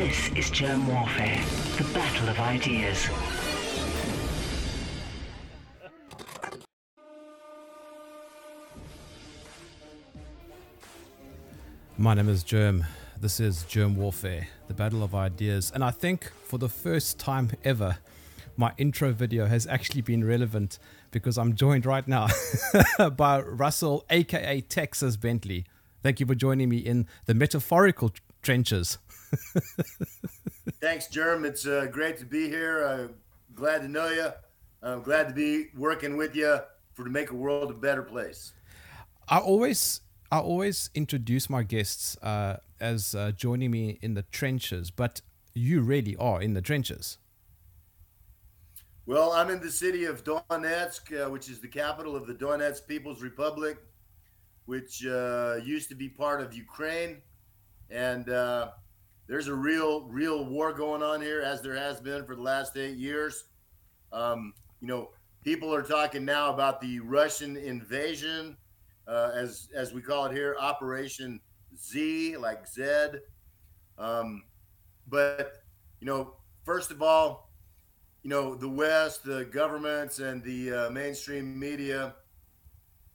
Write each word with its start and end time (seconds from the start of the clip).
This 0.00 0.30
is 0.32 0.48
Germ 0.48 0.88
Warfare, 0.88 1.44
the 1.76 1.84
battle 1.92 2.30
of 2.30 2.40
ideas. 2.40 3.06
My 11.98 12.14
name 12.14 12.30
is 12.30 12.42
Germ. 12.42 12.86
This 13.20 13.40
is 13.40 13.64
Germ 13.64 13.94
Warfare, 13.94 14.48
the 14.68 14.72
battle 14.72 15.02
of 15.02 15.14
ideas. 15.14 15.70
And 15.74 15.84
I 15.84 15.90
think 15.90 16.32
for 16.46 16.56
the 16.56 16.70
first 16.70 17.18
time 17.18 17.50
ever, 17.62 17.98
my 18.56 18.72
intro 18.78 19.12
video 19.12 19.44
has 19.44 19.66
actually 19.66 20.00
been 20.00 20.24
relevant 20.24 20.78
because 21.10 21.36
I'm 21.36 21.54
joined 21.54 21.84
right 21.84 22.08
now 22.08 22.28
by 23.18 23.42
Russell, 23.42 24.06
aka 24.08 24.62
Texas 24.62 25.18
Bentley. 25.18 25.66
Thank 26.02 26.20
you 26.20 26.24
for 26.24 26.34
joining 26.34 26.70
me 26.70 26.78
in 26.78 27.06
the 27.26 27.34
metaphorical 27.34 28.12
trenches. 28.40 28.96
Thanks, 30.80 31.08
Germ. 31.08 31.44
It's 31.44 31.66
uh, 31.66 31.86
great 31.90 32.16
to 32.18 32.24
be 32.24 32.48
here. 32.48 32.84
Uh, 32.84 33.08
glad 33.54 33.82
to 33.82 33.88
know 33.88 34.08
you. 34.08 34.28
I'm 34.82 35.02
glad 35.02 35.28
to 35.28 35.34
be 35.34 35.66
working 35.76 36.16
with 36.16 36.34
you 36.34 36.58
for 36.94 37.04
to 37.04 37.10
make 37.10 37.30
a 37.30 37.34
world 37.34 37.70
a 37.70 37.74
better 37.74 38.02
place. 38.02 38.52
I 39.28 39.38
always, 39.38 40.00
I 40.32 40.38
always 40.38 40.90
introduce 40.94 41.48
my 41.48 41.62
guests 41.62 42.16
uh, 42.22 42.56
as 42.80 43.14
uh, 43.14 43.32
joining 43.32 43.70
me 43.70 43.98
in 44.02 44.14
the 44.14 44.22
trenches, 44.32 44.90
but 44.90 45.20
you 45.54 45.82
really 45.82 46.16
are 46.16 46.40
in 46.40 46.54
the 46.54 46.62
trenches. 46.62 47.18
Well, 49.06 49.32
I'm 49.32 49.50
in 49.50 49.60
the 49.60 49.70
city 49.70 50.04
of 50.04 50.24
Donetsk, 50.24 51.26
uh, 51.26 51.30
which 51.30 51.48
is 51.48 51.60
the 51.60 51.68
capital 51.68 52.16
of 52.16 52.26
the 52.26 52.34
Donetsk 52.34 52.86
People's 52.86 53.22
Republic, 53.22 53.78
which 54.66 55.04
uh, 55.04 55.56
used 55.64 55.88
to 55.88 55.94
be 55.94 56.08
part 56.08 56.40
of 56.40 56.54
Ukraine, 56.54 57.20
and 57.90 58.28
there's 59.30 59.46
a 59.46 59.54
real, 59.54 60.02
real 60.08 60.44
war 60.44 60.72
going 60.72 61.04
on 61.04 61.20
here, 61.20 61.40
as 61.40 61.62
there 61.62 61.76
has 61.76 62.00
been 62.00 62.26
for 62.26 62.34
the 62.34 62.42
last 62.42 62.76
eight 62.76 62.96
years. 62.96 63.44
Um, 64.12 64.52
you 64.80 64.88
know, 64.88 65.10
people 65.44 65.72
are 65.72 65.84
talking 65.84 66.24
now 66.24 66.52
about 66.52 66.80
the 66.80 66.98
Russian 66.98 67.56
invasion, 67.56 68.56
uh, 69.06 69.30
as 69.32 69.68
as 69.72 69.94
we 69.94 70.02
call 70.02 70.26
it 70.26 70.32
here, 70.32 70.56
Operation 70.58 71.40
Z, 71.80 72.38
like 72.38 72.66
Z. 72.66 72.82
Um, 73.98 74.42
but 75.06 75.62
you 76.00 76.08
know, 76.08 76.34
first 76.64 76.90
of 76.90 77.00
all, 77.00 77.52
you 78.24 78.30
know, 78.30 78.56
the 78.56 78.68
West, 78.68 79.22
the 79.22 79.44
governments, 79.44 80.18
and 80.18 80.42
the 80.42 80.72
uh, 80.72 80.90
mainstream 80.90 81.56
media. 81.56 82.16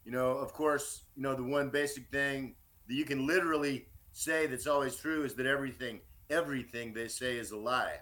You 0.05 0.13
know, 0.13 0.29
of 0.31 0.53
course, 0.53 1.01
you 1.17 1.23
know 1.23 1.35
the 1.35 1.43
one 1.43 1.71
basic 1.71 2.07
thing 2.07 2.55
that 2.87 2.93
you 2.93 3.03
can 3.03 3.27
literally 3.27 3.87
say 4.13 4.47
that's 4.47 4.65
always 4.65 4.95
true 4.95 5.25
is 5.25 5.33
that 5.35 5.45
everything 5.45 5.99
everything 6.29 6.93
they 6.93 7.07
say 7.07 7.37
is 7.37 7.51
a 7.51 7.57
lie. 7.57 7.99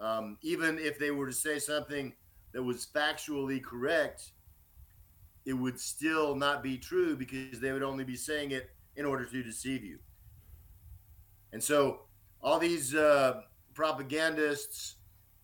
Um, 0.00 0.38
even 0.42 0.78
if 0.78 0.98
they 0.98 1.10
were 1.10 1.26
to 1.26 1.32
say 1.32 1.58
something 1.58 2.12
that 2.52 2.62
was 2.62 2.86
factually 2.86 3.62
correct, 3.62 4.32
it 5.44 5.52
would 5.52 5.78
still 5.78 6.34
not 6.34 6.62
be 6.62 6.78
true 6.78 7.16
because 7.16 7.60
they 7.60 7.72
would 7.72 7.82
only 7.82 8.04
be 8.04 8.16
saying 8.16 8.52
it 8.52 8.70
in 8.96 9.04
order 9.04 9.24
to 9.24 9.42
deceive 9.42 9.84
you. 9.84 9.98
And 11.52 11.62
so, 11.62 12.00
all 12.42 12.58
these 12.58 12.94
uh, 12.94 13.42
propagandists 13.74 14.96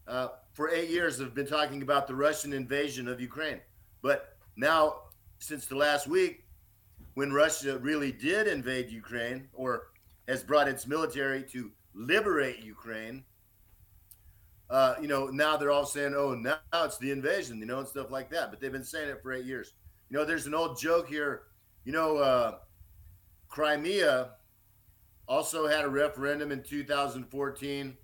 uh, 0.07 0.29
for 0.53 0.71
eight 0.71 0.91
years 0.91 1.19
have 1.19 1.35
been 1.35 1.47
talking 1.47 1.83
about 1.83 2.07
the 2.07 2.15
Russian 2.15 2.53
invasion 2.53 3.09
of 3.09 3.21
Ukraine. 3.21 3.61
But 4.03 4.37
now, 4.57 4.97
since 5.39 5.67
the 5.67 5.77
last 5.77 6.07
week, 6.07 6.45
when 7.15 7.33
Russia 7.33 7.79
really 7.79 8.13
did 8.13 8.47
invade 8.47 8.91
Ukraine 8.91 9.49
or 9.53 9.89
has 10.29 10.43
brought 10.43 10.69
its 10.69 10.87
military 10.87 11.43
to 11.45 11.71
liberate 11.95 12.63
Ukraine. 12.63 13.25
Uh, 14.69 14.95
you 15.01 15.09
know, 15.09 15.27
now 15.27 15.57
they're 15.57 15.73
all 15.73 15.87
saying, 15.87 16.15
"Oh, 16.17 16.35
now 16.35 16.59
it's 16.75 16.99
the 16.99 17.11
invasion," 17.11 17.59
you 17.59 17.67
know, 17.67 17.81
and 17.81 17.89
stuff 17.89 18.11
like 18.11 18.31
that. 18.31 18.51
But 18.51 18.61
they've 18.61 18.71
been 18.71 18.85
saying 18.85 19.09
it 19.09 19.23
for 19.23 19.33
eight 19.33 19.45
years. 19.45 19.73
You 20.09 20.19
know, 20.19 20.25
there's 20.25 20.47
an 20.47 20.55
old 20.55 20.79
joke 20.79 21.09
here. 21.09 21.43
You 21.85 21.93
know, 21.93 22.19
uh, 22.19 22.59
Crimea 23.49 24.31
also 25.27 25.67
had 25.67 25.85
a 25.85 25.89
referendum 25.89 26.53
in 26.53 26.63
2014, 26.63 27.97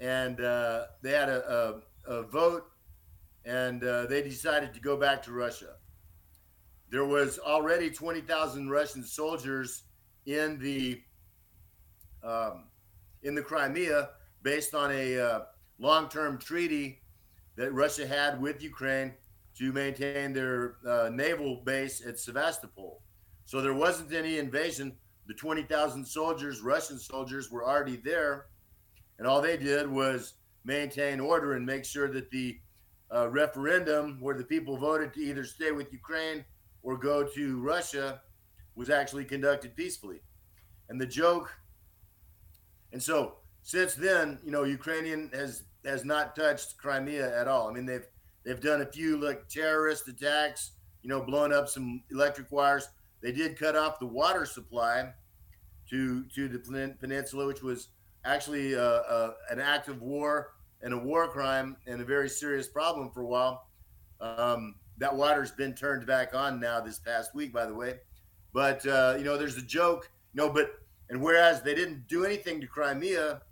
and 0.00 0.40
uh, 0.40 0.84
they 1.02 1.12
had 1.12 1.28
a, 1.28 1.80
a, 2.06 2.12
a 2.12 2.22
vote, 2.24 2.70
and 3.44 3.82
uh, 3.84 4.06
they 4.06 4.22
decided 4.22 4.72
to 4.74 4.80
go 4.80 4.96
back 4.96 5.22
to 5.24 5.32
Russia. 5.32 5.74
There 6.90 7.04
was 7.04 7.38
already 7.38 7.90
20,000 7.90 8.68
Russian 8.68 9.04
soldiers 9.04 9.84
in 10.26 10.58
the 10.58 11.00
um, 12.22 12.69
in 13.22 13.34
the 13.34 13.42
Crimea 13.42 14.10
based 14.42 14.74
on 14.74 14.90
a 14.92 15.18
uh, 15.18 15.40
long 15.78 16.08
term 16.08 16.38
treaty 16.38 17.00
that 17.56 17.72
Russia 17.72 18.06
had 18.06 18.40
with 18.40 18.62
Ukraine 18.62 19.12
to 19.58 19.72
maintain 19.72 20.32
their 20.32 20.76
uh, 20.86 21.10
naval 21.12 21.62
base 21.64 22.04
at 22.06 22.18
Sevastopol. 22.18 23.02
So 23.44 23.60
there 23.60 23.74
wasn't 23.74 24.12
any 24.12 24.38
invasion. 24.38 24.96
The 25.26 25.34
20,000 25.34 26.04
soldiers, 26.04 26.60
Russian 26.60 26.98
soldiers, 26.98 27.50
were 27.50 27.68
already 27.68 27.96
there. 27.96 28.46
And 29.18 29.26
all 29.26 29.42
they 29.42 29.56
did 29.56 29.90
was 29.90 30.34
maintain 30.64 31.20
order 31.20 31.54
and 31.54 31.66
make 31.66 31.84
sure 31.84 32.08
that 32.08 32.30
the 32.30 32.58
uh, 33.14 33.28
referendum, 33.28 34.18
where 34.20 34.36
the 34.36 34.44
people 34.44 34.76
voted 34.76 35.12
to 35.14 35.20
either 35.20 35.44
stay 35.44 35.72
with 35.72 35.92
Ukraine 35.92 36.44
or 36.82 36.96
go 36.96 37.24
to 37.24 37.60
Russia, 37.60 38.22
was 38.76 38.88
actually 38.88 39.24
conducted 39.24 39.76
peacefully. 39.76 40.20
And 40.88 41.00
the 41.00 41.06
joke 41.06 41.52
and 42.92 43.02
so 43.02 43.36
since 43.62 43.94
then, 43.94 44.38
you 44.44 44.50
know, 44.50 44.64
Ukrainian 44.64 45.30
has 45.34 45.64
has 45.84 46.04
not 46.04 46.36
touched 46.36 46.76
Crimea 46.76 47.38
at 47.38 47.48
all. 47.48 47.68
I 47.68 47.72
mean, 47.72 47.86
they've 47.86 48.06
they've 48.44 48.60
done 48.60 48.82
a 48.82 48.86
few 48.86 49.18
like 49.18 49.48
terrorist 49.48 50.08
attacks, 50.08 50.72
you 51.02 51.08
know, 51.08 51.22
blowing 51.22 51.52
up 51.52 51.68
some 51.68 52.02
electric 52.10 52.50
wires. 52.50 52.88
They 53.22 53.32
did 53.32 53.58
cut 53.58 53.76
off 53.76 53.98
the 53.98 54.06
water 54.06 54.44
supply 54.44 55.12
to 55.90 56.24
to 56.34 56.48
the 56.48 56.94
peninsula, 57.00 57.46
which 57.46 57.62
was 57.62 57.88
actually 58.24 58.74
uh, 58.74 58.80
uh, 58.80 59.32
an 59.50 59.60
act 59.60 59.88
of 59.88 60.02
war 60.02 60.52
and 60.82 60.94
a 60.94 60.98
war 60.98 61.28
crime 61.28 61.76
and 61.86 62.00
a 62.00 62.04
very 62.04 62.28
serious 62.28 62.68
problem 62.68 63.10
for 63.10 63.22
a 63.22 63.26
while. 63.26 63.66
Um, 64.20 64.76
that 64.98 65.14
water's 65.14 65.50
been 65.50 65.74
turned 65.74 66.06
back 66.06 66.34
on 66.34 66.60
now 66.60 66.80
this 66.80 66.98
past 66.98 67.34
week, 67.34 67.52
by 67.52 67.66
the 67.66 67.74
way. 67.74 68.00
But 68.52 68.86
uh, 68.86 69.14
you 69.18 69.24
know, 69.24 69.36
there's 69.36 69.56
a 69.56 69.62
joke, 69.62 70.10
you 70.34 70.42
know, 70.42 70.50
but 70.50 70.70
and 71.10 71.20
whereas 71.20 71.60
they 71.60 71.74
didn't 71.74 72.06
do 72.06 72.24
anything 72.24 72.60
to 72.60 72.66
Crimea, 72.68 73.42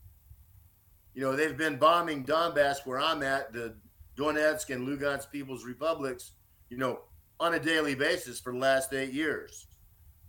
you 1.15 1.23
know, 1.23 1.35
they've 1.35 1.57
been 1.57 1.77
bombing 1.77 2.25
Donbass, 2.25 2.87
where 2.87 3.01
I'm 3.01 3.25
at, 3.25 3.53
the 3.53 3.75
Donetsk 4.17 4.71
and 4.71 4.87
Lugansk 4.87 5.31
People's 5.31 5.65
Republics, 5.65 6.33
you 6.71 6.77
know, 6.77 7.01
on 7.41 7.55
a 7.55 7.59
daily 7.59 7.97
basis 7.97 8.39
for 8.39 8.53
the 8.53 8.59
last 8.59 8.93
eight 8.93 9.13
years. 9.13 9.67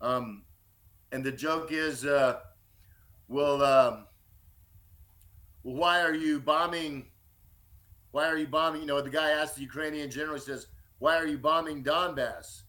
Um, 0.01 0.43
and 1.11 1.23
the 1.23 1.31
joke 1.31 1.71
is, 1.71 2.03
uh, 2.03 2.39
well, 3.27 3.63
um, 3.63 4.07
well, 5.63 5.75
why 5.75 6.01
are 6.01 6.15
you 6.15 6.39
bombing? 6.39 7.05
Why 8.11 8.27
are 8.27 8.37
you 8.37 8.47
bombing? 8.47 8.81
You 8.81 8.87
know, 8.87 9.01
the 9.01 9.09
guy 9.09 9.31
asked 9.31 9.55
the 9.55 9.61
Ukrainian 9.61 10.09
general, 10.09 10.35
he 10.35 10.41
says, 10.41 10.67
why 10.97 11.15
are 11.15 11.27
you 11.27 11.37
bombing 11.37 11.83
Donbass? 11.83 12.63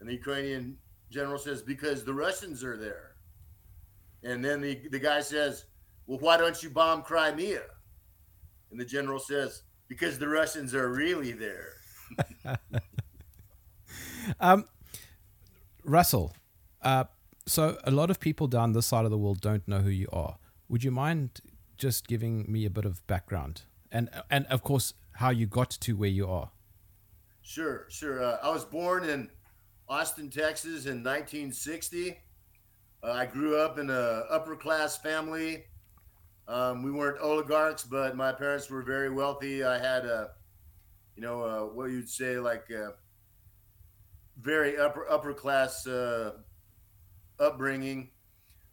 And 0.00 0.08
the 0.08 0.14
Ukrainian 0.14 0.78
general 1.10 1.38
says, 1.38 1.60
because 1.60 2.04
the 2.04 2.14
Russians 2.14 2.64
are 2.64 2.78
there. 2.78 3.07
And 4.22 4.44
then 4.44 4.60
the, 4.60 4.80
the 4.90 4.98
guy 4.98 5.20
says, 5.20 5.64
Well, 6.06 6.18
why 6.18 6.36
don't 6.36 6.62
you 6.62 6.70
bomb 6.70 7.02
Crimea? 7.02 7.62
And 8.70 8.80
the 8.80 8.84
general 8.84 9.18
says, 9.18 9.62
Because 9.88 10.18
the 10.18 10.28
Russians 10.28 10.74
are 10.74 10.88
really 10.88 11.32
there. 11.32 11.72
um, 14.40 14.64
Russell, 15.84 16.34
uh, 16.82 17.04
so 17.46 17.78
a 17.84 17.90
lot 17.90 18.10
of 18.10 18.20
people 18.20 18.46
down 18.46 18.72
this 18.72 18.86
side 18.86 19.04
of 19.04 19.10
the 19.10 19.18
world 19.18 19.40
don't 19.40 19.66
know 19.66 19.78
who 19.78 19.90
you 19.90 20.08
are. 20.12 20.36
Would 20.68 20.84
you 20.84 20.90
mind 20.90 21.40
just 21.76 22.06
giving 22.06 22.50
me 22.50 22.66
a 22.66 22.70
bit 22.70 22.84
of 22.84 23.06
background? 23.06 23.62
And, 23.90 24.10
and 24.30 24.46
of 24.46 24.62
course, 24.62 24.92
how 25.12 25.30
you 25.30 25.46
got 25.46 25.70
to 25.70 25.96
where 25.96 26.10
you 26.10 26.28
are? 26.28 26.50
Sure, 27.42 27.86
sure. 27.88 28.22
Uh, 28.22 28.36
I 28.42 28.50
was 28.50 28.64
born 28.64 29.04
in 29.04 29.30
Austin, 29.88 30.28
Texas 30.28 30.84
in 30.84 31.02
1960. 31.02 32.18
Uh, 33.02 33.12
I 33.12 33.26
grew 33.26 33.58
up 33.58 33.78
in 33.78 33.90
a 33.90 34.24
upper 34.30 34.56
class 34.56 34.98
family. 34.98 35.64
Um, 36.48 36.82
we 36.82 36.90
weren't 36.90 37.20
oligarchs, 37.20 37.84
but 37.84 38.16
my 38.16 38.32
parents 38.32 38.70
were 38.70 38.82
very 38.82 39.10
wealthy. 39.10 39.62
I 39.62 39.78
had 39.78 40.04
a, 40.04 40.30
you 41.14 41.22
know, 41.22 41.42
uh, 41.42 41.60
what 41.66 41.90
you'd 41.90 42.08
say 42.08 42.38
like 42.38 42.70
a 42.70 42.94
very 44.40 44.78
upper 44.78 45.08
upper 45.10 45.34
class 45.34 45.86
uh, 45.86 46.32
upbringing, 47.38 48.10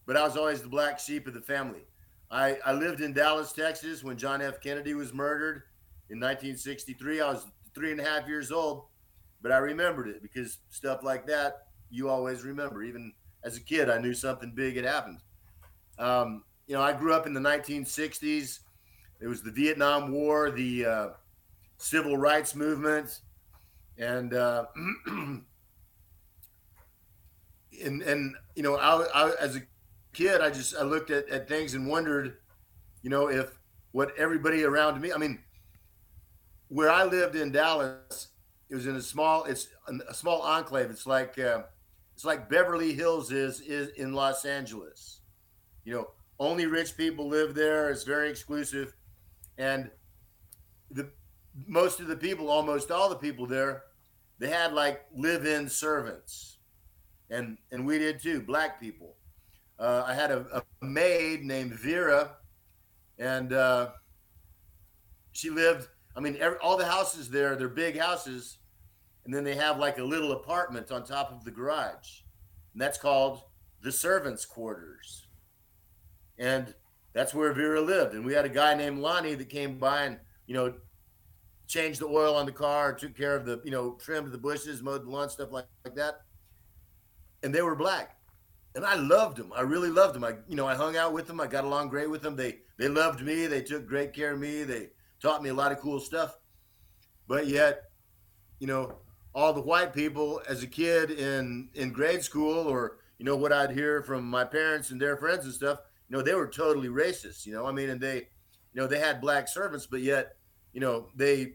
but 0.05 0.15
I 0.17 0.23
was 0.23 0.37
always 0.37 0.61
the 0.61 0.69
black 0.69 0.99
sheep 0.99 1.27
of 1.27 1.33
the 1.33 1.41
family. 1.41 1.85
I, 2.31 2.57
I 2.65 2.73
lived 2.73 3.01
in 3.01 3.13
Dallas, 3.13 3.51
Texas 3.51 4.03
when 4.03 4.17
John 4.17 4.41
F. 4.41 4.59
Kennedy 4.61 4.93
was 4.93 5.13
murdered 5.13 5.63
in 6.09 6.19
1963. 6.19 7.21
I 7.21 7.31
was 7.31 7.45
three 7.75 7.91
and 7.91 7.99
a 7.99 8.03
half 8.03 8.27
years 8.27 8.51
old, 8.51 8.85
but 9.41 9.51
I 9.51 9.57
remembered 9.57 10.07
it 10.07 10.21
because 10.21 10.57
stuff 10.69 11.03
like 11.03 11.27
that 11.27 11.67
you 11.89 12.09
always 12.09 12.43
remember, 12.43 12.83
even 12.83 13.13
as 13.45 13.55
a 13.57 13.61
kid, 13.61 13.89
I 13.89 13.99
knew 13.99 14.13
something 14.13 14.51
big 14.53 14.75
had 14.75 14.85
happened. 14.85 15.19
Um, 15.99 16.43
you 16.67 16.75
know, 16.75 16.81
I 16.81 16.91
grew 16.93 17.13
up 17.13 17.27
in 17.27 17.33
the 17.33 17.39
1960s. 17.39 18.59
It 19.21 19.27
was 19.27 19.43
the 19.43 19.51
Vietnam 19.51 20.11
War, 20.11 20.49
the 20.49 20.85
uh, 20.85 21.07
civil 21.77 22.17
rights 22.17 22.55
movement, 22.55 23.21
and 23.97 24.33
uh, 24.33 24.65
and 25.05 25.43
and 27.81 28.35
you 28.55 28.63
know, 28.63 28.75
I, 28.75 29.05
I 29.13 29.35
as 29.39 29.55
a 29.55 29.61
kid, 30.11 30.41
I 30.41 30.49
just 30.49 30.75
I 30.75 30.83
looked 30.83 31.11
at, 31.11 31.29
at 31.29 31.47
things 31.47 31.75
and 31.75 31.87
wondered, 31.87 32.37
you 33.03 33.09
know, 33.09 33.29
if 33.29 33.57
what 33.91 34.11
everybody 34.17 34.63
around 34.63 34.99
me, 34.99 35.13
I 35.13 35.17
mean, 35.17 35.39
where 36.67 36.89
I 36.89 37.03
lived 37.05 37.35
in 37.35 37.51
Dallas, 37.51 38.29
it 38.69 38.75
was 38.75 38.87
in 38.87 38.95
a 38.95 39.01
small, 39.01 39.43
it's 39.45 39.69
a 40.09 40.13
small 40.13 40.41
enclave. 40.41 40.89
It's 40.89 41.05
like 41.05 41.39
uh, 41.39 41.63
it's 42.15 42.23
like 42.23 42.49
Beverly 42.49 42.93
Hills 42.93 43.31
is 43.31 43.59
is 43.59 43.89
in 43.97 44.13
Los 44.13 44.45
Angeles. 44.45 45.19
You 45.83 45.93
know, 45.93 46.07
only 46.39 46.65
rich 46.65 46.95
people 46.95 47.27
live 47.27 47.53
there. 47.53 47.89
It's 47.89 48.03
very 48.03 48.29
exclusive, 48.29 48.95
and 49.57 49.91
the 50.89 51.09
most 51.67 51.99
of 51.99 52.07
the 52.07 52.15
people, 52.15 52.49
almost 52.49 52.89
all 52.89 53.09
the 53.09 53.17
people 53.17 53.45
there, 53.45 53.83
they 54.39 54.47
had 54.47 54.71
like 54.71 55.01
live-in 55.13 55.67
servants, 55.67 56.59
and 57.29 57.57
and 57.71 57.85
we 57.85 57.99
did 57.99 58.21
too, 58.21 58.41
black 58.41 58.79
people. 58.79 59.17
Uh, 59.77 60.05
I 60.07 60.13
had 60.13 60.31
a, 60.31 60.63
a, 60.81 60.85
maid 60.85 61.43
named 61.43 61.73
Vera, 61.73 62.37
and 63.19 63.51
uh, 63.51 63.89
she 65.33 65.49
lived. 65.49 65.89
I 66.15 66.21
mean, 66.21 66.37
every, 66.39 66.57
all 66.59 66.77
the 66.77 66.85
houses 66.85 67.29
there, 67.29 67.57
they're 67.57 67.67
big 67.67 67.99
houses, 67.99 68.59
and 69.25 69.33
then 69.33 69.43
they 69.43 69.55
have 69.55 69.79
like 69.79 69.97
a 69.97 70.03
little 70.03 70.31
apartment 70.31 70.91
on 70.91 71.03
top 71.03 71.31
of 71.31 71.43
the 71.43 71.51
garage, 71.51 72.21
and 72.73 72.81
that's 72.81 72.97
called 72.97 73.41
the 73.81 73.91
servants' 73.91 74.45
quarters. 74.45 75.27
And 76.37 76.73
that's 77.13 77.33
where 77.33 77.53
Vera 77.53 77.81
lived. 77.81 78.13
And 78.13 78.25
we 78.25 78.33
had 78.33 78.45
a 78.45 78.49
guy 78.49 78.73
named 78.73 78.99
Lonnie 78.99 79.35
that 79.35 79.49
came 79.49 79.77
by 79.77 80.03
and 80.03 80.19
you 80.47 80.53
know 80.53 80.73
changed 81.67 81.99
the 81.99 82.07
oil 82.07 82.35
on 82.35 82.45
the 82.45 82.51
car, 82.51 82.93
took 82.93 83.15
care 83.15 83.35
of 83.35 83.45
the 83.45 83.61
you 83.63 83.71
know 83.71 83.97
trimmed 83.99 84.31
the 84.31 84.37
bushes, 84.37 84.81
mowed 84.81 85.05
the 85.05 85.09
lawn, 85.09 85.29
stuff 85.29 85.51
like, 85.51 85.65
like 85.83 85.95
that. 85.95 86.21
And 87.43 87.53
they 87.53 87.61
were 87.61 87.75
black 87.75 88.15
and 88.75 88.85
I 88.85 88.95
loved 88.95 89.37
them. 89.37 89.51
I 89.55 89.61
really 89.61 89.89
loved 89.89 90.15
them. 90.15 90.23
I, 90.23 90.33
you 90.47 90.55
know, 90.55 90.67
I 90.67 90.75
hung 90.75 90.97
out 90.97 91.13
with 91.13 91.27
them. 91.27 91.39
I 91.39 91.47
got 91.47 91.63
along 91.63 91.87
great 91.87 92.09
with 92.09 92.21
them. 92.21 92.35
They, 92.35 92.59
they 92.77 92.89
loved 92.89 93.21
me. 93.21 93.47
They 93.47 93.61
took 93.61 93.87
great 93.87 94.13
care 94.13 94.33
of 94.33 94.39
me. 94.39 94.63
They 94.63 94.89
taught 95.21 95.41
me 95.41 95.49
a 95.49 95.53
lot 95.53 95.71
of 95.71 95.79
cool 95.79 95.99
stuff. 95.99 96.37
But 97.27 97.47
yet, 97.47 97.83
you 98.59 98.67
know, 98.67 98.97
all 99.35 99.51
the 99.51 99.61
white 99.61 99.93
people 99.93 100.41
as 100.47 100.63
a 100.63 100.67
kid 100.67 101.11
in 101.11 101.69
in 101.75 101.91
grade 101.91 102.23
school, 102.23 102.67
or 102.67 102.97
you 103.19 103.25
know 103.25 103.35
what 103.35 103.51
I'd 103.51 103.71
hear 103.71 104.01
from 104.01 104.23
my 104.23 104.45
parents 104.45 104.89
and 104.89 104.99
their 104.99 105.17
friends 105.17 105.43
and 105.43 105.53
stuff, 105.53 105.79
you 106.09 106.15
know, 106.15 106.23
they 106.23 106.33
were 106.33 106.47
totally 106.47 106.87
racist. 106.87 107.45
You 107.45 107.53
know, 107.53 107.65
I 107.65 107.71
mean, 107.71 107.89
and 107.89 107.99
they, 107.99 108.15
you 108.15 108.81
know, 108.81 108.87
they 108.87 108.99
had 108.99 109.21
black 109.21 109.47
servants, 109.49 109.85
but 109.85 110.01
yet, 110.01 110.37
you 110.73 110.79
know, 110.79 111.09
they, 111.15 111.53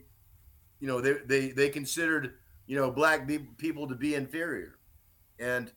you 0.78 0.86
know, 0.86 1.00
they 1.00 1.14
they 1.24 1.50
they 1.50 1.70
considered 1.70 2.34
you 2.66 2.76
know 2.76 2.90
black 2.90 3.28
people 3.56 3.88
to 3.88 3.94
be 3.94 4.14
inferior, 4.14 4.78
and 5.38 5.72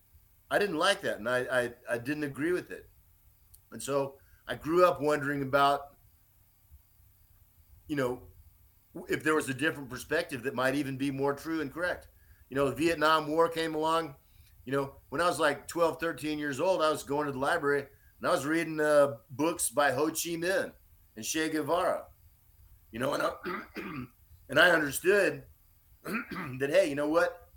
I 0.51 0.59
didn't 0.59 0.77
like 0.77 1.01
that, 1.01 1.19
and 1.19 1.29
I, 1.29 1.39
I, 1.51 1.71
I 1.89 1.97
didn't 1.97 2.25
agree 2.25 2.51
with 2.51 2.69
it, 2.69 2.87
and 3.71 3.81
so 3.81 4.15
I 4.45 4.55
grew 4.55 4.85
up 4.85 5.01
wondering 5.01 5.41
about, 5.41 5.95
you 7.87 7.95
know, 7.95 8.23
if 9.09 9.23
there 9.23 9.35
was 9.35 9.49
a 9.49 9.53
different 9.53 9.89
perspective 9.89 10.43
that 10.43 10.55
might 10.55 10.75
even 10.75 10.97
be 10.97 11.11
more 11.11 11.33
true 11.33 11.61
and 11.61 11.73
correct. 11.73 12.07
You 12.49 12.55
know, 12.55 12.69
the 12.69 12.75
Vietnam 12.75 13.27
War 13.27 13.49
came 13.49 13.75
along. 13.75 14.15
You 14.65 14.73
know, 14.73 14.95
when 15.09 15.21
I 15.21 15.27
was 15.27 15.39
like 15.39 15.67
12, 15.67 15.99
13 15.99 16.39
years 16.39 16.59
old, 16.59 16.81
I 16.81 16.89
was 16.89 17.03
going 17.03 17.25
to 17.25 17.31
the 17.31 17.39
library 17.39 17.85
and 18.19 18.27
I 18.27 18.31
was 18.31 18.45
reading 18.45 18.79
uh, 18.79 19.15
books 19.31 19.69
by 19.69 19.91
Ho 19.91 20.07
Chi 20.07 20.37
Minh 20.37 20.71
and 21.15 21.25
Che 21.25 21.49
Guevara. 21.49 22.03
You 22.91 22.99
know, 22.99 23.13
and 23.13 23.23
I, 23.23 23.31
and 24.49 24.59
I 24.59 24.69
understood 24.69 25.43
that 26.59 26.69
hey, 26.69 26.87
you 26.87 26.95
know 26.95 27.09
what? 27.09 27.49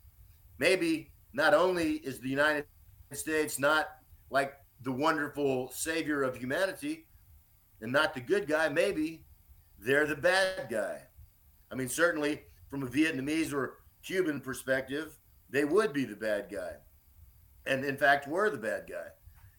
Maybe 0.59 1.13
not 1.33 1.55
only 1.55 1.95
is 1.97 2.19
the 2.19 2.29
United 2.29 2.65
States 3.13 3.59
not 3.59 3.89
like 4.31 4.55
the 4.83 4.93
wonderful 4.93 5.71
savior 5.73 6.23
of 6.23 6.37
humanity 6.37 7.07
and 7.81 7.93
not 7.93 8.15
the 8.15 8.21
good 8.21 8.49
guy, 8.49 8.69
maybe 8.69 9.25
they're 9.79 10.07
the 10.07 10.17
bad 10.17 10.69
guy. 10.71 11.03
I 11.71 11.75
mean, 11.75 11.89
certainly 11.89 12.43
from 12.69 12.83
a 12.83 12.87
Vietnamese 12.87 13.53
or 13.53 13.79
Cuban 14.03 14.41
perspective, 14.41 15.19
they 15.51 15.65
would 15.65 15.93
be 15.93 16.05
the 16.05 16.17
bad 16.17 16.49
guy. 16.51 16.73
And 17.67 17.85
in 17.85 17.97
fact, 17.97 18.29
were 18.29 18.51
the 18.51 18.57
bad 18.57 18.87
guy. 18.89 19.09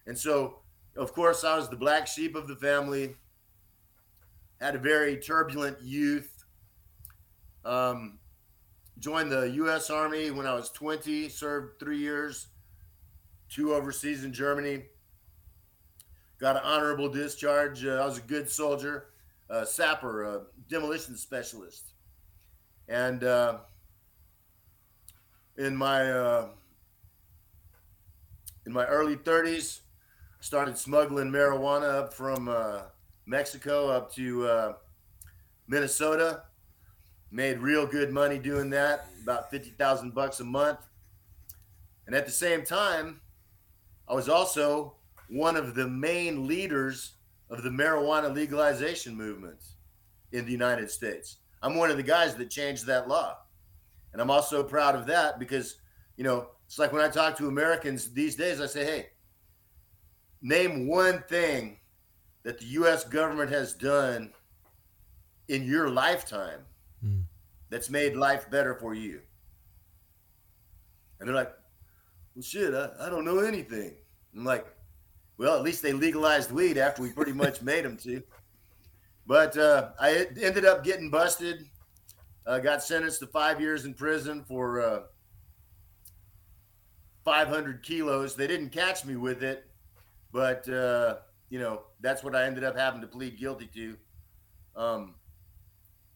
And 0.05 0.17
so, 0.17 0.59
of 0.95 1.13
course, 1.13 1.43
I 1.43 1.57
was 1.57 1.69
the 1.69 1.75
black 1.75 2.07
sheep 2.07 2.35
of 2.35 2.47
the 2.47 2.55
family, 2.55 3.15
had 4.61 4.75
a 4.75 4.79
very 4.79 5.17
turbulent 5.17 5.81
youth. 5.81 6.45
Um, 7.65 8.19
joined 8.99 9.31
the 9.31 9.49
U.S. 9.55 9.89
Army 9.89 10.31
when 10.31 10.47
I 10.47 10.53
was 10.53 10.69
20, 10.71 11.29
served 11.29 11.79
three 11.79 11.97
years 11.97 12.47
two 13.49 13.73
overseas 13.73 14.23
in 14.23 14.33
Germany. 14.33 14.83
Got 16.39 16.57
an 16.57 16.63
honorable 16.63 17.09
discharge. 17.09 17.85
Uh, 17.85 18.01
I 18.01 18.05
was 18.05 18.17
a 18.17 18.21
good 18.21 18.49
soldier, 18.49 19.09
a 19.49 19.65
sapper, 19.65 20.23
a 20.23 20.41
demolition 20.69 21.17
specialist. 21.17 21.93
And 22.87 23.23
uh, 23.23 23.57
in 25.57 25.75
my 25.75 26.09
uh, 26.09 26.47
in 28.65 28.71
my 28.73 28.85
early 28.85 29.15
30s, 29.15 29.79
I 30.39 30.43
started 30.43 30.77
smuggling 30.77 31.31
marijuana 31.31 31.99
up 31.99 32.13
from 32.13 32.47
uh, 32.47 32.81
Mexico 33.25 33.89
up 33.89 34.13
to 34.15 34.47
uh, 34.47 34.73
Minnesota. 35.67 36.43
Made 37.29 37.59
real 37.59 37.85
good 37.85 38.11
money 38.11 38.39
doing 38.39 38.69
that, 38.69 39.07
about 39.21 39.51
fifty 39.51 39.71
thousand 39.71 40.13
bucks 40.13 40.39
a 40.39 40.45
month. 40.45 40.79
And 42.05 42.15
at 42.15 42.25
the 42.25 42.31
same 42.31 42.63
time, 42.63 43.19
I 44.07 44.13
was 44.13 44.29
also 44.29 44.95
one 45.27 45.57
of 45.57 45.75
the 45.75 45.87
main 45.89 46.47
leaders 46.47 47.15
of 47.49 47.63
the 47.63 47.69
marijuana 47.69 48.33
legalization 48.33 49.15
movement 49.15 49.59
in 50.31 50.45
the 50.45 50.51
United 50.51 50.89
States. 50.89 51.37
I'm 51.61 51.75
one 51.75 51.89
of 51.89 51.97
the 51.97 52.03
guys 52.03 52.35
that 52.35 52.49
changed 52.49 52.85
that 52.85 53.07
law. 53.07 53.37
And 54.13 54.21
I'm 54.21 54.31
also 54.31 54.63
proud 54.63 54.95
of 54.95 55.05
that 55.07 55.39
because, 55.39 55.75
you 56.15 56.23
know, 56.23 56.47
it's 56.65 56.79
like 56.79 56.91
when 56.91 57.01
I 57.01 57.09
talk 57.09 57.37
to 57.37 57.47
Americans 57.47 58.11
these 58.13 58.35
days, 58.35 58.61
I 58.61 58.65
say, 58.65 58.85
hey, 58.85 59.07
name 60.41 60.87
one 60.87 61.23
thing 61.27 61.77
that 62.43 62.59
the 62.59 62.65
U.S. 62.65 63.03
government 63.03 63.51
has 63.51 63.73
done 63.73 64.31
in 65.47 65.63
your 65.63 65.89
lifetime 65.89 66.59
mm. 67.05 67.23
that's 67.69 67.89
made 67.89 68.15
life 68.15 68.49
better 68.49 68.75
for 68.75 68.93
you. 68.93 69.21
And 71.19 71.27
they're 71.27 71.35
like, 71.35 71.53
well, 72.35 72.43
shit, 72.43 72.73
I, 72.73 72.89
I 73.01 73.09
don't 73.09 73.25
know 73.25 73.39
anything. 73.39 73.93
I'm 74.35 74.45
like, 74.45 74.65
well, 75.37 75.55
at 75.55 75.63
least 75.63 75.81
they 75.81 75.93
legalized 75.93 76.51
weed 76.51 76.77
after 76.77 77.01
we 77.01 77.11
pretty 77.11 77.33
much 77.33 77.61
made 77.61 77.85
them 77.85 77.97
to. 77.97 78.21
But 79.27 79.57
uh, 79.57 79.89
I 79.99 80.27
ended 80.41 80.65
up 80.65 80.83
getting 80.83 81.09
busted. 81.09 81.67
Uh, 82.45 82.59
got 82.59 82.81
sentenced 82.81 83.19
to 83.19 83.27
five 83.27 83.59
years 83.59 83.83
in 83.83 83.93
prison 83.93 84.45
for 84.47 84.81
uh, 84.81 84.99
500 87.25 87.83
kilos. 87.83 88.37
They 88.37 88.47
didn't 88.47 88.69
catch 88.69 89.03
me 89.03 89.17
with 89.17 89.43
it, 89.43 89.67
but 90.31 90.67
uh, 90.69 91.17
you 91.49 91.59
know 91.59 91.81
that's 91.99 92.23
what 92.23 92.37
I 92.37 92.45
ended 92.45 92.63
up 92.63 92.77
having 92.77 93.01
to 93.01 93.07
plead 93.07 93.37
guilty 93.37 93.69
to. 93.73 93.97
Um, 94.81 95.15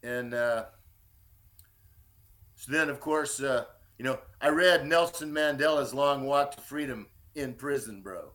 and 0.04 0.34
uh, 0.34 0.66
so 2.56 2.72
then, 2.72 2.90
of 2.90 3.02
course, 3.02 3.42
uh, 3.42 3.66
you 3.98 4.06
know, 4.06 4.20
I 4.40 4.50
read 4.50 4.86
Nelson 4.86 5.34
Mandela's 5.34 5.94
Long 5.94 6.24
Walk 6.24 6.56
to 6.56 6.62
Freedom 6.62 7.08
in 7.36 7.56
prison, 7.56 8.02
bro. 8.02 8.32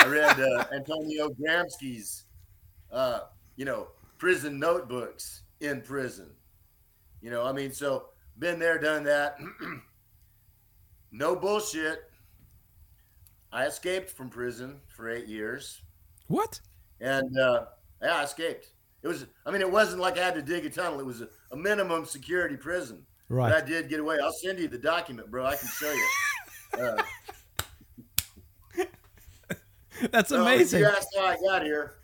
I 0.00 0.06
read 0.06 0.38
Antonio 0.72 1.30
Gramsci's, 1.30 2.26
you 3.58 3.64
know, 3.64 3.88
prison 4.18 4.58
notebooks 4.58 5.42
in 5.60 5.82
prison. 5.82 6.30
You 7.20 7.30
know, 7.30 7.44
I 7.44 7.52
mean, 7.52 7.72
so 7.72 8.06
been 8.38 8.58
there, 8.60 8.78
done 8.78 9.02
that. 9.04 9.36
no 11.12 11.34
bullshit. 11.34 12.04
I 13.52 13.66
escaped 13.66 14.10
from 14.10 14.30
prison 14.30 14.80
for 14.86 15.10
eight 15.10 15.26
years. 15.26 15.82
What? 16.28 16.60
And 17.00 17.36
uh, 17.36 17.64
yeah, 18.00 18.18
I 18.18 18.22
escaped. 18.22 18.68
It 19.02 19.08
was, 19.08 19.26
I 19.44 19.50
mean, 19.50 19.60
it 19.60 19.70
wasn't 19.70 20.00
like 20.00 20.18
I 20.18 20.24
had 20.24 20.34
to 20.34 20.42
dig 20.42 20.64
a 20.64 20.70
tunnel. 20.70 21.00
It 21.00 21.06
was 21.06 21.20
a, 21.20 21.28
a 21.50 21.56
minimum 21.56 22.04
security 22.04 22.56
prison. 22.56 23.04
Right. 23.28 23.50
But 23.50 23.64
I 23.64 23.66
did 23.66 23.88
get 23.88 23.98
away. 23.98 24.18
I'll 24.22 24.32
send 24.32 24.60
you 24.60 24.68
the 24.68 24.78
document, 24.78 25.30
bro. 25.30 25.44
I 25.44 25.56
can 25.56 25.68
show 25.68 25.92
you. 25.92 26.06
Uh, 26.78 27.02
That's 30.12 30.30
amazing. 30.30 30.84
Oh, 30.84 30.90
that's 30.90 31.06
how 31.16 31.24
I 31.24 31.36
got 31.44 31.62
here. 31.62 31.97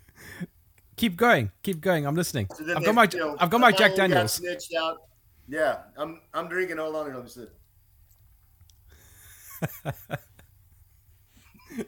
Keep 0.97 1.17
going. 1.17 1.51
Keep 1.63 1.81
going. 1.81 2.05
I'm 2.07 2.15
listening. 2.15 2.47
So 2.55 2.63
I've, 2.75 2.85
got 2.85 2.95
my, 2.95 3.07
you 3.11 3.19
know, 3.19 3.35
I've 3.39 3.49
got 3.49 3.59
my 3.59 3.71
Jack 3.71 3.95
Daniels. 3.95 4.41
Yeah, 5.47 5.79
I'm 5.97 6.21
I'm 6.33 6.47
drinking. 6.47 6.77
Hold 6.77 6.95
on, 6.95 7.27
see. 7.27 7.45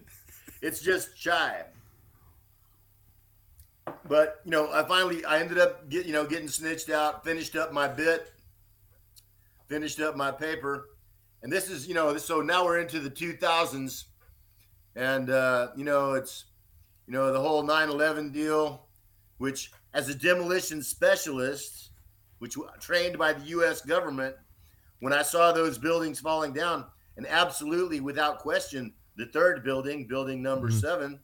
it's 0.62 0.82
just 0.82 1.18
chai. 1.18 1.64
but 4.08 4.42
you 4.46 4.52
know, 4.52 4.72
I 4.72 4.84
finally 4.84 5.26
I 5.26 5.40
ended 5.40 5.58
up 5.58 5.90
get 5.90 6.06
you 6.06 6.14
know 6.14 6.26
getting 6.26 6.48
snitched 6.48 6.90
out, 6.90 7.24
finished 7.24 7.56
up 7.56 7.74
my 7.74 7.88
bit, 7.88 8.32
finished 9.68 10.00
up 10.00 10.16
my 10.16 10.32
paper, 10.32 10.90
and 11.42 11.52
this 11.52 11.70
is 11.70 11.88
you 11.88 11.96
know 11.96 12.16
so 12.18 12.42
now 12.42 12.64
we're 12.66 12.80
into 12.80 13.00
the 13.00 13.10
2000s, 13.10 14.04
and 14.96 15.30
uh, 15.30 15.70
you 15.76 15.84
know 15.84 16.14
it's 16.14 16.46
you 17.08 17.14
know 17.14 17.34
the 17.34 17.40
whole 17.40 17.64
9/11 17.64 18.34
deal, 18.34 18.87
which 19.38 19.72
as 19.94 20.10
a 20.10 20.16
demolition 20.16 20.82
specialist, 20.82 21.92
which 22.40 22.56
trained 22.80 23.18
by 23.18 23.34
the 23.34 23.46
U.S. 23.48 23.82
government, 23.82 24.36
when 25.00 25.14
I 25.14 25.22
saw 25.22 25.52
those 25.52 25.78
buildings 25.78 26.20
falling 26.20 26.54
down, 26.54 26.86
and 27.18 27.26
absolutely 27.28 28.00
without 28.00 28.40
question, 28.40 28.94
the 29.16 29.26
third 29.28 29.64
building, 29.64 30.08
building 30.08 30.42
number 30.42 30.70
mm-hmm. 30.70 30.80
seven, 30.80 31.20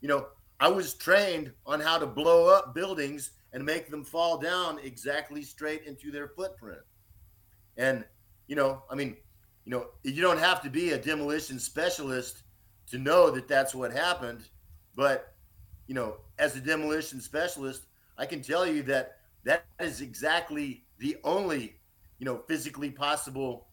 you 0.00 0.08
know, 0.08 0.28
I 0.60 0.68
was 0.68 0.94
trained 0.94 1.52
on 1.66 1.80
how 1.80 1.98
to 1.98 2.06
blow 2.06 2.48
up 2.48 2.74
buildings 2.74 3.32
and 3.52 3.64
make 3.64 3.90
them 3.90 4.04
fall 4.04 4.38
down 4.38 4.78
exactly 4.80 5.42
straight 5.42 5.84
into 5.84 6.10
their 6.10 6.28
footprint. 6.28 6.80
And, 7.76 8.04
you 8.46 8.56
know, 8.56 8.82
I 8.90 8.94
mean, 8.94 9.16
you 9.64 9.70
know, 9.70 9.86
you 10.02 10.20
don't 10.20 10.38
have 10.38 10.62
to 10.62 10.70
be 10.70 10.92
a 10.92 10.98
demolition 10.98 11.58
specialist 11.58 12.42
to 12.90 12.98
know 12.98 13.30
that 13.30 13.48
that's 13.48 13.74
what 13.74 13.92
happened. 13.92 14.48
But, 14.94 15.34
you 15.86 15.94
know, 15.94 16.18
as 16.38 16.56
a 16.56 16.60
demolition 16.60 17.20
specialist, 17.20 17.82
I 18.16 18.26
can 18.26 18.42
tell 18.42 18.66
you 18.66 18.82
that 18.84 19.18
that 19.44 19.64
is 19.80 20.00
exactly 20.00 20.84
the 20.98 21.16
only, 21.24 21.76
you 22.18 22.24
know, 22.24 22.42
physically 22.48 22.90
possible 22.90 23.68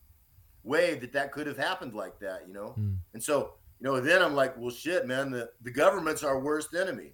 way 0.63 0.95
that 0.95 1.13
that 1.13 1.31
could 1.31 1.47
have 1.47 1.57
happened 1.57 1.93
like 1.93 2.19
that, 2.19 2.47
you 2.47 2.53
know? 2.53 2.75
Mm. 2.77 2.97
And 3.13 3.23
so, 3.23 3.53
you 3.79 3.85
know, 3.85 3.99
then 3.99 4.21
I'm 4.21 4.35
like, 4.35 4.57
well, 4.57 4.71
shit, 4.71 5.07
man, 5.07 5.31
the, 5.31 5.49
the 5.61 5.71
government's 5.71 6.23
our 6.23 6.39
worst 6.39 6.73
enemy, 6.75 7.13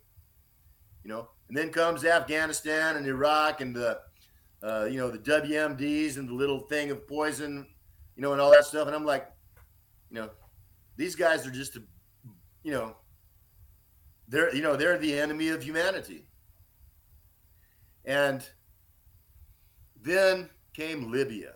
you 1.03 1.10
know? 1.10 1.29
And 1.48 1.58
then 1.58 1.70
comes 1.70 2.05
Afghanistan 2.05 2.96
and 2.96 3.05
Iraq 3.05 3.62
and 3.62 3.75
the, 3.75 4.00
uh, 4.63 4.86
you 4.86 4.98
know, 4.98 5.10
the 5.10 5.20
WMDs 5.20 6.17
and 6.17 6.29
the 6.29 6.34
little 6.34 6.60
thing 6.60 6.91
of 6.91 7.08
poison, 7.08 7.67
you 8.15 8.22
know, 8.22 8.31
and 8.31 8.39
all 8.39 8.51
that 8.51 8.65
stuff. 8.65 8.88
And 8.88 8.96
I'm 8.96 9.05
like, 9.05 9.29
you 10.10 10.15
know, 10.15 10.29
these 10.96 11.15
guys 11.15 11.46
are 11.46 11.51
just, 11.51 11.75
a, 11.75 11.84
you 12.63 12.72
know, 12.72 12.96
they're, 14.31 14.55
you 14.55 14.61
know, 14.61 14.77
they're 14.77 14.97
the 14.97 15.19
enemy 15.19 15.50
of 15.50 15.61
humanity. 15.61 16.25
And 18.05 18.43
then 20.01 20.50
came 20.73 21.11
Libya. 21.11 21.55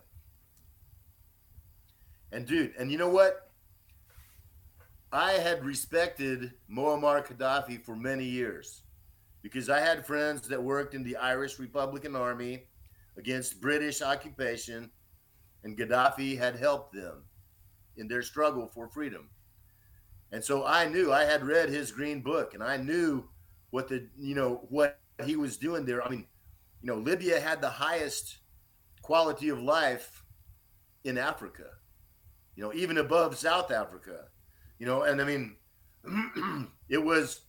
And 2.34 2.46
dude, 2.46 2.74
and 2.78 2.92
you 2.92 2.98
know 2.98 3.10
what? 3.10 3.50
I 5.14 5.32
had 5.34 5.64
respected 5.66 6.52
Muammar 6.70 7.26
Gaddafi 7.26 7.82
for 7.82 7.96
many 7.96 8.26
years 8.26 8.84
because 9.42 9.70
I 9.70 9.80
had 9.80 10.06
friends 10.06 10.46
that 10.50 10.62
worked 10.62 10.94
in 10.94 11.04
the 11.04 11.16
Irish 11.16 11.58
Republican 11.60 12.14
Army 12.14 12.66
against 13.18 13.62
British 13.62 14.02
occupation, 14.02 14.92
and 15.64 15.78
Gaddafi 15.78 16.38
had 16.38 16.58
helped 16.58 16.94
them 16.94 17.24
in 17.96 18.10
their 18.10 18.22
struggle 18.22 18.68
for 18.68 18.90
freedom. 18.90 19.30
And 20.32 20.44
so 20.44 20.66
I 20.66 20.88
knew 20.88 21.12
I 21.12 21.24
had 21.24 21.46
read 21.46 21.70
his 21.70 21.92
green 21.92 22.22
book 22.22 22.54
and 22.54 22.64
I 22.64 22.78
knew 22.78 23.26
what 23.70 23.88
the 23.88 24.08
you 24.18 24.36
know 24.36 24.66
what 24.70 25.00
he 25.26 25.36
was 25.36 25.58
doing 25.58 25.86
there. 25.86 26.04
I 26.04 26.10
mean, 26.10 26.26
you 26.82 26.88
know, 26.88 26.98
Libya 26.98 27.40
had 27.40 27.62
the 27.62 27.70
highest 27.70 28.38
quality 29.02 29.50
of 29.50 29.62
life 29.62 30.24
in 31.04 31.18
Africa 31.18 31.66
you 32.56 32.64
know, 32.64 32.74
even 32.74 32.98
above 32.98 33.38
South 33.38 33.72
Africa, 33.72 34.26
you 34.80 34.86
know, 34.86 35.04
and 35.04 35.22
I 35.22 35.26
mean, 35.26 35.58
it 36.90 37.04
was 37.04 37.42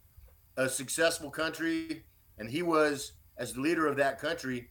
a 0.57 0.69
successful 0.69 1.31
country, 1.31 2.05
and 2.39 2.51
he 2.51 2.63
was, 2.63 3.13
as 3.39 3.53
the 3.53 3.61
leader 3.61 3.87
of 3.87 3.97
that 3.97 4.19
country, 4.19 4.71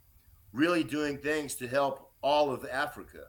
really 0.52 0.84
doing 0.84 1.18
things 1.18 1.56
to 1.56 1.68
help 1.68 2.12
all 2.22 2.52
of 2.52 2.66
Africa, 2.66 3.26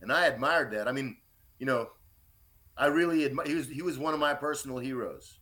and 0.00 0.12
I 0.12 0.26
admired 0.26 0.72
that. 0.72 0.88
I 0.88 0.92
mean, 0.92 1.18
you 1.58 1.66
know, 1.66 1.90
I 2.80 2.86
really 2.86 3.24
admired. 3.24 3.48
He 3.48 3.54
was 3.54 3.68
he 3.68 3.82
was 3.82 3.98
one 3.98 4.14
of 4.14 4.20
my 4.20 4.32
personal 4.32 4.78
heroes, 4.78 5.38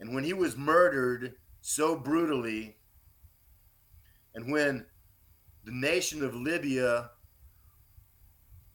and 0.00 0.12
when 0.12 0.24
he 0.24 0.32
was 0.32 0.56
murdered 0.56 1.34
so 1.60 1.94
brutally, 1.94 2.76
and 4.34 4.50
when 4.50 4.84
the 5.64 5.70
nation 5.70 6.24
of 6.24 6.34
Libya 6.34 7.10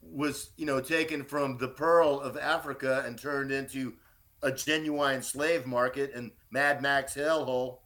was 0.02 0.52
you 0.56 0.66
know 0.66 0.80
taken 0.80 1.26
from 1.26 1.58
the 1.58 1.68
pearl 1.68 2.22
of 2.22 2.38
Africa 2.38 3.04
and 3.06 3.20
turned 3.20 3.52
into 3.52 3.96
a 4.42 4.50
genuine 4.50 5.22
slave 5.22 5.66
market 5.66 6.14
and 6.16 6.32
Mad 6.50 6.82
Max 6.82 7.14
hellhole, 7.14 7.80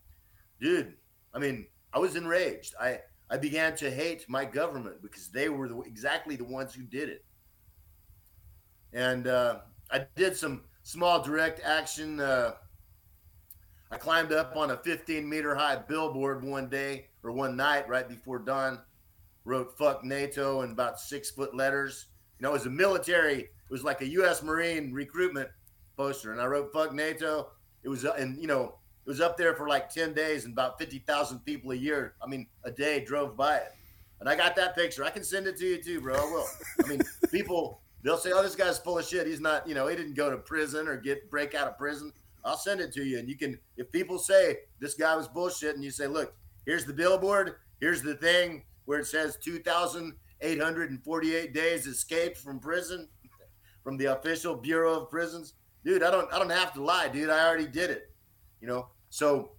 dude. 0.61 0.93
I 1.33 1.39
mean, 1.39 1.65
I 1.91 1.97
was 1.97 2.15
enraged. 2.15 2.75
I 2.79 2.99
I 3.27 3.37
began 3.37 3.75
to 3.77 3.89
hate 3.89 4.29
my 4.29 4.45
government 4.45 5.01
because 5.01 5.29
they 5.29 5.49
were 5.49 5.67
the, 5.67 5.79
exactly 5.81 6.35
the 6.35 6.43
ones 6.43 6.75
who 6.75 6.83
did 6.83 7.09
it. 7.09 7.25
And 8.93 9.27
uh, 9.27 9.59
I 9.91 10.05
did 10.15 10.35
some 10.35 10.63
small 10.83 11.21
direct 11.21 11.61
action. 11.63 12.19
Uh, 12.19 12.53
I 13.91 13.97
climbed 13.97 14.31
up 14.31 14.55
on 14.55 14.71
a 14.71 14.77
15 14.77 15.27
meter 15.27 15.55
high 15.55 15.75
billboard 15.75 16.43
one 16.43 16.67
day 16.67 17.07
or 17.23 17.31
one 17.31 17.55
night 17.55 17.87
right 17.87 18.07
before 18.07 18.39
dawn 18.39 18.79
wrote 19.47 19.77
"fuck 19.77 20.03
NATO" 20.03 20.61
in 20.61 20.71
about 20.71 20.99
six 20.99 21.31
foot 21.31 21.55
letters. 21.55 22.07
You 22.37 22.43
know, 22.43 22.49
it 22.49 22.53
was 22.53 22.65
a 22.65 22.69
military. 22.69 23.39
It 23.39 23.71
was 23.71 23.83
like 23.83 24.01
a 24.01 24.07
U.S. 24.09 24.43
Marine 24.43 24.93
recruitment 24.93 25.49
poster, 25.95 26.31
and 26.33 26.41
I 26.41 26.45
wrote 26.45 26.71
"fuck 26.73 26.93
NATO." 26.93 27.49
It 27.83 27.89
was, 27.89 28.05
uh, 28.05 28.13
and 28.17 28.39
you 28.39 28.47
know, 28.47 28.75
it 29.05 29.09
was 29.09 29.21
up 29.21 29.37
there 29.37 29.55
for 29.55 29.67
like 29.67 29.89
ten 29.89 30.13
days, 30.13 30.43
and 30.43 30.53
about 30.53 30.77
fifty 30.77 30.99
thousand 30.99 31.39
people 31.39 31.71
a 31.71 31.75
year. 31.75 32.15
I 32.21 32.27
mean, 32.27 32.45
a 32.63 32.71
day 32.71 33.03
drove 33.03 33.37
by 33.37 33.57
it, 33.57 33.71
and 34.19 34.29
I 34.29 34.35
got 34.35 34.55
that 34.57 34.75
picture. 34.75 35.03
I 35.03 35.09
can 35.09 35.23
send 35.23 35.47
it 35.47 35.57
to 35.57 35.65
you 35.65 35.81
too, 35.81 36.01
bro. 36.01 36.15
I 36.15 36.25
will. 36.25 36.47
I 36.83 36.87
mean, 36.87 37.01
people 37.31 37.81
they'll 38.03 38.17
say, 38.17 38.31
"Oh, 38.33 38.43
this 38.43 38.55
guy's 38.55 38.79
full 38.79 38.97
of 38.97 39.05
shit. 39.05 39.27
He's 39.27 39.41
not, 39.41 39.67
you 39.67 39.75
know, 39.75 39.87
he 39.87 39.95
didn't 39.95 40.15
go 40.15 40.29
to 40.29 40.37
prison 40.37 40.87
or 40.87 40.97
get 40.97 41.29
break 41.29 41.55
out 41.55 41.67
of 41.67 41.77
prison." 41.77 42.11
I'll 42.45 42.57
send 42.57 42.79
it 42.79 42.93
to 42.93 43.03
you, 43.03 43.19
and 43.19 43.27
you 43.27 43.37
can. 43.37 43.59
If 43.75 43.91
people 43.91 44.19
say 44.19 44.59
this 44.79 44.93
guy 44.93 45.15
was 45.15 45.27
bullshit, 45.27 45.75
and 45.75 45.83
you 45.83 45.91
say, 45.91 46.07
"Look, 46.07 46.33
here's 46.65 46.85
the 46.85 46.93
billboard. 46.93 47.55
Here's 47.79 48.01
the 48.01 48.15
thing 48.15 48.63
where 48.85 48.99
it 48.99 49.05
says 49.05 49.37
2,848 49.43 51.53
days 51.53 51.87
escaped 51.87 52.37
from 52.37 52.59
prison 52.59 53.07
from 53.83 53.97
the 53.97 54.05
official 54.05 54.55
Bureau 54.55 55.01
of 55.01 55.09
Prisons. 55.09 55.53
Dude, 55.83 56.03
I 56.03 56.11
don't 56.11 56.31
I 56.33 56.39
don't 56.39 56.49
have 56.49 56.73
to 56.73 56.83
lie, 56.83 57.09
dude. 57.09 57.29
I 57.29 57.47
already 57.47 57.67
did 57.67 57.89
it. 57.89 58.11
You 58.61 58.67
know. 58.67 58.89
So 59.09 59.51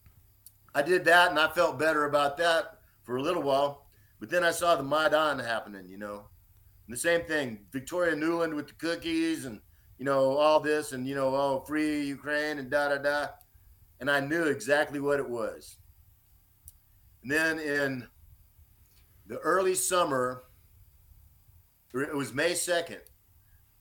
I 0.75 0.83
did 0.83 1.05
that 1.07 1.31
and 1.31 1.39
I 1.39 1.49
felt 1.49 1.79
better 1.79 2.05
about 2.07 2.37
that 2.39 2.81
for 3.03 3.17
a 3.17 3.23
little 3.23 3.43
while. 3.43 3.87
But 4.21 4.31
then 4.31 4.45
I 4.45 4.51
saw 4.51 4.77
the 4.77 4.83
Maidan 4.83 5.39
happening, 5.39 5.89
you 5.89 5.97
know. 5.97 6.29
And 6.89 6.97
the 6.97 7.01
same 7.01 7.23
thing, 7.25 7.59
Victoria 7.71 8.17
Nuland 8.17 8.57
with 8.57 8.69
the 8.69 8.73
cookies 8.73 9.45
and 9.45 9.61
you 9.99 10.07
know 10.07 10.39
all 10.39 10.59
this 10.59 10.93
and 10.93 11.07
you 11.07 11.15
know 11.15 11.35
oh 11.35 11.63
free 11.67 12.03
Ukraine 12.05 12.59
and 12.59 12.71
da 12.71 12.89
da 12.89 12.97
da. 12.97 13.27
And 14.01 14.11
I 14.11 14.21
knew 14.21 14.45
exactly 14.45 14.99
what 14.99 15.21
it 15.21 15.29
was. 15.29 15.77
And 17.23 17.31
then 17.31 17.59
in 17.59 18.09
the 19.27 19.37
early 19.39 19.75
summer, 19.75 20.45
it 21.93 22.17
was 22.17 22.33
May 22.33 22.53
2nd, 22.53 23.01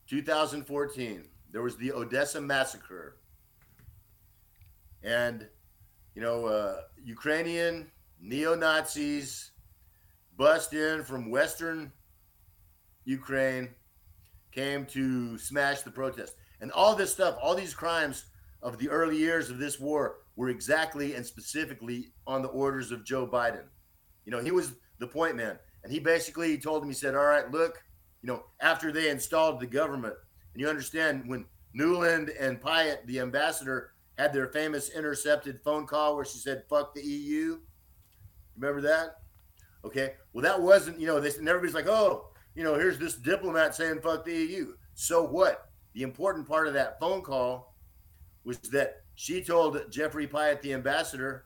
2014. 0.10 1.24
There 1.52 1.62
was 1.62 1.78
the 1.78 1.94
Odessa 1.94 2.42
massacre. 2.42 3.18
And, 5.04 5.48
you 6.16 6.22
know, 6.22 6.46
uh, 6.46 6.82
Ukrainian 7.02 7.90
neo 8.20 8.56
Nazis 8.56 9.52
bust 10.36 10.74
in 10.74 11.04
from 11.04 11.30
Western 11.30 11.94
Ukraine, 13.08 13.70
came 14.52 14.86
to 14.88 15.38
smash 15.38 15.82
the 15.82 15.92
protest. 15.92 16.36
And 16.62 16.72
all 16.72 16.96
this 16.96 17.12
stuff, 17.12 17.38
all 17.42 17.56
these 17.56 17.74
crimes 17.74 18.26
of 18.62 18.78
the 18.78 18.90
early 18.90 19.18
years 19.18 19.50
of 19.50 19.58
this 19.58 19.80
war 19.80 20.18
were 20.36 20.50
exactly 20.50 21.16
and 21.16 21.26
specifically 21.26 22.12
on 22.26 22.42
the 22.42 22.48
orders 22.50 22.92
of 22.92 23.06
Joe 23.06 23.28
Biden. 23.28 23.64
You 24.26 24.32
know, 24.32 24.40
he 24.40 24.52
was 24.52 24.74
the 25.00 25.08
point 25.08 25.36
man. 25.36 25.58
And 25.84 25.92
he 25.92 26.00
basically 26.00 26.58
told 26.58 26.84
him, 26.84 26.90
he 26.90 26.96
said, 26.96 27.16
All 27.16 27.26
right, 27.26 27.50
look, 27.50 27.82
you 28.22 28.28
know, 28.28 28.44
after 28.62 28.92
they 28.92 29.10
installed 29.10 29.60
the 29.60 29.68
government, 29.68 30.16
and 30.54 30.62
you 30.62 30.68
understand 30.68 31.24
when 31.28 31.46
Nuland 31.78 32.32
and 32.40 32.60
Pyatt, 32.60 33.06
the 33.06 33.20
ambassador, 33.20 33.92
had 34.18 34.34
their 34.34 34.48
famous 34.48 34.90
intercepted 34.90 35.62
phone 35.64 35.86
call 35.86 36.16
where 36.16 36.26
she 36.26 36.40
said, 36.40 36.64
fuck 36.70 36.94
the 36.96 37.04
EU. 37.04 37.60
Remember 38.58 38.82
that? 38.82 39.18
Okay. 39.86 40.14
Well, 40.34 40.44
that 40.44 40.60
wasn't, 40.60 41.00
you 41.00 41.06
know, 41.06 41.20
this, 41.20 41.38
and 41.38 41.48
everybody's 41.48 41.76
like, 41.76 41.88
oh, 41.88 42.27
you 42.58 42.64
know, 42.64 42.74
here's 42.74 42.98
this 42.98 43.14
diplomat 43.14 43.76
saying 43.76 44.02
fuck 44.02 44.26
the 44.26 44.34
EU. 44.34 44.74
So 44.96 45.24
what? 45.24 45.70
The 45.94 46.02
important 46.02 46.48
part 46.48 46.68
of 46.68 46.74
that 46.74 47.00
phone 47.00 47.22
call 47.22 47.76
was 48.44 48.58
that 48.72 49.04
she 49.14 49.44
told 49.44 49.80
Jeffrey 49.92 50.26
Pyatt, 50.26 50.64
the 50.64 50.74
ambassador, 50.74 51.46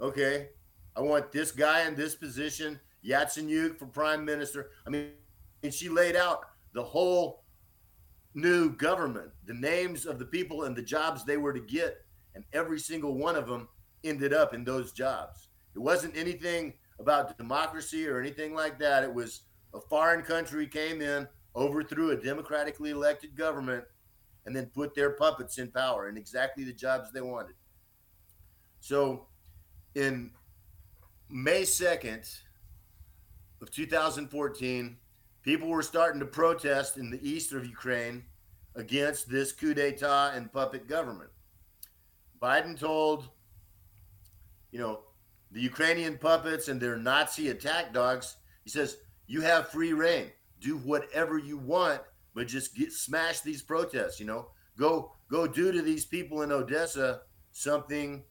okay, 0.00 0.50
I 0.94 1.00
want 1.00 1.32
this 1.32 1.50
guy 1.50 1.88
in 1.88 1.96
this 1.96 2.14
position, 2.14 2.78
Yatsenyuk 3.04 3.80
for 3.80 3.86
prime 3.86 4.24
minister. 4.24 4.70
I 4.86 4.90
mean, 4.90 5.10
and 5.64 5.74
she 5.74 5.88
laid 5.88 6.14
out 6.14 6.42
the 6.72 6.84
whole 6.84 7.42
new 8.32 8.70
government, 8.70 9.30
the 9.44 9.54
names 9.54 10.06
of 10.06 10.20
the 10.20 10.26
people 10.26 10.64
and 10.64 10.76
the 10.76 10.82
jobs 10.82 11.24
they 11.24 11.36
were 11.36 11.52
to 11.52 11.60
get, 11.60 11.96
and 12.36 12.44
every 12.52 12.78
single 12.78 13.18
one 13.18 13.34
of 13.34 13.48
them 13.48 13.66
ended 14.04 14.32
up 14.32 14.54
in 14.54 14.62
those 14.62 14.92
jobs. 14.92 15.48
It 15.74 15.80
wasn't 15.80 16.16
anything 16.16 16.74
about 17.00 17.36
democracy 17.38 18.06
or 18.06 18.20
anything 18.20 18.54
like 18.54 18.78
that. 18.78 19.02
It 19.02 19.12
was 19.12 19.42
a 19.74 19.80
foreign 19.80 20.22
country 20.22 20.66
came 20.66 21.00
in, 21.00 21.28
overthrew 21.54 22.10
a 22.10 22.16
democratically 22.16 22.90
elected 22.90 23.36
government, 23.36 23.84
and 24.46 24.54
then 24.56 24.66
put 24.66 24.94
their 24.94 25.10
puppets 25.10 25.58
in 25.58 25.70
power 25.70 26.08
in 26.08 26.16
exactly 26.16 26.64
the 26.64 26.72
jobs 26.72 27.12
they 27.12 27.20
wanted. 27.20 27.54
So 28.80 29.26
in 29.94 30.30
May 31.28 31.62
2nd 31.62 32.40
of 33.60 33.70
2014, 33.70 34.96
people 35.42 35.68
were 35.68 35.82
starting 35.82 36.20
to 36.20 36.26
protest 36.26 36.96
in 36.96 37.10
the 37.10 37.28
east 37.28 37.52
of 37.52 37.66
Ukraine 37.66 38.24
against 38.76 39.28
this 39.28 39.52
coup 39.52 39.74
d'etat 39.74 40.32
and 40.34 40.52
puppet 40.52 40.88
government. 40.88 41.30
Biden 42.40 42.78
told, 42.78 43.28
you 44.70 44.78
know, 44.78 45.00
the 45.50 45.60
Ukrainian 45.60 46.16
puppets 46.16 46.68
and 46.68 46.80
their 46.80 46.96
Nazi 46.96 47.48
attack 47.48 47.92
dogs, 47.92 48.36
he 48.64 48.70
says, 48.70 48.98
you 49.28 49.42
have 49.42 49.68
free 49.68 49.92
reign. 49.92 50.32
Do 50.60 50.78
whatever 50.78 51.38
you 51.38 51.56
want, 51.56 52.00
but 52.34 52.48
just 52.48 52.74
get 52.74 52.92
smash 52.92 53.42
these 53.42 53.62
protests, 53.62 54.18
you 54.18 54.26
know. 54.26 54.48
Go 54.76 55.12
go 55.30 55.46
do 55.46 55.70
to 55.70 55.82
these 55.82 56.06
people 56.06 56.42
in 56.42 56.50
Odessa 56.50 57.20
something 57.52 58.24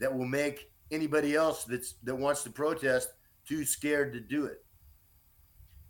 that 0.00 0.12
will 0.12 0.26
make 0.26 0.70
anybody 0.90 1.36
else 1.36 1.64
that's 1.64 1.94
that 2.02 2.16
wants 2.16 2.42
to 2.42 2.50
protest 2.50 3.10
too 3.46 3.64
scared 3.64 4.12
to 4.12 4.20
do 4.20 4.46
it. 4.46 4.64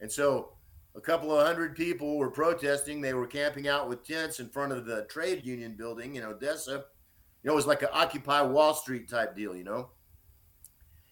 And 0.01 0.11
so 0.11 0.57
a 0.95 1.01
couple 1.01 1.37
of 1.37 1.47
hundred 1.47 1.77
people 1.77 2.19
were 2.19 2.31
protesting. 2.31 3.01
They 3.01 3.15
were 3.15 3.27
camping 3.27 3.69
out 3.69 3.89
with 3.89 4.07
tents 4.07 4.41
in 4.41 4.49
front 4.49 4.73
of 4.73 4.85
the 4.85 5.05
trade 5.05 5.45
union 5.45 5.75
building 5.77 6.17
in 6.17 6.25
Odessa. 6.25 6.85
You 7.43 7.49
know, 7.49 7.53
it 7.53 7.57
was 7.57 7.67
like 7.67 7.83
an 7.83 7.89
Occupy 7.93 8.43
Wall 8.43 8.75
Street 8.75 9.09
type 9.09 9.37
deal, 9.37 9.57
you 9.57 9.65
know. 9.65 9.91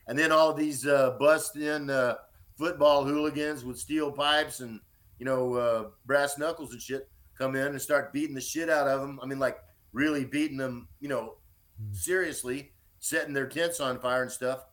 And 0.07 0.19
then 0.19 0.33
all 0.33 0.53
these 0.53 0.87
uh, 0.87 1.17
bust 1.19 1.57
in 1.57 1.89
uh, 1.89 2.17
football 2.61 3.05
hooligans 3.05 3.65
with 3.65 3.79
steel 3.79 4.13
pipes 4.13 4.61
and, 4.61 4.79
you 5.19 5.25
know, 5.25 5.55
uh, 5.55 5.85
brass 6.07 6.39
knuckles 6.39 6.73
and 6.73 6.81
shit 6.81 7.09
come 7.37 7.57
in 7.57 7.69
and 7.69 7.81
start 7.81 8.13
beating 8.13 8.35
the 8.35 8.41
shit 8.41 8.69
out 8.69 8.87
of 8.87 9.01
them. 9.01 9.19
I 9.23 9.27
mean, 9.27 9.39
like 9.39 9.59
really 9.93 10.25
beating 10.25 10.59
them, 10.59 10.87
you 11.01 11.09
know, 11.09 11.39
hmm. 11.79 11.93
seriously, 11.93 12.73
setting 12.99 13.35
their 13.35 13.49
tents 13.49 13.81
on 13.81 13.99
fire 13.99 14.23
and 14.23 14.31
stuff. 14.31 14.67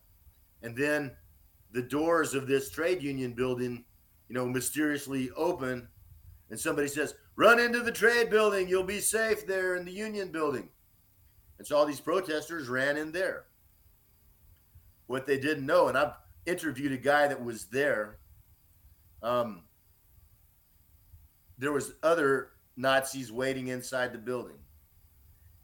And 0.62 0.76
then 0.76 1.16
the 1.72 1.82
doors 1.82 2.34
of 2.34 2.46
this 2.46 2.70
trade 2.70 3.02
union 3.02 3.32
building 3.32 3.84
you 4.28 4.34
know, 4.34 4.46
mysteriously 4.46 5.30
open, 5.36 5.88
and 6.50 6.60
somebody 6.60 6.88
says, 6.88 7.14
"Run 7.36 7.58
into 7.58 7.80
the 7.80 7.92
trade 7.92 8.30
building. 8.30 8.68
You'll 8.68 8.84
be 8.84 9.00
safe 9.00 9.46
there 9.46 9.76
in 9.76 9.84
the 9.84 9.92
union 9.92 10.30
building." 10.30 10.70
And 11.58 11.66
so 11.66 11.76
all 11.76 11.86
these 11.86 12.00
protesters 12.00 12.68
ran 12.68 12.96
in 12.96 13.10
there. 13.10 13.46
What 15.06 15.26
they 15.26 15.38
didn't 15.38 15.66
know, 15.66 15.88
and 15.88 15.96
I've 15.96 16.12
interviewed 16.48 16.92
a 16.92 16.96
guy 16.96 17.28
that 17.28 17.42
was 17.42 17.66
there. 17.66 18.18
Um, 19.22 19.62
there 21.58 21.72
was 21.72 21.92
other 22.02 22.50
Nazis 22.76 23.30
waiting 23.32 23.68
inside 23.68 24.12
the 24.12 24.18
building, 24.18 24.58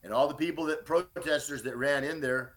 and 0.03 0.13
all 0.13 0.29
the 0.29 0.35
people 0.35 0.65
that 0.67 0.85
protesters 0.85 1.63
that 1.63 1.77
ran 1.77 2.05
in 2.05 2.21
there, 2.21 2.55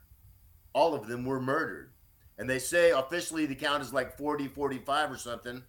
all 0.74 0.94
of 0.94 1.08
them 1.08 1.26
were 1.26 1.40
murdered. 1.40 1.92
And 2.40 2.50
they 2.50 2.60
say 2.60 2.92
officially 2.92 3.46
the 3.46 3.56
count 3.56 3.82
is 3.82 3.94
like 3.94 4.18
40, 4.18 4.48
45 4.48 5.12
or 5.12 5.18
something 5.18 5.64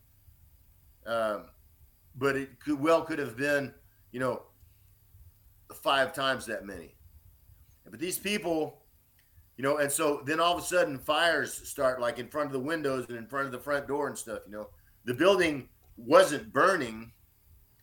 um, 1.09 1.47
but 2.15 2.37
it 2.37 2.61
could 2.61 2.79
well 2.79 3.03
could 3.03 3.19
have 3.19 3.37
been, 3.37 3.73
you 4.12 4.21
know, 4.21 4.43
five 5.73 6.12
times 6.12 6.47
that 6.47 6.66
many. 6.66 6.94
But 7.90 7.99
these 7.99 8.18
people, 8.18 8.78
you 9.59 9.64
know, 9.64 9.79
and 9.79 9.92
so 9.92 10.23
then 10.25 10.40
all 10.40 10.57
of 10.57 10.62
a 10.62 10.66
sudden 10.66 10.99
fires 10.99 11.53
start 11.68 12.01
like 12.01 12.18
in 12.18 12.29
front 12.29 12.47
of 12.47 12.53
the 12.53 12.59
windows 12.61 13.05
and 13.09 13.18
in 13.18 13.27
front 13.27 13.44
of 13.47 13.53
the 13.53 13.59
front 13.59 13.87
door 13.87 14.09
and 14.09 14.16
stuff. 14.16 14.40
You 14.47 14.53
know, 14.53 14.68
the 15.05 15.12
building 15.12 15.68
wasn't 15.97 16.53
burning, 16.53 17.12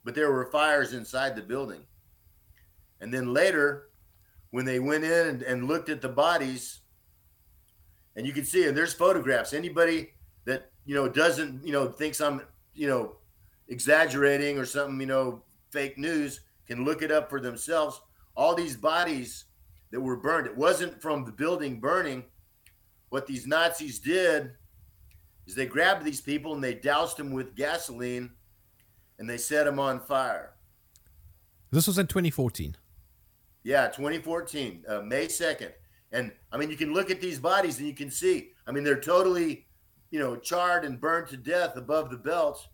but 0.03 0.15
there 0.15 0.31
were 0.31 0.49
fires 0.51 0.93
inside 0.93 1.35
the 1.35 1.41
building. 1.43 1.81
And 3.01 3.13
then 3.13 3.33
later, 3.33 3.89
when 4.51 4.65
they 4.65 4.79
went 4.79 5.03
in 5.03 5.27
and, 5.27 5.41
and 5.43 5.67
looked 5.67 5.89
at 5.89 6.01
the 6.01 6.09
bodies, 6.09 6.79
and 8.15 8.25
you 8.25 8.33
can 8.33 8.45
see, 8.45 8.65
and 8.65 8.75
there's 8.75 8.93
photographs. 8.93 9.53
Anybody 9.53 10.13
that 10.45 10.71
you 10.85 10.95
know 10.95 11.09
doesn't, 11.09 11.65
you 11.65 11.73
know, 11.73 11.89
thinks 11.89 12.21
I'm 12.21 12.41
you 12.75 12.87
know, 12.87 13.15
exaggerating 13.69 14.59
or 14.59 14.65
something, 14.65 14.99
you 14.99 15.07
know, 15.07 15.41
fake 15.71 15.97
news 15.97 16.41
can 16.67 16.83
look 16.83 17.01
it 17.01 17.11
up 17.11 17.29
for 17.29 17.39
themselves. 17.39 17.99
All 18.35 18.53
these 18.53 18.75
bodies 18.75 19.45
that 19.91 20.01
were 20.01 20.17
burned, 20.17 20.47
it 20.47 20.57
wasn't 20.57 21.01
from 21.01 21.25
the 21.25 21.31
building 21.31 21.79
burning. 21.79 22.23
What 23.09 23.27
these 23.27 23.47
Nazis 23.47 23.99
did 23.99 24.51
is 25.47 25.55
they 25.55 25.65
grabbed 25.65 26.03
these 26.03 26.21
people 26.21 26.53
and 26.53 26.63
they 26.63 26.73
doused 26.73 27.17
them 27.17 27.31
with 27.31 27.55
gasoline 27.55 28.31
and 29.19 29.29
they 29.29 29.37
set 29.37 29.65
them 29.65 29.79
on 29.79 29.99
fire. 29.99 30.53
This 31.71 31.87
was 31.87 31.97
in 31.97 32.07
2014. 32.07 32.75
Yeah, 33.63 33.87
2014, 33.87 34.83
uh, 34.87 35.01
May 35.01 35.27
2nd. 35.27 35.71
And 36.11 36.31
I 36.51 36.57
mean, 36.57 36.69
you 36.69 36.77
can 36.77 36.93
look 36.93 37.09
at 37.09 37.21
these 37.21 37.39
bodies 37.39 37.79
and 37.79 37.87
you 37.87 37.95
can 37.95 38.11
see, 38.11 38.51
I 38.67 38.71
mean, 38.71 38.83
they're 38.83 38.99
totally 38.99 39.65
you 40.15 40.21
know, 40.21 40.37
charred 40.37 40.85
and 40.85 41.01
burned 41.01 41.27
to 41.27 41.35
death 41.35 41.75
above 41.75 42.09
the 42.09 42.17
belt, 42.17 42.67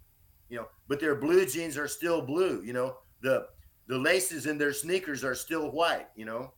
you 0.49 0.57
know, 0.57 0.67
but 0.87 0.99
their 0.99 1.15
blue 1.15 1.43
jeans 1.45 1.75
are 1.75 1.87
still 1.87 2.21
blue, 2.21 2.61
you 2.63 2.71
know, 2.71 2.97
the 3.21 3.47
the 3.87 3.97
laces 3.97 4.45
in 4.45 4.59
their 4.59 4.73
sneakers 4.73 5.23
are 5.23 5.33
still 5.33 5.71
white, 5.71 6.07
you 6.15 6.23
know. 6.23 6.53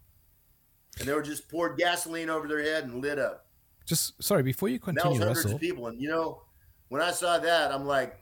And 0.99 1.07
they 1.07 1.13
were 1.13 1.23
just 1.23 1.49
poured 1.49 1.77
gasoline 1.77 2.29
over 2.29 2.47
their 2.47 2.61
head 2.61 2.83
and 2.83 3.01
lit 3.01 3.19
up. 3.19 3.47
Just 3.85 4.21
sorry, 4.23 4.43
before 4.43 4.69
you 4.69 4.79
continue, 4.79 5.19
that 5.19 5.27
was 5.29 5.37
hundreds 5.39 5.45
Russell, 5.45 5.55
of 5.55 5.61
people. 5.61 5.87
And 5.87 6.01
you 6.01 6.09
know, 6.09 6.41
when 6.89 7.01
I 7.01 7.11
saw 7.11 7.37
that, 7.39 7.71
I'm 7.71 7.85
like, 7.85 8.17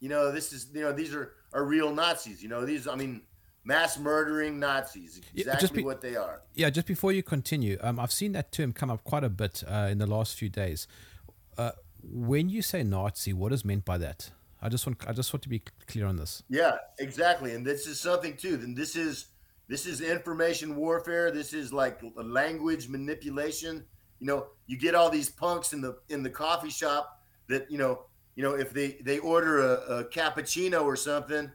you 0.00 0.08
know, 0.08 0.32
this 0.32 0.52
is 0.52 0.68
you 0.74 0.82
know, 0.82 0.92
these 0.92 1.14
are 1.14 1.32
are 1.52 1.64
real 1.64 1.94
Nazis. 1.94 2.42
You 2.42 2.48
know, 2.48 2.66
these 2.66 2.86
I 2.86 2.96
mean 2.96 3.22
mass 3.64 3.98
murdering 3.98 4.58
Nazis. 4.58 5.20
Exactly 5.34 5.68
yeah, 5.68 5.74
be, 5.76 5.84
what 5.84 6.00
they 6.00 6.16
are. 6.16 6.42
Yeah, 6.54 6.70
just 6.70 6.86
before 6.86 7.12
you 7.12 7.22
continue, 7.22 7.78
um, 7.80 7.98
I've 7.98 8.12
seen 8.12 8.32
that 8.32 8.52
term 8.52 8.72
come 8.72 8.90
up 8.90 9.04
quite 9.04 9.24
a 9.24 9.30
bit 9.30 9.62
uh, 9.66 9.88
in 9.90 9.98
the 9.98 10.06
last 10.06 10.36
few 10.36 10.48
days. 10.48 10.86
Uh, 11.56 11.72
when 12.02 12.48
you 12.50 12.60
say 12.60 12.82
Nazi, 12.82 13.32
what 13.32 13.52
is 13.52 13.64
meant 13.64 13.84
by 13.84 13.96
that? 13.98 14.30
I 14.60 14.68
just 14.68 14.86
want 14.86 15.06
I 15.08 15.12
just 15.12 15.32
want 15.32 15.42
to 15.42 15.48
be 15.48 15.62
clear 15.86 16.06
on 16.06 16.16
this. 16.16 16.42
Yeah, 16.48 16.76
exactly. 16.98 17.54
And 17.54 17.66
this 17.66 17.86
is 17.86 18.00
something 18.00 18.36
too. 18.36 18.56
Then 18.56 18.74
this 18.74 18.96
is 18.96 19.26
this 19.68 19.86
is 19.86 20.00
information 20.00 20.76
warfare. 20.76 21.30
This 21.30 21.52
is 21.52 21.72
like 21.72 22.00
language 22.16 22.88
manipulation. 22.88 23.84
You 24.20 24.26
know, 24.26 24.46
you 24.66 24.78
get 24.78 24.94
all 24.94 25.10
these 25.10 25.30
punks 25.30 25.72
in 25.72 25.80
the 25.80 25.98
in 26.08 26.22
the 26.22 26.30
coffee 26.30 26.70
shop 26.70 27.20
that 27.48 27.70
you 27.70 27.78
know 27.78 28.04
you 28.36 28.42
know 28.42 28.54
if 28.54 28.72
they 28.72 28.98
they 29.02 29.18
order 29.18 29.60
a, 29.60 29.72
a 29.98 30.04
cappuccino 30.04 30.84
or 30.84 30.96
something 30.96 31.50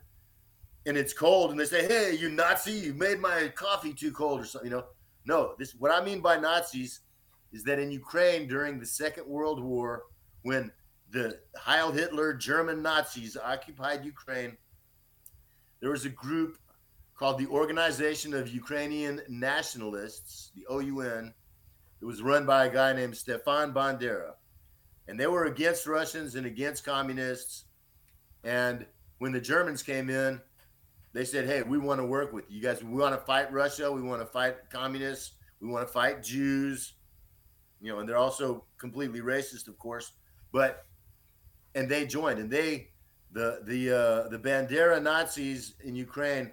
and 0.85 0.97
it's 0.97 1.13
cold 1.13 1.51
and 1.51 1.59
they 1.59 1.65
say 1.65 1.85
hey 1.85 2.15
you 2.15 2.29
nazi 2.29 2.71
you 2.71 2.93
made 2.93 3.19
my 3.19 3.51
coffee 3.53 3.91
too 3.91 4.11
cold 4.11 4.39
or 4.39 4.45
something 4.45 4.69
you 4.69 4.77
know 4.77 4.85
no 5.25 5.55
this 5.59 5.73
what 5.73 5.91
i 5.91 6.01
mean 6.01 6.21
by 6.21 6.37
nazis 6.37 7.01
is 7.51 7.63
that 7.63 7.79
in 7.79 7.91
Ukraine 7.91 8.47
during 8.47 8.79
the 8.79 8.85
Second 8.85 9.27
World 9.27 9.63
War, 9.63 10.03
when 10.43 10.71
the 11.11 11.39
Heil 11.57 11.91
Hitler 11.91 12.33
German 12.33 12.81
Nazis 12.81 13.35
occupied 13.35 14.05
Ukraine, 14.05 14.55
there 15.81 15.91
was 15.91 16.05
a 16.05 16.09
group 16.09 16.57
called 17.19 17.37
the 17.37 17.47
Organization 17.47 18.33
of 18.33 18.47
Ukrainian 18.47 19.21
Nationalists, 19.27 20.51
the 20.55 20.65
OUN. 20.73 21.33
It 22.01 22.05
was 22.05 22.21
run 22.21 22.45
by 22.45 22.65
a 22.65 22.73
guy 22.73 22.93
named 22.93 23.17
Stefan 23.17 23.73
Bandera. 23.73 24.35
And 25.07 25.19
they 25.19 25.27
were 25.27 25.45
against 25.45 25.85
Russians 25.85 26.35
and 26.35 26.45
against 26.45 26.85
communists. 26.85 27.65
And 28.43 28.85
when 29.17 29.33
the 29.33 29.41
Germans 29.41 29.83
came 29.83 30.09
in, 30.09 30.39
they 31.11 31.25
said, 31.25 31.45
Hey, 31.45 31.61
we 31.61 31.77
want 31.77 31.99
to 31.99 32.05
work 32.05 32.31
with 32.31 32.45
you. 32.49 32.61
Guys, 32.61 32.81
we 32.81 32.97
want 32.97 33.13
to 33.13 33.25
fight 33.25 33.51
Russia. 33.51 33.91
We 33.91 34.01
want 34.01 34.21
to 34.21 34.25
fight 34.25 34.69
communists. 34.71 35.33
We 35.59 35.67
want 35.67 35.85
to 35.85 35.91
fight 35.91 36.23
Jews 36.23 36.93
you 37.81 37.91
know, 37.91 37.99
and 37.99 38.07
they're 38.09 38.17
also 38.17 38.65
completely 38.77 39.21
racist, 39.21 39.67
of 39.67 39.77
course. 39.79 40.11
But 40.51 40.85
and 41.75 41.89
they 41.89 42.05
joined, 42.05 42.39
and 42.39 42.49
they 42.51 42.89
the 43.31 43.61
the 43.63 43.91
uh, 43.91 44.29
the 44.29 44.39
Bandera 44.39 45.01
Nazis 45.01 45.75
in 45.83 45.95
Ukraine 45.95 46.51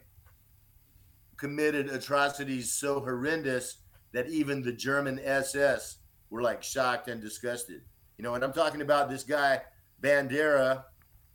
committed 1.36 1.88
atrocities 1.88 2.72
so 2.72 3.00
horrendous 3.00 3.78
that 4.12 4.28
even 4.28 4.62
the 4.62 4.72
German 4.72 5.18
SS 5.20 5.98
were 6.30 6.42
like 6.42 6.62
shocked 6.62 7.08
and 7.08 7.20
disgusted. 7.20 7.82
You 8.18 8.24
know, 8.24 8.34
and 8.34 8.42
I'm 8.42 8.52
talking 8.52 8.80
about 8.80 9.10
this 9.10 9.24
guy 9.24 9.60
Bandera, 10.02 10.84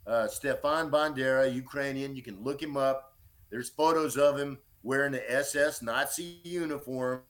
uh, 0.07 0.27
Stefan 0.27 0.89
Bandera, 0.89 1.53
Ukrainian. 1.53 2.15
You 2.15 2.23
can 2.23 2.41
look 2.43 2.61
him 2.61 2.77
up. 2.77 3.17
There's 3.49 3.69
photos 3.69 4.17
of 4.17 4.37
him 4.37 4.57
wearing 4.83 5.11
the 5.11 5.31
SS 5.31 5.81
Nazi 5.81 6.39
uniform 6.43 7.21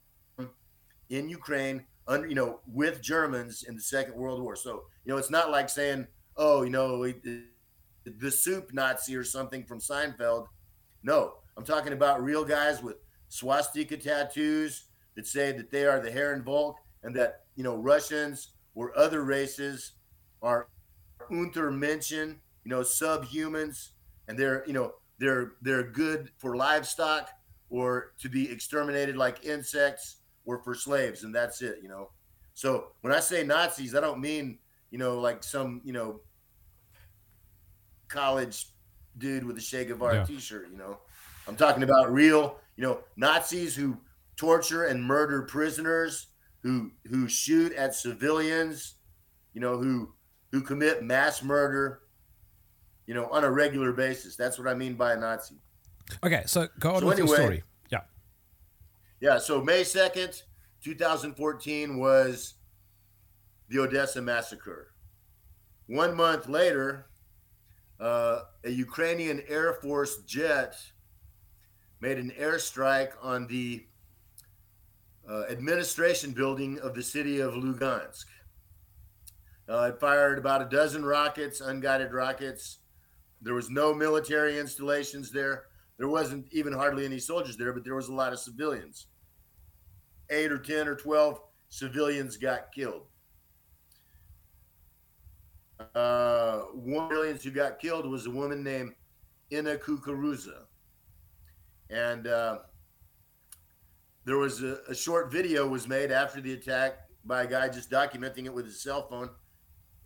in 1.10 1.28
Ukraine 1.28 1.84
under, 2.08 2.26
you 2.26 2.34
know, 2.34 2.60
with 2.66 3.02
Germans 3.02 3.64
in 3.64 3.74
the 3.74 3.82
Second 3.82 4.14
World 4.14 4.42
War. 4.42 4.56
So, 4.56 4.84
you 5.04 5.12
know, 5.12 5.18
it's 5.18 5.30
not 5.30 5.50
like 5.50 5.68
saying, 5.68 6.06
oh, 6.36 6.62
you 6.62 6.70
know, 6.70 7.04
the 8.04 8.30
soup 8.30 8.72
Nazi 8.72 9.14
or 9.16 9.24
something 9.24 9.64
from 9.64 9.78
Seinfeld. 9.78 10.46
No, 11.02 11.34
I'm 11.56 11.64
talking 11.64 11.92
about 11.92 12.22
real 12.22 12.44
guys 12.44 12.82
with 12.82 12.96
swastika 13.28 13.96
tattoos 13.96 14.84
that 15.14 15.26
say 15.26 15.52
that 15.52 15.70
they 15.70 15.84
are 15.84 16.00
the 16.00 16.10
Herrenvolk 16.10 16.74
and 17.02 17.14
that 17.16 17.42
you 17.56 17.64
know 17.64 17.76
Russians 17.76 18.52
or 18.74 18.96
other 18.98 19.22
races 19.22 19.92
are 20.40 20.68
Untermenschen, 21.30 22.36
you 22.64 22.70
know, 22.70 22.80
subhumans, 22.80 23.90
and 24.28 24.38
they're 24.38 24.64
you 24.66 24.72
know 24.72 24.94
they're 25.18 25.52
they're 25.62 25.84
good 25.84 26.30
for 26.38 26.56
livestock 26.56 27.30
or 27.70 28.12
to 28.18 28.28
be 28.28 28.50
exterminated 28.50 29.16
like 29.16 29.44
insects 29.44 30.16
or 30.44 30.62
for 30.62 30.74
slaves, 30.74 31.24
and 31.24 31.34
that's 31.34 31.62
it, 31.62 31.78
you 31.82 31.88
know. 31.88 32.10
So 32.54 32.88
when 33.00 33.12
I 33.12 33.20
say 33.20 33.44
Nazis, 33.44 33.94
I 33.94 34.00
don't 34.00 34.20
mean 34.20 34.58
you 34.90 34.98
know 34.98 35.18
like 35.20 35.44
some 35.44 35.80
you 35.84 35.92
know 35.92 36.20
college 38.08 38.66
dude 39.18 39.44
with 39.44 39.56
a 39.58 39.60
Che 39.60 39.84
Guevara 39.84 40.16
Yeah. 40.16 40.24
T-shirt. 40.24 40.68
You 40.70 40.78
know, 40.78 40.98
I'm 41.48 41.56
talking 41.56 41.82
about 41.82 42.12
real 42.12 42.58
you 42.76 42.82
know 42.84 43.00
Nazis 43.16 43.74
who 43.76 43.96
torture 44.36 44.84
and 44.84 45.02
murder 45.02 45.42
prisoners, 45.42 46.28
who 46.62 46.90
who 47.08 47.28
shoot 47.28 47.72
at 47.74 47.94
civilians, 47.94 48.94
you 49.54 49.60
know, 49.60 49.76
who 49.78 50.12
who 50.50 50.60
commit 50.60 51.02
mass 51.02 51.42
murder, 51.42 52.00
you 53.06 53.14
know, 53.14 53.26
on 53.26 53.44
a 53.44 53.50
regular 53.50 53.92
basis. 53.92 54.36
That's 54.36 54.58
what 54.58 54.68
I 54.68 54.74
mean 54.74 54.94
by 54.94 55.12
a 55.12 55.16
Nazi. 55.16 55.56
Okay, 56.24 56.42
so 56.46 56.68
go 56.78 56.94
on 56.94 57.00
So 57.00 57.06
with 57.06 57.18
anyway- 57.18 57.36
story. 57.36 57.62
Yeah. 57.90 58.00
Yeah, 59.20 59.38
so 59.38 59.62
May 59.62 59.82
2nd, 59.82 60.42
2014 60.82 61.96
was 61.98 62.54
the 63.68 63.78
Odessa 63.78 64.20
massacre. 64.20 64.92
One 65.86 66.14
month 66.16 66.48
later, 66.48 67.06
uh, 68.00 68.40
a 68.64 68.70
Ukrainian 68.70 69.42
Air 69.48 69.74
Force 69.74 70.18
jet 70.26 70.74
made 72.02 72.18
an 72.18 72.32
airstrike 72.38 73.12
on 73.22 73.46
the 73.46 73.86
uh, 75.30 75.44
administration 75.48 76.32
building 76.32 76.80
of 76.80 76.94
the 76.94 77.02
city 77.02 77.38
of 77.38 77.54
Lugansk. 77.54 78.24
Uh, 79.68 79.92
it 79.94 80.00
fired 80.00 80.36
about 80.36 80.60
a 80.60 80.64
dozen 80.64 81.04
rockets, 81.04 81.60
unguided 81.60 82.12
rockets. 82.12 82.78
There 83.40 83.54
was 83.54 83.70
no 83.70 83.94
military 83.94 84.58
installations 84.58 85.30
there. 85.30 85.66
There 85.96 86.08
wasn't 86.08 86.46
even 86.50 86.72
hardly 86.72 87.04
any 87.04 87.20
soldiers 87.20 87.56
there, 87.56 87.72
but 87.72 87.84
there 87.84 87.94
was 87.94 88.08
a 88.08 88.14
lot 88.14 88.32
of 88.32 88.40
civilians. 88.40 89.06
Eight 90.28 90.50
or 90.50 90.58
10 90.58 90.88
or 90.88 90.96
12 90.96 91.40
civilians 91.68 92.36
got 92.36 92.72
killed. 92.72 93.06
Uh, 95.94 96.62
one 96.74 97.04
of 97.04 97.10
the 97.10 97.14
civilians 97.14 97.44
who 97.44 97.50
got 97.52 97.78
killed 97.78 98.10
was 98.10 98.26
a 98.26 98.30
woman 98.30 98.64
named 98.64 98.92
Ina 99.52 99.76
Kukuruza. 99.76 100.64
And 101.92 102.26
uh, 102.26 102.58
there 104.24 104.38
was 104.38 104.62
a, 104.62 104.78
a 104.88 104.94
short 104.94 105.30
video 105.30 105.68
was 105.68 105.86
made 105.86 106.10
after 106.10 106.40
the 106.40 106.54
attack 106.54 106.94
by 107.24 107.42
a 107.42 107.46
guy 107.46 107.68
just 107.68 107.90
documenting 107.90 108.46
it 108.46 108.54
with 108.54 108.64
his 108.64 108.82
cell 108.82 109.06
phone. 109.08 109.30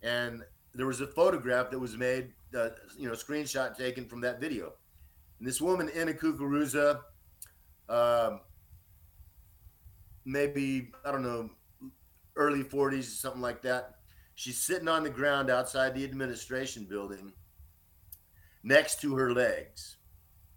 And 0.03 0.43
there 0.75 0.85
was 0.85 1.01
a 1.01 1.07
photograph 1.07 1.71
that 1.71 1.79
was 1.79 1.95
made, 1.95 2.33
uh, 2.55 2.69
you 2.97 3.07
know, 3.07 3.13
screenshot 3.13 3.75
taken 3.75 4.05
from 4.05 4.21
that 4.21 4.39
video. 4.39 4.73
And 5.39 5.47
this 5.47 5.61
woman, 5.61 5.89
Ina 5.95 6.13
Kukuruza, 6.13 6.99
um, 7.89 8.41
maybe, 10.25 10.91
I 11.05 11.11
don't 11.11 11.23
know, 11.23 11.49
early 12.35 12.63
40s, 12.63 12.99
or 12.99 13.03
something 13.03 13.41
like 13.41 13.61
that. 13.63 13.95
She's 14.35 14.57
sitting 14.57 14.87
on 14.87 15.03
the 15.03 15.09
ground 15.09 15.49
outside 15.49 15.95
the 15.95 16.03
administration 16.03 16.85
building 16.85 17.31
next 18.63 19.01
to 19.01 19.15
her 19.15 19.33
legs 19.33 19.97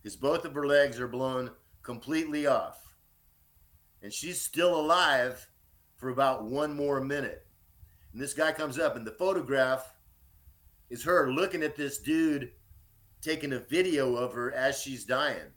because 0.02 0.16
both 0.16 0.44
of 0.44 0.54
her 0.54 0.66
legs 0.66 0.98
are 0.98 1.08
blown 1.08 1.50
completely 1.82 2.46
off. 2.46 2.78
And 4.02 4.12
she's 4.12 4.40
still 4.40 4.78
alive 4.80 5.46
for 5.96 6.08
about 6.08 6.44
one 6.44 6.74
more 6.74 7.00
minute. 7.00 7.46
And 8.12 8.20
this 8.20 8.34
guy 8.34 8.52
comes 8.52 8.78
up, 8.78 8.96
and 8.96 9.06
the 9.06 9.12
photograph 9.12 9.94
is 10.88 11.04
her 11.04 11.30
looking 11.30 11.62
at 11.62 11.76
this 11.76 11.98
dude 11.98 12.50
taking 13.20 13.52
a 13.52 13.60
video 13.60 14.16
of 14.16 14.32
her 14.32 14.52
as 14.52 14.80
she's 14.80 15.04
dying. 15.04 15.52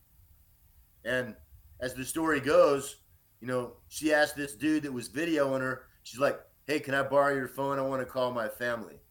And 1.06 1.36
as 1.80 1.94
the 1.94 2.06
story 2.06 2.40
goes, 2.40 2.98
you 3.42 3.48
know, 3.48 3.74
she 3.88 4.14
asked 4.14 4.36
this 4.36 4.56
dude 4.56 4.84
that 4.84 4.94
was 4.94 5.10
videoing 5.10 5.62
her, 5.62 5.84
she's 6.04 6.20
like, 6.20 6.40
Hey, 6.66 6.80
can 6.80 6.94
I 6.94 7.04
borrow 7.04 7.36
your 7.36 7.48
phone? 7.48 7.78
I 7.78 7.82
want 7.82 8.02
to 8.02 8.06
call 8.06 8.32
my 8.32 8.48
family. 8.48 9.02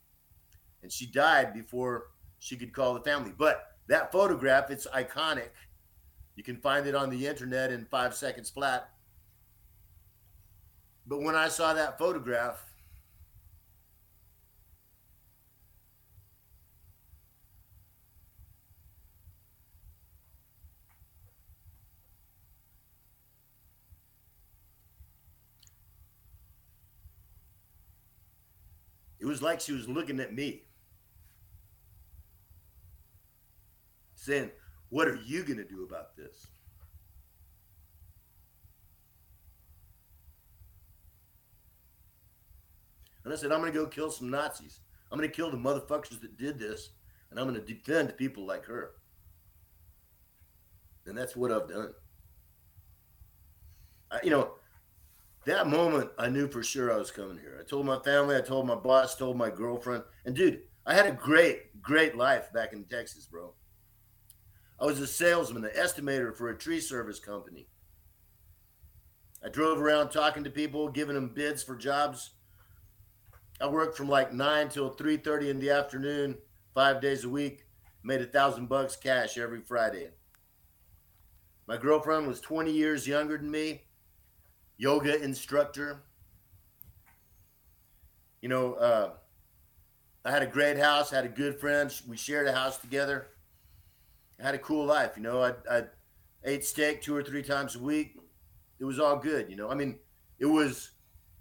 And 0.82 0.90
she 0.90 1.06
died 1.06 1.52
before 1.52 2.08
she 2.38 2.56
could 2.56 2.72
call 2.72 2.94
the 2.94 3.00
family. 3.00 3.32
But 3.36 3.71
that 3.88 4.12
photograph, 4.12 4.70
it's 4.70 4.86
iconic. 4.86 5.50
You 6.36 6.42
can 6.42 6.56
find 6.56 6.86
it 6.86 6.94
on 6.94 7.10
the 7.10 7.26
internet 7.26 7.70
in 7.70 7.84
five 7.84 8.14
seconds 8.14 8.50
flat. 8.50 8.88
But 11.06 11.20
when 11.20 11.34
I 11.34 11.48
saw 11.48 11.74
that 11.74 11.98
photograph, 11.98 12.64
it 29.18 29.26
was 29.26 29.42
like 29.42 29.60
she 29.60 29.72
was 29.72 29.88
looking 29.88 30.20
at 30.20 30.34
me, 30.34 30.62
saying, 34.22 34.50
What 34.88 35.08
are 35.08 35.18
you 35.24 35.42
going 35.42 35.58
to 35.58 35.64
do 35.64 35.84
about 35.84 36.16
this? 36.16 36.46
And 43.24 43.32
I 43.32 43.36
said, 43.36 43.52
I'm 43.52 43.60
going 43.60 43.72
to 43.72 43.78
go 43.78 43.86
kill 43.86 44.10
some 44.10 44.30
Nazis. 44.30 44.80
I'm 45.10 45.18
going 45.18 45.28
to 45.28 45.34
kill 45.34 45.50
the 45.50 45.56
motherfuckers 45.56 46.20
that 46.20 46.36
did 46.38 46.58
this, 46.58 46.90
and 47.30 47.38
I'm 47.38 47.46
going 47.48 47.60
to 47.60 47.74
defend 47.74 48.16
people 48.16 48.46
like 48.46 48.64
her. 48.66 48.92
And 51.06 51.16
that's 51.16 51.36
what 51.36 51.52
I've 51.52 51.68
done. 51.68 51.92
I, 54.10 54.20
you 54.24 54.30
know, 54.30 54.54
that 55.46 55.68
moment, 55.68 56.10
I 56.18 56.28
knew 56.28 56.48
for 56.48 56.62
sure 56.62 56.92
I 56.92 56.96
was 56.96 57.10
coming 57.10 57.38
here. 57.38 57.58
I 57.60 57.68
told 57.68 57.86
my 57.86 57.98
family, 58.00 58.36
I 58.36 58.40
told 58.40 58.66
my 58.66 58.74
boss, 58.74 59.16
told 59.16 59.36
my 59.36 59.50
girlfriend, 59.50 60.04
and 60.24 60.34
dude, 60.34 60.62
I 60.86 60.94
had 60.94 61.06
a 61.06 61.12
great, 61.12 61.80
great 61.80 62.16
life 62.16 62.52
back 62.52 62.72
in 62.72 62.84
Texas, 62.84 63.26
bro. 63.26 63.54
I 64.82 64.86
was 64.86 64.98
a 64.98 65.06
salesman, 65.06 65.64
an 65.64 65.70
estimator 65.76 66.34
for 66.34 66.48
a 66.48 66.58
tree 66.58 66.80
service 66.80 67.20
company. 67.20 67.68
I 69.44 69.48
drove 69.48 69.78
around 69.78 70.10
talking 70.10 70.42
to 70.42 70.50
people, 70.50 70.88
giving 70.88 71.14
them 71.14 71.28
bids 71.28 71.62
for 71.62 71.76
jobs. 71.76 72.30
I 73.60 73.68
worked 73.68 73.96
from 73.96 74.08
like 74.08 74.32
nine 74.32 74.68
till 74.70 74.88
three 74.88 75.18
thirty 75.18 75.50
in 75.50 75.60
the 75.60 75.70
afternoon, 75.70 76.36
five 76.74 77.00
days 77.00 77.22
a 77.22 77.28
week. 77.28 77.64
Made 78.02 78.22
a 78.22 78.26
thousand 78.26 78.68
bucks 78.68 78.96
cash 78.96 79.38
every 79.38 79.60
Friday. 79.60 80.08
My 81.68 81.76
girlfriend 81.76 82.26
was 82.26 82.40
20 82.40 82.72
years 82.72 83.06
younger 83.06 83.38
than 83.38 83.52
me, 83.52 83.82
yoga 84.78 85.22
instructor. 85.22 86.02
You 88.40 88.48
know, 88.48 88.74
uh, 88.74 89.10
I 90.24 90.32
had 90.32 90.42
a 90.42 90.46
great 90.46 90.76
house, 90.76 91.10
had 91.10 91.24
a 91.24 91.28
good 91.28 91.60
friend. 91.60 91.94
We 92.08 92.16
shared 92.16 92.48
a 92.48 92.52
house 92.52 92.78
together. 92.78 93.28
Had 94.42 94.56
a 94.56 94.58
cool 94.58 94.84
life. 94.84 95.12
You 95.16 95.22
know, 95.22 95.42
I, 95.42 95.52
I 95.70 95.84
ate 96.44 96.64
steak 96.64 97.00
two 97.00 97.14
or 97.14 97.22
three 97.22 97.42
times 97.42 97.76
a 97.76 97.78
week. 97.78 98.16
It 98.80 98.84
was 98.84 98.98
all 98.98 99.16
good. 99.16 99.48
You 99.48 99.54
know, 99.54 99.70
I 99.70 99.76
mean, 99.76 100.00
it 100.40 100.46
was 100.46 100.90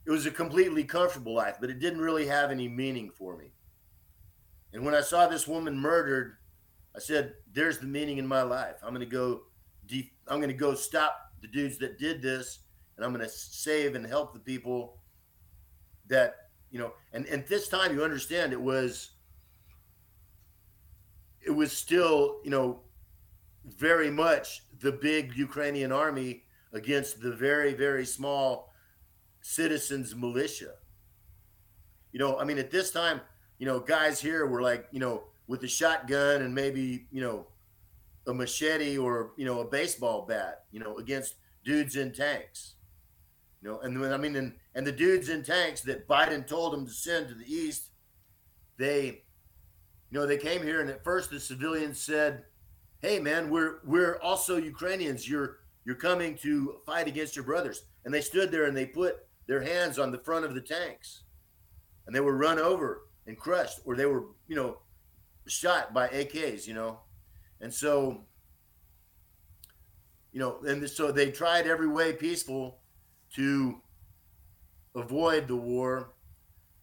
it 0.06 0.12
was 0.12 0.28
a 0.28 0.32
completely 0.32 0.84
comfortable 0.84 1.34
life, 1.34 1.58
but 1.60 1.72
it 1.72 1.80
didn't 1.80 2.02
really 2.02 2.28
have 2.28 2.52
any 2.52 2.68
meaning 2.68 3.10
for 3.10 3.36
me. 3.36 3.54
And 4.74 4.86
when 4.86 4.94
I 4.94 5.02
saw 5.02 5.28
this 5.28 5.48
woman 5.48 5.78
murdered, 5.78 6.38
I 6.96 7.00
said, 7.00 7.34
"There's 7.52 7.80
the 7.80 7.88
meaning 7.88 8.20
in 8.20 8.28
my 8.28 8.44
life. 8.44 8.76
I'm 8.84 8.94
to 8.94 9.06
go. 9.06 9.42
I'm 10.28 10.42
to 10.42 10.54
go 10.54 10.76
stop 10.76 11.34
the 11.42 11.48
dudes 11.48 11.80
that 11.80 11.98
did 11.98 12.22
this, 12.22 12.60
and 12.96 13.06
I'm 13.06 13.18
to 13.18 13.28
save 13.28 13.96
and 13.96 14.06
help 14.06 14.34
the 14.34 14.40
people 14.40 15.00
that 16.08 16.36
you 16.70 16.78
know." 16.78 16.94
And 17.14 17.26
and 17.26 17.48
this 17.48 17.68
time, 17.68 17.96
you 17.96 18.04
understand, 18.04 18.54
it 18.54 18.62
was 18.62 19.12
it 21.42 21.52
was 21.52 21.72
still 21.72 22.40
you 22.44 22.52
know 22.52 22.82
very 23.66 24.10
much 24.10 24.64
the 24.80 24.92
big 24.92 25.36
Ukrainian 25.36 25.92
army 25.92 26.44
against 26.74 27.22
the 27.22 27.32
very 27.32 27.74
very 27.74 28.06
small 28.06 28.72
citizens 29.42 30.16
militia. 30.16 30.74
You 32.12 32.20
know, 32.20 32.38
I 32.38 32.44
mean, 32.44 32.58
at 32.58 32.72
this 32.72 32.92
time, 32.92 33.22
you 33.58 33.66
know, 33.66 33.80
guys 33.80 34.22
here 34.22 34.46
were 34.46 34.62
like, 34.62 34.88
you 34.92 35.00
know, 35.00 35.24
with 35.48 35.64
a 35.64 35.68
shotgun 35.68 36.42
and 36.42 36.54
maybe, 36.54 37.08
you 37.12 37.22
know, 37.22 37.48
a 38.28 38.34
machete 38.34 38.98
or, 38.98 39.32
you 39.38 39.46
know, 39.46 39.62
a 39.62 39.66
baseball 39.66 40.26
bat, 40.26 40.66
you 40.72 40.80
know, 40.80 40.98
against 40.98 41.36
dudes 41.64 41.96
in 41.96 42.12
tanks. 42.12 42.76
You 43.62 43.70
know, 43.70 43.80
and 43.82 44.14
I 44.14 44.18
mean, 44.18 44.36
and, 44.36 44.54
and 44.74 44.86
the 44.86 44.92
dudes 44.92 45.30
in 45.30 45.44
tanks 45.44 45.82
that 45.82 46.08
Biden 46.08 46.46
told 46.46 46.74
them 46.74 46.86
to 46.86 46.92
send 46.92 47.28
to 47.30 47.36
the 47.36 47.46
east, 47.46 47.90
they, 48.78 49.24
you 50.10 50.20
know, 50.20 50.26
they 50.26 50.38
came 50.38 50.64
here 50.64 50.82
and 50.82 50.90
at 50.90 51.04
first 51.04 51.30
the 51.30 51.40
civilians 51.40 52.02
said, 52.02 52.44
"Hey, 53.02 53.20
man, 53.20 53.50
we're 53.50 53.80
we're 53.86 54.20
also 54.22 54.58
Ukrainians. 54.58 55.28
You're 55.28 55.62
you're 55.86 55.96
coming 55.96 56.38
to 56.38 56.78
fight 56.86 57.08
against 57.08 57.36
your 57.36 57.46
brothers. 57.46 57.84
And 58.06 58.14
they 58.14 58.22
stood 58.22 58.52
there 58.52 58.66
and 58.66 58.76
they 58.76 58.86
put 58.86 59.26
their 59.48 59.62
hands 59.62 60.00
on 60.00 60.12
the 60.12 60.20
front 60.20 60.46
of 60.46 60.54
the 60.54 60.62
tanks 60.62 61.24
and 62.06 62.16
they 62.16 62.20
were 62.20 62.38
run 62.38 62.60
over 62.60 63.08
and 63.28 63.38
crushed 63.38 63.80
or 63.86 63.96
they 63.96 64.06
were, 64.06 64.26
you 64.48 64.56
know, 64.56 64.80
shot 65.48 65.94
by 65.94 66.08
AKs, 66.10 66.68
you 66.68 66.74
know. 66.74 67.00
And 67.60 67.74
so, 67.74 68.26
you 70.32 70.40
know, 70.40 70.60
and 70.66 70.88
so 70.90 71.12
they 71.12 71.32
tried 71.32 71.68
every 71.68 71.88
way 71.88 72.14
peaceful 72.14 72.80
to 73.36 73.82
avoid 74.96 75.48
the 75.48 75.56
war. 75.56 76.14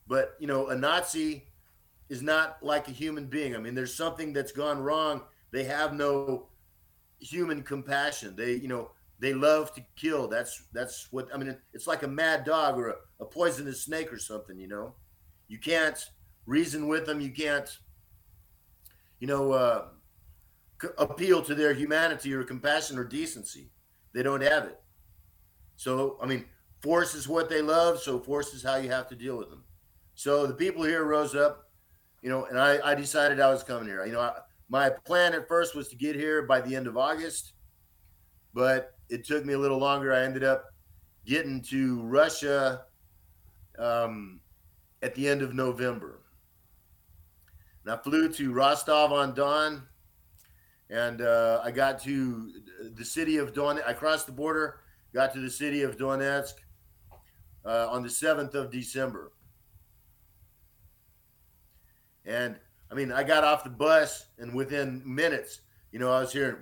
But, 0.07 0.35
you 0.39 0.47
know, 0.47 0.69
a 0.69 0.77
Nazi 0.77 1.45
is 2.09 2.23
not 2.23 2.59
like 2.63 2.89
a 2.89 2.93
human 2.93 3.27
being. 3.27 3.55
I 3.55 3.59
mean, 3.59 3.75
there's 3.75 3.95
something 3.95 4.33
that's 4.33 4.53
gone 4.53 4.79
wrong. 4.79 5.23
They 5.51 5.65
have 5.65 5.95
no 5.95 6.49
human 7.21 7.63
compassion. 7.63 8.35
They, 8.37 8.55
you 8.55 8.69
know, 8.69 8.91
they 9.21 9.35
love 9.35 9.75
to 9.75 9.85
kill. 9.97 10.29
That's 10.29 10.65
that's 10.73 11.09
what 11.11 11.29
I 11.35 11.39
mean. 11.39 11.57
It's 11.73 11.87
like 11.87 12.03
a 12.03 12.09
mad 12.09 12.45
dog 12.45 12.79
or 12.79 12.89
a, 12.89 12.95
a 13.21 13.25
poisonous 13.25 13.83
snake 13.83 14.13
or 14.13 14.19
something. 14.19 14.59
You 14.59 14.69
know, 14.69 14.95
you 15.49 15.59
can't 15.59 15.99
reason 16.47 16.87
with 16.87 17.07
them. 17.07 17.21
You 17.21 17.31
can't, 17.31 17.69
you 19.19 19.27
know, 19.27 19.53
uh, 19.53 19.85
c- 20.81 20.89
appeal 20.99 21.43
to 21.43 21.55
their 21.55 21.75
humanity 21.75 22.33
or 22.33 22.45
compassion 22.45 22.99
or 22.99 23.05
decency. 23.05 23.71
They 24.13 24.23
don't 24.23 24.43
have 24.43 24.65
it. 24.65 24.81
So 25.77 26.19
I 26.23 26.27
mean, 26.27 26.45
force 26.81 27.15
is 27.15 27.27
what 27.27 27.49
they 27.49 27.63
love. 27.63 28.01
So 28.01 28.21
force 28.21 28.55
is 28.55 28.63
how 28.63 28.77
you 28.77 28.91
have 28.91 29.09
to 29.09 29.17
deal 29.17 29.37
with 29.37 29.51
them. 29.51 29.65
So 30.15 30.47
the 30.47 30.55
people 30.55 30.85
here 30.85 31.05
rose 31.05 31.35
up, 31.35 31.71
you 32.23 32.29
know, 32.29 32.45
and 32.47 32.59
I, 32.59 32.79
I 32.85 32.95
decided 32.95 33.41
I 33.41 33.51
was 33.51 33.63
coming 33.63 33.89
here. 33.89 34.05
You 34.05 34.13
know, 34.13 34.21
I, 34.21 34.33
my 34.69 34.91
plan 34.91 35.35
at 35.35 35.49
first 35.49 35.75
was 35.75 35.89
to 35.89 35.97
get 35.97 36.15
here 36.15 36.43
by 36.43 36.61
the 36.61 36.75
end 36.77 36.87
of 36.87 36.97
August, 36.97 37.53
but 38.55 38.95
it 39.09 39.25
took 39.25 39.45
me 39.45 39.55
a 39.55 39.59
little 39.59 39.79
longer. 39.79 40.13
I 40.13 40.23
ended 40.23 40.45
up 40.45 40.67
getting 41.25 41.63
to 41.63 42.03
Russia 42.03 42.83
um, 43.79 44.41
at 45.03 45.15
the 45.15 45.29
end 45.29 45.43
of 45.43 45.55
November. 45.55 46.21
And 47.85 47.95
I 47.95 47.97
flew 48.03 48.31
to 48.33 48.53
Rostov 48.53 49.13
on 49.13 49.35
Don, 49.35 49.83
and 50.91 51.23
uh, 51.23 51.61
I 51.65 51.71
got 51.71 52.03
to 52.03 52.53
the 52.95 53.05
city 53.05 53.39
of 53.39 53.55
Don. 53.55 53.81
I 53.87 53.93
crossed 53.93 54.27
the 54.27 54.33
border, 54.33 54.81
got 55.15 55.33
to 55.35 55.41
the 55.41 55.51
city 55.51 55.83
of 55.83 55.97
Donetsk 55.97 56.55
uh, 57.65 57.89
on 57.91 58.03
the 58.03 58.09
7th 58.09 58.55
of 58.55 58.71
December. 58.71 59.33
And 62.25 62.57
I 62.91 62.95
mean, 62.95 63.13
I 63.13 63.23
got 63.23 63.45
off 63.45 63.65
the 63.65 63.71
bus, 63.71 64.27
and 64.39 64.55
within 64.55 65.03
minutes, 65.05 65.61
you 65.93 65.99
know, 65.99 66.11
I 66.11 66.21
was 66.21 66.33
hearing 66.33 66.57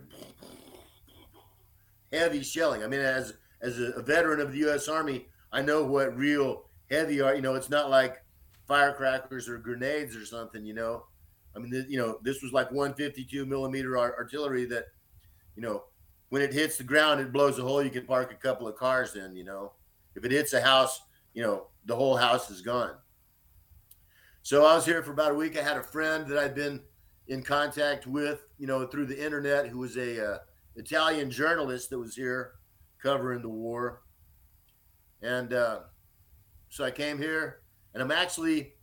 heavy 2.12 2.42
shelling. 2.42 2.82
I 2.82 2.86
mean, 2.88 3.00
as 3.00 3.34
as 3.60 3.78
a, 3.78 4.02
veteran 4.02 4.40
of 4.40 4.52
the 4.52 4.58
U.S. 4.58 4.88
Army, 4.88 5.26
I 5.52 5.62
know 5.62 5.84
what 5.84 6.16
real 6.16 6.68
heavy 6.90 7.20
are. 7.20 7.34
You 7.34 7.42
know, 7.42 7.54
it's 7.54 7.70
not 7.70 7.90
like 7.90 8.22
firecrackers 8.66 9.48
or 9.48 9.58
grenades 9.58 10.16
or 10.16 10.24
something. 10.24 10.64
You 10.64 10.74
know, 10.74 11.04
I 11.54 11.58
mean, 11.58 11.86
you 11.88 11.98
know, 11.98 12.18
this 12.22 12.42
was 12.42 12.52
like 12.52 12.70
152 12.70 13.46
millimeter 13.46 13.98
artillery 13.98 14.66
that, 14.66 14.86
you 15.54 15.62
know, 15.62 15.84
when 16.28 16.42
it 16.42 16.52
hits 16.52 16.76
the 16.76 16.84
ground, 16.84 17.20
it 17.20 17.32
blows 17.32 17.58
a 17.58 17.62
hole. 17.62 17.82
You 17.82 17.90
can 17.90 18.04
park 18.04 18.32
a 18.32 18.34
couple 18.34 18.68
of 18.68 18.76
cars 18.76 19.14
in. 19.14 19.36
You 19.36 19.44
know, 19.44 19.72
if 20.14 20.24
it 20.24 20.32
hits 20.32 20.52
a 20.52 20.60
house, 20.60 21.00
you 21.34 21.42
know, 21.42 21.68
the 21.86 21.96
whole 21.96 22.16
house 22.16 22.50
is 22.50 22.60
gone. 22.60 22.96
So 24.46 24.64
I 24.64 24.76
was 24.76 24.86
here 24.86 25.02
for 25.02 25.10
about 25.10 25.32
a 25.32 25.34
week. 25.34 25.58
I 25.58 25.60
had 25.60 25.76
a 25.76 25.82
friend 25.82 26.24
that 26.28 26.38
I'd 26.38 26.54
been 26.54 26.80
in 27.26 27.42
contact 27.42 28.06
with, 28.06 28.46
you 28.58 28.68
know, 28.68 28.86
through 28.86 29.06
the 29.06 29.24
internet, 29.24 29.66
who 29.66 29.78
was 29.78 29.96
a 29.96 30.24
uh, 30.24 30.38
Italian 30.76 31.32
journalist 31.32 31.90
that 31.90 31.98
was 31.98 32.14
here 32.14 32.52
covering 33.02 33.42
the 33.42 33.48
war. 33.48 34.02
And 35.20 35.52
uh, 35.52 35.80
so 36.68 36.84
I 36.84 36.92
came 36.92 37.18
here, 37.18 37.62
and 37.92 38.00
I'm 38.00 38.12
actually 38.12 38.74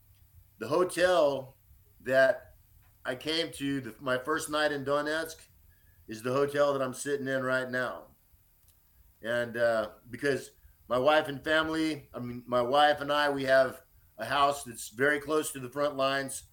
the 0.60 0.67
hotel 0.67 1.56
that 2.04 2.56
I 3.06 3.15
came 3.15 3.49
to 3.54 3.80
the, 3.80 3.95
my 4.02 4.17
first 4.17 4.49
night 4.49 4.73
in 4.73 4.84
Donetsk 4.84 5.38
is 6.10 6.21
the 6.21 6.34
hotel 6.34 6.73
that 6.73 6.82
I'm 6.82 6.93
sitting 6.93 7.30
in 7.30 7.41
right 7.41 7.71
now. 7.71 8.08
And 9.21 9.56
uh, 9.56 9.91
because 10.10 10.52
my 10.89 10.97
wife 10.97 11.30
and 11.30 11.41
family, 11.41 12.10
I 12.13 12.19
mean, 12.19 12.43
my 12.45 12.62
wife 12.62 12.99
and 12.99 13.13
I, 13.13 13.30
we 13.30 13.45
have 13.45 13.82
a 14.17 14.26
house 14.26 14.63
that's 14.63 14.89
very 14.89 15.19
close 15.19 15.52
to 15.52 15.60
the 15.60 15.69
front 15.69 15.95
lines, 15.95 16.43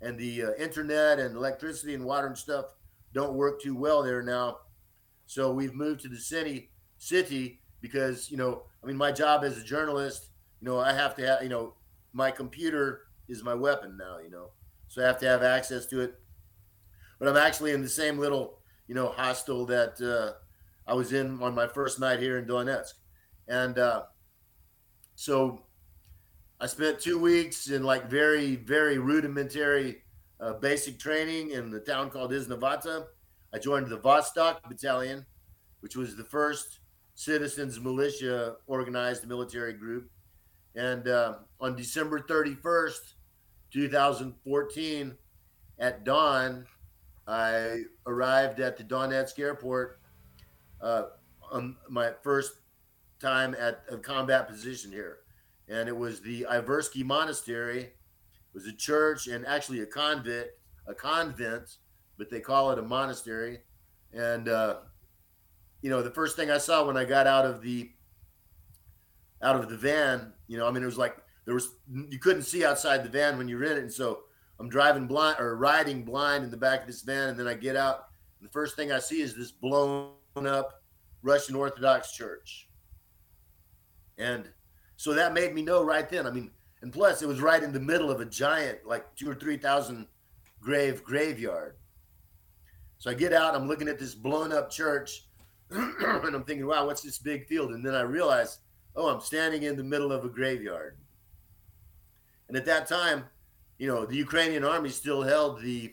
and 0.00 0.18
the 0.18 0.44
uh, 0.44 0.54
internet 0.58 1.18
and 1.18 1.36
electricity 1.36 1.94
and 1.94 2.04
water 2.04 2.26
and 2.26 2.36
stuff 2.36 2.66
don't 3.12 3.34
work 3.34 3.60
too 3.60 3.76
well 3.76 4.02
there 4.02 4.22
now. 4.22 4.58
So 5.26 5.52
we've 5.52 5.74
moved 5.74 6.00
to 6.02 6.08
the 6.08 6.18
city 6.18 6.70
city 6.98 7.60
because 7.80 8.30
you 8.30 8.36
know, 8.36 8.64
I 8.82 8.86
mean, 8.86 8.96
my 8.96 9.12
job 9.12 9.44
as 9.44 9.58
a 9.58 9.64
journalist, 9.64 10.28
you 10.60 10.66
know, 10.66 10.78
I 10.78 10.92
have 10.92 11.14
to 11.16 11.26
have, 11.26 11.42
you 11.42 11.48
know, 11.48 11.74
my 12.12 12.30
computer 12.30 13.02
is 13.28 13.42
my 13.42 13.54
weapon 13.54 13.96
now, 13.96 14.18
you 14.18 14.30
know, 14.30 14.50
so 14.88 15.02
I 15.02 15.06
have 15.06 15.18
to 15.20 15.26
have 15.26 15.42
access 15.42 15.86
to 15.86 16.00
it. 16.00 16.14
But 17.18 17.28
I'm 17.28 17.36
actually 17.36 17.72
in 17.72 17.82
the 17.82 17.88
same 17.88 18.18
little, 18.18 18.58
you 18.86 18.94
know, 18.94 19.08
hostel 19.08 19.66
that 19.66 20.00
uh, 20.00 20.38
I 20.90 20.94
was 20.94 21.12
in 21.12 21.42
on 21.42 21.54
my 21.54 21.66
first 21.66 21.98
night 21.98 22.20
here 22.20 22.38
in 22.38 22.46
Donetsk, 22.46 22.94
and 23.48 23.78
uh, 23.78 24.02
so 25.14 25.63
I 26.60 26.66
spent 26.66 27.00
two 27.00 27.18
weeks 27.18 27.68
in 27.68 27.82
like 27.82 28.08
very, 28.08 28.56
very 28.56 28.98
rudimentary 28.98 30.02
uh, 30.40 30.54
basic 30.54 30.98
training 30.98 31.50
in 31.50 31.70
the 31.70 31.80
town 31.80 32.10
called 32.10 32.30
Iznovata. 32.30 33.06
I 33.52 33.58
joined 33.58 33.88
the 33.88 33.98
Vostok 33.98 34.62
Battalion, 34.68 35.26
which 35.80 35.96
was 35.96 36.16
the 36.16 36.24
first 36.24 36.78
citizens 37.14 37.80
militia 37.80 38.56
organized 38.66 39.26
military 39.26 39.72
group. 39.72 40.10
And 40.76 41.08
uh, 41.08 41.34
on 41.60 41.76
December 41.76 42.20
31st, 42.20 43.14
2014, 43.72 45.16
at 45.80 46.04
dawn, 46.04 46.66
I 47.26 47.82
arrived 48.06 48.60
at 48.60 48.76
the 48.76 48.84
Donetsk 48.84 49.38
airport 49.40 49.98
uh, 50.80 51.04
on 51.50 51.76
my 51.88 52.12
first 52.22 52.52
time 53.20 53.56
at 53.58 53.82
a 53.90 53.96
combat 53.96 54.48
position 54.48 54.92
here 54.92 55.23
and 55.68 55.88
it 55.88 55.96
was 55.96 56.20
the 56.20 56.46
Iversky 56.50 57.04
Monastery. 57.04 57.80
It 57.80 57.92
was 58.54 58.66
a 58.66 58.72
church 58.72 59.26
and 59.26 59.46
actually 59.46 59.80
a 59.80 59.86
convent, 59.86 60.48
a 60.86 60.94
convent, 60.94 61.76
but 62.18 62.30
they 62.30 62.40
call 62.40 62.70
it 62.70 62.78
a 62.78 62.82
monastery. 62.82 63.60
And 64.12 64.48
uh, 64.48 64.76
you 65.82 65.90
know, 65.90 66.02
the 66.02 66.10
first 66.10 66.36
thing 66.36 66.50
I 66.50 66.58
saw 66.58 66.86
when 66.86 66.96
I 66.96 67.04
got 67.04 67.26
out 67.26 67.44
of 67.44 67.60
the 67.60 67.90
out 69.42 69.56
of 69.56 69.68
the 69.68 69.76
van, 69.76 70.32
you 70.46 70.56
know, 70.56 70.66
I 70.66 70.70
mean, 70.70 70.82
it 70.82 70.86
was 70.86 70.98
like 70.98 71.16
there 71.44 71.54
was 71.54 71.74
you 71.90 72.18
couldn't 72.18 72.42
see 72.42 72.64
outside 72.64 73.04
the 73.04 73.10
van 73.10 73.36
when 73.36 73.48
you 73.48 73.58
are 73.58 73.64
in 73.64 73.72
it, 73.72 73.78
and 73.78 73.92
so 73.92 74.20
I'm 74.58 74.68
driving 74.68 75.06
blind 75.06 75.36
or 75.40 75.56
riding 75.56 76.04
blind 76.04 76.44
in 76.44 76.50
the 76.50 76.56
back 76.56 76.82
of 76.82 76.86
this 76.86 77.02
van, 77.02 77.30
and 77.30 77.38
then 77.38 77.46
I 77.46 77.54
get 77.54 77.76
out. 77.76 78.06
The 78.40 78.48
first 78.48 78.76
thing 78.76 78.92
I 78.92 78.98
see 78.98 79.20
is 79.20 79.34
this 79.34 79.50
blown 79.50 80.12
up 80.36 80.82
Russian 81.22 81.54
Orthodox 81.54 82.12
church, 82.12 82.68
and 84.16 84.48
so 84.96 85.12
that 85.14 85.34
made 85.34 85.54
me 85.54 85.62
know 85.62 85.82
right 85.82 86.08
then. 86.08 86.26
I 86.26 86.30
mean, 86.30 86.50
and 86.82 86.92
plus 86.92 87.22
it 87.22 87.28
was 87.28 87.40
right 87.40 87.62
in 87.62 87.72
the 87.72 87.80
middle 87.80 88.10
of 88.10 88.20
a 88.20 88.24
giant, 88.24 88.86
like 88.86 89.14
two 89.16 89.30
or 89.30 89.34
three 89.34 89.56
thousand 89.56 90.06
grave 90.60 91.02
graveyard. 91.04 91.76
So 92.98 93.10
I 93.10 93.14
get 93.14 93.32
out, 93.32 93.54
I'm 93.54 93.68
looking 93.68 93.88
at 93.88 93.98
this 93.98 94.14
blown 94.14 94.52
up 94.52 94.70
church, 94.70 95.26
and 95.70 96.34
I'm 96.34 96.44
thinking, 96.44 96.66
wow, 96.66 96.86
what's 96.86 97.02
this 97.02 97.18
big 97.18 97.46
field? 97.46 97.72
And 97.72 97.84
then 97.84 97.94
I 97.94 98.00
realize, 98.00 98.60
oh, 98.96 99.08
I'm 99.08 99.20
standing 99.20 99.64
in 99.64 99.76
the 99.76 99.84
middle 99.84 100.12
of 100.12 100.24
a 100.24 100.28
graveyard. 100.28 100.96
And 102.48 102.56
at 102.56 102.64
that 102.66 102.86
time, 102.86 103.24
you 103.78 103.88
know, 103.88 104.06
the 104.06 104.16
Ukrainian 104.16 104.64
army 104.64 104.90
still 104.90 105.22
held 105.22 105.60
the 105.60 105.92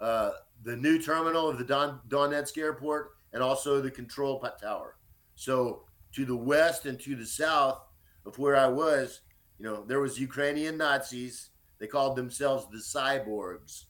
uh, 0.00 0.30
the 0.64 0.76
new 0.76 1.00
terminal 1.00 1.48
of 1.48 1.58
the 1.58 1.64
Don, 1.64 2.00
Donetsk 2.08 2.58
airport 2.58 3.12
and 3.32 3.42
also 3.42 3.80
the 3.80 3.90
control 3.90 4.44
tower. 4.60 4.96
So 5.34 5.84
to 6.12 6.24
the 6.24 6.36
west 6.36 6.86
and 6.86 6.98
to 7.00 7.14
the 7.14 7.26
south, 7.26 7.80
of 8.26 8.38
where 8.38 8.56
I 8.56 8.66
was, 8.66 9.20
you 9.58 9.64
know, 9.64 9.84
there 9.86 10.00
was 10.00 10.18
Ukrainian 10.18 10.76
Nazis. 10.76 11.50
They 11.78 11.86
called 11.86 12.16
themselves 12.16 12.66
the 12.70 12.78
cyborgs, 12.78 13.84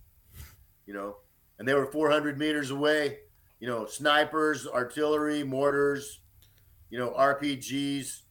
you 0.86 0.94
know, 0.94 1.16
and 1.58 1.66
they 1.66 1.74
were 1.74 1.86
400 1.86 2.38
meters 2.38 2.70
away. 2.70 3.18
You 3.58 3.66
know, 3.66 3.86
snipers, 3.86 4.66
artillery, 4.66 5.42
mortars, 5.42 6.20
you 6.90 6.98
know, 6.98 7.10
RPGs. 7.10 8.22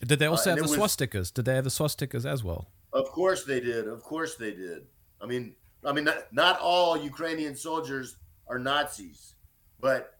Did 0.00 0.18
they 0.18 0.26
also 0.26 0.50
uh, 0.50 0.56
have 0.56 0.64
the 0.64 0.76
was, 0.78 0.96
swastikas? 0.96 1.32
Did 1.32 1.44
they 1.44 1.54
have 1.54 1.64
the 1.64 1.70
swastikas 1.70 2.24
as 2.24 2.42
well? 2.42 2.68
Of 2.92 3.06
course 3.10 3.44
they 3.44 3.60
did. 3.60 3.86
Of 3.86 4.02
course 4.02 4.36
they 4.36 4.52
did. 4.52 4.86
I 5.20 5.26
mean, 5.26 5.54
I 5.84 5.92
mean, 5.92 6.04
not, 6.04 6.32
not 6.32 6.58
all 6.60 6.96
Ukrainian 6.96 7.54
soldiers 7.54 8.16
are 8.48 8.58
Nazis, 8.58 9.34
but 9.78 10.14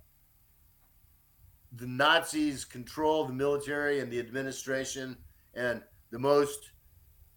the 1.77 1.87
Nazis 1.87 2.65
control 2.65 3.25
the 3.27 3.33
military 3.33 4.01
and 4.01 4.13
the 4.13 4.19
administration, 4.19 5.17
and 5.55 5.83
the 6.11 6.19
most, 6.19 6.71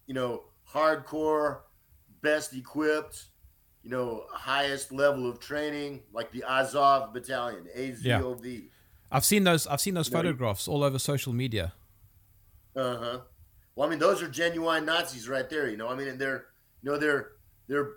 you 0.06 0.14
know, 0.14 0.44
hardcore, 0.70 1.60
best 2.20 2.54
equipped, 2.54 3.26
you 3.82 3.90
know, 3.90 4.24
highest 4.32 4.92
level 4.92 5.28
of 5.30 5.38
training, 5.38 6.02
like 6.12 6.30
the 6.32 6.42
Azov 6.44 7.12
Battalion, 7.14 7.66
AZOV. 7.76 8.44
Yeah. 8.44 8.60
I've 9.10 9.24
seen 9.24 9.44
those. 9.44 9.66
I've 9.66 9.80
seen 9.80 9.94
those 9.94 10.08
you- 10.08 10.16
photographs 10.16 10.68
all 10.68 10.82
over 10.82 10.98
social 10.98 11.32
media. 11.32 11.72
Uh 12.74 12.96
huh. 12.98 13.20
Well, 13.74 13.86
I 13.86 13.90
mean, 13.90 13.98
those 13.98 14.22
are 14.22 14.28
genuine 14.28 14.84
Nazis 14.84 15.28
right 15.28 15.48
there. 15.48 15.68
You 15.68 15.76
know, 15.76 15.88
I 15.88 15.94
mean, 15.94 16.08
and 16.08 16.18
they're, 16.18 16.46
you 16.82 16.90
know, 16.90 16.98
they're 16.98 17.32
they're 17.68 17.92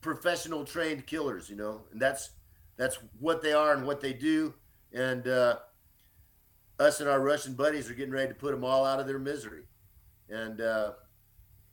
professional 0.00 0.64
trained 0.64 1.06
killers. 1.06 1.48
You 1.48 1.56
know, 1.56 1.82
and 1.92 2.00
that's 2.00 2.30
that's 2.76 2.98
what 3.18 3.40
they 3.42 3.52
are 3.52 3.72
and 3.72 3.86
what 3.86 4.00
they 4.00 4.12
do. 4.12 4.52
And 4.94 5.26
uh, 5.26 5.56
us 6.78 7.00
and 7.00 7.08
our 7.08 7.20
Russian 7.20 7.54
buddies 7.54 7.90
are 7.90 7.94
getting 7.94 8.14
ready 8.14 8.28
to 8.28 8.34
put 8.34 8.52
them 8.52 8.64
all 8.64 8.84
out 8.84 9.00
of 9.00 9.06
their 9.06 9.18
misery. 9.18 9.64
And 10.28 10.60
uh, 10.60 10.92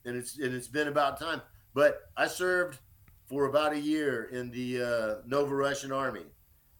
and 0.05 0.17
it's 0.17 0.37
and 0.37 0.53
it's 0.53 0.67
been 0.67 0.87
about 0.87 1.19
time. 1.19 1.41
But 1.73 2.01
I 2.17 2.27
served 2.27 2.79
for 3.27 3.45
about 3.45 3.73
a 3.73 3.79
year 3.79 4.25
in 4.25 4.51
the 4.51 4.81
uh, 4.81 5.15
Nova 5.25 5.55
Russian 5.55 5.91
Army, 5.91 6.25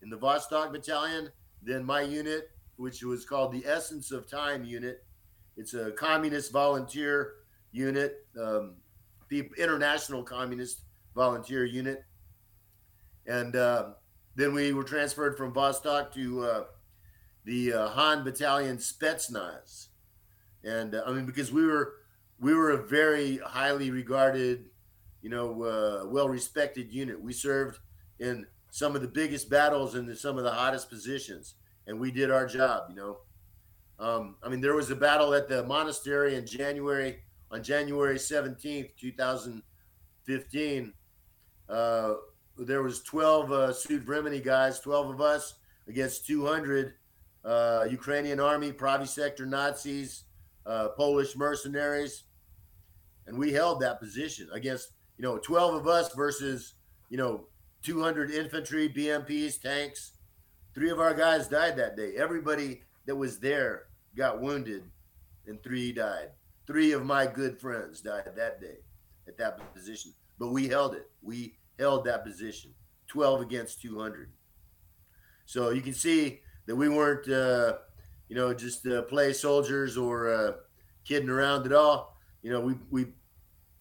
in 0.01 0.09
the 0.09 0.17
Vostok 0.17 0.71
Battalion. 0.71 1.29
Then 1.61 1.85
my 1.85 2.01
unit, 2.01 2.49
which 2.75 3.03
was 3.03 3.25
called 3.25 3.53
the 3.53 3.63
Essence 3.65 4.11
of 4.11 4.29
Time 4.29 4.65
Unit, 4.65 5.03
it's 5.55 5.73
a 5.73 5.91
communist 5.91 6.51
volunteer 6.51 7.33
unit, 7.71 8.25
um, 8.41 8.75
the 9.29 9.49
international 9.57 10.23
communist 10.23 10.81
volunteer 11.15 11.65
unit. 11.65 12.03
And 13.27 13.55
uh, 13.55 13.91
then 14.35 14.53
we 14.53 14.73
were 14.73 14.83
transferred 14.83 15.37
from 15.37 15.53
Vostok 15.53 16.13
to 16.13 16.43
uh, 16.43 16.63
the 17.43 17.73
uh, 17.73 17.87
Han 17.89 18.23
Battalion 18.23 18.77
Spetsnaz. 18.77 19.87
And 20.63 20.95
uh, 20.95 21.03
I 21.05 21.11
mean, 21.11 21.25
because 21.25 21.51
we 21.51 21.65
were 21.65 21.93
we 22.39 22.53
were 22.53 22.71
a 22.71 22.77
very 22.77 23.37
highly 23.37 23.91
regarded, 23.91 24.69
you 25.21 25.29
know, 25.29 25.63
uh, 25.63 26.07
well 26.07 26.29
respected 26.29 26.91
unit. 26.91 27.21
We 27.21 27.33
served 27.33 27.79
in 28.19 28.47
some 28.69 28.95
of 28.95 29.01
the 29.01 29.07
biggest 29.07 29.49
battles 29.49 29.95
and 29.95 30.17
some 30.17 30.37
of 30.37 30.43
the 30.43 30.51
hottest 30.51 30.89
positions, 30.89 31.55
and 31.87 31.99
we 31.99 32.11
did 32.11 32.31
our 32.31 32.47
job. 32.47 32.83
You 32.89 32.95
know, 32.95 33.17
um, 33.99 34.35
I 34.43 34.49
mean, 34.49 34.61
there 34.61 34.75
was 34.75 34.89
a 34.89 34.95
battle 34.95 35.33
at 35.33 35.49
the 35.49 35.63
monastery 35.63 36.35
in 36.35 36.45
January 36.45 37.23
on 37.51 37.63
January 37.63 38.17
seventeenth, 38.17 38.95
two 38.97 39.11
thousand 39.11 39.63
fifteen. 40.23 40.93
There 42.65 42.83
was 42.83 43.01
twelve 43.01 43.51
uh, 43.51 43.73
Sut 43.73 44.05
Vremeni 44.05 44.43
guys, 44.43 44.79
twelve 44.79 45.09
of 45.09 45.19
us 45.19 45.55
against 45.87 46.27
two 46.27 46.45
hundred 46.45 46.93
uh, 47.43 47.87
Ukrainian 47.89 48.39
army, 48.39 48.71
Pravi 48.71 49.07
sector 49.07 49.45
Nazis, 49.45 50.25
uh, 50.65 50.89
Polish 50.89 51.35
mercenaries, 51.35 52.23
and 53.25 53.37
we 53.37 53.51
held 53.51 53.81
that 53.81 53.99
position 53.99 54.47
against 54.53 54.89
you 55.17 55.23
know 55.23 55.37
twelve 55.39 55.73
of 55.73 55.87
us 55.87 56.13
versus 56.13 56.75
you 57.09 57.17
know 57.17 57.47
200 57.83 58.29
infantry, 58.31 58.87
BMPs, 58.89 59.59
tanks. 59.59 60.11
Three 60.73 60.91
of 60.91 60.99
our 60.99 61.13
guys 61.13 61.47
died 61.47 61.75
that 61.77 61.97
day. 61.97 62.13
Everybody 62.15 62.83
that 63.05 63.15
was 63.15 63.39
there 63.39 63.87
got 64.15 64.39
wounded, 64.39 64.83
and 65.47 65.61
three 65.63 65.91
died. 65.91 66.29
Three 66.67 66.91
of 66.91 67.05
my 67.05 67.25
good 67.25 67.59
friends 67.59 68.01
died 68.01 68.29
that 68.35 68.61
day 68.61 68.77
at 69.27 69.37
that 69.37 69.73
position. 69.73 70.13
But 70.37 70.49
we 70.49 70.67
held 70.67 70.93
it. 70.93 71.09
We 71.21 71.55
held 71.81 72.05
that 72.05 72.23
position 72.23 72.71
12 73.07 73.41
against 73.41 73.81
200. 73.81 74.31
So 75.45 75.71
you 75.71 75.81
can 75.81 75.93
see 75.93 76.39
that 76.67 76.75
we 76.75 76.87
weren't, 76.87 77.27
uh, 77.27 77.79
you 78.29 78.35
know, 78.35 78.53
just 78.53 78.87
uh, 78.87 79.01
play 79.01 79.33
soldiers 79.33 79.97
or 79.97 80.31
uh, 80.31 80.51
kidding 81.03 81.29
around 81.29 81.65
at 81.65 81.73
all. 81.73 82.15
You 82.43 82.51
know, 82.51 82.61
we, 82.61 82.75
we, 82.89 83.07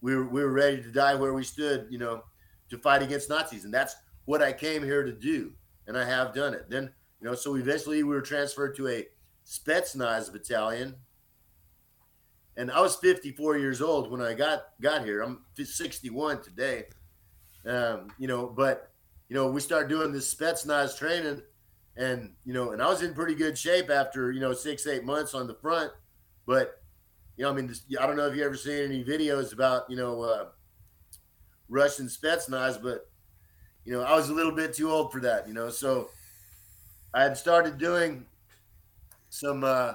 we 0.01 0.17
were, 0.17 0.25
we 0.25 0.43
were 0.43 0.51
ready 0.51 0.83
to 0.83 0.91
die 0.91 1.15
where 1.15 1.35
we 1.35 1.45
stood, 1.45 1.87
you 1.91 1.99
know, 1.99 2.25
to 2.71 2.79
fight 2.79 3.03
against 3.03 3.29
Nazis. 3.29 3.65
And 3.65 3.73
that's 3.73 3.95
what 4.25 4.43
I 4.43 4.53
came 4.53 4.83
here 4.83 5.05
to 5.05 5.13
do. 5.13 5.53
And 5.87 5.97
I 5.97 6.05
have 6.05 6.35
done 6.35 6.55
it. 6.55 6.69
Then, 6.71 6.91
you 7.21 7.29
know, 7.29 7.35
so 7.35 7.55
eventually 7.57 8.03
we 8.03 8.15
were 8.15 8.23
transferred 8.23 8.75
to 8.77 8.89
a 8.89 9.07
Spetsnaz 9.47 10.33
battalion. 10.33 10.97
And 12.57 12.71
I 12.71 12.81
was 12.81 12.97
54 12.97 13.59
years 13.59 13.81
old 13.81 14.11
when 14.11 14.21
I 14.21 14.35
got 14.35 14.65
got 14.81 15.05
here. 15.05 15.23
I'm 15.23 15.45
61 15.57 16.43
today. 16.43 16.85
Um, 17.67 18.09
you 18.19 18.27
know, 18.27 18.47
but 18.47 18.91
you 19.29 19.37
know, 19.37 19.51
we 19.51 19.61
started 19.61 19.89
doing 19.89 20.13
this 20.13 20.33
Spetsnaz 20.35 20.99
training, 20.99 21.43
and 21.97 22.33
you 22.45 22.53
know, 22.53 22.73
and 22.73 22.83
I 22.83 22.89
was 22.89 23.03
in 23.03 23.15
pretty 23.15 23.35
good 23.35 23.57
shape 23.57 23.91
after 23.91 24.33
you 24.33 24.41
know 24.41 24.53
six 24.53 24.87
eight 24.87 25.05
months 25.05 25.35
on 25.35 25.47
the 25.47 25.55
front. 25.55 25.93
But 26.47 26.81
you 27.37 27.45
know, 27.45 27.51
I 27.51 27.55
mean, 27.55 27.67
this, 27.67 27.83
I 28.01 28.07
don't 28.07 28.17
know 28.17 28.27
if 28.27 28.37
you 28.37 28.45
ever 28.45 28.57
seen 28.57 28.85
any 28.85 29.05
videos 29.05 29.53
about 29.53 29.89
you 29.89 29.97
know 29.97 30.23
uh, 30.23 30.47
Russian 31.69 32.07
Spetsnaz, 32.07 32.83
but 32.83 33.09
you 33.85 33.93
know, 33.93 34.03
I 34.03 34.15
was 34.15 34.29
a 34.29 34.35
little 34.35 34.53
bit 34.53 34.75
too 34.75 34.91
old 34.91 35.13
for 35.13 35.21
that. 35.21 35.47
You 35.47 35.55
know, 35.55 35.71
so 35.71 36.11
I 37.15 37.23
had 37.23 37.37
started 37.37 37.79
doing 37.79 38.27
some 39.29 39.65
uh, 39.65 39.95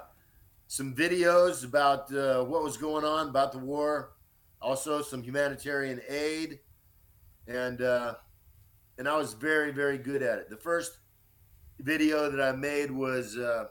some 0.68 0.96
videos 0.96 1.64
about 1.64 2.14
uh, 2.14 2.44
what 2.44 2.64
was 2.64 2.78
going 2.78 3.06
on 3.06 3.30
about 3.30 3.52
the 3.52 3.60
war, 3.60 4.14
also 4.62 5.02
some 5.02 5.22
humanitarian 5.22 6.02
aid, 6.10 6.60
and 7.48 7.82
uh, 7.82 8.16
and 8.98 9.08
I 9.08 9.18
was 9.18 9.34
very 9.34 9.72
very 9.72 9.98
good 9.98 10.22
at 10.22 10.40
it. 10.40 10.50
The 10.50 10.58
first 10.58 11.00
video 11.80 12.30
that 12.30 12.42
I 12.42 12.56
made 12.56 12.92
was 12.92 13.38
uh, 13.38 13.66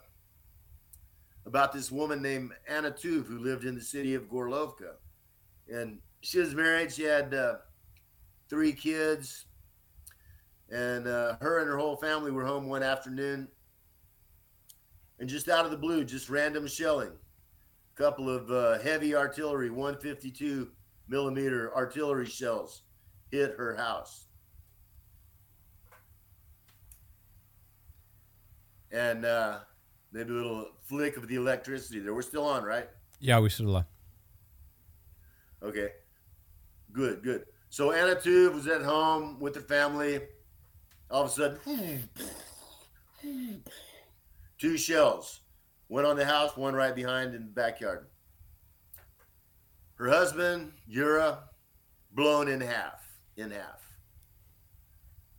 about 1.47 1.73
this 1.73 1.91
woman 1.91 2.23
named 2.23 2.53
Anna 2.69 2.91
Tuv 2.91 3.27
who 3.27 3.39
lived 3.39 3.65
in 3.65 3.75
the 3.75 3.83
city 3.83 4.15
of 4.15 4.29
Gorlovka, 4.29 4.95
and 5.69 5.99
she 6.21 6.39
was 6.39 6.55
married. 6.55 6.93
She 6.93 7.05
had 7.05 7.35
uh, 7.35 7.57
three 8.49 8.73
kids, 8.73 9.47
and 10.71 11.07
uh, 11.07 11.37
her 11.41 11.59
and 11.59 11.69
her 11.69 11.79
whole 11.79 11.97
family 11.97 12.31
were 12.31 12.45
home 12.45 12.69
one 12.69 12.83
afternoon 12.83 13.49
and 15.19 15.29
just 15.29 15.49
out 15.49 15.65
of 15.65 15.71
the 15.71 15.77
blue, 15.77 16.05
just 16.05 16.29
random 16.29 16.67
shelling. 16.67 17.11
A 17.11 17.97
couple 17.97 18.29
of 18.29 18.51
uh, 18.51 18.79
heavy 18.81 19.15
artillery, 19.15 19.71
152 19.71 20.71
millimeter 21.09 21.75
artillery 21.75 22.27
shells 22.27 22.83
hit 23.35 23.57
her 23.57 23.75
house. 23.75 24.27
And 28.93 29.25
uh, 29.25 29.59
maybe 30.13 30.31
a 30.31 30.35
little 30.35 30.69
flick 30.83 31.17
of 31.17 31.27
the 31.27 31.35
electricity 31.35 31.99
there. 31.99 32.15
We're 32.15 32.23
still 32.23 32.45
on, 32.45 32.63
right? 32.63 32.89
Yeah, 33.19 33.41
we 33.41 33.49
still 33.49 33.75
on. 33.75 33.85
Okay. 35.63 35.89
Good, 36.93 37.23
good. 37.23 37.47
So 37.71 37.91
Anna 37.91 38.15
Tuv 38.15 38.55
was 38.55 38.69
at 38.69 38.83
home 38.83 39.41
with 39.41 39.57
her 39.57 39.61
family. 39.63 40.21
All 41.11 41.25
of 41.25 41.31
a 41.31 41.33
sudden, 41.33 42.09
two 44.59 44.79
shells. 44.79 45.41
One 45.89 46.05
on 46.05 46.17
the 46.17 46.25
house, 46.25 46.57
one 46.57 46.75
right 46.75 46.95
behind 46.95 47.35
in 47.35 47.43
the 47.43 47.53
backyard. 47.53 48.07
Her 49.97 50.09
husband, 50.09 50.73
Yura, 50.87 51.41
blown 52.13 52.49
in 52.49 52.61
half. 52.61 53.04
In 53.37 53.51
half. 53.51 53.83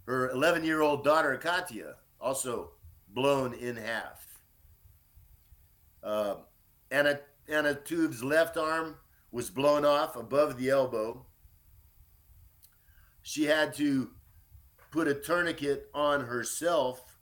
Her 0.05 0.29
11 0.29 0.63
year 0.63 0.81
old 0.81 1.03
daughter, 1.03 1.38
Katya, 1.38 1.95
also 2.19 2.71
blown 3.08 3.53
in 3.53 3.77
half. 3.77 4.41
Uh, 6.03 6.36
Anna, 6.91 7.19
Anna 7.47 7.73
Tuv's 7.73 8.23
left 8.23 8.58
arm 8.58 8.95
was 9.31 9.49
blown 9.49 9.84
off 9.84 10.15
above 10.15 10.58
the 10.58 10.69
elbow. 10.69 11.25
She 13.21 13.45
had 13.45 13.73
to 13.75 14.12
put 14.91 15.08
a 15.08 15.15
tourniquet 15.15 15.89
on 15.93 16.21
herself 16.25 17.17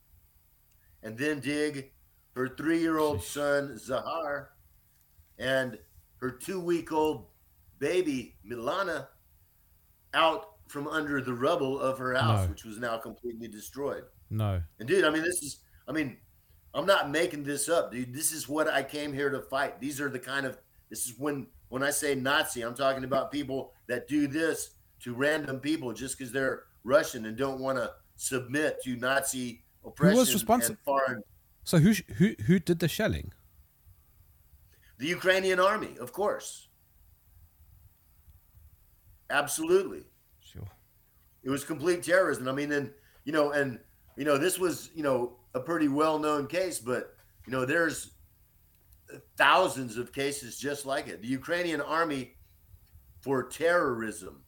and 1.01 1.17
then 1.17 1.39
dig 1.39 1.91
her 2.35 2.49
three 2.49 2.79
year 2.79 2.97
old 2.97 3.23
son, 3.23 3.77
Zahar, 3.77 4.47
and 5.37 5.77
her 6.17 6.31
two 6.31 6.59
week 6.59 6.91
old 6.91 7.27
baby, 7.79 8.35
Milana, 8.47 9.07
out 10.13 10.52
from 10.73 10.87
under 10.87 11.21
the 11.21 11.31
rubble 11.33 11.79
of 11.79 11.99
her 11.99 12.15
house, 12.15 12.45
No. 12.45 12.49
which 12.49 12.65
was 12.65 12.79
now 12.79 12.97
completely 12.97 13.47
destroyed. 13.47 14.05
No. 14.31 14.59
And 14.79 14.89
dude, 14.89 15.05
I 15.05 15.11
mean, 15.11 15.21
this 15.21 15.43
is, 15.43 15.59
I 15.87 15.91
mean, 15.91 16.17
I'm 16.73 16.87
not 16.87 17.11
making 17.11 17.43
this 17.43 17.69
up, 17.69 17.91
dude. 17.91 18.11
This 18.11 18.31
is 18.31 18.49
what 18.49 18.67
I 18.67 18.81
came 18.81 19.13
here 19.13 19.29
to 19.29 19.39
fight. 19.39 19.79
These 19.79 20.01
are 20.01 20.09
the 20.09 20.17
kind 20.17 20.47
of, 20.47 20.57
this 20.89 21.05
is 21.05 21.13
when, 21.19 21.45
when 21.69 21.83
I 21.83 21.91
say 21.91 22.15
Nazi, 22.15 22.63
I'm 22.63 22.73
talking 22.73 23.03
about 23.03 23.31
people 23.31 23.71
that 23.87 24.07
do 24.07 24.25
this 24.25 24.71
to 25.01 25.13
random 25.13 25.59
people 25.59 25.93
just 25.93 26.17
because 26.17 26.31
they're 26.33 26.63
Russian 26.83 27.27
and 27.27 27.37
don't 27.37 27.59
want 27.59 27.77
to 27.77 27.91
submit 28.15 28.81
to 28.83 28.95
Nazi 28.95 29.63
oppression 29.85 30.23
responsi- 30.23 30.69
and 30.69 30.77
foreign. 30.83 31.21
So 31.65 31.77
who 31.77 31.93
who 32.15 32.33
who 32.47 32.57
did 32.57 32.79
the 32.79 32.87
shelling? 32.87 33.31
The 34.97 35.05
Ukrainian 35.07 35.59
army, 35.59 35.97
of 35.99 36.11
course. 36.11 36.67
Absolutely. 39.29 40.05
It 41.43 41.49
was 41.49 41.63
complete 41.63 42.03
terrorism. 42.03 42.47
I 42.47 42.51
mean, 42.53 42.71
and 42.71 42.91
you 43.25 43.33
know, 43.33 43.51
and 43.51 43.79
you 44.15 44.25
know, 44.25 44.37
this 44.37 44.57
was 44.59 44.89
you 44.95 45.03
know 45.03 45.37
a 45.53 45.59
pretty 45.59 45.87
well 45.87 46.19
known 46.19 46.47
case, 46.47 46.79
but 46.79 47.15
you 47.45 47.51
know, 47.51 47.65
there's 47.65 48.11
thousands 49.37 49.97
of 49.97 50.11
cases 50.13 50.57
just 50.57 50.85
like 50.85 51.07
it. 51.07 51.21
The 51.21 51.27
Ukrainian 51.27 51.81
army 51.81 52.35
for 53.21 53.43
terrorism. 53.43 54.43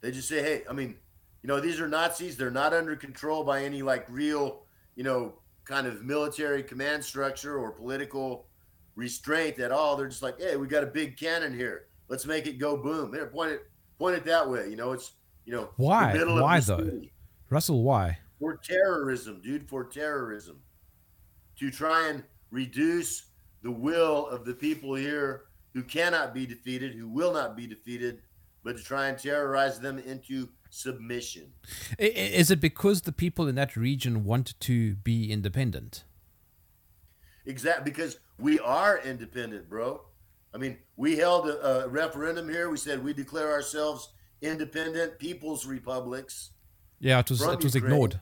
They 0.00 0.10
just 0.10 0.28
say, 0.28 0.42
hey, 0.42 0.62
I 0.68 0.72
mean, 0.72 0.96
You 1.42 1.48
know, 1.48 1.60
these 1.60 1.80
are 1.80 1.88
Nazis. 1.88 2.36
They're 2.36 2.50
not 2.50 2.74
under 2.74 2.96
control 2.96 3.44
by 3.44 3.64
any 3.64 3.82
like 3.82 4.06
real, 4.10 4.62
you 4.94 5.04
know, 5.04 5.34
kind 5.64 5.86
of 5.86 6.04
military 6.04 6.62
command 6.62 7.04
structure 7.04 7.58
or 7.58 7.70
political 7.72 8.46
restraint 8.94 9.58
at 9.58 9.72
all. 9.72 9.96
They're 9.96 10.08
just 10.08 10.22
like, 10.22 10.38
hey, 10.40 10.56
we 10.56 10.66
got 10.66 10.82
a 10.84 10.86
big 10.86 11.16
cannon 11.16 11.54
here. 11.54 11.86
Let's 12.08 12.26
make 12.26 12.46
it 12.46 12.58
go 12.58 12.76
boom. 12.76 13.10
There, 13.10 13.26
point 13.26 13.52
it, 13.52 13.69
point 14.00 14.16
it 14.16 14.24
that 14.24 14.48
way. 14.48 14.68
You 14.68 14.76
know, 14.76 14.92
it's 14.92 15.12
you 15.44 15.52
know, 15.52 15.68
why? 15.76 16.12
the 16.12 16.18
middle 16.18 16.38
of 16.38 16.42
Why 16.42 16.60
though? 16.60 16.78
city. 16.78 17.12
Russell, 17.50 17.82
why? 17.82 18.18
for 18.40 18.56
terrorism, 18.56 19.40
dude, 19.42 19.68
for 19.68 19.84
terrorism. 19.84 20.60
To 21.58 21.70
try 21.70 22.08
and 22.08 22.24
reduce 22.50 23.26
the 23.62 23.70
will 23.70 24.26
of 24.26 24.46
the 24.46 24.54
people 24.54 24.94
here 24.94 25.42
who 25.74 25.82
cannot 25.82 26.32
be 26.32 26.46
defeated, 26.46 26.94
who 26.94 27.06
will 27.06 27.34
not 27.34 27.54
be 27.54 27.66
defeated, 27.66 28.22
but 28.64 28.78
to 28.78 28.82
try 28.82 29.08
and 29.08 29.18
terrorize 29.18 29.78
them 29.78 29.98
into 29.98 30.48
submission. 30.70 31.52
Is 31.98 32.50
it 32.50 32.60
because 32.60 33.02
the 33.02 33.12
people 33.12 33.46
in 33.46 33.56
that 33.56 33.76
region 33.76 34.24
want 34.24 34.58
to 34.60 34.94
be 34.94 35.30
independent? 35.30 36.04
Exactly, 37.44 37.84
because 37.90 38.18
we 38.38 38.58
are 38.60 39.00
independent, 39.04 39.68
bro. 39.68 40.00
I 40.54 40.58
mean, 40.58 40.78
we 40.96 41.16
held 41.16 41.48
a, 41.48 41.84
a 41.84 41.88
referendum 41.88 42.48
here. 42.48 42.70
We 42.70 42.76
said 42.76 43.02
we 43.02 43.12
declare 43.12 43.50
ourselves 43.50 44.12
independent 44.42 45.18
people's 45.18 45.66
republics. 45.66 46.50
Yeah, 46.98 47.18
it 47.20 47.30
was 47.30 47.40
it 47.40 47.62
was 47.62 47.74
Ukraine. 47.74 47.92
ignored. 47.92 48.20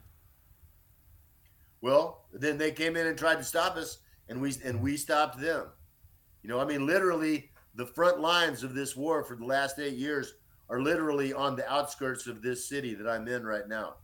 Well, 1.81 2.25
then 2.33 2.57
they 2.57 2.71
came 2.71 2.95
in 2.95 3.07
and 3.07 3.17
tried 3.17 3.37
to 3.37 3.43
stop 3.43 3.77
us, 3.77 3.99
and 4.27 4.41
we 4.41 4.53
and 4.63 4.81
we 4.81 4.97
stopped 4.97 5.39
them. 5.39 5.67
You 6.43 6.49
know, 6.49 6.59
I 6.59 6.65
mean, 6.65 6.85
literally, 6.85 7.51
the 7.75 7.85
front 7.85 8.19
lines 8.19 8.63
of 8.63 8.73
this 8.73 8.95
war 8.95 9.23
for 9.23 9.35
the 9.35 9.45
last 9.45 9.79
eight 9.79 9.95
years 9.95 10.33
are 10.69 10.81
literally 10.81 11.33
on 11.33 11.55
the 11.55 11.69
outskirts 11.71 12.27
of 12.27 12.41
this 12.41 12.69
city 12.69 12.93
that 12.95 13.09
I'm 13.09 13.27
in 13.27 13.45
right 13.45 13.67
now. 13.67 13.95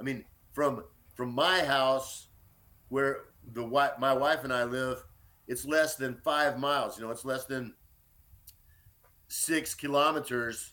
I 0.00 0.02
mean, 0.02 0.24
from 0.52 0.84
from 1.14 1.32
my 1.32 1.60
house, 1.64 2.28
where 2.88 3.24
the 3.52 3.66
my 3.98 4.12
wife 4.12 4.44
and 4.44 4.52
I 4.52 4.64
live, 4.64 5.02
it's 5.52 5.64
less 5.66 5.96
than 5.96 6.14
five 6.24 6.58
miles. 6.58 6.98
You 6.98 7.04
know, 7.04 7.10
it's 7.10 7.24
less 7.26 7.44
than 7.44 7.74
six 9.28 9.74
kilometers. 9.74 10.72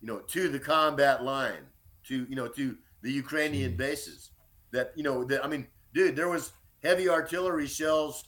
You 0.00 0.08
know, 0.08 0.18
to 0.18 0.48
the 0.48 0.58
combat 0.58 1.24
line, 1.24 1.64
to 2.08 2.26
you 2.28 2.36
know, 2.36 2.48
to 2.48 2.76
the 3.02 3.10
Ukrainian 3.10 3.76
bases 3.76 4.30
that 4.72 4.92
you 4.96 5.02
know 5.02 5.24
that 5.24 5.42
I 5.44 5.48
mean, 5.48 5.66
dude, 5.94 6.14
there 6.16 6.28
was 6.28 6.52
heavy 6.82 7.08
artillery 7.08 7.66
shells 7.66 8.22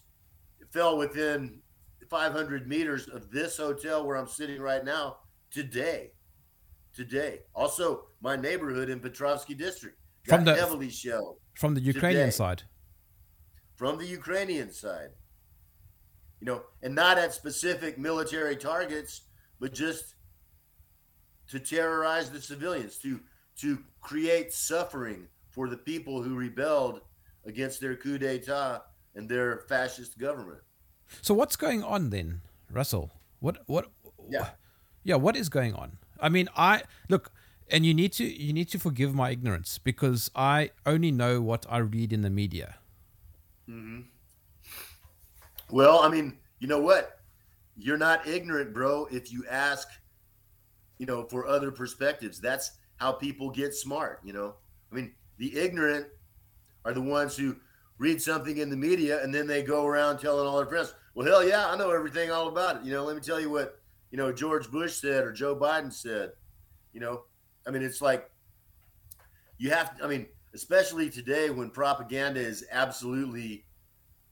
fell 0.72 0.96
within 0.96 1.60
500 2.08 2.66
meters 2.66 3.08
of 3.08 3.30
this 3.30 3.56
hotel 3.58 4.06
where 4.06 4.16
I'm 4.16 4.26
sitting 4.28 4.60
right 4.60 4.84
now 4.84 5.18
today. 5.50 6.12
Today, 6.94 7.40
also 7.54 8.06
my 8.22 8.36
neighborhood 8.36 8.88
in 8.88 9.00
Petrovsky 9.00 9.52
District 9.54 9.98
got 10.26 10.36
From 10.36 10.44
the- 10.46 10.54
heavily 10.56 10.88
shelled 10.88 11.36
From 11.54 11.74
the 11.74 11.80
Ukrainian 11.82 12.26
Today. 12.28 12.36
side. 12.42 12.62
from 13.74 13.98
the 13.98 14.06
Ukrainian 14.06 14.70
side. 14.72 15.10
You 16.40 16.46
know, 16.46 16.62
and 16.82 16.94
not 16.94 17.18
at 17.18 17.32
specific 17.32 17.98
military 17.98 18.56
targets, 18.56 19.22
but 19.58 19.72
just 19.72 20.14
to 21.48 21.58
terrorize 21.58 22.30
the 22.30 22.40
civilians, 22.40 22.98
to 22.98 23.20
to 23.60 23.78
create 24.00 24.52
suffering 24.52 25.28
for 25.50 25.68
the 25.68 25.76
people 25.76 26.22
who 26.22 26.34
rebelled 26.34 27.00
against 27.46 27.80
their 27.80 27.96
coup 27.96 28.18
d'état 28.18 28.82
and 29.14 29.28
their 29.28 29.60
fascist 29.68 30.18
government. 30.18 30.60
So 31.22 31.32
what's 31.32 31.56
going 31.56 31.82
on 31.82 32.10
then, 32.10 32.42
Russell? 32.70 33.12
What 33.40 33.58
what? 33.66 33.86
Yeah. 34.28 34.48
yeah. 35.04 35.16
What 35.16 35.36
is 35.36 35.48
going 35.48 35.74
on? 35.74 35.98
I 36.20 36.28
mean, 36.28 36.48
I 36.56 36.82
look, 37.08 37.32
and 37.70 37.86
you 37.86 37.94
need 37.94 38.12
to 38.14 38.24
you 38.24 38.52
need 38.52 38.68
to 38.70 38.78
forgive 38.78 39.14
my 39.14 39.30
ignorance 39.30 39.78
because 39.78 40.30
I 40.34 40.70
only 40.84 41.10
know 41.10 41.40
what 41.40 41.64
I 41.68 41.78
read 41.78 42.12
in 42.12 42.22
the 42.22 42.30
media. 42.30 42.76
Mm-hmm. 43.68 44.02
Well, 45.70 46.00
I 46.00 46.08
mean, 46.08 46.38
you 46.58 46.68
know 46.68 46.80
what? 46.80 47.20
You're 47.76 47.98
not 47.98 48.26
ignorant, 48.26 48.72
bro, 48.72 49.06
if 49.10 49.32
you 49.32 49.44
ask, 49.50 49.88
you 50.98 51.06
know, 51.06 51.24
for 51.24 51.46
other 51.46 51.70
perspectives. 51.70 52.40
That's 52.40 52.72
how 52.96 53.12
people 53.12 53.50
get 53.50 53.74
smart, 53.74 54.20
you 54.24 54.32
know? 54.32 54.54
I 54.90 54.94
mean, 54.94 55.14
the 55.38 55.56
ignorant 55.58 56.06
are 56.84 56.92
the 56.92 57.02
ones 57.02 57.36
who 57.36 57.56
read 57.98 58.20
something 58.22 58.58
in 58.58 58.70
the 58.70 58.76
media 58.76 59.22
and 59.22 59.34
then 59.34 59.46
they 59.46 59.62
go 59.62 59.86
around 59.86 60.18
telling 60.18 60.46
all 60.46 60.56
their 60.56 60.66
friends, 60.66 60.94
well, 61.14 61.26
hell 61.26 61.46
yeah, 61.46 61.66
I 61.66 61.76
know 61.76 61.90
everything 61.90 62.30
all 62.30 62.48
about 62.48 62.76
it. 62.76 62.84
You 62.84 62.92
know, 62.92 63.04
let 63.04 63.16
me 63.16 63.22
tell 63.22 63.40
you 63.40 63.50
what, 63.50 63.80
you 64.10 64.18
know, 64.18 64.32
George 64.32 64.70
Bush 64.70 64.94
said 64.94 65.24
or 65.24 65.32
Joe 65.32 65.56
Biden 65.56 65.92
said. 65.92 66.32
You 66.92 67.00
know, 67.00 67.24
I 67.66 67.70
mean, 67.70 67.82
it's 67.82 68.00
like 68.00 68.30
you 69.58 69.70
have 69.70 69.96
to, 69.96 70.04
I 70.04 70.08
mean, 70.08 70.26
especially 70.54 71.10
today 71.10 71.50
when 71.50 71.70
propaganda 71.70 72.40
is 72.40 72.64
absolutely 72.70 73.64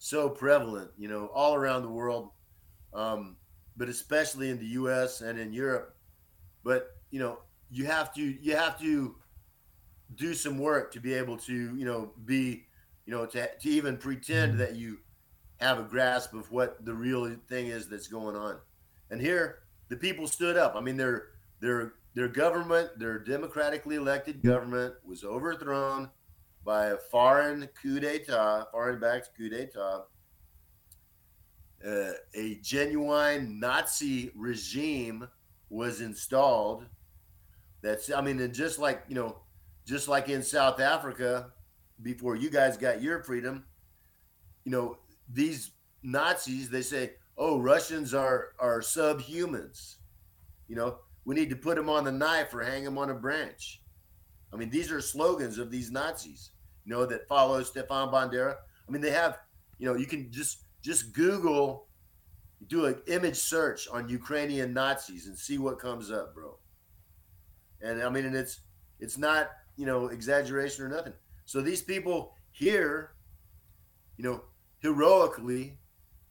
so 0.04 0.28
prevalent, 0.28 0.90
you 0.98 1.08
know, 1.08 1.30
all 1.32 1.54
around 1.54 1.80
the 1.80 1.88
world, 1.88 2.28
um, 2.92 3.36
but 3.74 3.88
especially 3.88 4.50
in 4.50 4.58
the 4.58 4.66
U.S. 4.66 5.22
and 5.22 5.38
in 5.38 5.50
Europe. 5.50 5.96
But 6.62 6.90
you 7.10 7.18
know, 7.18 7.38
you 7.70 7.86
have 7.86 8.12
to 8.14 8.20
you 8.22 8.54
have 8.54 8.78
to 8.80 9.16
do 10.14 10.34
some 10.34 10.58
work 10.58 10.92
to 10.92 11.00
be 11.00 11.14
able 11.14 11.38
to 11.38 11.54
you 11.54 11.86
know 11.86 12.12
be 12.26 12.66
you 13.06 13.14
know 13.14 13.24
to 13.24 13.48
to 13.48 13.68
even 13.70 13.96
pretend 13.96 14.58
that 14.58 14.76
you 14.76 14.98
have 15.56 15.78
a 15.78 15.84
grasp 15.84 16.34
of 16.34 16.50
what 16.52 16.84
the 16.84 16.92
real 16.92 17.34
thing 17.48 17.68
is 17.68 17.88
that's 17.88 18.06
going 18.06 18.36
on. 18.36 18.58
And 19.10 19.22
here, 19.22 19.60
the 19.88 19.96
people 19.96 20.26
stood 20.26 20.58
up. 20.58 20.76
I 20.76 20.82
mean, 20.82 20.98
their 20.98 21.28
their 21.60 21.94
their 22.12 22.28
government, 22.28 22.98
their 22.98 23.18
democratically 23.18 23.96
elected 23.96 24.42
government, 24.42 24.96
was 25.02 25.24
overthrown 25.24 26.10
by 26.64 26.86
a 26.86 26.96
foreign 26.96 27.68
coup 27.80 28.00
d'état, 28.00 28.70
foreign-backed 28.70 29.30
coup 29.36 29.50
d'état, 29.50 30.04
uh, 31.86 32.12
a 32.34 32.58
genuine 32.62 33.60
Nazi 33.60 34.30
regime 34.34 35.28
was 35.68 36.00
installed. 36.00 36.86
That's, 37.82 38.10
I 38.10 38.22
mean, 38.22 38.40
and 38.40 38.54
just 38.54 38.78
like 38.78 39.04
you 39.08 39.14
know, 39.14 39.40
just 39.86 40.08
like 40.08 40.28
in 40.28 40.42
South 40.42 40.80
Africa, 40.80 41.52
before 42.02 42.36
you 42.36 42.48
guys 42.48 42.76
got 42.78 43.02
your 43.02 43.22
freedom, 43.22 43.64
you 44.64 44.72
know, 44.72 44.98
these 45.28 45.72
Nazis 46.02 46.70
they 46.70 46.82
say, 46.82 47.12
"Oh, 47.36 47.58
Russians 47.58 48.14
are 48.14 48.52
are 48.58 48.80
subhumans," 48.80 49.96
you 50.68 50.76
know. 50.76 50.98
We 51.26 51.34
need 51.34 51.48
to 51.50 51.56
put 51.56 51.76
them 51.76 51.88
on 51.88 52.04
the 52.04 52.12
knife 52.12 52.52
or 52.52 52.62
hang 52.62 52.84
them 52.84 52.98
on 52.98 53.08
a 53.08 53.14
branch. 53.14 53.80
I 54.52 54.56
mean, 54.56 54.68
these 54.68 54.92
are 54.92 55.00
slogans 55.00 55.56
of 55.56 55.70
these 55.70 55.90
Nazis, 55.90 56.50
you 56.84 56.92
know, 56.92 57.06
that 57.06 57.28
follows 57.28 57.68
Stefan 57.68 58.08
Bandera. 58.08 58.56
I 58.86 58.92
mean, 58.92 59.00
they 59.00 59.10
have, 59.10 59.38
you 59.78 59.86
know, 59.86 59.96
you 59.96 60.06
can 60.06 60.30
just 60.30 60.64
just 60.82 61.12
Google, 61.14 61.86
do 62.68 62.84
an 62.86 63.00
image 63.06 63.36
search 63.36 63.88
on 63.88 64.08
Ukrainian 64.08 64.72
Nazis 64.74 65.26
and 65.26 65.36
see 65.36 65.58
what 65.58 65.78
comes 65.78 66.10
up, 66.10 66.34
bro. 66.34 66.58
And 67.80 68.02
I 68.02 68.10
mean, 68.10 68.26
and 68.26 68.36
it's 68.36 68.60
it's 69.00 69.18
not 69.18 69.50
you 69.76 69.86
know 69.86 70.08
exaggeration 70.08 70.84
or 70.84 70.88
nothing. 70.88 71.14
So 71.46 71.60
these 71.60 71.82
people 71.82 72.34
here, 72.50 73.12
you 74.16 74.24
know, 74.24 74.44
heroically, 74.80 75.78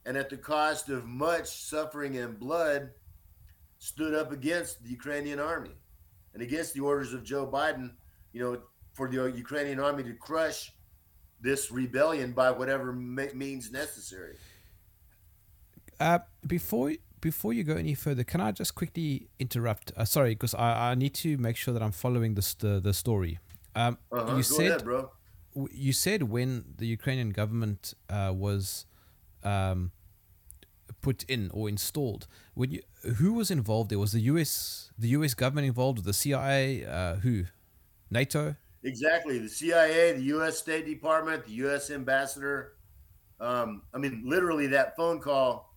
and 0.06 0.18
at 0.18 0.30
the 0.30 0.38
cost 0.38 0.90
of 0.90 1.06
much 1.06 1.48
suffering 1.48 2.18
and 2.18 2.40
blood, 2.40 2.92
stood 3.80 4.14
up 4.14 4.32
against 4.32 4.84
the 4.84 4.90
Ukrainian 4.90 5.40
army 5.40 5.76
and 6.34 6.42
against 6.42 6.74
the 6.74 6.80
orders 6.80 7.14
of 7.14 7.24
Joe 7.24 7.46
Biden, 7.46 7.92
you 8.32 8.42
know, 8.42 8.62
for 8.94 9.10
the 9.10 9.32
Ukrainian 9.36 9.80
army 9.80 10.04
to 10.04 10.14
crush 10.14 10.72
this 11.42 11.72
rebellion 11.72 12.32
by 12.32 12.52
whatever 12.52 12.94
me- 12.94 13.34
means 13.34 13.72
necessary. 13.72 14.36
Uh, 16.00 16.20
before 16.48 16.94
before 17.22 17.54
you 17.54 17.64
go 17.64 17.76
any 17.76 17.94
further, 17.94 18.24
can 18.26 18.42
I 18.42 18.52
just 18.52 18.76
quickly 18.76 19.30
interrupt? 19.40 19.94
Uh, 19.96 20.04
sorry, 20.04 20.32
because 20.36 20.54
I, 20.54 20.92
I 20.92 20.96
need 20.96 21.14
to 21.16 21.38
make 21.38 21.56
sure 21.56 21.74
that 21.74 21.82
I'm 21.82 21.94
following 21.94 22.36
this 22.36 22.54
the, 22.54 22.80
the 22.82 22.94
story. 22.94 23.40
Um, 23.76 23.98
Uh-huh. 24.12 24.32
you 24.32 24.36
Go 24.38 24.42
said 24.42 24.68
ahead, 24.68 24.84
bro. 24.84 25.12
you 25.72 25.94
said 25.94 26.24
when 26.24 26.50
the 26.78 26.86
Ukrainian 26.88 27.30
government 27.30 27.94
uh, 28.10 28.34
was 28.36 28.86
um, 29.44 29.92
put 31.02 31.24
in 31.24 31.50
or 31.54 31.70
installed, 31.70 32.28
when 32.56 32.72
you, 32.72 32.82
who 33.20 33.34
was 33.34 33.50
involved? 33.50 33.90
There 33.90 34.00
was 34.00 34.12
the 34.12 34.22
U.S. 34.34 34.92
the 34.98 35.10
U.S. 35.10 35.34
government 35.34 35.68
involved, 35.68 36.04
the 36.04 36.14
CIA, 36.14 36.86
uh, 36.86 37.16
who, 37.24 37.46
NATO. 38.12 38.56
Exactly. 38.84 39.40
The 39.40 39.50
CIA, 39.50 40.14
the 40.14 40.24
U.S. 40.24 40.58
State 40.58 40.86
Department, 40.86 41.46
the 41.46 41.54
U.S. 41.54 41.90
ambassador. 41.90 42.74
Um, 43.40 43.84
I 43.94 43.98
mean, 43.98 44.24
literally 44.26 44.68
that 44.68 44.96
phone 44.96 45.20
call, 45.20 45.74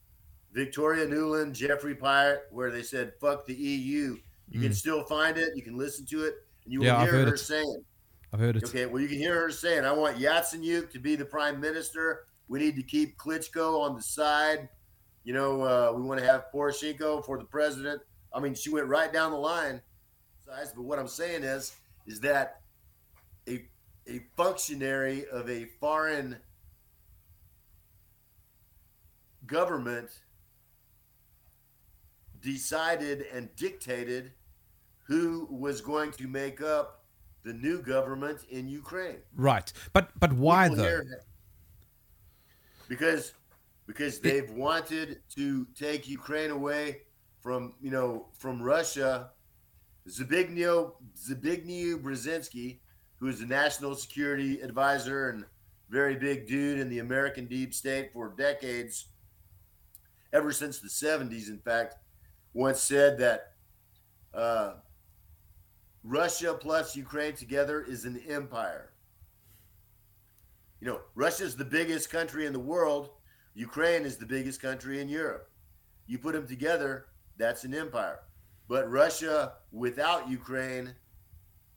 Victoria 0.52 1.06
Nuland, 1.06 1.52
Geoffrey 1.52 1.94
Pyatt, 1.94 2.38
where 2.50 2.70
they 2.70 2.82
said, 2.82 3.12
fuck 3.20 3.46
the 3.46 3.54
EU. 3.54 4.16
You 4.48 4.60
can 4.60 4.72
still 4.72 5.02
find 5.04 5.36
it. 5.36 5.50
You 5.56 5.62
can 5.62 5.76
listen 5.76 6.06
to 6.06 6.24
it. 6.24 6.34
And 6.64 6.72
you 6.72 6.80
will 6.80 6.86
Mm. 6.86 6.88
Yeah, 6.88 6.96
I've 6.98 7.10
hear 7.10 7.26
her 7.26 7.34
it. 7.34 7.38
saying, 7.38 7.84
I've 8.32 8.40
heard 8.40 8.56
it. 8.56 8.64
okay, 8.64 8.86
well, 8.86 9.02
you 9.02 9.08
can 9.08 9.18
hear 9.18 9.40
her 9.40 9.50
saying, 9.50 9.84
I 9.84 9.92
want 9.92 10.18
Yatsenyuk 10.18 10.90
to 10.92 10.98
be 10.98 11.16
the 11.16 11.24
prime 11.24 11.60
minister. 11.60 12.26
We 12.48 12.58
need 12.60 12.76
to 12.76 12.82
keep 12.82 13.18
Klitschko 13.18 13.80
on 13.80 13.96
the 13.96 14.02
side. 14.02 14.68
You 15.24 15.32
know, 15.32 15.62
uh, 15.62 15.92
we 15.96 16.02
want 16.02 16.20
to 16.20 16.26
have 16.26 16.44
Poroshenko 16.54 17.24
for 17.24 17.38
the 17.38 17.44
president. 17.44 18.00
I 18.32 18.38
mean, 18.40 18.54
she 18.54 18.70
went 18.70 18.86
right 18.86 19.12
down 19.12 19.32
the 19.32 19.38
line. 19.38 19.82
But 20.46 20.82
what 20.84 20.98
I'm 21.00 21.08
saying 21.08 21.42
is, 21.42 21.74
is 22.06 22.20
that 22.20 22.60
a 24.08 24.20
functionary 24.36 25.26
of 25.28 25.48
a 25.50 25.64
foreign 25.80 26.36
government 29.46 30.10
decided 32.40 33.26
and 33.32 33.54
dictated 33.56 34.32
who 35.04 35.46
was 35.50 35.80
going 35.80 36.12
to 36.12 36.26
make 36.26 36.60
up 36.60 37.04
the 37.44 37.52
new 37.52 37.80
government 37.80 38.40
in 38.50 38.68
Ukraine. 38.68 39.18
Right. 39.36 39.72
But 39.92 40.10
but 40.18 40.32
why 40.32 40.68
People 40.68 40.84
though? 40.84 41.00
Because 42.88 43.32
because 43.86 44.18
they've 44.18 44.50
wanted 44.50 45.20
to 45.36 45.66
take 45.74 46.08
Ukraine 46.08 46.50
away 46.50 47.02
from 47.40 47.74
you 47.80 47.90
know 47.90 48.26
from 48.34 48.62
Russia. 48.62 49.30
Zbigniew 50.08 50.92
Zbigniew 51.16 52.00
Brzezinski, 52.02 52.78
who 53.18 53.28
is 53.28 53.40
a 53.40 53.46
national 53.46 53.94
security 53.94 54.60
advisor 54.60 55.30
and 55.30 55.44
very 55.88 56.16
big 56.16 56.46
dude 56.46 56.78
in 56.78 56.88
the 56.88 56.98
American 56.98 57.46
deep 57.46 57.72
state 57.72 58.12
for 58.12 58.34
decades, 58.36 59.06
ever 60.32 60.52
since 60.52 60.80
the 60.80 60.88
70s, 60.88 61.48
in 61.48 61.58
fact, 61.58 61.96
once 62.52 62.80
said 62.80 63.18
that 63.18 63.52
uh, 64.34 64.74
Russia 66.02 66.56
plus 66.60 66.96
Ukraine 66.96 67.34
together 67.34 67.82
is 67.82 68.04
an 68.04 68.20
empire. 68.28 68.92
You 70.80 70.88
know, 70.88 71.00
Russia's 71.14 71.56
the 71.56 71.64
biggest 71.64 72.10
country 72.10 72.46
in 72.46 72.52
the 72.52 72.58
world. 72.58 73.10
Ukraine 73.54 74.02
is 74.02 74.16
the 74.16 74.26
biggest 74.26 74.60
country 74.60 75.00
in 75.00 75.08
Europe. 75.08 75.50
You 76.06 76.18
put 76.18 76.34
them 76.34 76.46
together, 76.46 77.06
that's 77.38 77.64
an 77.64 77.74
empire. 77.74 78.20
But 78.68 78.90
Russia 78.90 79.54
without 79.72 80.28
Ukraine 80.28 80.94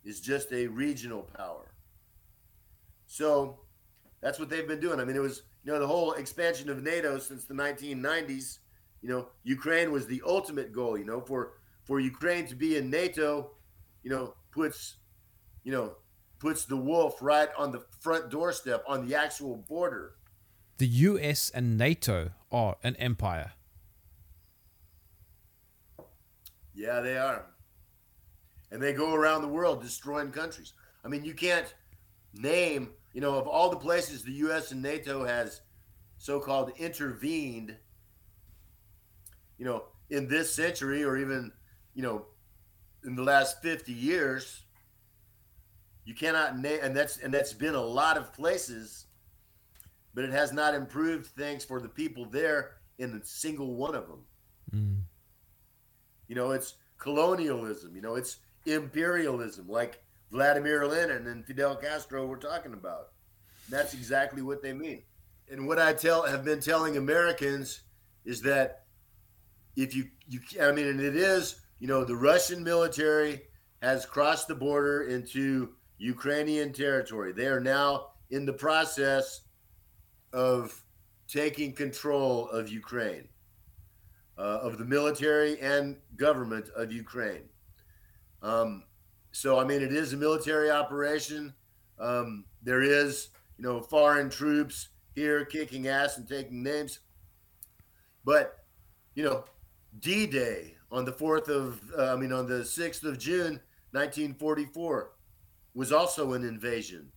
is 0.04 0.22
just 0.22 0.52
a 0.52 0.68
regional 0.68 1.24
power. 1.24 1.72
So 3.06 3.60
that's 4.22 4.40
what 4.40 4.50
they've 4.50 4.68
been 4.68 4.80
doing. 4.80 5.00
I 5.00 5.06
mean, 5.06 5.16
it 5.16 5.22
was, 5.22 5.44
you 5.64 5.72
know, 5.72 5.80
the 5.80 5.88
whole 5.88 6.14
expansion 6.14 6.70
of 6.70 6.84
NATO 6.84 7.20
since 7.20 7.46
the 7.46 7.54
1990s. 7.54 8.60
You 9.02 9.10
know, 9.10 9.30
Ukraine 9.44 9.92
was 9.92 10.08
the 10.08 10.22
ultimate 10.26 10.74
goal, 10.74 10.98
you 10.98 11.06
know, 11.06 11.22
for 11.22 11.54
for 11.84 12.00
Ukraine 12.00 12.46
to 12.48 12.56
be 12.56 12.78
in 12.78 12.90
NATO, 12.90 13.52
you 14.04 14.12
know, 14.12 14.36
puts, 14.52 14.98
you 15.64 15.72
know, 15.72 15.96
puts 16.38 16.66
the 16.66 16.78
wolf 16.78 17.22
right 17.22 17.50
on 17.58 17.72
the 17.72 17.84
front 18.00 18.30
doorstep 18.30 18.84
on 18.88 19.08
the 19.08 19.16
actual 19.16 19.58
border. 19.58 20.16
The 20.78 20.88
US 20.88 21.50
and 21.50 21.78
NATO 21.78 22.32
are 22.52 22.78
an 22.84 22.96
empire. 22.98 23.54
Yeah, 26.74 27.02
they 27.02 27.18
are. 27.18 27.46
And 28.72 28.82
they 28.82 28.94
go 28.94 29.14
around 29.14 29.42
the 29.42 29.48
world 29.48 29.82
destroying 29.82 30.32
countries. 30.32 30.74
I 31.04 31.08
mean, 31.08 31.24
you 31.24 31.34
can't 31.34 31.74
name, 32.34 32.92
you 33.14 33.22
know, 33.22 33.36
of 33.36 33.48
all 33.48 33.70
the 33.70 33.78
places 33.78 34.24
the 34.24 34.34
US 34.34 34.72
and 34.72 34.82
NATO 34.82 35.26
has 35.26 35.62
so 36.18 36.40
called 36.40 36.72
intervened, 36.78 37.76
you 39.58 39.66
know, 39.66 39.86
in 40.10 40.28
this 40.28 40.54
century 40.54 41.04
or 41.04 41.18
even, 41.18 41.52
you 41.94 42.04
know, 42.04 42.26
in 43.06 43.16
the 43.16 43.24
last 43.24 43.62
50 43.62 43.92
years, 43.92 44.62
you 46.06 46.14
cannot 46.14 46.58
name 46.58 46.80
and 46.82 46.96
that's 46.96 47.18
and 47.18 47.34
that's 47.34 47.54
been 47.54 47.76
a 47.76 47.82
lot 47.82 48.18
of 48.18 48.34
places, 48.34 49.06
but 50.14 50.24
it 50.24 50.32
has 50.32 50.52
not 50.52 50.74
improved 50.74 51.28
things 51.28 51.64
for 51.64 51.80
the 51.80 51.88
people 51.88 52.26
there 52.26 52.78
in 52.98 53.14
a 53.14 53.26
single 53.26 53.76
one 53.76 53.96
of 53.96 54.08
them. 54.08 54.24
Mm. 54.74 55.02
You 56.28 56.36
know, 56.36 56.52
it's 56.52 56.76
colonialism. 56.98 57.96
You 57.96 58.02
know, 58.02 58.16
it's 58.16 58.38
imperialism, 58.74 59.68
like 59.68 60.02
Vladimir 60.32 60.86
Lenin 60.86 61.28
and 61.28 61.46
Fidel 61.46 61.76
Castro 61.76 62.26
were 62.26 62.38
talking 62.38 62.74
about. 62.74 63.10
That's 63.70 63.94
exactly 63.94 64.42
what 64.42 64.62
they 64.62 64.74
mean. 64.74 65.04
And 65.52 65.68
what 65.68 65.80
I 65.80 65.94
tell 65.94 66.24
have 66.24 66.46
been 66.46 66.60
telling 66.60 66.98
Americans 66.98 67.82
is 68.26 68.42
that 68.44 68.84
if 69.76 69.96
you 69.96 70.06
you 70.28 70.40
I 70.62 70.72
mean, 70.72 70.88
and 70.88 71.00
it 71.00 71.16
is 71.16 71.62
you 71.80 71.88
know 71.88 72.04
the 72.04 72.16
Russian 72.16 72.64
military 72.64 73.42
has 73.82 74.06
crossed 74.06 74.48
the 74.48 74.56
border 74.56 75.04
into 75.04 75.70
Ukrainian 75.98 76.74
territory. 76.74 77.32
They 77.32 77.48
are 77.48 77.60
now 77.60 78.08
in 78.30 78.46
the 78.46 78.54
process 78.54 79.42
of 80.34 80.84
taking 81.28 81.74
control 81.74 82.50
of 82.50 82.70
Ukraine 82.70 83.28
uh, 84.40 84.60
of 84.62 84.78
the 84.78 84.86
military 84.86 85.60
and 85.60 85.98
government 86.16 86.70
of 86.76 86.92
Ukraine. 86.92 87.44
Um, 88.42 88.84
so, 89.32 89.60
I 89.60 89.64
mean, 89.64 89.82
it 89.82 89.94
is 89.94 90.14
a 90.14 90.18
military 90.18 90.72
operation. 90.72 91.54
Um, 92.00 92.46
there 92.64 92.82
is, 92.82 93.30
you 93.58 93.64
know, 93.64 93.82
foreign 93.82 94.30
troops 94.30 94.90
here 95.14 95.46
kicking 95.46 95.88
ass 95.88 96.18
and 96.18 96.28
taking 96.28 96.64
names. 96.64 97.00
But, 98.24 98.66
you 99.16 99.24
know, 99.24 99.46
D 100.00 100.26
Day 100.26 100.76
on 100.92 101.06
the 101.06 101.12
4th 101.12 101.50
of, 101.50 101.82
uh, 101.98 102.14
I 102.14 102.16
mean, 102.16 102.32
on 102.32 102.48
the 102.48 102.64
6th 102.64 103.04
of 103.04 103.18
June, 103.18 103.60
1944, 103.92 105.12
was 105.74 105.92
also 105.92 106.34
an 106.34 106.44
invasion 106.44 107.12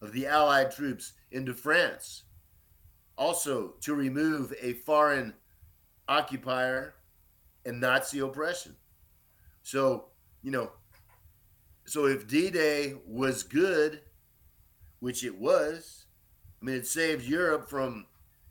of 0.00 0.12
the 0.12 0.26
Allied 0.26 0.70
troops 0.70 1.12
into 1.30 1.54
France, 1.54 2.24
also 3.16 3.74
to 3.80 3.94
remove 3.94 4.52
a 4.60 4.72
foreign 4.74 5.34
occupier 6.08 6.94
and 7.64 7.80
Nazi 7.80 8.18
oppression. 8.18 8.76
So, 9.62 10.11
you 10.42 10.50
know, 10.50 10.70
so 11.84 12.06
if 12.06 12.26
D 12.26 12.50
Day 12.50 12.94
was 13.06 13.42
good, 13.42 14.00
which 15.00 15.24
it 15.24 15.38
was, 15.38 16.06
I 16.60 16.64
mean, 16.64 16.76
it 16.76 16.86
saved 16.86 17.24
Europe 17.24 17.68
from, 17.68 18.06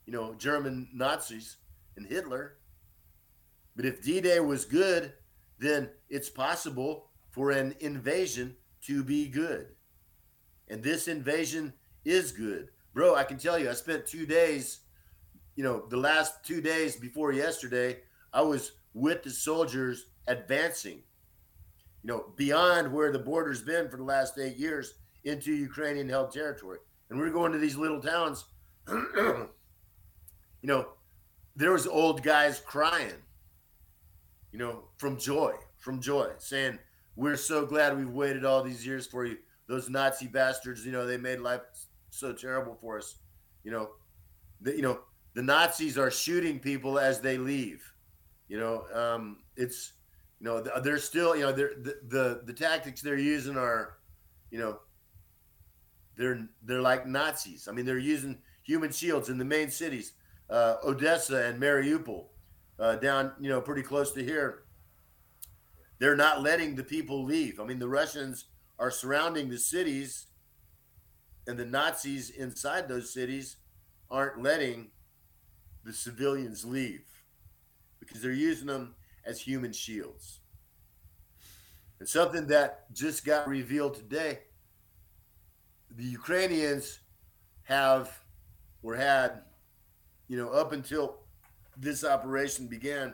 you 0.06 0.14
know, 0.14 0.34
German 0.36 0.90
Nazis 0.94 1.58
and 1.96 2.06
Hitler. 2.06 2.58
But 3.76 3.86
if 3.86 4.04
D 4.04 4.20
Day 4.20 4.40
was 4.40 4.66
good, 4.66 5.14
then 5.60 5.90
it's 6.10 6.30
possible 6.30 7.08
for 7.30 7.52
an 7.52 7.76
invasion 7.80 8.58
to 8.86 9.04
be 9.04 9.28
good. 9.28 9.68
And 10.68 10.84
this 10.84 11.08
invasion 11.08 11.74
is 12.04 12.32
good. 12.32 12.70
Bro, 12.94 13.16
I 13.16 13.24
can 13.24 13.38
tell 13.38 13.58
you, 13.58 13.70
I 13.70 13.74
spent 13.74 14.06
two 14.06 14.26
days 14.26 14.82
you 15.56 15.64
know, 15.64 15.86
the 15.90 15.98
last 15.98 16.44
two 16.46 16.62
days 16.62 16.96
before 16.96 17.32
yesterday, 17.32 18.00
I 18.34 18.42
was 18.42 18.72
with 18.94 19.24
the 19.24 19.30
soldiers 19.30 20.06
advancing, 20.28 21.04
you 22.04 22.08
know, 22.08 22.34
beyond 22.36 22.92
where 22.92 23.12
the 23.12 23.20
border's 23.20 23.62
been 23.62 23.90
for 23.90 23.98
the 23.98 24.04
last 24.04 24.38
eight 24.40 24.58
years 24.58 24.96
into 25.24 25.54
Ukrainian 25.54 26.10
held 26.10 26.32
territory. 26.32 26.80
And 27.10 27.20
we 27.20 27.28
are 27.28 27.32
going 27.32 27.52
to 27.52 27.58
these 27.58 27.78
little 27.78 28.02
towns. 28.02 28.46
you 28.88 29.48
know, 30.64 30.90
there 31.56 31.72
was 31.72 31.86
old 31.86 32.24
guys 32.24 32.60
crying, 32.60 33.22
you 34.52 34.60
know, 34.60 34.86
from 34.98 35.18
joy, 35.18 35.54
from 35.78 36.02
joy, 36.02 36.30
saying, 36.38 36.80
We're 37.16 37.38
so 37.38 37.66
glad 37.66 37.98
we've 37.98 38.10
waited 38.10 38.46
all 38.46 38.64
these 38.64 38.86
years 38.86 39.06
for 39.06 39.26
you. 39.26 39.38
Those 39.68 39.90
Nazi 39.90 40.28
bastards, 40.28 40.86
you 40.86 40.92
know, 40.92 41.06
they 41.06 41.18
made 41.18 41.40
life 41.40 41.62
so 42.10 42.34
terrible 42.34 42.78
for 42.82 42.98
us. 42.98 43.16
You 43.64 43.72
know, 43.72 43.90
the, 44.62 44.76
you 44.76 44.82
know, 44.82 45.02
the 45.34 45.42
Nazis 45.42 45.98
are 45.98 46.12
shooting 46.12 46.60
people 46.60 46.98
as 46.98 47.20
they 47.22 47.38
leave. 47.38 47.84
You 48.48 48.60
know, 48.60 48.86
um, 48.94 49.38
it's 49.56 49.94
you 50.42 50.46
know 50.46 50.60
they're 50.82 50.98
still 50.98 51.36
you 51.36 51.44
know 51.44 51.52
they're, 51.52 51.74
the 51.80 52.00
the 52.08 52.42
the 52.46 52.54
tactics 52.54 53.00
they're 53.02 53.18
using 53.18 53.58
are, 53.58 53.98
you 54.50 54.58
know, 54.58 54.80
they're 56.18 56.48
they're 56.64 56.82
like 56.82 57.06
Nazis. 57.06 57.68
I 57.68 57.74
mean, 57.74 57.86
they're 57.86 58.00
using 58.00 58.40
human 58.64 58.92
shields 58.92 59.30
in 59.30 59.38
the 59.38 59.46
main 59.46 59.70
cities, 59.70 60.14
uh, 60.50 60.78
Odessa 60.84 61.46
and 61.46 61.62
Mariupol, 61.62 62.26
uh, 62.80 62.96
down 62.96 63.34
you 63.40 63.50
know 63.50 63.62
pretty 63.62 63.84
close 63.84 64.14
to 64.14 64.24
here. 64.24 64.64
They're 66.00 66.16
not 66.16 66.42
letting 66.42 66.74
the 66.74 66.84
people 66.84 67.24
leave. 67.24 67.60
I 67.60 67.64
mean, 67.64 67.78
the 67.78 67.88
Russians 67.88 68.46
are 68.80 68.90
surrounding 68.90 69.48
the 69.48 69.60
cities, 69.60 70.26
and 71.46 71.56
the 71.56 71.66
Nazis 71.66 72.32
inside 72.32 72.88
those 72.88 73.14
cities 73.14 73.58
aren't 74.10 74.42
letting 74.42 74.90
the 75.84 75.94
civilians 75.94 76.66
leave 76.66 77.04
because 78.00 78.24
they're 78.24 78.32
using 78.32 78.66
them 78.66 78.96
as 79.26 79.42
human 79.42 79.72
shields. 79.72 80.40
And 82.00 82.08
something 82.08 82.48
that 82.48 82.92
just 82.94 83.26
got 83.26 83.48
revealed 83.48 83.96
today 83.96 84.40
the 85.98 86.04
Ukrainians 86.06 87.00
have 87.64 88.18
or 88.82 88.96
had, 88.96 89.42
you 90.30 90.38
know, 90.38 90.50
up 90.50 90.72
until 90.72 91.18
this 91.76 92.06
operation 92.06 92.68
began 92.68 93.14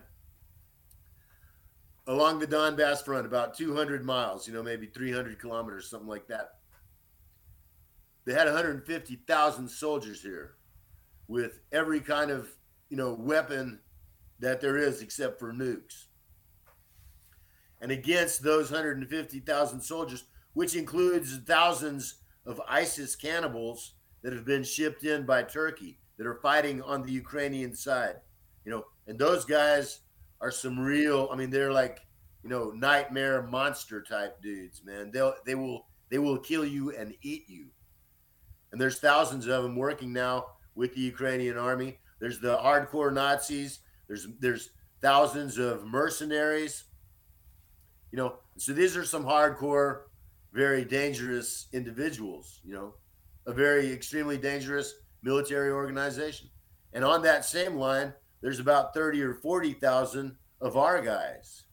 along 2.06 2.40
the 2.40 2.48
Donbass 2.48 3.04
front, 3.04 3.26
about 3.26 3.56
200 3.56 4.06
miles, 4.06 4.48
you 4.48 4.54
know, 4.54 4.62
maybe 4.62 4.86
300 4.86 5.40
kilometers, 5.40 5.90
something 5.90 6.08
like 6.08 6.28
that. 6.28 6.60
They 8.26 8.34
had 8.34 8.46
150,000 8.46 9.70
soldiers 9.70 10.22
here 10.22 10.56
with 11.28 11.60
every 11.72 12.00
kind 12.00 12.32
of 12.32 12.50
you 12.90 12.98
know 12.98 13.14
weapon 13.14 13.80
that 14.40 14.62
there 14.62 14.78
is 14.78 15.02
except 15.02 15.40
for 15.40 15.54
nukes. 15.54 16.06
And 17.82 17.92
against 17.92 18.42
those 18.42 18.72
150,000 18.72 19.82
soldiers 19.82 20.26
which 20.58 20.76
includes 20.76 21.38
thousands 21.46 22.16
of 22.48 22.60
ISIS 22.68 23.16
cannibals 23.16 23.94
that 24.24 24.34
have 24.34 24.44
been 24.44 24.64
shipped 24.64 25.04
in 25.04 25.24
by 25.24 25.44
Turkey 25.44 26.00
that 26.18 26.26
are 26.26 26.40
fighting 26.42 26.82
on 26.82 27.04
the 27.04 27.12
Ukrainian 27.12 27.76
side. 27.76 28.16
You 28.66 28.72
know, 28.72 28.86
and 29.06 29.20
those 29.20 29.46
guys 29.46 30.00
are 30.42 30.50
some 30.50 30.80
real. 30.80 31.30
I 31.32 31.36
mean, 31.36 31.52
they're 31.52 31.72
like 31.72 32.00
you 32.44 32.50
know 32.50 32.72
nightmare 32.72 33.44
monster 33.44 34.02
type 34.02 34.42
dudes, 34.42 34.82
man. 34.84 35.12
They'll 35.12 35.36
they 35.46 35.54
will 35.54 35.86
they 36.10 36.18
will 36.18 36.40
kill 36.40 36.66
you 36.66 36.92
and 36.96 37.14
eat 37.22 37.44
you. 37.48 37.68
And 38.72 38.82
there's 38.82 39.00
thousands 39.00 39.46
of 39.46 39.62
them 39.62 39.76
working 39.76 40.12
now 40.12 40.46
with 40.74 40.96
the 40.96 41.02
Ukrainian 41.02 41.60
army. 41.60 42.00
There's 42.20 42.40
the 42.40 42.58
hardcore 42.58 43.14
Nazis. 43.14 43.80
There's 44.08 44.28
there's 44.40 44.70
thousands 45.02 45.58
of 45.58 45.86
mercenaries. 45.86 46.86
You 48.12 48.18
know, 48.18 48.36
so 48.58 48.74
these 48.74 48.96
are 48.96 49.06
some 49.06 49.26
hardcore, 49.26 50.04
very 50.54 50.86
dangerous 50.86 51.68
individuals. 51.74 52.62
You 52.64 52.74
know, 52.74 52.94
a 53.46 53.54
very 53.54 53.92
extremely 53.92 54.38
dangerous 54.38 54.94
military 55.24 55.72
organization. 55.72 56.50
And 56.94 57.04
on 57.04 57.22
that 57.24 57.46
same 57.46 57.76
line, 57.76 58.14
there's 58.42 58.60
about 58.60 58.94
thirty 58.94 59.22
or 59.22 59.34
forty 59.34 59.74
thousand 59.74 60.36
of 60.62 60.78
our 60.78 61.02
guys. 61.02 61.64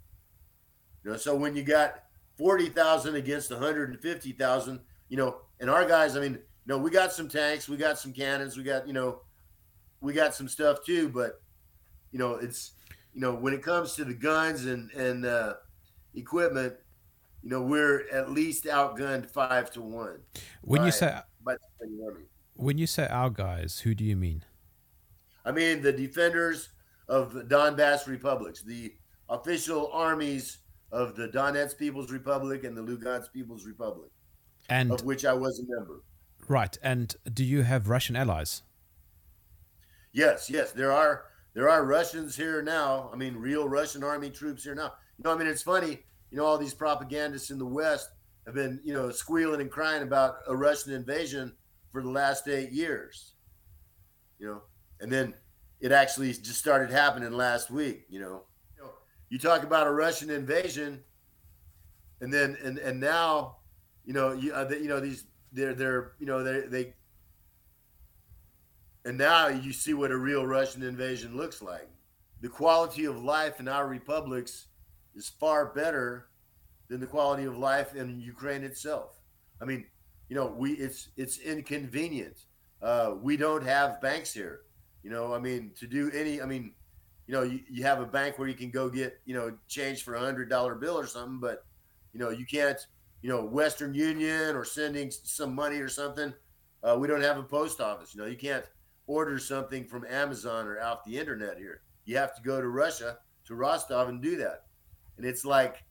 You 1.05 1.13
know, 1.13 1.17
so 1.17 1.37
when 1.37 1.55
you 1.55 1.63
got 1.63 2.05
forty 2.37 2.69
thousand 2.69 3.15
against 3.15 3.51
one 3.51 3.61
hundred 3.61 3.91
and 3.91 4.01
fifty 4.01 4.33
thousand, 4.33 4.81
you 5.09 5.17
know, 5.17 5.37
and 5.61 5.71
our 5.71 5.87
guys, 5.87 6.17
I 6.17 6.21
mean, 6.21 6.33
you 6.33 6.41
know, 6.67 6.79
we 6.79 6.91
got 6.91 7.13
some 7.13 7.29
tanks, 7.29 7.69
we 7.69 7.77
got 7.77 7.99
some 7.99 8.13
cannons, 8.13 8.57
we 8.57 8.65
got, 8.65 8.87
you 8.87 8.93
know, 8.93 9.21
we 10.01 10.13
got 10.13 10.35
some 10.35 10.49
stuff 10.49 10.85
too, 10.85 11.09
but 11.09 11.41
you 12.15 12.21
know, 12.21 12.37
it's 12.37 12.75
you 13.13 13.21
know, 13.21 13.35
when 13.35 13.53
it 13.53 13.63
comes 13.63 13.95
to 13.97 14.05
the 14.05 14.15
guns 14.15 14.65
and 14.67 14.91
and 14.93 15.27
uh, 15.27 15.55
equipment, 16.15 16.75
you 17.43 17.51
know, 17.51 17.61
we're 17.61 18.09
at 18.09 18.31
least 18.31 18.65
outgunned 18.65 19.27
five 19.27 19.71
to 19.73 19.83
one. 19.83 20.21
When 20.63 20.83
by, 20.83 20.87
you 20.87 20.93
say 20.93 21.19
by 21.45 21.57
when 22.55 22.79
you 22.79 22.87
say 22.87 23.09
our 23.09 23.31
guys, 23.31 23.81
who 23.81 23.97
do 23.97 24.05
you 24.05 24.17
mean? 24.17 24.45
I 25.45 25.51
mean 25.51 25.83
the 25.83 25.93
defenders 25.93 26.69
of 27.09 27.35
the 27.35 27.43
Donbass 27.43 28.07
republics, 28.07 28.63
the 28.63 28.95
official 29.29 29.91
armies 29.93 30.59
of 30.93 31.17
the 31.17 31.27
Donetsk 31.29 31.77
People's 31.77 32.13
Republic 32.13 32.63
and 32.63 32.77
the 32.77 32.81
Lugansk 32.81 33.33
People's 33.33 33.67
Republic, 33.67 34.11
And 34.69 34.93
of 34.93 35.03
which 35.03 35.25
I 35.25 35.33
was 35.33 35.59
a 35.59 35.65
member. 35.67 36.05
right, 36.47 36.79
and 36.81 37.17
do 37.33 37.45
you 37.45 37.63
have 37.63 37.89
Russian 37.89 38.15
allies? 38.15 38.63
Yes, 40.13 40.49
yes, 40.49 40.71
there 40.71 40.93
are 40.93 41.25
there 41.55 41.71
are 41.71 41.85
Russians 41.85 42.37
here 42.37 42.63
now. 42.63 43.11
I 43.13 43.17
mean, 43.17 43.37
real 43.37 43.69
Russian 43.69 44.03
army 44.03 44.31
troops 44.31 44.65
here 44.65 44.75
now. 44.75 44.93
You 45.19 45.25
know, 45.25 45.33
I 45.33 45.39
mean, 45.39 45.47
it's 45.47 45.63
funny. 45.63 46.01
You 46.31 46.39
know, 46.39 46.45
all 46.45 46.59
these 46.59 46.75
propagandists 46.75 47.51
in 47.51 47.59
the 47.59 47.67
West 47.67 48.11
have 48.47 48.57
been, 48.57 48.81
you 48.85 48.93
know, 48.93 49.11
squealing 49.11 49.61
and 49.61 49.71
crying 49.71 50.03
about 50.03 50.39
a 50.49 50.57
Russian 50.57 50.93
invasion 50.93 51.55
for 51.93 52.03
the 52.03 52.11
last 52.11 52.49
eight 52.49 52.73
years. 52.73 53.35
You 54.41 54.49
know, 54.49 54.63
and 55.01 55.11
then 55.11 55.35
it 55.81 55.93
actually 55.93 56.33
just 56.33 56.59
started 56.59 56.91
happening 56.91 57.33
last 57.33 57.71
week. 57.71 58.05
You 58.09 58.21
know, 58.21 58.43
you, 59.31 59.39
talk 59.39 59.63
about 59.63 59.87
a 59.87 59.93
Russian 59.93 60.31
invasion, 60.31 61.05
and 62.21 62.33
then 62.33 62.57
and 62.65 62.79
and 62.79 62.99
now, 62.99 63.59
you 64.05 64.13
know, 64.13 64.33
you 64.33 64.53
uh, 64.53 64.69
you 64.71 64.89
know 64.89 64.99
these 64.99 65.25
they're 65.53 65.75
they're 65.75 66.13
you 66.19 66.27
know 66.27 66.43
they 66.43 66.67
they 66.67 66.95
and 69.05 69.19
now 69.19 69.49
you 69.49 69.73
see 69.73 69.95
what 69.95 70.11
a 70.11 70.17
real 70.17 70.47
Russian 70.47 70.83
invasion 70.83 71.37
looks 71.37 71.61
like. 71.61 71.89
The 72.41 72.49
quality 72.49 73.05
of 73.05 73.23
life 73.23 73.61
in 73.61 73.69
our 73.69 73.87
republics 73.87 74.67
is 75.15 75.29
far 75.29 75.67
better 75.67 76.29
than 76.89 77.01
the 77.01 77.07
quality 77.07 77.45
of 77.45 77.57
life 77.57 77.95
in 77.95 78.21
Ukraine 78.21 78.65
itself. 78.65 79.21
I 79.61 79.65
mean, 79.65 79.87
you 80.29 80.37
know, 80.37 80.47
we 80.47 80.73
it's 80.73 81.09
it's 81.17 81.39
inconvenient. 81.39 82.45
Uh, 82.83 83.15
we 83.21 83.37
don't 83.37 83.65
have 83.65 84.01
banks 84.01 84.33
here. 84.33 84.61
You 85.03 85.11
know, 85.11 85.35
I 85.35 85.39
mean, 85.39 85.73
to 85.79 85.87
do 85.87 86.11
any, 86.15 86.41
I 86.41 86.47
mean, 86.47 86.73
you 87.27 87.35
know, 87.35 87.43
you, 87.43 87.61
you 87.71 87.83
have 87.85 88.01
a 88.01 88.07
bank 88.07 88.39
where 88.39 88.49
you 88.49 88.55
can 88.55 88.71
go 88.71 88.89
get, 88.89 89.21
you 89.25 89.35
know, 89.35 89.57
change 89.69 90.03
for 90.03 90.15
a 90.15 90.21
hundred 90.21 90.49
dollar 90.49 90.75
bill 90.75 90.99
or 90.99 91.07
something, 91.07 91.41
but 91.41 91.65
you 92.13 92.21
know, 92.21 92.31
you 92.31 92.47
can't, 92.47 92.79
you 93.23 93.29
know, 93.29 93.45
Western 93.45 93.95
Union 93.95 94.57
or 94.57 94.65
sending 94.65 95.11
some 95.11 95.55
money 95.55 95.79
or 95.79 95.89
something. 95.89 96.33
Uh, 96.83 96.97
we 96.99 97.09
don't 97.09 97.23
have 97.23 97.39
a 97.39 97.43
post 97.43 97.81
office. 97.81 98.15
You 98.15 98.21
know, 98.21 98.27
you 98.27 98.37
can't 98.37 98.65
order 99.07 99.39
something 99.39 99.85
from 99.85 100.07
Amazon 100.09 100.67
or 100.67 100.81
off 100.81 101.05
the 101.05 101.19
internet 101.19 101.59
here. 101.59 101.83
You 102.05 102.17
have 102.17 102.35
to 102.37 102.43
go 102.43 102.61
to 102.61 102.69
Russia 102.69 103.19
to 103.47 103.55
Rostov 103.55 104.09
and 104.09 104.23
do 104.23 104.37
that. 104.37 104.65
And 105.17 105.27
it's 105.27 105.45
like 105.45 105.85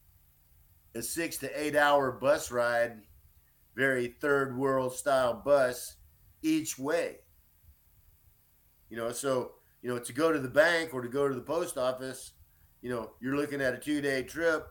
a 0.95 1.01
six 1.01 1.37
to 1.37 1.61
eight 1.61 1.75
hour 1.75 2.11
bus 2.11 2.51
ride, 2.51 3.01
very 3.75 4.15
third 4.19 4.57
world 4.57 4.95
style 4.95 5.33
bus 5.33 5.95
each 6.41 6.77
way. 6.77 7.17
You 8.89 8.97
know, 8.97 9.11
so, 9.11 9.53
you 9.81 9.89
know, 9.89 9.99
to 9.99 10.13
go 10.13 10.31
to 10.31 10.39
the 10.39 10.47
bank 10.47 10.93
or 10.93 11.01
to 11.01 11.09
go 11.09 11.27
to 11.27 11.33
the 11.33 11.41
post 11.41 11.77
office, 11.77 12.33
you 12.81 12.89
know, 12.89 13.11
you're 13.21 13.35
looking 13.35 13.61
at 13.61 13.73
a 13.73 13.77
two 13.77 14.01
day 14.01 14.23
trip 14.23 14.67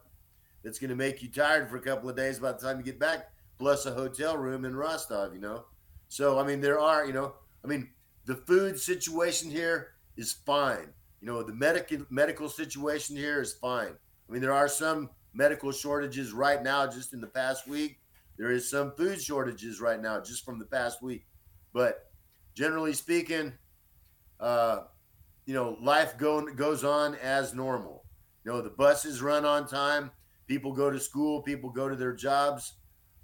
that's 0.62 0.78
going 0.78 0.90
to 0.90 0.97
make 0.97 1.22
you 1.22 1.28
tired 1.28 1.68
for 1.68 1.76
a 1.76 1.80
couple 1.80 2.09
of 2.09 2.16
days 2.16 2.38
by 2.38 2.53
the 2.53 2.59
time 2.59 2.78
you 2.78 2.84
get 2.84 3.01
back, 3.01 3.30
plus 3.59 3.86
a 3.86 3.93
hotel 3.93 4.36
room 4.36 4.64
in 4.64 4.76
Rostov, 4.76 5.34
you 5.34 5.40
know. 5.40 5.64
So, 6.09 6.38
I 6.38 6.45
mean, 6.45 6.61
there 6.61 6.78
are, 6.78 7.05
you 7.05 7.12
know, 7.12 7.34
I 7.64 7.68
mean, 7.68 7.88
the 8.25 8.37
food 8.37 8.79
situation 8.79 9.51
here 9.51 9.89
is 10.16 10.33
fine. 10.33 10.93
You 11.20 11.27
know, 11.27 11.43
the 11.43 11.55
medical 11.55 11.99
medical 12.11 12.49
situation 12.49 13.16
here 13.16 13.41
is 13.41 13.53
fine. 13.55 13.95
I 14.29 14.33
mean, 14.33 14.43
there 14.43 14.53
are 14.53 14.68
some 14.68 15.11
medical 15.35 15.73
shortages 15.73 16.33
right 16.33 16.62
now 16.62 16.87
just 16.87 17.12
in 17.12 17.20
the 17.20 17.27
past 17.27 17.66
week. 17.66 17.99
There 18.39 18.51
is 18.51 18.68
some 18.68 18.93
food 18.97 19.20
shortages 19.20 19.81
right 19.81 20.01
now 20.01 20.20
just 20.20 20.45
from 20.45 20.59
the 20.59 20.64
past 20.64 21.03
week. 21.03 21.27
But 21.73 22.11
generally 22.55 22.93
speaking, 22.93 23.53
uh, 24.41 24.81
you 25.47 25.55
know, 25.55 25.77
life 25.81 26.18
go, 26.18 26.47
goes 26.55 26.85
on 26.85 27.14
as 27.16 27.55
normal. 27.55 28.05
You 28.45 28.53
know, 28.53 28.61
the 28.61 28.70
buses 28.70 29.23
run 29.23 29.45
on 29.45 29.66
time. 29.66 30.11
People 30.47 30.73
go 30.73 30.91
to 30.91 30.99
school. 30.99 31.43
People 31.43 31.70
go 31.70 31.89
to 31.89 31.97
their 31.97 32.12
jobs. 32.12 32.75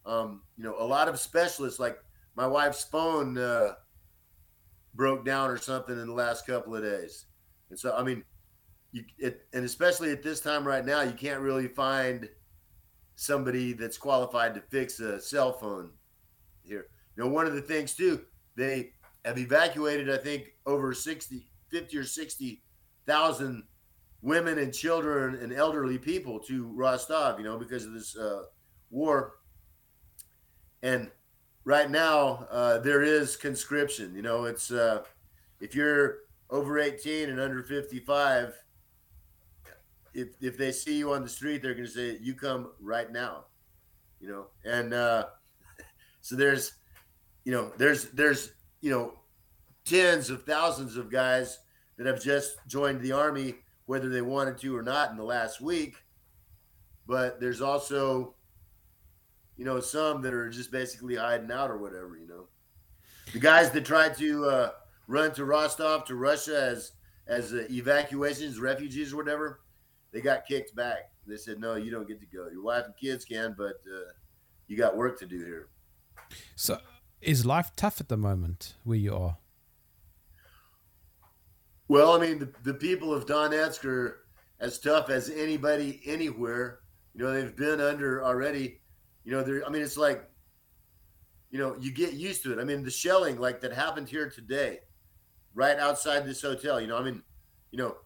Um, 0.06 0.42
you 0.56 0.64
know, 0.64 0.76
a 0.78 0.84
lot 0.84 1.08
of 1.08 1.18
specialists, 1.18 1.78
like 1.78 1.98
my 2.36 2.46
wife's 2.46 2.84
phone, 2.84 3.36
uh, 3.36 3.74
broke 4.98 5.24
down 5.24 5.48
or 5.48 5.56
something 5.56 5.98
in 5.98 6.08
the 6.08 6.12
last 6.12 6.44
couple 6.44 6.74
of 6.74 6.82
days. 6.82 7.26
And 7.70 7.78
so, 7.78 7.94
I 7.96 8.02
mean, 8.02 8.24
you 8.90 9.04
it, 9.16 9.46
and 9.54 9.64
especially 9.64 10.10
at 10.10 10.22
this 10.22 10.40
time 10.40 10.66
right 10.66 10.84
now, 10.84 11.02
you 11.02 11.12
can't 11.12 11.40
really 11.40 11.68
find 11.68 12.28
somebody 13.14 13.72
that's 13.72 13.96
qualified 13.96 14.54
to 14.54 14.60
fix 14.60 14.98
a 15.00 15.20
cell 15.20 15.52
phone 15.52 15.92
here. 16.64 16.88
You 17.16 17.24
know, 17.24 17.30
one 17.30 17.46
of 17.46 17.54
the 17.54 17.62
things 17.62 17.94
too, 17.94 18.22
they 18.56 18.90
have 19.24 19.38
evacuated, 19.38 20.10
I 20.10 20.16
think, 20.18 20.54
over 20.66 20.92
60, 20.92 21.46
50 21.70 21.96
or 21.96 22.04
60,000 22.04 23.62
women 24.20 24.58
and 24.58 24.74
children 24.74 25.36
and 25.36 25.52
elderly 25.52 25.98
people 25.98 26.40
to 26.40 26.72
Rostov, 26.74 27.38
you 27.38 27.44
know, 27.44 27.56
because 27.56 27.84
of 27.84 27.92
this 27.92 28.16
uh, 28.16 28.44
war. 28.90 29.34
And 30.82 31.10
right 31.68 31.90
now 31.90 32.46
uh, 32.50 32.78
there 32.78 33.02
is 33.02 33.36
conscription. 33.36 34.14
You 34.16 34.22
know, 34.22 34.46
it's 34.46 34.70
uh, 34.70 35.02
if 35.60 35.74
you're 35.74 36.20
over 36.48 36.78
18 36.78 37.28
and 37.28 37.38
under 37.38 37.62
55, 37.62 38.54
if 40.14 40.28
if 40.40 40.56
they 40.56 40.72
see 40.72 40.96
you 40.96 41.12
on 41.12 41.22
the 41.22 41.28
street, 41.28 41.62
they're 41.62 41.74
going 41.74 41.84
to 41.86 41.90
say 41.90 42.16
you 42.22 42.34
come 42.34 42.70
right 42.80 43.12
now. 43.12 43.44
You 44.18 44.28
know, 44.28 44.46
and 44.64 44.94
uh, 44.94 45.26
so 46.22 46.36
there's, 46.36 46.72
you 47.44 47.52
know, 47.52 47.70
there's 47.76 48.06
there's 48.12 48.52
you 48.80 48.90
know, 48.90 49.12
tens 49.84 50.30
of 50.30 50.44
thousands 50.44 50.96
of 50.96 51.10
guys 51.10 51.58
that 51.98 52.06
have 52.06 52.22
just 52.22 52.56
joined 52.66 53.02
the 53.02 53.12
army, 53.12 53.56
whether 53.84 54.08
they 54.08 54.22
wanted 54.22 54.56
to 54.58 54.74
or 54.74 54.82
not, 54.82 55.10
in 55.10 55.18
the 55.18 55.22
last 55.22 55.60
week. 55.60 55.96
But 57.06 57.40
there's 57.40 57.60
also 57.60 58.36
you 59.58 59.64
know, 59.64 59.80
some 59.80 60.22
that 60.22 60.32
are 60.32 60.48
just 60.48 60.70
basically 60.70 61.16
hiding 61.16 61.50
out 61.50 61.70
or 61.70 61.76
whatever, 61.76 62.16
you 62.16 62.28
know. 62.28 62.46
The 63.32 63.40
guys 63.40 63.70
that 63.72 63.84
tried 63.84 64.16
to 64.18 64.46
uh, 64.46 64.70
run 65.08 65.34
to 65.34 65.44
Rostov 65.44 66.06
to 66.06 66.14
Russia 66.14 66.62
as 66.62 66.92
as 67.26 67.52
uh, 67.52 67.66
evacuations, 67.68 68.58
refugees 68.58 69.12
or 69.12 69.16
whatever, 69.16 69.60
they 70.12 70.22
got 70.22 70.46
kicked 70.46 70.74
back. 70.74 71.10
They 71.26 71.36
said, 71.36 71.60
"No, 71.60 71.74
you 71.74 71.90
don't 71.90 72.08
get 72.08 72.20
to 72.20 72.26
go. 72.26 72.48
Your 72.50 72.62
wife 72.62 72.86
and 72.86 72.96
kids 72.96 73.24
can, 73.24 73.54
but 73.58 73.82
uh, 73.86 74.12
you 74.68 74.78
got 74.78 74.96
work 74.96 75.18
to 75.18 75.26
do 75.26 75.44
here." 75.44 75.68
So, 76.54 76.78
is 77.20 77.44
life 77.44 77.72
tough 77.76 78.00
at 78.00 78.08
the 78.08 78.16
moment 78.16 78.76
where 78.84 78.96
you 78.96 79.14
are? 79.14 79.36
Well, 81.88 82.12
I 82.12 82.20
mean, 82.20 82.38
the, 82.38 82.52
the 82.64 82.74
people 82.74 83.12
of 83.12 83.26
Donetsk 83.26 83.84
are 83.84 84.20
as 84.60 84.78
tough 84.78 85.10
as 85.10 85.28
anybody 85.28 86.00
anywhere. 86.06 86.80
You 87.14 87.24
know, 87.24 87.32
they've 87.32 87.56
been 87.56 87.80
under 87.80 88.24
already 88.24 88.80
you 89.28 89.36
know, 89.36 89.42
there. 89.42 89.66
I 89.66 89.70
mean, 89.70 89.82
it's 89.82 89.98
like, 89.98 90.24
you 91.50 91.58
know, 91.58 91.76
you 91.78 91.92
get 91.92 92.14
used 92.14 92.42
to 92.44 92.52
it. 92.52 92.58
I 92.58 92.64
mean, 92.64 92.82
the 92.82 92.90
shelling 92.90 93.38
like 93.38 93.60
that 93.60 93.72
happened 93.72 94.08
here 94.08 94.30
today, 94.30 94.78
right 95.54 95.78
outside 95.78 96.24
this 96.24 96.40
hotel. 96.40 96.80
You 96.80 96.86
know, 96.86 96.96
I 96.96 97.02
mean, 97.02 97.22
you 97.70 97.78
know, 97.78 97.96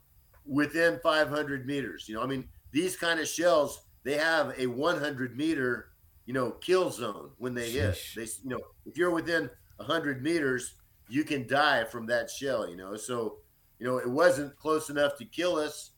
within 0.44 0.98
500 1.02 1.66
meters. 1.66 2.08
You 2.08 2.16
know, 2.16 2.22
I 2.22 2.26
mean, 2.26 2.48
these 2.72 2.96
kind 2.96 3.20
of 3.20 3.28
shells 3.28 3.82
they 4.04 4.16
have 4.18 4.52
a 4.58 4.66
100 4.66 5.36
meter 5.36 5.92
you 6.26 6.32
know, 6.32 6.52
kill 6.52 6.90
zone 6.90 7.30
when 7.38 7.54
they 7.54 7.70
hit. 7.70 7.98
They, 8.14 8.22
you 8.22 8.50
know, 8.50 8.60
if 8.86 8.96
you're 8.96 9.10
within 9.10 9.50
hundred 9.80 10.22
meters, 10.22 10.74
you 11.08 11.24
can 11.24 11.46
die 11.48 11.84
from 11.84 12.06
that 12.06 12.30
shell. 12.30 12.68
You 12.68 12.76
know, 12.76 12.96
so 12.96 13.38
you 13.78 13.86
know 13.86 13.98
it 13.98 14.08
wasn't 14.08 14.56
close 14.56 14.90
enough 14.90 15.18
to 15.18 15.24
kill 15.24 15.56
us, 15.56 15.90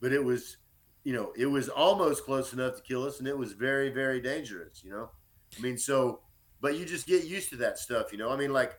but 0.00 0.12
it 0.12 0.24
was, 0.24 0.56
you 1.08 1.14
know, 1.14 1.32
it 1.38 1.46
was 1.46 1.70
almost 1.70 2.26
close 2.26 2.52
enough 2.52 2.76
to 2.76 2.82
kill 2.82 3.02
us, 3.06 3.18
and 3.18 3.26
it 3.26 3.38
was 3.38 3.54
very, 3.54 3.88
very 3.88 4.20
dangerous. 4.20 4.82
You 4.84 4.90
know, 4.90 5.10
I 5.56 5.62
mean, 5.62 5.78
so, 5.78 6.20
but 6.60 6.76
you 6.76 6.84
just 6.84 7.06
get 7.06 7.24
used 7.24 7.48
to 7.48 7.56
that 7.56 7.78
stuff. 7.78 8.12
You 8.12 8.18
know, 8.18 8.28
I 8.30 8.36
mean, 8.36 8.52
like 8.52 8.78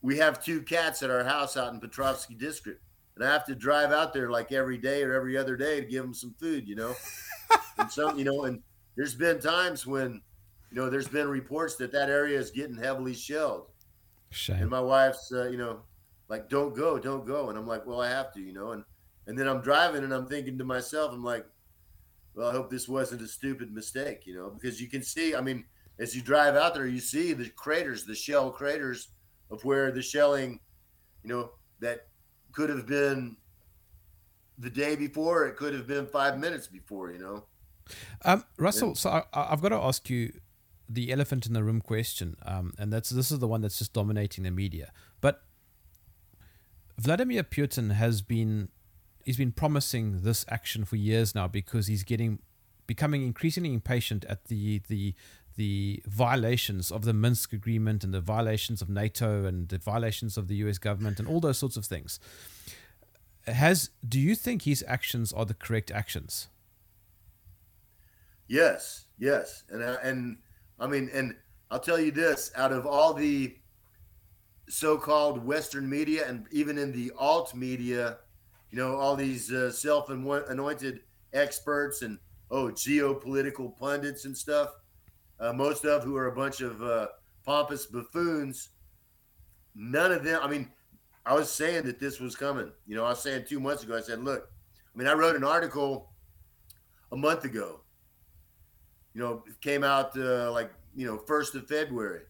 we 0.00 0.18
have 0.18 0.40
two 0.40 0.62
cats 0.62 1.02
at 1.02 1.10
our 1.10 1.24
house 1.24 1.56
out 1.56 1.74
in 1.74 1.80
Petrovsky 1.80 2.36
District, 2.36 2.80
and 3.16 3.24
I 3.24 3.32
have 3.32 3.44
to 3.46 3.56
drive 3.56 3.90
out 3.90 4.12
there 4.12 4.30
like 4.30 4.52
every 4.52 4.78
day 4.78 5.02
or 5.02 5.12
every 5.14 5.36
other 5.36 5.56
day 5.56 5.80
to 5.80 5.86
give 5.86 6.04
them 6.04 6.14
some 6.14 6.32
food. 6.38 6.68
You 6.68 6.76
know, 6.76 6.94
and 7.78 7.90
some, 7.90 8.16
you 8.16 8.24
know, 8.24 8.44
and 8.44 8.62
there's 8.96 9.16
been 9.16 9.40
times 9.40 9.84
when, 9.84 10.22
you 10.70 10.76
know, 10.76 10.88
there's 10.88 11.08
been 11.08 11.26
reports 11.26 11.74
that 11.78 11.90
that 11.90 12.08
area 12.08 12.38
is 12.38 12.52
getting 12.52 12.76
heavily 12.76 13.14
shelled, 13.14 13.66
and 14.60 14.70
my 14.70 14.80
wife's, 14.80 15.32
uh, 15.32 15.48
you 15.48 15.58
know, 15.58 15.80
like, 16.28 16.48
don't 16.48 16.76
go, 16.76 17.00
don't 17.00 17.26
go, 17.26 17.48
and 17.48 17.58
I'm 17.58 17.66
like, 17.66 17.84
well, 17.84 18.00
I 18.00 18.10
have 18.10 18.32
to, 18.34 18.40
you 18.40 18.52
know, 18.52 18.70
and 18.70 18.84
and 19.28 19.38
then 19.38 19.46
I'm 19.46 19.60
driving 19.60 20.02
and 20.02 20.12
I'm 20.12 20.26
thinking 20.26 20.58
to 20.58 20.64
myself, 20.64 21.12
I'm 21.12 21.22
like, 21.22 21.46
well, 22.34 22.48
I 22.48 22.52
hope 22.52 22.70
this 22.70 22.88
wasn't 22.88 23.22
a 23.22 23.28
stupid 23.28 23.72
mistake, 23.72 24.26
you 24.26 24.34
know, 24.34 24.50
because 24.50 24.80
you 24.80 24.88
can 24.88 25.02
see, 25.02 25.36
I 25.36 25.40
mean, 25.40 25.64
as 26.00 26.16
you 26.16 26.22
drive 26.22 26.56
out 26.56 26.74
there, 26.74 26.86
you 26.86 26.98
see 26.98 27.34
the 27.34 27.48
craters, 27.50 28.04
the 28.04 28.14
shell 28.14 28.50
craters 28.50 29.08
of 29.50 29.64
where 29.64 29.92
the 29.92 30.02
shelling, 30.02 30.58
you 31.22 31.28
know, 31.30 31.50
that 31.80 32.06
could 32.52 32.70
have 32.70 32.86
been 32.86 33.36
the 34.58 34.70
day 34.70 34.96
before, 34.96 35.46
it 35.46 35.56
could 35.56 35.74
have 35.74 35.86
been 35.86 36.06
five 36.06 36.38
minutes 36.38 36.66
before, 36.66 37.12
you 37.12 37.18
know. 37.18 37.44
Um, 38.24 38.44
Russell, 38.56 38.94
so 38.94 39.10
I, 39.10 39.22
I- 39.32 39.52
I've 39.52 39.60
got 39.60 39.68
to 39.70 39.76
ask 39.76 40.08
you 40.10 40.32
the 40.88 41.12
elephant 41.12 41.46
in 41.46 41.52
the 41.52 41.62
room 41.62 41.80
question, 41.80 42.36
um, 42.46 42.72
and 42.78 42.90
that's 42.92 43.10
this 43.10 43.30
is 43.30 43.38
the 43.40 43.48
one 43.48 43.60
that's 43.60 43.78
just 43.78 43.92
dominating 43.92 44.44
the 44.44 44.50
media. 44.50 44.90
But 45.20 45.42
Vladimir 46.96 47.42
Putin 47.44 47.92
has 47.92 48.22
been 48.22 48.68
he's 49.28 49.36
been 49.36 49.52
promising 49.52 50.22
this 50.22 50.46
action 50.48 50.86
for 50.86 50.96
years 50.96 51.34
now 51.34 51.46
because 51.46 51.86
he's 51.86 52.02
getting 52.02 52.38
becoming 52.86 53.22
increasingly 53.22 53.74
impatient 53.74 54.24
at 54.24 54.46
the 54.46 54.80
the 54.88 55.14
the 55.56 56.02
violations 56.06 56.90
of 56.90 57.04
the 57.04 57.12
Minsk 57.12 57.52
agreement 57.52 58.02
and 58.04 58.14
the 58.14 58.22
violations 58.22 58.80
of 58.80 58.88
NATO 58.88 59.44
and 59.44 59.68
the 59.68 59.76
violations 59.76 60.38
of 60.38 60.48
the 60.48 60.54
US 60.64 60.78
government 60.78 61.18
and 61.18 61.28
all 61.28 61.40
those 61.40 61.58
sorts 61.58 61.76
of 61.76 61.84
things. 61.84 62.18
Has 63.46 63.90
do 64.08 64.18
you 64.18 64.34
think 64.34 64.62
his 64.62 64.82
actions 64.88 65.30
are 65.34 65.44
the 65.44 65.52
correct 65.52 65.90
actions? 65.90 66.48
Yes, 68.46 69.08
yes, 69.18 69.64
and 69.68 69.82
uh, 69.82 69.98
and 70.02 70.38
I 70.80 70.86
mean, 70.86 71.10
and 71.12 71.36
I'll 71.70 71.80
tell 71.80 72.00
you 72.00 72.12
this: 72.12 72.50
out 72.56 72.72
of 72.72 72.86
all 72.86 73.12
the 73.12 73.58
so-called 74.70 75.44
Western 75.44 75.86
media, 75.86 76.26
and 76.26 76.46
even 76.50 76.78
in 76.78 76.92
the 76.92 77.12
alt 77.18 77.54
media, 77.54 78.16
you 78.70 78.78
know, 78.78 78.96
all 78.96 79.16
these 79.16 79.52
uh, 79.52 79.70
self-anointed 79.70 81.00
experts 81.32 82.02
and 82.02 82.18
oh, 82.50 82.66
geopolitical 82.66 83.76
pundits 83.76 84.24
and 84.24 84.36
stuff, 84.36 84.70
uh, 85.40 85.52
most 85.52 85.84
of 85.84 86.04
who 86.04 86.16
are 86.16 86.28
a 86.28 86.34
bunch 86.34 86.60
of 86.60 86.82
uh, 86.82 87.08
pompous 87.44 87.86
buffoons. 87.86 88.70
None 89.74 90.12
of 90.12 90.24
them. 90.24 90.40
I 90.42 90.48
mean, 90.48 90.70
I 91.24 91.34
was 91.34 91.50
saying 91.50 91.84
that 91.84 92.00
this 92.00 92.20
was 92.20 92.34
coming. 92.34 92.72
You 92.86 92.96
know, 92.96 93.04
I 93.04 93.10
was 93.10 93.22
saying 93.22 93.44
two 93.48 93.60
months 93.60 93.82
ago. 93.82 93.96
I 93.96 94.00
said, 94.00 94.24
look, 94.24 94.48
I 94.94 94.98
mean, 94.98 95.06
I 95.06 95.12
wrote 95.12 95.36
an 95.36 95.44
article 95.44 96.10
a 97.12 97.16
month 97.16 97.44
ago 97.44 97.80
you 99.18 99.24
know, 99.24 99.42
it 99.48 99.60
came 99.60 99.82
out 99.82 100.16
uh, 100.16 100.52
like, 100.52 100.70
you 100.94 101.04
know, 101.04 101.18
1st 101.18 101.56
of 101.56 101.66
February. 101.66 102.22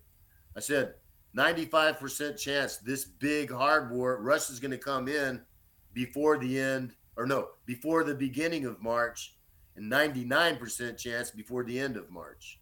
I 0.57 0.61
said 0.61 0.95
95% 1.37 2.39
chance 2.39 2.79
this 2.79 3.05
big 3.05 3.53
hard 3.53 3.91
war, 3.91 4.23
Russia's 4.23 4.59
going 4.59 4.71
to 4.71 4.79
come 4.79 5.07
in 5.07 5.39
before 5.99 6.39
the 6.39 6.61
end, 6.61 6.95
or 7.17 7.27
no, 7.27 7.49
before 7.67 8.05
the 8.05 8.15
beginning 8.15 8.65
of 8.65 8.81
March, 8.81 9.35
and 9.75 9.91
99% 9.91 10.97
chance 10.97 11.33
before 11.33 11.65
the 11.65 11.77
end 11.77 11.97
of 11.97 12.09
March. 12.09 12.61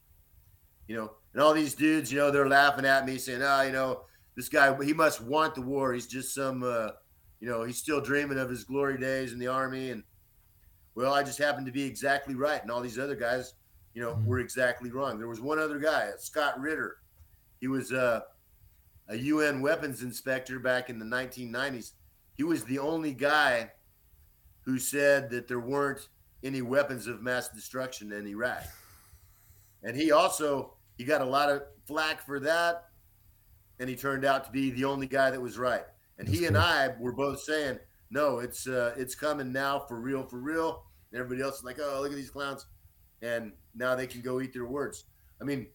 You 0.89 0.97
know, 0.97 1.11
and 1.35 1.43
all 1.43 1.53
these 1.53 1.75
dudes, 1.75 2.11
you 2.11 2.17
know, 2.17 2.31
they're 2.31 2.49
laughing 2.49 2.87
at 2.87 3.05
me 3.05 3.19
saying, 3.19 3.43
oh, 3.43 3.61
you 3.61 3.73
know, 3.73 4.05
this 4.37 4.49
guy, 4.49 4.75
he 4.83 4.95
must 4.95 5.21
want 5.21 5.55
the 5.55 5.61
war. 5.61 5.93
He's 5.93 6.07
just 6.07 6.35
some, 6.35 6.63
uh, 6.63 6.93
you 7.39 7.47
know, 7.47 7.63
he's 7.63 7.77
still 7.77 8.01
dreaming 8.01 8.39
of 8.39 8.49
his 8.49 8.65
glory 8.65 8.97
days 8.97 9.35
in 9.35 9.39
the 9.39 9.49
army. 9.49 9.91
And, 9.91 10.03
well, 10.95 11.13
I 11.13 11.23
just 11.23 11.39
happened 11.39 11.67
to 11.67 11.73
be 11.73 11.83
exactly 11.83 12.35
right. 12.35 12.63
And 12.63 12.71
all 12.71 12.81
these 12.81 12.99
other 12.99 13.17
guys, 13.17 13.53
you 13.93 14.01
know, 14.01 14.15
Mhm. 14.15 14.25
were 14.25 14.39
exactly 14.39 14.91
wrong. 14.91 15.19
There 15.19 15.29
was 15.29 15.43
one 15.43 15.59
other 15.59 15.79
guy, 15.79 16.11
Scott 16.17 16.59
Ritter. 16.59 16.97
He 17.61 17.69
was 17.69 17.93
uh, 17.93 18.21
a 19.09 19.17
UN 19.17 19.61
weapons 19.61 20.03
inspector 20.03 20.59
back 20.59 20.89
in 20.89 20.99
the 20.99 21.05
1990s. 21.05 21.93
He 22.37 22.45
was 22.45 22.65
the 22.65 22.79
only 22.79 23.13
guy 23.13 23.71
who 24.63 24.79
said 24.79 25.31
that 25.31 25.49
there 25.49 25.61
weren't 25.61 26.09
any 26.43 26.63
weapons 26.63 27.07
of 27.07 27.23
mass 27.23 27.49
destruction 27.49 28.13
in 28.13 28.27
Iraq. 28.27 28.65
And 29.83 29.97
he 29.97 30.13
also 30.13 30.75
he 30.97 31.05
got 31.05 31.21
a 31.21 31.25
lot 31.25 31.51
of 31.51 31.63
flack 31.87 32.25
for 32.25 32.41
that, 32.41 32.85
and 33.79 33.89
he 33.89 33.97
turned 33.97 34.25
out 34.25 34.45
to 34.45 34.51
be 34.51 34.71
the 34.71 34.85
only 34.85 35.07
guy 35.07 35.31
that 35.31 35.41
was 35.41 35.59
right. 35.59 35.85
And 36.19 36.27
he 36.27 36.39
That's 36.39 36.49
and. 36.49 36.57
I 36.57 36.95
were 36.99 37.13
both 37.13 37.41
saying, 37.41 37.79
"No, 38.11 38.39
it's 38.39 38.67
uh, 38.67 38.95
it's 38.97 39.15
coming 39.15 39.53
now 39.53 39.81
for 39.81 40.01
real, 40.01 40.25
for 40.25 40.39
real." 40.39 40.85
And 41.13 41.21
everybody 41.21 41.43
else 41.43 41.59
is 41.59 41.65
like, 41.65 41.79
"Oh, 41.81 42.01
look 42.01 42.11
at 42.11 42.17
these 42.17 42.31
clowns," 42.31 42.67
and 43.23 43.53
now 43.75 43.95
they 43.95 44.07
can 44.07 44.23
go 44.23 44.41
eat 44.41 44.53
their 44.53 44.67
words. 44.67 45.05
I 45.41 45.45
mean, 45.45 45.67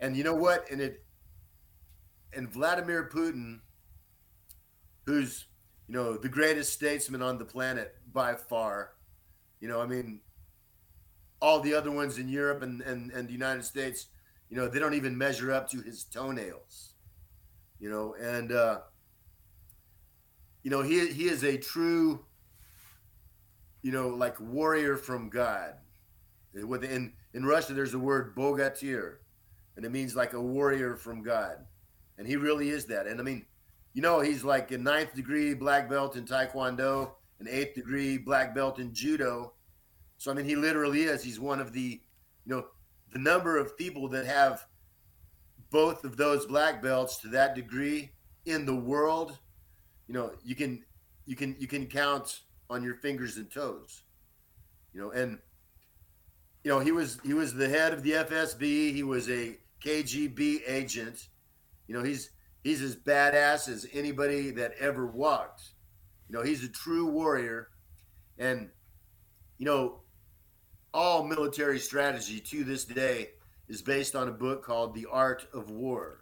and 0.00 0.16
you 0.16 0.24
know 0.24 0.34
what? 0.34 0.70
And 0.70 0.80
it 0.80 1.04
and 2.32 2.48
Vladimir 2.48 3.08
Putin, 3.08 3.60
who's 5.06 5.46
you 5.90 5.96
know 5.96 6.16
the 6.16 6.28
greatest 6.28 6.72
statesman 6.72 7.20
on 7.20 7.36
the 7.36 7.44
planet 7.44 7.96
by 8.12 8.36
far, 8.36 8.92
you 9.58 9.66
know, 9.66 9.80
I 9.80 9.86
mean, 9.86 10.20
all 11.42 11.58
the 11.58 11.74
other 11.74 11.90
ones 11.90 12.16
in 12.16 12.28
Europe 12.28 12.62
and 12.62 12.80
and, 12.82 13.10
and 13.10 13.26
the 13.26 13.32
United 13.32 13.64
States, 13.64 14.06
you 14.48 14.56
know, 14.56 14.68
they 14.68 14.78
don't 14.78 14.94
even 14.94 15.18
measure 15.18 15.50
up 15.50 15.68
to 15.70 15.80
his 15.80 16.04
toenails, 16.04 16.94
you 17.80 17.90
know, 17.90 18.14
and 18.20 18.52
uh, 18.52 18.78
you 20.62 20.70
know 20.70 20.82
he 20.82 21.08
he 21.08 21.24
is 21.24 21.42
a 21.42 21.56
true, 21.56 22.24
you 23.82 23.90
know, 23.90 24.10
like 24.10 24.38
warrior 24.38 24.96
from 24.96 25.28
God. 25.28 25.74
In 26.54 27.14
in 27.34 27.44
Russia, 27.44 27.74
there's 27.74 27.90
the 27.90 27.98
word 27.98 28.36
bogatyr, 28.36 29.16
and 29.74 29.84
it 29.84 29.90
means 29.90 30.14
like 30.14 30.34
a 30.34 30.40
warrior 30.40 30.94
from 30.94 31.24
God, 31.24 31.56
and 32.16 32.28
he 32.28 32.36
really 32.36 32.68
is 32.68 32.84
that. 32.84 33.08
And 33.08 33.18
I 33.18 33.24
mean, 33.24 33.44
you 33.92 34.02
know, 34.02 34.20
he's 34.20 34.44
like 34.44 34.70
a 34.70 34.78
ninth 34.78 35.14
degree 35.14 35.54
black 35.54 35.88
belt 35.88 36.16
in 36.16 36.24
Taekwondo, 36.24 37.12
an 37.40 37.48
eighth 37.48 37.74
degree 37.74 38.18
black 38.18 38.54
belt 38.54 38.78
in 38.78 38.92
Judo. 38.94 39.52
So 40.18 40.30
I 40.30 40.34
mean, 40.34 40.44
he 40.44 40.56
literally 40.56 41.02
is. 41.02 41.22
He's 41.22 41.40
one 41.40 41.60
of 41.60 41.72
the, 41.72 42.00
you 42.44 42.54
know, 42.54 42.66
the 43.12 43.18
number 43.18 43.58
of 43.58 43.76
people 43.76 44.08
that 44.08 44.26
have 44.26 44.66
both 45.70 46.04
of 46.04 46.16
those 46.16 46.46
black 46.46 46.82
belts 46.82 47.18
to 47.18 47.28
that 47.28 47.54
degree 47.54 48.12
in 48.46 48.66
the 48.66 48.74
world. 48.74 49.38
You 50.06 50.14
know, 50.14 50.32
you 50.44 50.54
can 50.54 50.84
you 51.26 51.36
can 51.36 51.56
you 51.58 51.66
can 51.66 51.86
count 51.86 52.40
on 52.68 52.82
your 52.82 52.94
fingers 52.94 53.36
and 53.36 53.50
toes. 53.50 54.02
You 54.92 55.00
know, 55.00 55.10
and 55.10 55.38
you 56.64 56.70
know 56.70 56.80
he 56.80 56.92
was 56.92 57.18
he 57.24 57.34
was 57.34 57.54
the 57.54 57.68
head 57.68 57.92
of 57.92 58.02
the 58.02 58.12
FSB. 58.12 58.94
He 58.94 59.02
was 59.02 59.28
a 59.28 59.56
KGB 59.84 60.62
agent. 60.66 61.28
You 61.88 61.96
know, 61.96 62.04
he's 62.04 62.30
he's 62.62 62.82
as 62.82 62.96
badass 62.96 63.68
as 63.68 63.86
anybody 63.92 64.50
that 64.52 64.72
ever 64.78 65.06
walked. 65.06 65.62
You 66.28 66.36
know, 66.36 66.42
he's 66.42 66.64
a 66.64 66.68
true 66.68 67.06
warrior, 67.06 67.68
and 68.38 68.70
you 69.58 69.66
know, 69.66 70.00
all 70.94 71.24
military 71.24 71.78
strategy 71.78 72.40
to 72.40 72.64
this 72.64 72.84
day 72.84 73.30
is 73.68 73.82
based 73.82 74.16
on 74.16 74.28
a 74.28 74.32
book 74.32 74.64
called 74.64 74.94
The 74.94 75.06
Art 75.10 75.46
of 75.52 75.70
War 75.70 76.20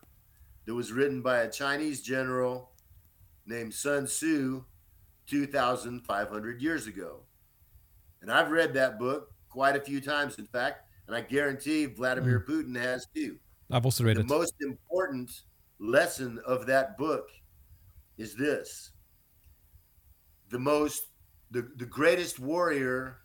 that 0.66 0.74
was 0.74 0.93
written 0.93 1.22
by 1.22 1.39
a 1.39 1.51
Chinese 1.51 2.03
general 2.03 2.72
named 3.47 3.72
Sun 3.72 4.07
Tzu 4.07 4.64
2,500 5.28 6.62
years 6.62 6.86
ago. 6.86 7.20
And 8.20 8.30
I've 8.30 8.51
read 8.51 8.74
that 8.74 8.99
book 8.99 9.32
quite 9.49 9.76
a 9.76 9.80
few 9.80 10.01
times, 10.01 10.39
in 10.39 10.47
fact, 10.47 10.82
and 11.07 11.16
I 11.16 11.22
guarantee 11.22 11.86
Vladimir 11.86 12.45
hmm. 12.47 12.53
Putin 12.53 12.76
has 12.76 13.07
too. 13.14 13.39
I've 13.70 13.84
also 13.84 14.05
read 14.05 14.16
The 14.16 14.22
it. 14.22 14.28
most 14.28 14.55
important 14.61 15.30
lesson 15.79 16.41
of 16.47 16.66
that 16.66 16.99
book 16.99 17.31
is 18.16 18.35
this. 18.35 18.91
The 20.51 20.59
most 20.59 21.05
the, 21.51 21.68
the 21.76 21.87
greatest 21.87 22.39
warrior 22.39 23.18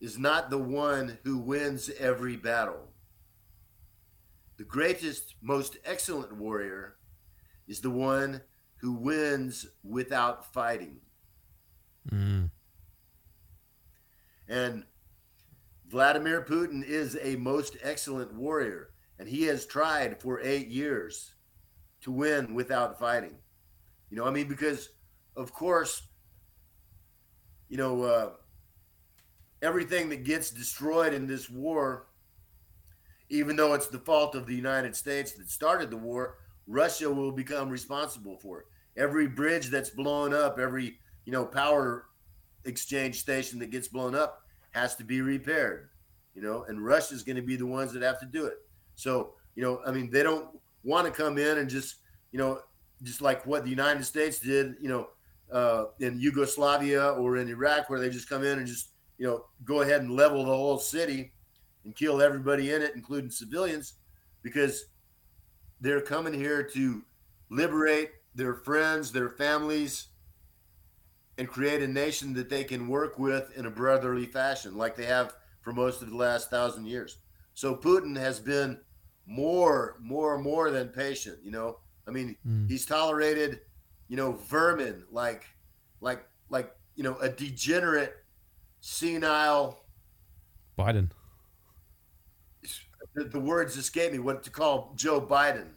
is 0.00 0.18
not 0.18 0.50
the 0.50 0.58
one 0.58 1.18
who 1.24 1.38
wins 1.38 1.90
every 1.98 2.36
battle. 2.36 2.92
The 4.58 4.64
greatest 4.64 5.34
most 5.40 5.78
excellent 5.84 6.36
warrior 6.36 6.96
is 7.66 7.80
the 7.80 7.90
one 7.90 8.42
who 8.76 8.92
wins 8.92 9.66
without 9.82 10.52
fighting. 10.52 10.98
Mm. 12.10 12.50
and 14.48 14.84
Vladimir 15.88 16.40
Putin 16.42 16.84
is 16.84 17.18
a 17.20 17.34
most 17.34 17.76
excellent 17.82 18.32
warrior, 18.32 18.90
and 19.18 19.28
he 19.28 19.42
has 19.44 19.66
tried 19.66 20.20
for 20.20 20.40
eight 20.40 20.68
years 20.68 21.35
to 22.06 22.12
win 22.12 22.54
without 22.54 23.00
fighting. 23.00 23.34
You 24.10 24.16
know, 24.16 24.26
I 24.26 24.30
mean, 24.30 24.46
because 24.46 24.90
of 25.36 25.52
course, 25.52 26.02
you 27.68 27.76
know, 27.76 28.02
uh, 28.04 28.30
everything 29.60 30.08
that 30.10 30.22
gets 30.22 30.50
destroyed 30.50 31.12
in 31.12 31.26
this 31.26 31.50
war, 31.50 32.06
even 33.28 33.56
though 33.56 33.74
it's 33.74 33.88
the 33.88 33.98
fault 33.98 34.36
of 34.36 34.46
the 34.46 34.54
United 34.54 34.94
States 34.94 35.32
that 35.32 35.50
started 35.50 35.90
the 35.90 35.96
war, 35.96 36.38
Russia 36.68 37.10
will 37.10 37.32
become 37.32 37.68
responsible 37.68 38.38
for 38.38 38.60
it. 38.60 38.66
Every 38.96 39.26
bridge 39.26 39.66
that's 39.66 39.90
blown 39.90 40.32
up, 40.32 40.60
every 40.60 41.00
you 41.24 41.32
know 41.32 41.44
power 41.44 42.06
exchange 42.66 43.18
station 43.18 43.58
that 43.58 43.72
gets 43.72 43.88
blown 43.88 44.14
up 44.14 44.42
has 44.70 44.94
to 44.94 45.02
be 45.04 45.22
repaired. 45.22 45.88
You 46.36 46.42
know, 46.42 46.66
and 46.68 46.84
Russia's 46.84 47.24
going 47.24 47.36
to 47.36 47.42
be 47.42 47.56
the 47.56 47.66
ones 47.66 47.92
that 47.94 48.02
have 48.02 48.20
to 48.20 48.26
do 48.26 48.46
it. 48.46 48.58
So 48.94 49.34
you 49.56 49.64
know, 49.64 49.80
I 49.84 49.90
mean, 49.90 50.08
they 50.08 50.22
don't 50.22 50.48
want 50.86 51.06
to 51.06 51.12
come 51.12 51.36
in 51.36 51.58
and 51.58 51.68
just 51.68 51.96
you 52.32 52.38
know, 52.38 52.60
just 53.02 53.20
like 53.20 53.44
what 53.46 53.64
the 53.64 53.70
United 53.70 54.04
States 54.04 54.38
did, 54.38 54.76
you 54.80 54.88
know, 54.88 55.08
uh, 55.52 55.86
in 56.00 56.18
Yugoslavia 56.18 57.10
or 57.12 57.36
in 57.36 57.48
Iraq, 57.48 57.88
where 57.88 58.00
they 58.00 58.10
just 58.10 58.28
come 58.28 58.44
in 58.44 58.58
and 58.58 58.66
just 58.66 58.90
you 59.18 59.26
know 59.26 59.46
go 59.64 59.82
ahead 59.82 60.00
and 60.00 60.10
level 60.10 60.44
the 60.44 60.52
whole 60.52 60.78
city 60.78 61.32
and 61.84 61.94
kill 61.94 62.22
everybody 62.22 62.72
in 62.72 62.82
it, 62.82 62.92
including 62.94 63.30
civilians, 63.30 63.94
because 64.42 64.86
they're 65.80 66.00
coming 66.00 66.34
here 66.34 66.62
to 66.62 67.02
liberate 67.50 68.10
their 68.34 68.54
friends, 68.54 69.12
their 69.12 69.30
families, 69.30 70.08
and 71.38 71.48
create 71.48 71.82
a 71.82 71.88
nation 71.88 72.32
that 72.34 72.48
they 72.48 72.64
can 72.64 72.88
work 72.88 73.18
with 73.18 73.56
in 73.56 73.66
a 73.66 73.70
brotherly 73.70 74.26
fashion, 74.26 74.76
like 74.76 74.96
they 74.96 75.06
have 75.06 75.34
for 75.62 75.72
most 75.72 76.02
of 76.02 76.10
the 76.10 76.16
last 76.16 76.50
thousand 76.50 76.86
years. 76.86 77.18
So 77.54 77.74
Putin 77.74 78.16
has 78.16 78.40
been 78.40 78.78
more, 79.26 79.96
more, 80.00 80.38
more 80.38 80.70
than 80.70 80.88
patient. 80.88 81.38
You 81.42 81.50
know, 81.50 81.78
I 82.06 82.10
mean, 82.10 82.36
mm. 82.46 82.68
he's 82.68 82.86
tolerated, 82.86 83.60
you 84.08 84.16
know, 84.16 84.32
vermin 84.32 85.04
like, 85.10 85.44
like, 86.00 86.26
like, 86.50 86.74
you 86.94 87.02
know, 87.02 87.16
a 87.18 87.28
degenerate, 87.28 88.14
senile 88.80 89.80
Biden 90.78 91.10
the, 93.16 93.24
the 93.24 93.40
words 93.40 93.76
escape 93.76 94.12
me 94.12 94.18
what 94.18 94.44
to 94.44 94.50
call 94.50 94.92
Joe 94.94 95.20
Biden, 95.20 95.68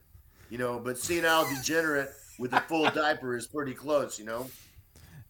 you 0.50 0.58
know, 0.58 0.80
but 0.80 0.98
senile 0.98 1.48
degenerate 1.50 2.10
with 2.38 2.54
a 2.54 2.60
full 2.62 2.90
diaper 2.92 3.36
is 3.36 3.48
pretty 3.48 3.74
close, 3.74 4.20
you 4.20 4.26
know. 4.26 4.50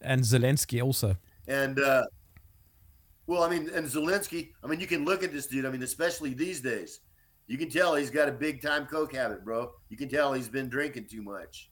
And 0.02 0.22
Zelensky 0.22 0.82
also. 0.82 1.16
And 1.46 1.78
uh, 1.78 2.04
well, 3.26 3.44
I 3.44 3.48
mean, 3.48 3.70
and 3.72 3.86
Zelensky, 3.86 4.50
I 4.62 4.66
mean, 4.66 4.80
you 4.80 4.86
can 4.86 5.04
look 5.04 5.22
at 5.22 5.32
this 5.32 5.46
dude. 5.46 5.64
I 5.64 5.70
mean, 5.70 5.82
especially 5.82 6.34
these 6.34 6.60
days, 6.60 7.00
you 7.50 7.58
can 7.58 7.68
tell 7.68 7.96
he's 7.96 8.10
got 8.10 8.28
a 8.28 8.32
big 8.32 8.62
time 8.62 8.86
coke 8.86 9.12
habit, 9.12 9.44
bro. 9.44 9.72
You 9.88 9.96
can 9.96 10.08
tell 10.08 10.32
he's 10.32 10.48
been 10.48 10.68
drinking 10.68 11.08
too 11.10 11.20
much, 11.20 11.68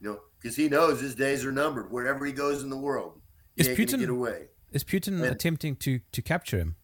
you 0.00 0.08
know, 0.08 0.20
because 0.40 0.54
he 0.54 0.68
knows 0.68 1.00
his 1.00 1.16
days 1.16 1.44
are 1.44 1.50
numbered 1.50 1.90
wherever 1.90 2.24
he 2.24 2.30
goes 2.30 2.62
in 2.62 2.70
the 2.70 2.76
world. 2.76 3.20
Is 3.56 3.66
Putin 3.66 3.98
get 3.98 4.08
away? 4.08 4.46
Is 4.70 4.84
Putin 4.84 5.14
and, 5.14 5.24
attempting 5.24 5.74
to 5.76 5.98
to 6.12 6.22
capture 6.22 6.58
him? 6.58 6.76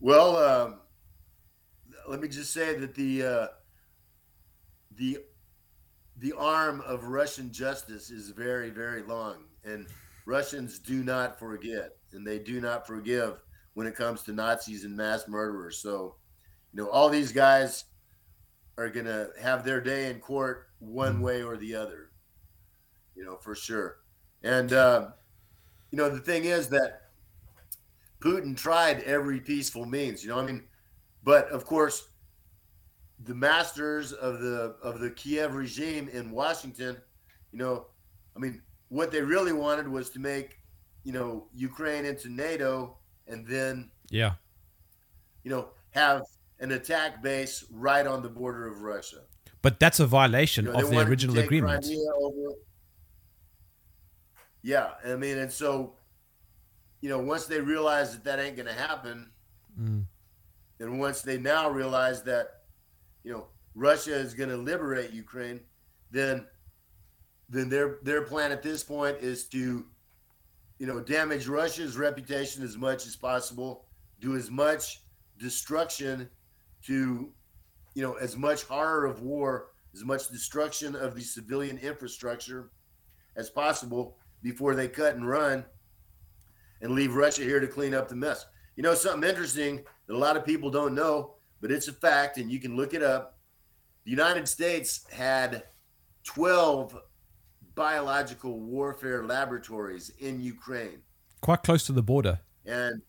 Well, 0.00 0.36
um, 0.36 0.80
let 2.08 2.20
me 2.20 2.26
just 2.26 2.52
say 2.52 2.74
that 2.74 2.96
the 2.96 3.22
uh, 3.22 3.46
the 4.96 5.18
the 6.16 6.32
arm 6.32 6.80
of 6.80 7.04
Russian 7.04 7.52
justice 7.52 8.10
is 8.10 8.30
very, 8.30 8.70
very 8.70 9.04
long, 9.04 9.44
and 9.64 9.86
Russians 10.24 10.80
do 10.80 11.04
not 11.04 11.38
forget, 11.38 11.90
and 12.12 12.26
they 12.26 12.40
do 12.40 12.60
not 12.60 12.84
forgive 12.84 13.40
when 13.76 13.86
it 13.86 13.94
comes 13.94 14.22
to 14.22 14.32
Nazis 14.32 14.86
and 14.86 14.96
mass 14.96 15.28
murderers. 15.28 15.76
So, 15.76 16.14
you 16.72 16.82
know, 16.82 16.88
all 16.88 17.10
these 17.10 17.30
guys 17.30 17.84
are 18.78 18.88
going 18.88 19.04
to 19.04 19.28
have 19.38 19.66
their 19.66 19.82
day 19.82 20.10
in 20.10 20.18
court 20.18 20.68
one 20.78 21.20
way 21.20 21.42
or 21.42 21.58
the 21.58 21.74
other, 21.74 22.10
you 23.14 23.22
know, 23.22 23.36
for 23.36 23.54
sure. 23.54 23.98
And, 24.42 24.72
uh, 24.72 25.08
you 25.90 25.98
know, 25.98 26.08
the 26.08 26.20
thing 26.20 26.46
is 26.46 26.68
that 26.68 27.10
Putin 28.20 28.56
tried 28.56 29.02
every 29.02 29.40
peaceful 29.40 29.84
means. 29.84 30.24
You 30.24 30.30
know, 30.30 30.38
I 30.38 30.46
mean, 30.46 30.64
but 31.22 31.46
of 31.50 31.66
course, 31.66 32.08
the 33.24 33.34
masters 33.34 34.14
of 34.14 34.40
the 34.40 34.76
of 34.82 35.00
the 35.00 35.10
Kiev 35.10 35.54
regime 35.54 36.08
in 36.08 36.30
Washington, 36.30 36.96
you 37.52 37.58
know, 37.58 37.88
I 38.34 38.38
mean, 38.38 38.62
what 38.88 39.12
they 39.12 39.20
really 39.20 39.52
wanted 39.52 39.86
was 39.86 40.08
to 40.10 40.18
make, 40.18 40.60
you 41.04 41.12
know, 41.12 41.48
Ukraine 41.54 42.06
into 42.06 42.30
NATO, 42.30 42.96
and 43.26 43.46
then 43.46 43.90
yeah, 44.10 44.32
you 45.42 45.50
know, 45.50 45.68
have 45.90 46.22
an 46.60 46.72
attack 46.72 47.22
base 47.22 47.64
right 47.70 48.06
on 48.06 48.22
the 48.22 48.28
border 48.28 48.66
of 48.66 48.82
Russia. 48.82 49.18
But 49.62 49.80
that's 49.80 50.00
a 50.00 50.06
violation 50.06 50.66
you 50.66 50.72
know, 50.72 50.78
of 50.78 50.90
the 50.90 51.00
original 51.00 51.38
agreement. 51.38 51.86
Yeah, 54.62 54.90
I 55.04 55.14
mean, 55.16 55.38
and 55.38 55.50
so 55.52 55.94
you 57.00 57.08
know, 57.08 57.18
once 57.18 57.46
they 57.46 57.60
realize 57.60 58.12
that 58.12 58.24
that 58.24 58.38
ain't 58.40 58.56
going 58.56 58.66
to 58.66 58.72
happen, 58.72 59.30
mm. 59.80 60.04
and 60.80 61.00
once 61.00 61.22
they 61.22 61.38
now 61.38 61.68
realize 61.70 62.22
that, 62.24 62.62
you 63.22 63.32
know, 63.32 63.46
Russia 63.74 64.14
is 64.14 64.34
going 64.34 64.48
to 64.48 64.56
liberate 64.56 65.12
Ukraine, 65.12 65.60
then 66.10 66.46
then 67.48 67.68
their 67.68 67.98
their 68.02 68.22
plan 68.22 68.50
at 68.50 68.62
this 68.62 68.82
point 68.82 69.18
is 69.20 69.44
to, 69.50 69.84
you 70.78 70.86
know, 70.86 71.00
damage 71.00 71.48
Russia's 71.48 71.96
reputation 71.96 72.62
as 72.62 72.76
much 72.76 73.06
as 73.06 73.16
possible, 73.16 73.84
do 74.20 74.36
as 74.36 74.50
much 74.50 75.02
destruction 75.38 76.28
to, 76.84 77.30
you 77.94 78.02
know, 78.02 78.14
as 78.14 78.36
much 78.36 78.64
horror 78.64 79.06
of 79.06 79.22
war, 79.22 79.68
as 79.94 80.04
much 80.04 80.28
destruction 80.28 80.94
of 80.94 81.14
the 81.14 81.22
civilian 81.22 81.78
infrastructure 81.78 82.70
as 83.36 83.48
possible 83.48 84.16
before 84.42 84.74
they 84.74 84.88
cut 84.88 85.14
and 85.14 85.28
run 85.28 85.64
and 86.82 86.92
leave 86.92 87.14
Russia 87.14 87.42
here 87.42 87.60
to 87.60 87.66
clean 87.66 87.94
up 87.94 88.08
the 88.08 88.16
mess. 88.16 88.46
You 88.76 88.82
know, 88.82 88.94
something 88.94 89.28
interesting 89.28 89.82
that 90.06 90.14
a 90.14 90.18
lot 90.18 90.36
of 90.36 90.44
people 90.44 90.70
don't 90.70 90.94
know, 90.94 91.34
but 91.60 91.70
it's 91.70 91.88
a 91.88 91.92
fact, 91.92 92.36
and 92.36 92.50
you 92.50 92.60
can 92.60 92.76
look 92.76 92.92
it 92.92 93.02
up. 93.02 93.38
The 94.04 94.10
United 94.10 94.46
States 94.46 95.06
had 95.10 95.64
12 96.24 96.96
biological 97.76 98.58
warfare 98.58 99.24
laboratories 99.24 100.10
in 100.18 100.40
Ukraine. 100.40 101.02
Quite 101.40 101.62
close 101.62 101.86
to 101.86 101.92
the 101.92 102.02
border. 102.02 102.40
And 102.64 103.00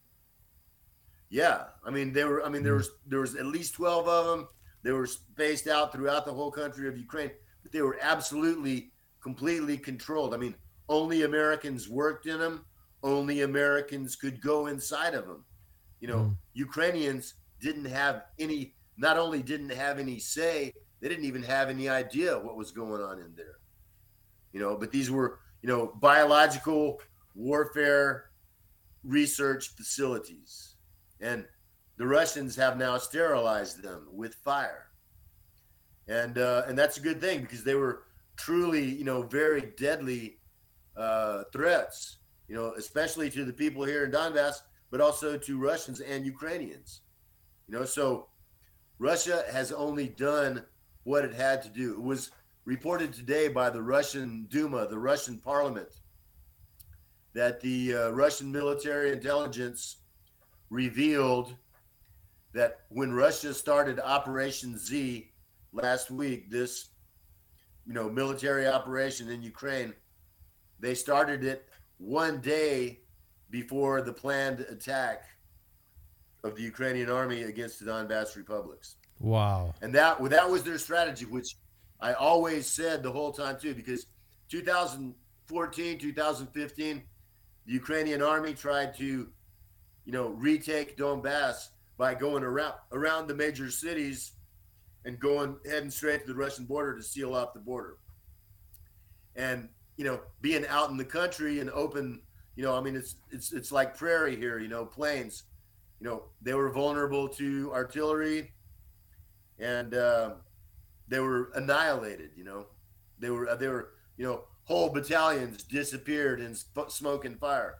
yeah, 1.29 1.63
I 1.83 1.89
mean, 1.89 2.13
there 2.13 2.27
were, 2.27 2.45
I 2.45 2.49
mean, 2.49 2.61
there 2.61 2.73
hmm. 2.73 2.79
was, 2.79 2.91
there 3.07 3.21
was 3.21 3.35
at 3.35 3.47
least 3.47 3.73
12 3.73 4.07
of 4.07 4.25
them. 4.27 4.47
They 4.83 4.91
were 4.91 5.07
spaced 5.07 5.67
out 5.67 5.91
throughout 5.91 6.25
the 6.25 6.33
whole 6.33 6.51
country 6.51 6.87
of 6.87 6.97
Ukraine, 6.97 7.31
but 7.63 7.71
they 7.71 7.81
were 7.81 7.97
absolutely, 7.99 8.91
completely 9.23 9.77
controlled. 9.77 10.35
I 10.35 10.37
mean, 10.37 10.53
only 10.87 11.23
Americans 11.23 11.89
worked 11.89 12.27
in 12.27 12.37
them 12.39 12.63
only 13.03 13.41
Americans 13.41 14.15
could 14.15 14.41
go 14.41 14.67
inside 14.67 15.13
of 15.13 15.27
them. 15.27 15.43
You 15.99 16.07
know, 16.07 16.17
mm. 16.17 16.35
Ukrainians 16.53 17.35
didn't 17.61 17.85
have 17.85 18.23
any, 18.39 18.75
not 18.97 19.17
only 19.17 19.41
didn't 19.41 19.71
have 19.71 19.99
any 19.99 20.19
say, 20.19 20.73
they 21.01 21.07
didn't 21.07 21.25
even 21.25 21.43
have 21.43 21.69
any 21.69 21.89
idea 21.89 22.37
what 22.37 22.57
was 22.57 22.71
going 22.71 23.01
on 23.01 23.19
in 23.19 23.33
there. 23.35 23.56
You 24.53 24.59
know, 24.59 24.77
but 24.77 24.91
these 24.91 25.11
were, 25.11 25.39
you 25.61 25.69
know, 25.69 25.93
biological 25.99 26.99
warfare 27.35 28.25
research 29.03 29.69
facilities. 29.75 30.75
And 31.19 31.45
the 31.97 32.07
Russians 32.07 32.55
have 32.55 32.77
now 32.77 32.97
sterilized 32.97 33.81
them 33.81 34.07
with 34.11 34.35
fire. 34.35 34.85
And 36.07 36.37
uh, 36.37 36.63
and 36.67 36.77
that's 36.77 36.97
a 36.97 37.01
good 37.01 37.19
thing 37.19 37.41
because 37.41 37.63
they 37.63 37.75
were 37.75 38.03
truly, 38.37 38.85
you 38.85 39.03
know, 39.03 39.23
very 39.23 39.73
deadly 39.77 40.37
uh, 40.95 41.43
threats 41.51 42.17
you 42.47 42.55
know, 42.55 42.73
especially 42.77 43.29
to 43.29 43.43
the 43.43 43.53
people 43.53 43.83
here 43.83 44.05
in 44.05 44.11
Donbass, 44.11 44.61
but 44.89 45.01
also 45.01 45.37
to 45.37 45.59
Russians 45.59 45.99
and 45.99 46.25
Ukrainians. 46.25 47.01
You 47.67 47.77
know, 47.77 47.85
so 47.85 48.27
Russia 48.99 49.43
has 49.51 49.71
only 49.71 50.07
done 50.07 50.63
what 51.03 51.25
it 51.25 51.33
had 51.33 51.61
to 51.63 51.69
do. 51.69 51.93
It 51.93 52.01
was 52.01 52.31
reported 52.67 53.13
today 53.13 53.47
by 53.47 53.69
the 53.69 53.81
Russian 53.81 54.45
Duma, 54.49 54.87
the 54.89 54.99
Russian 54.99 55.37
parliament, 55.37 55.87
that 57.33 57.61
the 57.61 57.95
uh, 57.95 58.09
Russian 58.09 58.51
military 58.51 59.13
intelligence 59.13 59.99
revealed 60.69 61.55
that 62.53 62.81
when 62.89 63.13
Russia 63.13 63.53
started 63.53 64.01
Operation 64.01 64.77
Z 64.77 65.31
last 65.71 66.11
week, 66.11 66.51
this 66.51 66.89
you 67.85 67.93
know 67.93 68.09
military 68.09 68.67
operation 68.67 69.29
in 69.29 69.41
Ukraine, 69.41 69.93
they 70.77 70.93
started 70.93 71.45
it 71.45 71.69
one 71.99 72.41
day 72.41 72.99
before 73.49 74.01
the 74.01 74.11
planned 74.11 74.59
attack 74.59 75.23
of 76.43 76.57
the 76.57 76.63
Ukrainian 76.63 77.09
army 77.09 77.43
against 77.43 77.79
the 77.79 77.89
Donbass 77.89 78.35
republics. 78.35 78.97
Wow. 79.21 79.73
And 79.81 79.95
that 79.95 80.21
that 80.29 80.49
was 80.49 80.63
their 80.63 80.77
strategy, 80.77 81.23
which 81.23 81.55
I 81.99 82.13
always 82.13 82.67
said 82.67 83.01
the 83.01 83.11
whole 83.11 83.31
time 83.31 83.57
too, 83.59 83.73
because 83.73 84.05
2014, 84.49 85.99
2015, 85.99 87.03
the 87.65 87.73
Ukrainian 87.73 88.21
army 88.21 88.53
tried 88.53 88.95
to, 88.97 89.29
you 90.05 90.11
know, 90.11 90.29
retake 90.29 90.97
Donbass 90.97 91.69
by 91.97 92.13
going 92.13 92.43
around 92.43 92.75
around 92.91 93.27
the 93.27 93.35
major 93.35 93.71
cities 93.71 94.33
and 95.05 95.19
going 95.19 95.57
heading 95.65 95.89
straight 95.89 96.21
to 96.21 96.27
the 96.27 96.35
Russian 96.35 96.65
border 96.65 96.95
to 96.95 97.03
seal 97.03 97.33
off 97.33 97.53
the 97.53 97.59
border. 97.59 97.97
And 99.35 99.69
you 99.97 100.05
know, 100.05 100.19
being 100.41 100.65
out 100.67 100.91
in 100.91 100.97
the 100.97 101.05
country 101.05 101.59
and 101.59 101.69
open, 101.71 102.21
you 102.55 102.63
know, 102.63 102.75
I 102.75 102.81
mean, 102.81 102.95
it's 102.95 103.15
it's 103.31 103.51
it's 103.51 103.71
like 103.71 103.97
prairie 103.97 104.35
here, 104.35 104.59
you 104.59 104.67
know, 104.67 104.85
plains. 104.85 105.43
You 105.99 106.07
know, 106.07 106.23
they 106.41 106.53
were 106.53 106.69
vulnerable 106.69 107.27
to 107.29 107.71
artillery, 107.73 108.53
and 109.57 109.95
uh, 109.95 110.33
they 111.07 111.19
were 111.19 111.51
annihilated. 111.55 112.31
You 112.35 112.43
know, 112.43 112.65
they 113.19 113.29
were 113.29 113.55
they 113.55 113.67
were 113.67 113.93
you 114.17 114.25
know 114.25 114.43
whole 114.63 114.89
battalions 114.89 115.63
disappeared 115.63 116.41
in 116.41 116.55
smoke 116.89 117.25
and 117.25 117.39
fire. 117.39 117.75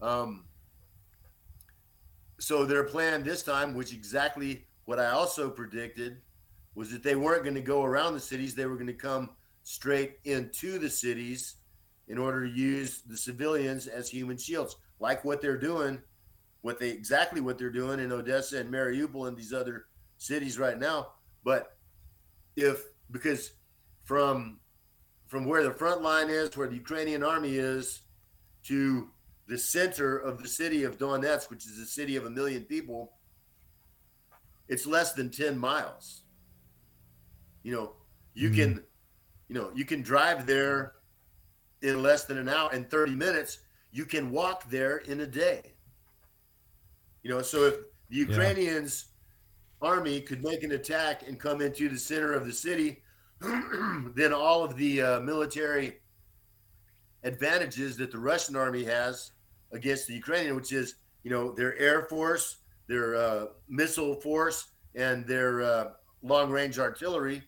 Um, 0.00 0.44
so 2.38 2.64
their 2.64 2.84
plan 2.84 3.22
this 3.22 3.42
time, 3.42 3.74
which 3.74 3.92
exactly 3.92 4.66
what 4.86 4.98
I 4.98 5.10
also 5.10 5.50
predicted, 5.50 6.18
was 6.74 6.90
that 6.90 7.02
they 7.02 7.14
weren't 7.14 7.44
going 7.44 7.54
to 7.54 7.60
go 7.60 7.84
around 7.84 8.14
the 8.14 8.20
cities; 8.20 8.54
they 8.54 8.66
were 8.66 8.76
going 8.76 8.86
to 8.86 8.92
come 8.92 9.30
straight 9.62 10.18
into 10.24 10.78
the 10.78 10.90
cities 10.90 11.56
in 12.08 12.18
order 12.18 12.44
to 12.44 12.52
use 12.52 13.02
the 13.02 13.16
civilians 13.16 13.86
as 13.86 14.08
human 14.08 14.36
shields, 14.36 14.76
like 14.98 15.24
what 15.24 15.40
they're 15.40 15.56
doing, 15.56 16.00
what 16.62 16.78
they 16.78 16.90
exactly 16.90 17.40
what 17.40 17.56
they're 17.56 17.70
doing 17.70 18.00
in 18.00 18.10
Odessa 18.10 18.58
and 18.58 18.72
Mariupol 18.72 19.28
and 19.28 19.36
these 19.36 19.52
other 19.52 19.86
cities 20.18 20.58
right 20.58 20.78
now. 20.78 21.12
But 21.44 21.76
if 22.60 22.84
because 23.10 23.52
from 24.04 24.58
from 25.26 25.44
where 25.44 25.62
the 25.62 25.72
front 25.72 26.02
line 26.02 26.28
is, 26.28 26.56
where 26.56 26.68
the 26.68 26.74
Ukrainian 26.74 27.22
army 27.22 27.56
is, 27.56 28.00
to 28.64 29.08
the 29.46 29.56
center 29.56 30.18
of 30.18 30.42
the 30.42 30.48
city 30.48 30.82
of 30.82 30.98
Donetsk, 30.98 31.50
which 31.50 31.66
is 31.66 31.78
a 31.78 31.86
city 31.86 32.16
of 32.16 32.26
a 32.26 32.30
million 32.30 32.64
people, 32.64 33.12
it's 34.68 34.86
less 34.86 35.12
than 35.12 35.30
10 35.30 35.56
miles. 35.56 36.22
You 37.62 37.72
know, 37.72 37.92
you 38.34 38.50
mm-hmm. 38.50 38.74
can 38.74 38.84
you 39.48 39.54
know, 39.54 39.70
you 39.74 39.84
can 39.84 40.02
drive 40.02 40.46
there 40.46 40.94
in 41.82 42.02
less 42.02 42.24
than 42.24 42.38
an 42.38 42.48
hour 42.48 42.70
and 42.72 42.88
30 42.88 43.14
minutes. 43.14 43.58
You 43.92 44.04
can 44.04 44.30
walk 44.30 44.68
there 44.70 44.98
in 44.98 45.20
a 45.20 45.26
day. 45.26 45.74
You 47.22 47.30
know, 47.30 47.42
so 47.42 47.64
if 47.64 47.74
the 48.08 48.16
Ukrainians. 48.16 49.06
Army 49.82 50.20
could 50.20 50.42
make 50.42 50.62
an 50.62 50.72
attack 50.72 51.26
and 51.26 51.38
come 51.38 51.60
into 51.60 51.88
the 51.88 51.98
center 51.98 52.32
of 52.32 52.46
the 52.46 52.52
city, 52.52 53.02
then 53.40 54.32
all 54.32 54.62
of 54.62 54.76
the 54.76 55.00
uh, 55.00 55.20
military 55.20 56.00
advantages 57.22 57.96
that 57.96 58.10
the 58.10 58.18
Russian 58.18 58.56
army 58.56 58.84
has 58.84 59.32
against 59.72 60.06
the 60.06 60.14
Ukrainian, 60.14 60.56
which 60.56 60.72
is, 60.72 60.96
you 61.22 61.30
know, 61.30 61.52
their 61.52 61.78
air 61.78 62.02
force, 62.02 62.56
their 62.86 63.16
uh, 63.16 63.46
missile 63.68 64.14
force, 64.16 64.68
and 64.94 65.26
their 65.26 65.62
uh, 65.62 65.90
long 66.22 66.50
range 66.50 66.78
artillery, 66.78 67.42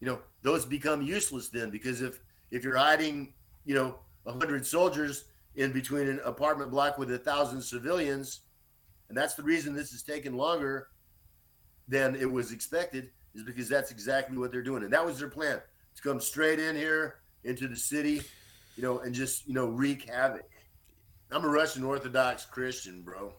you 0.00 0.06
know, 0.06 0.20
those 0.42 0.66
become 0.66 1.00
useless 1.02 1.48
then 1.48 1.70
because 1.70 2.02
if 2.02 2.20
if 2.50 2.62
you're 2.62 2.76
hiding, 2.76 3.32
you 3.64 3.74
know, 3.74 3.98
hundred 4.26 4.66
soldiers 4.66 5.24
in 5.56 5.72
between 5.72 6.08
an 6.08 6.20
apartment 6.24 6.70
block 6.70 6.98
with 6.98 7.10
a 7.12 7.18
thousand 7.18 7.62
civilians, 7.62 8.40
and 9.08 9.16
that's 9.16 9.34
the 9.34 9.42
reason 9.42 9.74
this 9.74 9.90
has 9.92 10.02
taken 10.02 10.36
longer 10.36 10.88
than 11.88 12.14
it 12.16 12.30
was 12.30 12.52
expected, 12.52 13.10
is 13.34 13.42
because 13.42 13.68
that's 13.68 13.90
exactly 13.90 14.36
what 14.38 14.52
they're 14.52 14.62
doing, 14.62 14.82
and 14.82 14.92
that 14.92 15.04
was 15.04 15.18
their 15.18 15.28
plan 15.28 15.60
to 15.94 16.02
come 16.02 16.20
straight 16.20 16.58
in 16.58 16.76
here 16.76 17.16
into 17.44 17.68
the 17.68 17.76
city, 17.76 18.22
you 18.76 18.82
know, 18.82 19.00
and 19.00 19.14
just 19.14 19.46
you 19.46 19.54
know 19.54 19.66
wreak 19.66 20.08
havoc. 20.08 20.48
I'm 21.30 21.44
a 21.44 21.48
Russian 21.48 21.84
Orthodox 21.84 22.44
Christian, 22.44 23.02
bro. 23.02 23.34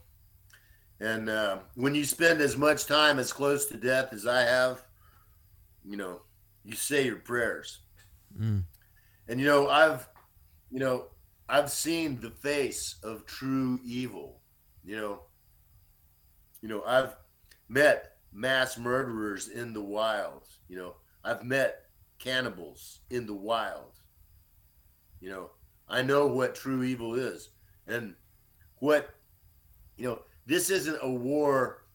And 0.99 1.29
uh, 1.29 1.59
when 1.75 1.93
you 1.93 2.05
spend 2.05 2.41
as 2.41 2.57
much 2.57 2.85
time 2.85 3.19
as 3.19 3.33
close 3.33 3.65
to 3.67 3.77
death 3.77 4.13
as 4.13 4.25
I 4.25 4.41
have, 4.41 4.83
you 5.83 5.97
know, 5.97 6.21
you 6.63 6.75
say 6.75 7.05
your 7.05 7.17
prayers. 7.17 7.79
Mm. 8.39 8.63
And 9.27 9.39
you 9.39 9.45
know, 9.45 9.69
I've 9.69 10.07
you 10.71 10.79
know, 10.79 11.05
I've 11.47 11.71
seen 11.71 12.19
the 12.19 12.31
face 12.31 12.95
of 13.03 13.25
true 13.25 13.79
evil. 13.83 14.39
You 14.83 14.97
know, 14.97 15.21
you 16.61 16.69
know, 16.69 16.83
I've 16.85 17.15
met 17.69 18.14
mass 18.35 18.77
murderers 18.77 19.47
in 19.47 19.73
the 19.73 19.81
wild. 19.81 20.43
You 20.67 20.77
know, 20.77 20.95
I've 21.23 21.43
met 21.43 21.85
cannibals 22.19 22.99
in 23.09 23.25
the 23.25 23.33
wild. 23.33 23.93
You 25.21 25.29
know, 25.29 25.49
I 25.87 26.01
know 26.01 26.27
what 26.27 26.53
true 26.53 26.83
evil 26.83 27.15
is. 27.15 27.49
And 27.87 28.13
what, 28.79 29.09
you 29.95 30.05
know, 30.05 30.21
this 30.45 30.69
isn't 30.69 30.99
a 31.01 31.09
war 31.09 31.85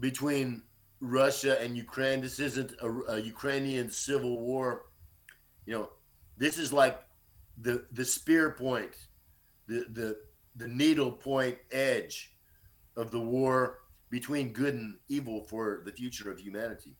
between 0.00 0.62
Russia 1.00 1.60
and 1.60 1.76
Ukraine. 1.76 2.22
This 2.22 2.40
isn't 2.40 2.72
a, 2.80 3.12
a, 3.12 3.18
Ukrainian 3.20 3.90
civil 3.90 4.40
war. 4.40 4.86
You 5.66 5.74
know, 5.74 5.90
this 6.38 6.58
is 6.58 6.72
like 6.72 7.00
the 7.60 7.84
the 7.92 8.04
spear 8.04 8.50
point, 8.50 8.96
the 9.66 9.84
the 9.92 10.16
the 10.56 10.68
needle 10.68 11.12
point 11.12 11.58
edge 11.70 12.32
of 12.96 13.10
the 13.10 13.20
war 13.20 13.80
between 14.10 14.52
good 14.52 14.74
and 14.74 14.96
evil 15.08 15.42
for 15.44 15.82
the 15.84 15.92
future 15.92 16.30
of 16.30 16.38
humanity. 16.38 16.96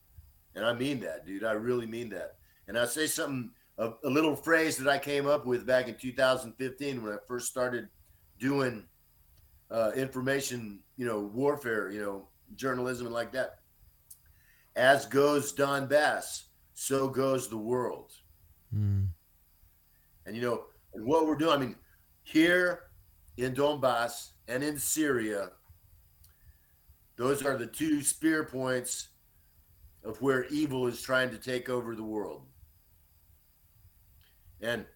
And 0.54 0.64
I 0.64 0.72
mean 0.72 1.00
that, 1.00 1.26
dude. 1.26 1.44
I 1.44 1.52
really 1.52 1.86
mean 1.86 2.10
that. 2.10 2.36
And 2.66 2.78
I 2.78 2.86
say 2.86 3.06
something 3.06 3.50
a, 3.78 3.92
a 4.04 4.10
little 4.10 4.36
phrase 4.36 4.76
that 4.78 4.88
I 4.88 4.98
came 4.98 5.26
up 5.26 5.46
with 5.46 5.66
back 5.66 5.88
in 5.88 5.94
2015 5.94 7.02
when 7.02 7.12
I 7.12 7.16
first 7.26 7.48
started 7.48 7.88
doing 8.38 8.84
uh, 9.70 9.92
information, 9.94 10.80
you 10.96 11.06
know, 11.06 11.20
warfare, 11.20 11.90
you 11.90 12.02
know, 12.02 12.28
journalism 12.56 13.06
and 13.06 13.14
like 13.14 13.32
that 13.32 13.58
as 14.78 15.06
goes 15.06 15.52
Donbass, 15.52 16.44
so 16.72 17.08
goes 17.08 17.48
the 17.48 17.58
world. 17.58 18.12
Mm. 18.74 19.08
And 20.24 20.36
you 20.36 20.40
know, 20.40 20.64
and 20.94 21.04
what 21.04 21.26
we're 21.26 21.34
doing, 21.34 21.52
I 21.52 21.58
mean, 21.58 21.76
here 22.22 22.84
in 23.36 23.54
Donbass 23.54 24.30
and 24.46 24.62
in 24.62 24.78
Syria, 24.78 25.50
those 27.18 27.44
are 27.44 27.56
the 27.56 27.66
two 27.66 28.00
spear 28.00 28.44
points 28.44 29.08
of 30.04 30.22
where 30.22 30.44
evil 30.46 30.86
is 30.86 31.02
trying 31.02 31.30
to 31.30 31.36
take 31.36 31.68
over 31.68 31.94
the 31.94 32.04
world. 32.04 32.42
And 34.60 34.86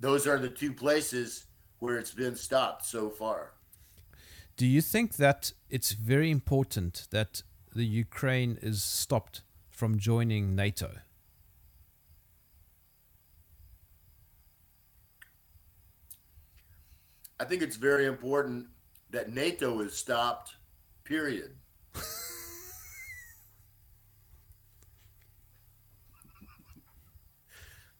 those 0.00 0.26
are 0.26 0.38
the 0.38 0.48
two 0.48 0.72
places 0.72 1.44
where 1.78 1.98
it's 1.98 2.12
been 2.12 2.34
stopped 2.34 2.86
so 2.86 3.10
far. 3.10 3.52
Do 4.56 4.66
you 4.66 4.80
think 4.80 5.16
that 5.16 5.52
it's 5.68 5.92
very 5.92 6.30
important 6.30 7.06
that 7.10 7.42
the 7.74 7.84
Ukraine 7.84 8.58
is 8.62 8.82
stopped 8.82 9.42
from 9.68 9.98
joining 9.98 10.56
NATO? 10.56 10.90
I 17.38 17.44
think 17.44 17.62
it's 17.62 17.76
very 17.76 18.06
important 18.06 18.66
that 19.10 19.32
NATO 19.32 19.80
is 19.80 19.94
stopped, 19.94 20.56
period. 21.10 21.50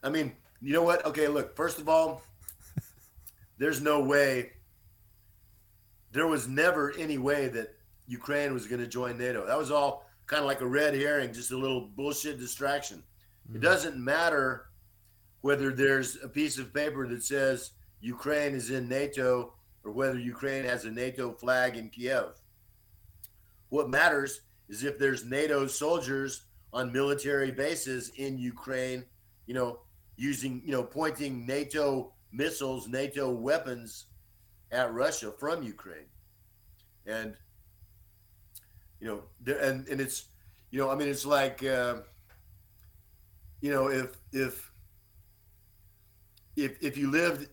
I 0.04 0.08
mean, 0.08 0.32
you 0.62 0.72
know 0.72 0.84
what? 0.84 1.04
Okay, 1.04 1.26
look, 1.26 1.56
first 1.56 1.80
of 1.80 1.88
all, 1.88 2.22
there's 3.58 3.80
no 3.80 4.00
way, 4.00 4.52
there 6.12 6.28
was 6.28 6.46
never 6.46 6.94
any 6.96 7.18
way 7.18 7.48
that 7.48 7.74
Ukraine 8.06 8.54
was 8.54 8.68
going 8.68 8.80
to 8.80 8.86
join 8.86 9.18
NATO. 9.18 9.44
That 9.44 9.58
was 9.58 9.72
all 9.72 10.08
kind 10.26 10.40
of 10.40 10.46
like 10.46 10.60
a 10.60 10.66
red 10.66 10.94
herring, 10.94 11.32
just 11.32 11.50
a 11.50 11.56
little 11.56 11.80
bullshit 11.80 12.38
distraction. 12.38 13.02
Mm-hmm. 13.48 13.56
It 13.56 13.60
doesn't 13.60 13.96
matter 13.96 14.66
whether 15.40 15.72
there's 15.72 16.16
a 16.22 16.28
piece 16.28 16.58
of 16.58 16.72
paper 16.72 17.08
that 17.08 17.24
says 17.24 17.72
Ukraine 18.00 18.54
is 18.54 18.70
in 18.70 18.88
NATO 18.88 19.54
or 19.82 19.90
whether 19.90 20.18
Ukraine 20.18 20.64
has 20.64 20.84
a 20.84 20.90
NATO 20.92 21.32
flag 21.32 21.76
in 21.76 21.88
Kiev. 21.88 22.39
What 23.70 23.88
matters 23.88 24.42
is 24.68 24.84
if 24.84 24.98
there's 24.98 25.24
NATO 25.24 25.66
soldiers 25.66 26.42
on 26.72 26.92
military 26.92 27.50
bases 27.50 28.12
in 28.16 28.38
Ukraine, 28.38 29.04
you 29.46 29.54
know, 29.54 29.80
using, 30.16 30.62
you 30.64 30.72
know, 30.72 30.82
pointing 30.82 31.46
NATO 31.46 32.12
missiles, 32.32 32.86
NATO 32.86 33.30
weapons 33.30 34.06
at 34.70 34.92
Russia 34.92 35.32
from 35.32 35.62
Ukraine. 35.62 36.06
And 37.06 37.34
you 39.00 39.08
know, 39.08 39.22
there, 39.40 39.58
and 39.58 39.88
and 39.88 40.00
it's, 40.00 40.26
you 40.70 40.78
know, 40.78 40.90
I 40.90 40.94
mean, 40.94 41.08
it's 41.08 41.24
like, 41.24 41.64
uh, 41.64 41.96
you 43.60 43.72
know, 43.72 43.88
if 43.88 44.16
if 44.32 44.70
if 46.56 46.76
if 46.82 46.96
you 46.96 47.10
lived, 47.10 47.48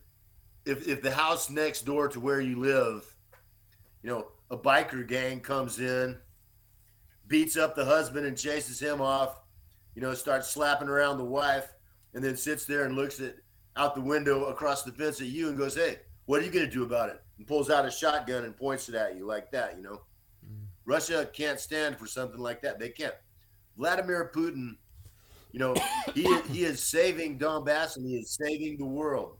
if 0.65 0.87
if 0.87 1.01
the 1.01 1.11
house 1.11 1.49
next 1.49 1.85
door 1.85 2.09
to 2.09 2.19
where 2.19 2.41
you 2.41 2.59
live, 2.59 3.15
you 4.03 4.09
know, 4.09 4.27
a 4.49 4.57
biker 4.57 5.07
gang 5.07 5.39
comes 5.39 5.79
in, 5.79 6.17
beats 7.27 7.57
up 7.57 7.75
the 7.75 7.85
husband 7.85 8.25
and 8.25 8.37
chases 8.37 8.79
him 8.79 9.01
off, 9.01 9.41
you 9.95 10.01
know, 10.01 10.13
starts 10.13 10.49
slapping 10.49 10.87
around 10.87 11.17
the 11.17 11.25
wife, 11.25 11.73
and 12.13 12.23
then 12.23 12.35
sits 12.35 12.65
there 12.65 12.85
and 12.85 12.95
looks 12.95 13.19
at 13.19 13.35
out 13.75 13.93
the 13.93 14.01
window 14.01 14.45
across 14.45 14.83
the 14.83 14.91
fence 14.91 15.21
at 15.21 15.27
you 15.27 15.49
and 15.49 15.57
goes, 15.57 15.75
"Hey, 15.75 15.99
what 16.25 16.41
are 16.41 16.45
you 16.45 16.51
going 16.51 16.65
to 16.65 16.71
do 16.71 16.83
about 16.83 17.09
it? 17.09 17.21
and 17.37 17.47
pulls 17.47 17.69
out 17.69 17.85
a 17.85 17.91
shotgun 17.91 18.43
and 18.43 18.55
points 18.55 18.89
it 18.89 18.95
at 18.95 19.15
you 19.15 19.25
like 19.25 19.51
that. 19.51 19.77
You 19.77 19.83
know, 19.83 20.01
mm. 20.45 20.65
Russia 20.85 21.29
can't 21.31 21.59
stand 21.59 21.97
for 21.97 22.07
something 22.07 22.39
like 22.39 22.61
that. 22.61 22.79
They 22.79 22.89
can't. 22.89 23.13
Vladimir 23.77 24.31
Putin, 24.33 24.75
you 25.51 25.59
know, 25.59 25.75
he 26.13 26.23
he 26.49 26.63
is 26.63 26.81
saving 26.81 27.37
Donbass 27.37 27.97
and 27.97 28.05
he 28.05 28.17
is 28.17 28.31
saving 28.31 28.77
the 28.77 28.85
world, 28.85 29.37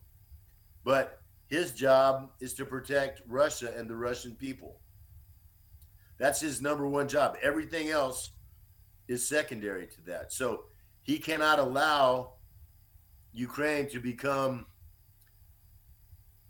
but 0.83 1.21
his 1.47 1.71
job 1.71 2.29
is 2.39 2.53
to 2.55 2.65
protect 2.65 3.21
Russia 3.27 3.73
and 3.75 3.89
the 3.89 3.95
Russian 3.95 4.35
people. 4.35 4.79
That's 6.17 6.39
his 6.39 6.61
number 6.61 6.87
one 6.87 7.07
job. 7.07 7.37
Everything 7.41 7.89
else 7.89 8.31
is 9.07 9.27
secondary 9.27 9.87
to 9.87 10.01
that. 10.07 10.33
So 10.33 10.63
he 11.03 11.19
cannot 11.19 11.59
allow 11.59 12.33
Ukraine 13.33 13.87
to 13.89 13.99
become, 13.99 14.65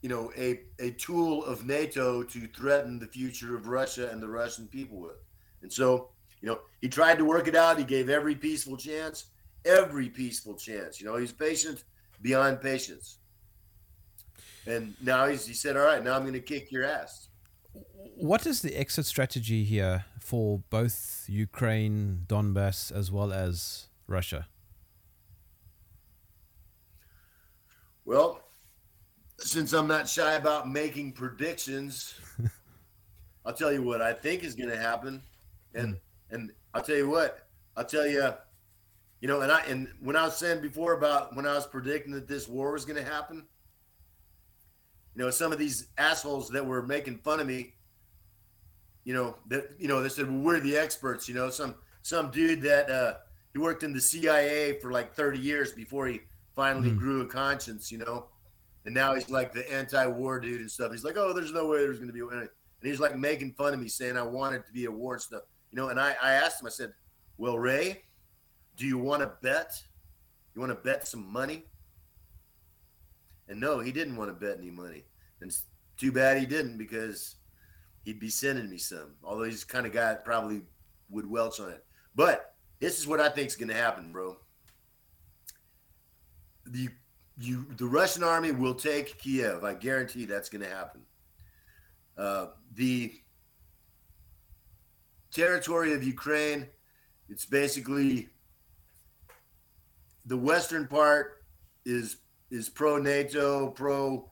you 0.01 0.09
know, 0.09 0.31
a, 0.37 0.61
a 0.79 0.91
tool 0.91 1.43
of 1.43 1.65
NATO 1.65 2.23
to 2.23 2.47
threaten 2.47 2.97
the 2.97 3.07
future 3.07 3.55
of 3.55 3.67
Russia 3.67 4.09
and 4.09 4.21
the 4.21 4.27
Russian 4.27 4.67
people 4.67 4.99
with. 4.99 5.21
And 5.61 5.71
so, 5.71 6.09
you 6.41 6.47
know, 6.47 6.59
he 6.81 6.87
tried 6.87 7.17
to 7.17 7.25
work 7.25 7.47
it 7.47 7.55
out. 7.55 7.77
He 7.77 7.83
gave 7.83 8.09
every 8.09 8.35
peaceful 8.35 8.77
chance, 8.77 9.25
every 9.65 10.07
peaceful 10.07 10.55
chance. 10.55 10.99
You 10.99 11.07
know, 11.07 11.17
he's 11.17 11.31
patient 11.31 11.83
beyond 12.21 12.61
patience. 12.61 13.17
And 14.65 14.93
now 15.01 15.27
he's, 15.27 15.45
he 15.45 15.53
said, 15.53 15.77
all 15.77 15.85
right, 15.85 16.03
now 16.03 16.15
I'm 16.15 16.21
going 16.21 16.33
to 16.33 16.39
kick 16.39 16.71
your 16.71 16.83
ass. 16.83 17.29
What 17.73 18.45
is 18.45 18.61
the 18.61 18.75
exit 18.75 19.05
strategy 19.05 19.63
here 19.63 20.05
for 20.19 20.61
both 20.69 21.25
Ukraine, 21.27 22.23
Donbass, 22.27 22.91
as 22.91 23.11
well 23.11 23.31
as 23.31 23.87
Russia? 24.07 24.47
Well, 28.05 28.41
since 29.37 29.73
I'm 29.73 29.87
not 29.87 30.09
shy 30.09 30.33
about 30.33 30.69
making 30.69 31.11
predictions, 31.11 32.15
I'll 33.45 33.53
tell 33.53 33.71
you 33.71 33.83
what 33.83 34.01
I 34.01 34.13
think 34.13 34.43
is 34.43 34.55
going 34.55 34.69
to 34.69 34.77
happen, 34.77 35.21
and 35.73 35.95
mm. 35.95 35.99
and 36.31 36.51
I'll 36.73 36.81
tell 36.81 36.95
you 36.95 37.09
what 37.09 37.47
I'll 37.77 37.85
tell 37.85 38.07
you, 38.07 38.33
you 39.21 39.27
know, 39.27 39.41
and 39.41 39.51
I 39.51 39.61
and 39.65 39.87
when 40.01 40.15
I 40.15 40.23
was 40.23 40.37
saying 40.37 40.61
before 40.61 40.93
about 40.93 41.35
when 41.35 41.45
I 41.45 41.53
was 41.53 41.67
predicting 41.67 42.11
that 42.13 42.27
this 42.27 42.47
war 42.47 42.71
was 42.71 42.85
going 42.85 42.97
to 43.03 43.09
happen, 43.09 43.45
you 45.17 45.23
know, 45.23 45.31
some 45.31 45.51
of 45.51 45.57
these 45.57 45.87
assholes 45.97 46.47
that 46.49 46.63
were 46.63 46.83
making 46.83 47.17
fun 47.17 47.39
of 47.39 47.47
me, 47.47 47.73
you 49.03 49.15
know, 49.15 49.35
that 49.47 49.71
you 49.79 49.87
know 49.87 50.03
they 50.03 50.09
said 50.09 50.29
well, 50.29 50.37
we're 50.37 50.59
the 50.59 50.77
experts, 50.77 51.27
you 51.27 51.33
know, 51.33 51.49
some 51.49 51.73
some 52.03 52.29
dude 52.29 52.61
that 52.61 52.87
uh, 52.91 53.15
he 53.51 53.57
worked 53.57 53.81
in 53.81 53.93
the 53.93 53.99
CIA 53.99 54.77
for 54.79 54.91
like 54.91 55.15
30 55.15 55.39
years 55.39 55.73
before 55.73 56.05
he 56.05 56.21
finally 56.55 56.91
mm. 56.91 56.99
grew 56.99 57.21
a 57.21 57.25
conscience, 57.25 57.91
you 57.91 57.97
know. 57.97 58.27
And 58.85 58.93
now 58.93 59.15
he's 59.15 59.27
like 59.29 59.51
the 59.53 59.69
anti-war 59.73 60.39
dude 60.39 60.61
and 60.61 60.69
stuff. 60.69 60.91
He's 60.91 61.03
like, 61.03 61.17
oh, 61.17 61.33
there's 61.33 61.51
no 61.51 61.65
way 61.65 61.79
there's 61.79 61.97
going 61.97 62.09
to 62.09 62.13
be. 62.13 62.19
A 62.19 62.27
and 62.27 62.49
he's 62.83 62.99
like 62.99 63.17
making 63.17 63.53
fun 63.53 63.73
of 63.73 63.79
me, 63.79 63.87
saying 63.87 64.17
I 64.17 64.23
wanted 64.23 64.67
to 64.67 64.71
be 64.71 64.85
a 64.85 64.91
war 64.91 65.13
and 65.13 65.21
stuff, 65.21 65.41
you 65.71 65.77
know. 65.77 65.89
And 65.89 65.99
I, 65.99 66.15
I 66.21 66.33
asked 66.33 66.61
him, 66.61 66.67
I 66.67 66.69
said, 66.69 66.93
well, 67.39 67.57
Ray, 67.57 68.03
do 68.75 68.85
you 68.85 68.99
want 68.99 69.23
to 69.23 69.31
bet? 69.41 69.81
You 70.53 70.61
want 70.61 70.71
to 70.71 70.83
bet 70.87 71.07
some 71.07 71.31
money? 71.31 71.65
And 73.49 73.59
no, 73.59 73.79
he 73.79 73.91
didn't 73.91 74.17
want 74.17 74.29
to 74.29 74.33
bet 74.33 74.57
any 74.57 74.71
money. 74.71 75.05
And 75.41 75.49
it's 75.49 75.63
too 75.97 76.11
bad 76.11 76.37
he 76.37 76.45
didn't 76.45 76.77
because 76.77 77.35
he'd 78.03 78.19
be 78.19 78.29
sending 78.29 78.69
me 78.69 78.77
some. 78.77 79.15
Although 79.23 79.43
he's 79.43 79.63
kind 79.63 79.85
of 79.85 79.93
guy 79.93 80.09
that 80.09 80.25
probably 80.25 80.61
would 81.09 81.29
welch 81.29 81.59
on 81.59 81.69
it. 81.69 81.85
But 82.15 82.55
this 82.79 82.99
is 82.99 83.07
what 83.07 83.19
I 83.19 83.29
think 83.29 83.47
is 83.47 83.55
going 83.55 83.69
to 83.69 83.75
happen, 83.75 84.11
bro 84.11 84.37
the 86.71 86.89
you 87.39 87.65
the 87.77 87.85
Russian 87.85 88.23
army 88.23 88.51
will 88.51 88.73
take 88.73 89.17
Kiev. 89.19 89.63
I 89.63 89.73
guarantee 89.73 90.25
that's 90.25 90.49
going 90.49 90.63
to 90.63 90.69
happen. 90.69 91.01
Uh, 92.17 92.47
the 92.73 93.13
territory 95.31 95.93
of 95.93 96.03
Ukraine, 96.03 96.67
it's 97.29 97.45
basically 97.45 98.29
the 100.25 100.37
western 100.37 100.87
part 100.87 101.43
is 101.85 102.17
is 102.49 102.69
pro 102.69 102.97
NATO, 102.97 103.69
pro 103.69 104.29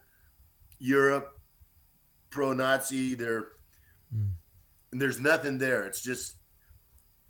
Europe, 0.79 1.39
pro 2.29 2.53
Nazi. 2.53 3.15
There, 3.15 3.47
mm. 4.15 4.29
and 4.91 5.01
there's 5.01 5.19
nothing 5.19 5.57
there. 5.57 5.85
It's 5.85 6.01
just 6.01 6.35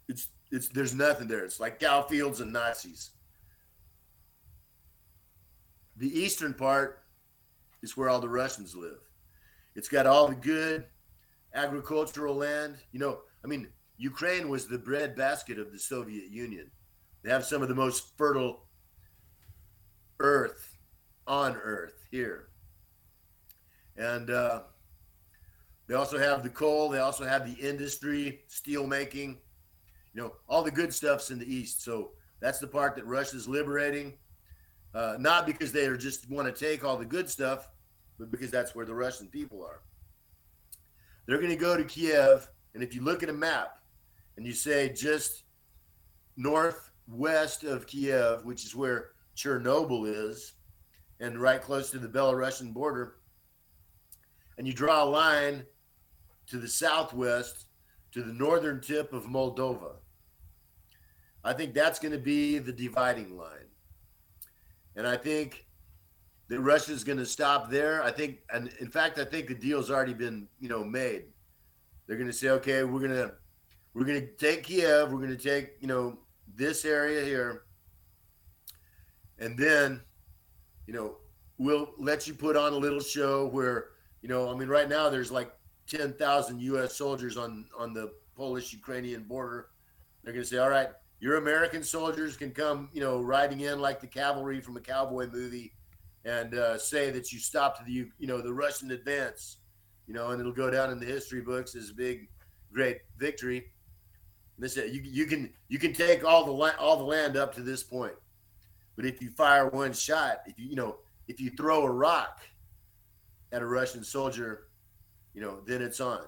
it's 0.07 0.29
it's 0.51 0.69
there's 0.69 0.93
nothing 0.93 1.27
there. 1.27 1.43
It's 1.43 1.59
like 1.59 1.79
cow 1.79 2.03
fields 2.03 2.41
and 2.41 2.53
Nazis. 2.53 3.11
The 5.97 6.19
eastern 6.19 6.53
part 6.53 7.03
is 7.81 7.95
where 7.95 8.09
all 8.09 8.19
the 8.19 8.29
Russians 8.29 8.75
live. 8.75 8.99
It's 9.75 9.87
got 9.87 10.07
all 10.07 10.27
the 10.27 10.35
good 10.35 10.85
agricultural 11.53 12.35
land. 12.35 12.75
You 12.91 12.99
know, 12.99 13.19
I 13.43 13.47
mean, 13.47 13.67
Ukraine 13.97 14.49
was 14.49 14.67
the 14.67 14.77
breadbasket 14.77 15.57
of 15.57 15.71
the 15.71 15.79
Soviet 15.79 16.29
Union. 16.29 16.69
They 17.23 17.31
have 17.31 17.45
some 17.45 17.61
of 17.61 17.69
the 17.69 17.75
most 17.75 18.17
fertile 18.17 18.65
earth 20.19 20.74
on 21.27 21.55
earth 21.55 22.05
here. 22.11 22.47
And 23.97 24.29
uh, 24.29 24.63
they 25.87 25.95
also 25.95 26.17
have 26.17 26.43
the 26.43 26.49
coal, 26.49 26.89
they 26.89 26.99
also 26.99 27.25
have 27.25 27.45
the 27.45 27.67
industry, 27.67 28.41
steel 28.47 28.87
making, 28.87 29.37
you 30.13 30.21
know, 30.21 30.33
all 30.47 30.63
the 30.63 30.71
good 30.71 30.93
stuff's 30.93 31.31
in 31.31 31.39
the 31.39 31.53
east. 31.53 31.83
So 31.83 32.11
that's 32.39 32.59
the 32.59 32.67
part 32.67 32.95
that 32.95 33.05
Russia's 33.05 33.47
liberating. 33.47 34.13
Uh, 34.93 35.15
not 35.19 35.45
because 35.45 35.71
they 35.71 35.85
are 35.87 35.97
just 35.97 36.29
want 36.29 36.47
to 36.47 36.53
take 36.53 36.85
all 36.85 36.95
the 36.95 37.05
good 37.05 37.29
stuff, 37.29 37.67
but 38.17 38.31
because 38.31 38.49
that's 38.49 38.73
where 38.73 38.85
the 38.85 38.95
Russian 38.95 39.27
people 39.27 39.61
are. 39.61 39.81
They're 41.25 41.37
going 41.37 41.49
to 41.49 41.55
go 41.55 41.75
to 41.75 41.83
Kiev, 41.83 42.47
and 42.73 42.83
if 42.83 42.95
you 42.95 43.01
look 43.01 43.23
at 43.23 43.29
a 43.29 43.33
map 43.33 43.79
and 44.37 44.45
you 44.45 44.53
say 44.53 44.89
just 44.89 45.43
northwest 46.37 47.63
of 47.63 47.87
Kiev, 47.87 48.45
which 48.45 48.63
is 48.63 48.75
where 48.75 49.09
Chernobyl 49.35 50.07
is, 50.07 50.53
and 51.19 51.39
right 51.39 51.61
close 51.61 51.89
to 51.91 51.99
the 51.99 52.07
Belarusian 52.07 52.73
border, 52.73 53.17
and 54.57 54.67
you 54.67 54.73
draw 54.73 55.03
a 55.03 55.05
line 55.05 55.65
to 56.47 56.57
the 56.57 56.67
southwest 56.67 57.65
to 58.11 58.21
the 58.21 58.33
northern 58.33 58.79
tip 58.79 59.11
of 59.13 59.25
Moldova. 59.25 59.95
I 61.43 61.53
think 61.53 61.73
that's 61.73 61.99
going 61.99 62.13
to 62.13 62.17
be 62.17 62.57
the 62.59 62.71
dividing 62.71 63.37
line. 63.37 63.69
And 64.95 65.05
I 65.05 65.17
think 65.17 65.65
that 66.47 66.59
Russia's 66.59 67.03
going 67.03 67.17
to 67.17 67.25
stop 67.25 67.69
there. 67.69 68.01
I 68.01 68.11
think, 68.11 68.39
and 68.53 68.69
in 68.79 68.89
fact, 68.89 69.19
I 69.19 69.25
think 69.25 69.47
the 69.47 69.55
deal's 69.55 69.91
already 69.91 70.13
been, 70.13 70.47
you 70.59 70.69
know, 70.69 70.83
made. 70.83 71.25
They're 72.07 72.17
going 72.17 72.29
to 72.29 72.33
say, 72.33 72.49
okay, 72.49 72.83
we're 72.83 72.99
going 72.99 73.11
to, 73.11 73.33
we're 73.93 74.05
going 74.05 74.21
to 74.21 74.27
take 74.37 74.63
Kiev. 74.63 75.11
We're 75.11 75.19
going 75.19 75.35
to 75.35 75.37
take, 75.37 75.73
you 75.79 75.87
know, 75.87 76.19
this 76.55 76.85
area 76.85 77.23
here. 77.23 77.63
And 79.39 79.57
then, 79.57 80.01
you 80.87 80.93
know, 80.93 81.17
we'll 81.57 81.89
let 81.97 82.27
you 82.27 82.33
put 82.33 82.55
on 82.55 82.73
a 82.73 82.77
little 82.77 82.99
show 82.99 83.47
where, 83.47 83.89
you 84.21 84.29
know, 84.29 84.51
I 84.51 84.55
mean, 84.55 84.67
right 84.67 84.89
now 84.89 85.09
there's 85.09 85.31
like 85.31 85.51
10,000 85.87 86.61
U.S. 86.61 86.95
soldiers 86.95 87.37
on, 87.37 87.65
on 87.77 87.93
the 87.93 88.11
Polish 88.35 88.73
Ukrainian 88.73 89.23
border. 89.23 89.67
They're 90.23 90.33
going 90.33 90.43
to 90.43 90.49
say, 90.49 90.57
all 90.57 90.69
right, 90.69 90.89
your 91.19 91.37
American 91.37 91.83
soldiers 91.83 92.35
can 92.35 92.51
come, 92.51 92.89
you 92.93 93.01
know, 93.01 93.21
riding 93.21 93.61
in 93.61 93.79
like 93.79 93.99
the 93.99 94.07
cavalry 94.07 94.59
from 94.59 94.77
a 94.77 94.81
cowboy 94.81 95.27
movie, 95.31 95.73
and 96.25 96.55
uh, 96.55 96.77
say 96.77 97.11
that 97.11 97.31
you 97.31 97.39
stopped 97.39 97.85
the, 97.85 97.91
you 97.91 98.27
know, 98.27 98.41
the 98.41 98.53
Russian 98.53 98.91
advance, 98.91 99.57
you 100.07 100.13
know, 100.13 100.29
and 100.31 100.39
it'll 100.39 100.51
go 100.51 100.69
down 100.69 100.91
in 100.91 100.99
the 100.99 101.05
history 101.05 101.41
books 101.41 101.75
as 101.75 101.91
a 101.91 101.93
big, 101.93 102.27
great 102.73 102.97
victory. 103.17 103.67
Listen, 104.57 104.91
you 104.93 105.01
you 105.03 105.25
can 105.25 105.53
you 105.67 105.77
can 105.77 105.93
take 105.93 106.23
all 106.23 106.45
the 106.45 106.51
la- 106.51 106.77
all 106.79 106.97
the 106.97 107.03
land 107.03 107.35
up 107.35 107.53
to 107.55 107.61
this 107.61 107.83
point, 107.83 108.15
but 108.95 109.05
if 109.05 109.21
you 109.21 109.29
fire 109.29 109.67
one 109.69 109.93
shot, 109.93 110.41
if 110.45 110.59
you 110.59 110.67
you 110.69 110.75
know 110.75 110.97
if 111.27 111.39
you 111.39 111.49
throw 111.51 111.83
a 111.83 111.91
rock 111.91 112.41
at 113.51 113.61
a 113.61 113.65
Russian 113.65 114.03
soldier, 114.03 114.67
you 115.33 115.41
know, 115.41 115.59
then 115.65 115.81
it's 115.81 115.99
on. 115.99 116.23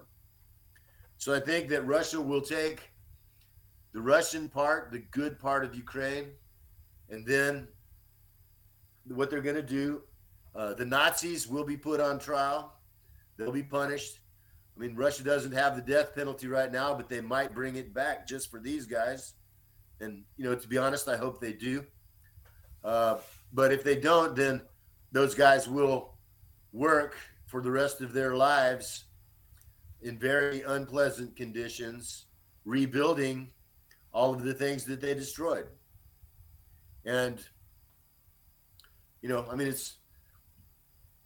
So 1.18 1.34
I 1.34 1.40
think 1.40 1.70
that 1.70 1.86
Russia 1.86 2.22
will 2.22 2.42
take 2.42 2.92
the 3.94 4.02
Russian 4.02 4.48
part, 4.48 4.92
the 4.92 5.00
good 5.12 5.40
part 5.40 5.64
of 5.64 5.76
Ukraine, 5.76 6.28
and 7.10 7.26
then 7.26 7.68
what 9.08 9.30
they're 9.30 9.42
going 9.42 9.56
to 9.56 9.62
do. 9.62 10.04
Uh, 10.56 10.74
the 10.74 10.86
Nazis 10.86 11.48
will 11.48 11.64
be 11.64 11.78
put 11.78 12.00
on 12.00 12.20
trial. 12.20 12.74
They'll 13.38 13.52
be 13.52 13.64
punished. 13.64 14.20
I 14.76 14.80
mean, 14.80 14.96
Russia 14.96 15.24
doesn't 15.24 15.52
have 15.52 15.76
the 15.76 15.82
death 15.82 16.14
penalty 16.16 16.48
right 16.48 16.72
now, 16.72 16.94
but 16.94 17.10
they 17.10 17.22
might 17.22 17.54
bring 17.54 17.76
it 17.76 17.94
back 17.94 18.28
just 18.28 18.52
for 18.52 18.60
these 18.60 18.86
guys. 18.86 19.34
And, 20.00 20.24
you 20.36 20.46
know, 20.46 20.56
to 20.56 20.68
be 20.68 20.78
honest, 20.78 21.08
I 21.08 21.18
hope 21.18 21.42
they 21.42 21.54
do. 21.54 21.84
Uh, 22.84 23.18
but 23.54 23.72
if 23.72 23.84
they 23.84 23.96
don't, 23.96 24.36
then 24.36 24.62
those 25.12 25.36
guys 25.36 25.68
will 25.68 26.14
work 26.72 27.16
for 27.46 27.62
the 27.62 27.72
rest 27.72 28.02
of 28.02 28.14
their 28.14 28.36
lives 28.36 29.06
in 30.02 30.18
very 30.18 30.62
unpleasant 30.62 31.36
conditions, 31.36 32.26
rebuilding 32.66 33.50
all 34.14 34.34
of 34.34 34.44
the 34.44 34.54
things 34.54 34.86
that 34.86 35.02
they 35.02 35.14
destroyed. 35.14 35.68
And, 37.06 37.40
you 39.22 39.30
know, 39.30 39.46
I 39.50 39.56
mean, 39.56 39.68
it's 39.68 39.98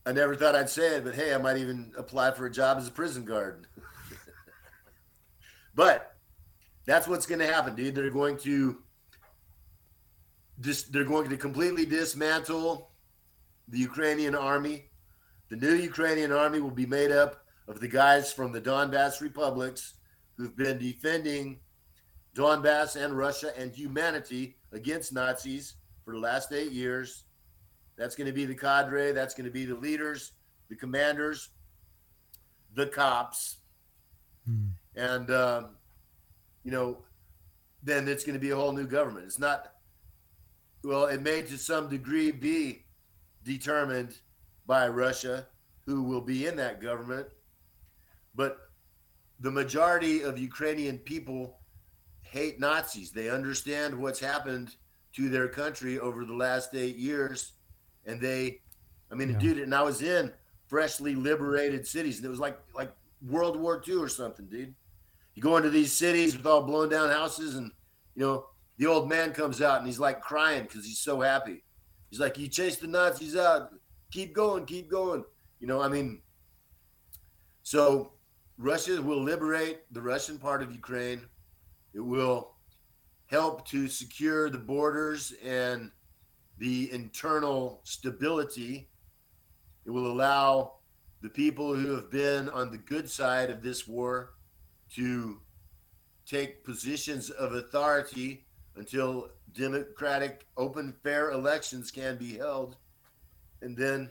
I 0.05 0.11
never 0.11 0.35
thought 0.35 0.55
I'd 0.55 0.69
say 0.69 0.95
it, 0.95 1.03
but 1.03 1.13
hey, 1.13 1.33
I 1.33 1.37
might 1.37 1.57
even 1.57 1.91
apply 1.95 2.31
for 2.31 2.45
a 2.45 2.51
job 2.51 2.77
as 2.77 2.87
a 2.87 2.91
prison 2.91 3.23
guard. 3.23 3.67
but 5.75 6.15
that's 6.85 7.07
what's 7.07 7.27
going 7.27 7.39
to 7.39 7.47
happen, 7.47 7.75
dude. 7.75 7.93
They're 7.93 8.09
going 8.09 8.37
to 8.39 8.79
they're 10.61 11.03
going 11.03 11.29
to 11.29 11.37
completely 11.37 11.85
dismantle 11.85 12.91
the 13.67 13.79
Ukrainian 13.79 14.35
army. 14.35 14.89
The 15.49 15.55
new 15.55 15.73
Ukrainian 15.73 16.31
army 16.31 16.59
will 16.59 16.71
be 16.71 16.85
made 16.85 17.11
up 17.11 17.45
of 17.67 17.79
the 17.79 17.87
guys 17.87 18.31
from 18.31 18.51
the 18.51 18.61
Donbass 18.61 19.21
republics 19.21 19.95
who've 20.37 20.55
been 20.55 20.77
defending 20.77 21.59
Donbass 22.35 22.95
and 22.95 23.17
Russia 23.17 23.51
and 23.57 23.71
humanity 23.71 24.55
against 24.71 25.13
Nazis 25.13 25.75
for 26.03 26.13
the 26.13 26.19
last 26.19 26.51
eight 26.51 26.71
years. 26.71 27.25
That's 27.97 28.15
going 28.15 28.27
to 28.27 28.33
be 28.33 28.45
the 28.45 28.55
cadre. 28.55 29.11
That's 29.11 29.33
going 29.33 29.45
to 29.45 29.51
be 29.51 29.65
the 29.65 29.75
leaders, 29.75 30.31
the 30.69 30.75
commanders, 30.75 31.49
the 32.73 32.87
cops. 32.87 33.57
Hmm. 34.45 34.69
And, 34.95 35.29
um, 35.31 35.69
you 36.63 36.71
know, 36.71 36.99
then 37.83 38.07
it's 38.07 38.23
going 38.23 38.33
to 38.33 38.39
be 38.39 38.51
a 38.51 38.55
whole 38.55 38.71
new 38.71 38.87
government. 38.87 39.25
It's 39.25 39.39
not, 39.39 39.70
well, 40.83 41.05
it 41.05 41.21
may 41.21 41.41
to 41.43 41.57
some 41.57 41.89
degree 41.89 42.31
be 42.31 42.85
determined 43.43 44.17
by 44.65 44.87
Russia 44.87 45.47
who 45.85 46.03
will 46.03 46.21
be 46.21 46.47
in 46.47 46.55
that 46.57 46.81
government. 46.81 47.27
But 48.35 48.57
the 49.39 49.51
majority 49.51 50.21
of 50.21 50.37
Ukrainian 50.37 50.97
people 50.99 51.59
hate 52.21 52.59
Nazis. 52.59 53.11
They 53.11 53.29
understand 53.29 53.93
what's 53.93 54.19
happened 54.19 54.75
to 55.15 55.29
their 55.29 55.47
country 55.47 55.99
over 55.99 56.23
the 56.23 56.33
last 56.33 56.73
eight 56.75 56.95
years. 56.95 57.53
And 58.05 58.21
they, 58.21 58.61
I 59.11 59.15
mean, 59.15 59.31
yeah. 59.31 59.39
dude, 59.39 59.59
and 59.59 59.75
I 59.75 59.81
was 59.81 60.01
in 60.01 60.31
freshly 60.67 61.15
liberated 61.15 61.85
cities, 61.85 62.17
and 62.17 62.25
it 62.25 62.29
was 62.29 62.39
like 62.39 62.57
like 62.73 62.91
World 63.27 63.59
War 63.59 63.83
II 63.85 63.97
or 63.97 64.07
something, 64.07 64.45
dude. 64.47 64.73
You 65.35 65.41
go 65.41 65.57
into 65.57 65.69
these 65.69 65.91
cities 65.91 66.35
with 66.35 66.45
all 66.45 66.63
blown 66.63 66.89
down 66.89 67.09
houses, 67.09 67.55
and 67.55 67.71
you 68.15 68.23
know 68.23 68.45
the 68.81 68.87
old 68.87 69.07
man 69.07 69.31
comes 69.31 69.61
out 69.61 69.77
and 69.77 69.85
he's 69.85 69.99
like 69.99 70.21
crying 70.21 70.63
because 70.63 70.83
he's 70.83 70.97
so 70.97 71.21
happy. 71.21 71.63
He's 72.09 72.19
like, 72.19 72.35
"You 72.39 72.47
chased 72.47 72.81
the 72.81 72.87
Nazis 72.87 73.35
out. 73.35 73.69
Keep 74.09 74.33
going, 74.33 74.65
keep 74.65 74.89
going." 74.89 75.23
You 75.59 75.67
know, 75.67 75.79
I 75.79 75.87
mean, 75.87 76.23
so 77.61 78.13
Russia 78.57 78.99
will 78.99 79.21
liberate 79.21 79.81
the 79.91 80.01
Russian 80.01 80.39
part 80.39 80.63
of 80.63 80.71
Ukraine. 80.71 81.21
It 81.93 81.99
will 81.99 82.55
help 83.27 83.67
to 83.67 83.87
secure 83.87 84.49
the 84.49 84.57
borders 84.57 85.31
and 85.43 85.91
the 86.57 86.91
internal 86.91 87.81
stability. 87.83 88.89
It 89.85 89.91
will 89.91 90.11
allow 90.11 90.77
the 91.21 91.29
people 91.29 91.75
who 91.75 91.91
have 91.91 92.09
been 92.09 92.49
on 92.49 92.71
the 92.71 92.79
good 92.79 93.07
side 93.07 93.51
of 93.51 93.61
this 93.61 93.87
war 93.87 94.33
to 94.95 95.39
take 96.25 96.63
positions 96.63 97.29
of 97.29 97.53
authority 97.53 98.47
until 98.81 99.29
democratic, 99.53 100.47
open, 100.57 100.91
fair 101.03 101.29
elections 101.29 101.91
can 101.91 102.17
be 102.17 102.35
held. 102.35 102.77
And 103.61 103.77
then, 103.77 104.09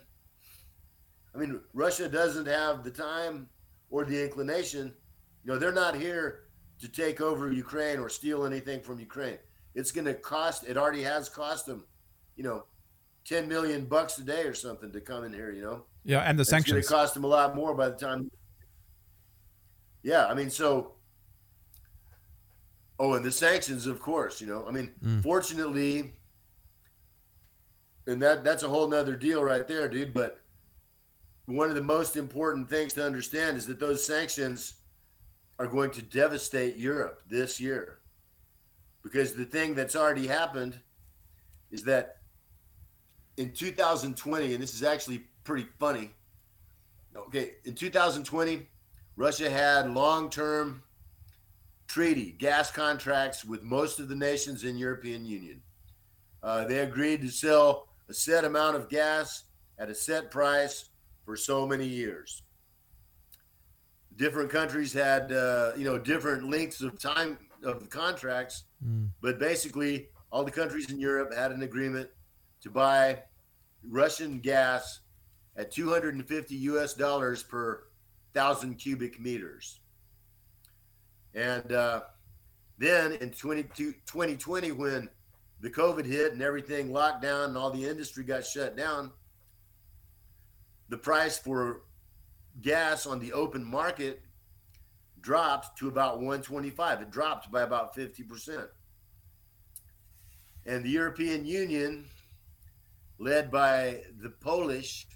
I 1.35 1.39
mean, 1.39 1.61
Russia 1.75 2.09
doesn't 2.09 2.47
have 2.47 2.85
the 2.85 2.91
time 2.91 3.49
or 3.91 4.05
the 4.05 4.23
inclination. 4.23 4.95
You 5.43 5.53
know, 5.53 5.59
they're 5.59 5.73
not 5.73 5.97
here 5.97 6.45
to 6.79 6.89
take 6.89 7.21
over 7.21 7.53
Ukraine 7.53 7.99
or 7.99 8.09
steal 8.09 8.47
anything 8.47 8.81
from 8.81 9.01
Ukraine. 9.01 9.39
It's 9.75 9.91
going 9.91 10.05
to 10.05 10.15
cost, 10.15 10.63
it 10.69 10.77
already 10.77 11.03
has 11.03 11.29
cost 11.29 11.67
them, 11.67 11.85
you 12.37 12.45
know, 12.45 12.67
10 13.25 13.49
million 13.49 13.87
bucks 13.87 14.19
a 14.19 14.23
day 14.23 14.45
or 14.45 14.55
something 14.55 14.93
to 14.93 15.01
come 15.01 15.25
in 15.25 15.33
here, 15.33 15.51
you 15.51 15.63
know? 15.63 15.83
Yeah. 16.05 16.21
And 16.21 16.39
the 16.39 16.45
sanctions. 16.45 16.79
It's 16.79 16.89
going 16.89 17.01
to 17.01 17.03
cost 17.03 17.15
them 17.15 17.25
a 17.25 17.27
lot 17.27 17.57
more 17.57 17.75
by 17.75 17.89
the 17.89 17.97
time. 17.97 18.31
Yeah. 20.05 20.27
I 20.27 20.35
mean, 20.35 20.49
so 20.49 20.93
Oh, 23.01 23.15
and 23.15 23.25
the 23.25 23.33
sanctions, 23.33 23.87
of 23.87 23.99
course. 23.99 24.43
You 24.43 24.47
know, 24.47 24.67
I 24.69 24.73
mean, 24.73 24.93
mm. 25.03 25.23
fortunately, 25.23 26.13
and 28.07 28.21
that 28.21 28.45
that's 28.45 28.63
a 28.63 28.69
whole 28.69 28.87
nother 28.87 29.17
deal 29.17 29.43
right 29.43 29.67
there, 29.67 29.89
dude. 29.89 30.13
But 30.13 30.39
one 31.47 31.71
of 31.71 31.77
the 31.77 31.83
most 31.83 32.17
important 32.17 32.69
things 32.69 32.93
to 32.95 33.05
understand 33.05 33.57
is 33.57 33.67
that 33.69 33.81
those 33.81 34.05
sanctions 34.05 34.75
are 35.59 35.67
going 35.67 35.91
to 35.93 36.03
devastate 36.03 36.77
Europe 36.77 37.23
this 37.27 37.59
year. 37.59 38.01
Because 39.03 39.33
the 39.33 39.47
thing 39.47 39.75
that's 39.75 39.97
already 39.97 40.27
happened 40.27 40.79
is 41.71 41.83
that 41.85 42.19
in 43.39 43.53
2020, 43.53 44.53
and 44.53 44.63
this 44.63 44.75
is 44.75 44.83
actually 44.83 45.25
pretty 45.43 45.67
funny. 45.79 46.11
Okay, 47.17 47.53
in 47.65 47.75
2020, 47.75 48.69
Russia 49.17 49.49
had 49.49 49.91
long 49.91 50.29
term 50.29 50.83
treaty, 51.91 52.37
gas 52.39 52.71
contracts 52.71 53.45
with 53.45 53.65
most 53.65 53.99
of 53.99 54.09
the 54.09 54.15
nations 54.15 54.63
in 54.63 54.79
European 54.79 55.25
Union. 55.27 55.61
Uh, 56.41 56.65
they 56.65 56.79
agreed 56.79 57.21
to 57.21 57.29
sell 57.29 57.89
a 58.09 58.15
set 58.15 58.45
amount 58.45 58.77
of 58.77 58.89
gas 58.89 59.45
at 59.77 59.91
a 59.91 59.95
set 59.95 60.31
price 60.31 60.91
for 61.25 61.37
so 61.37 61.67
many 61.67 61.87
years. 61.87 62.43
Different 64.17 64.51
countries 64.51 64.93
had, 64.93 65.33
uh, 65.33 65.73
you 65.77 65.83
know, 65.83 65.99
different 65.99 66.49
lengths 66.49 66.81
of 66.81 66.97
time 67.01 67.37
of 67.65 67.81
the 67.81 67.89
contracts, 67.89 68.65
mm. 68.87 69.09
but 69.21 69.41
basically, 69.41 70.11
all 70.31 70.45
the 70.45 70.51
countries 70.51 70.91
in 70.91 71.01
Europe 71.01 71.35
had 71.35 71.51
an 71.51 71.63
agreement 71.63 72.09
to 72.63 72.71
buy 72.71 73.21
Russian 73.83 74.39
gas 74.39 75.01
at 75.57 75.73
250 75.73 76.55
US 76.55 76.95
dollars 76.95 77.43
per 77.43 77.83
thousand 78.33 78.77
cubic 78.77 79.19
meters. 79.19 79.80
And 81.35 81.73
uh, 81.73 82.03
then 82.79 83.13
in 83.13 83.31
2020, 83.31 84.73
when 84.73 85.09
the 85.61 85.71
COVID 85.71 86.07
hit 86.07 86.33
and 86.33 86.43
everything 86.43 86.93
locked 86.93 87.23
down 87.23 87.51
and 87.51 87.57
all 87.57 87.71
the 87.71 87.85
industry 87.85 88.25
got 88.25 88.45
shut 88.45 88.77
down, 88.77 89.13
the 90.89 90.97
price 90.97 91.39
for 91.39 91.83
gas 92.63 93.07
on 93.07 93.21
the 93.21 93.33
open 93.33 93.65
market 93.65 94.23
dropped 95.21 95.79
to 95.79 95.89
about 95.89 96.17
125. 96.17 97.03
It 97.03 97.11
dropped 97.11 97.53
by 97.53 97.63
about 97.63 97.95
50%. 97.95 98.67
And 100.67 100.85
the 100.85 100.91
European 100.91 101.45
Union, 101.45 102.07
led 103.19 103.51
by 103.51 104.03
the 104.21 104.31
Polish, 104.31 105.07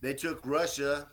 they 0.00 0.14
took 0.14 0.40
Russia 0.44 1.08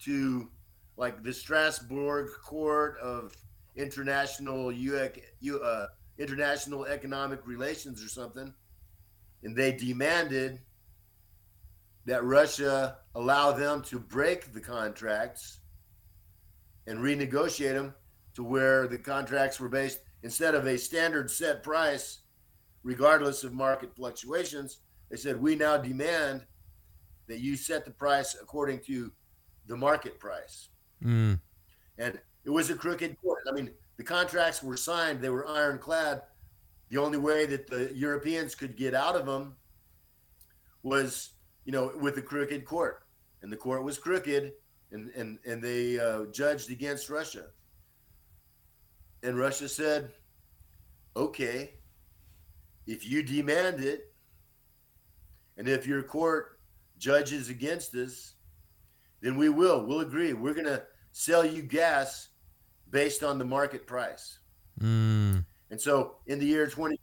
to 0.00 0.48
like 0.96 1.22
the 1.22 1.32
Strasbourg 1.32 2.28
Court 2.42 2.98
of 2.98 3.34
International 3.76 4.68
uh, 4.68 5.86
International 6.18 6.84
Economic 6.84 7.46
Relations 7.46 8.04
or 8.04 8.08
something, 8.08 8.52
and 9.42 9.56
they 9.56 9.72
demanded 9.72 10.60
that 12.06 12.22
Russia 12.24 12.98
allow 13.14 13.50
them 13.52 13.82
to 13.82 13.98
break 13.98 14.52
the 14.52 14.60
contracts 14.60 15.60
and 16.86 16.98
renegotiate 16.98 17.74
them 17.74 17.94
to 18.34 18.44
where 18.44 18.86
the 18.86 18.98
contracts 18.98 19.58
were 19.58 19.68
based 19.68 20.00
instead 20.22 20.54
of 20.54 20.66
a 20.66 20.76
standard 20.76 21.30
set 21.30 21.62
price, 21.62 22.20
regardless 22.82 23.42
of 23.42 23.52
market 23.52 23.94
fluctuations. 23.94 24.78
They 25.10 25.16
said, 25.16 25.40
We 25.40 25.56
now 25.56 25.76
demand 25.78 26.44
that 27.26 27.40
you 27.40 27.56
set 27.56 27.84
the 27.84 27.90
price 27.90 28.36
according 28.40 28.80
to 28.80 29.10
the 29.66 29.76
market 29.76 30.18
price. 30.18 30.68
Mm. 31.04 31.40
And 31.98 32.18
it 32.44 32.50
was 32.50 32.70
a 32.70 32.74
crooked 32.74 33.16
court. 33.20 33.42
I 33.48 33.52
mean, 33.52 33.70
the 33.96 34.04
contracts 34.04 34.62
were 34.62 34.76
signed, 34.76 35.20
they 35.20 35.30
were 35.30 35.48
ironclad. 35.48 36.22
The 36.90 36.98
only 36.98 37.18
way 37.18 37.46
that 37.46 37.66
the 37.66 37.92
Europeans 37.94 38.54
could 38.54 38.76
get 38.76 38.94
out 38.94 39.16
of 39.16 39.26
them 39.26 39.56
was, 40.82 41.30
you 41.64 41.72
know, 41.72 41.92
with 42.00 42.18
a 42.18 42.22
crooked 42.22 42.64
court. 42.64 43.06
And 43.42 43.50
the 43.50 43.56
court 43.56 43.82
was 43.84 43.98
crooked 43.98 44.52
and, 44.92 45.10
and, 45.10 45.38
and 45.46 45.62
they 45.62 45.98
uh, 45.98 46.26
judged 46.32 46.70
against 46.70 47.10
Russia. 47.10 47.46
And 49.22 49.38
Russia 49.38 49.68
said, 49.68 50.12
okay, 51.16 51.74
if 52.86 53.08
you 53.08 53.22
demand 53.22 53.82
it, 53.82 54.12
and 55.56 55.68
if 55.68 55.86
your 55.86 56.02
court 56.02 56.58
judges 56.98 57.48
against 57.48 57.94
us, 57.94 58.34
then 59.20 59.36
we 59.36 59.48
will. 59.48 59.84
We'll 59.86 60.00
agree. 60.00 60.32
We're 60.32 60.54
to 60.66 60.82
sell 61.14 61.46
you 61.46 61.62
gas 61.62 62.28
based 62.90 63.22
on 63.22 63.38
the 63.38 63.44
market 63.44 63.86
price. 63.86 64.40
Mm. 64.80 65.44
And 65.70 65.80
so 65.80 66.16
in 66.26 66.40
the 66.40 66.44
year 66.44 66.66
2020, 66.66 66.98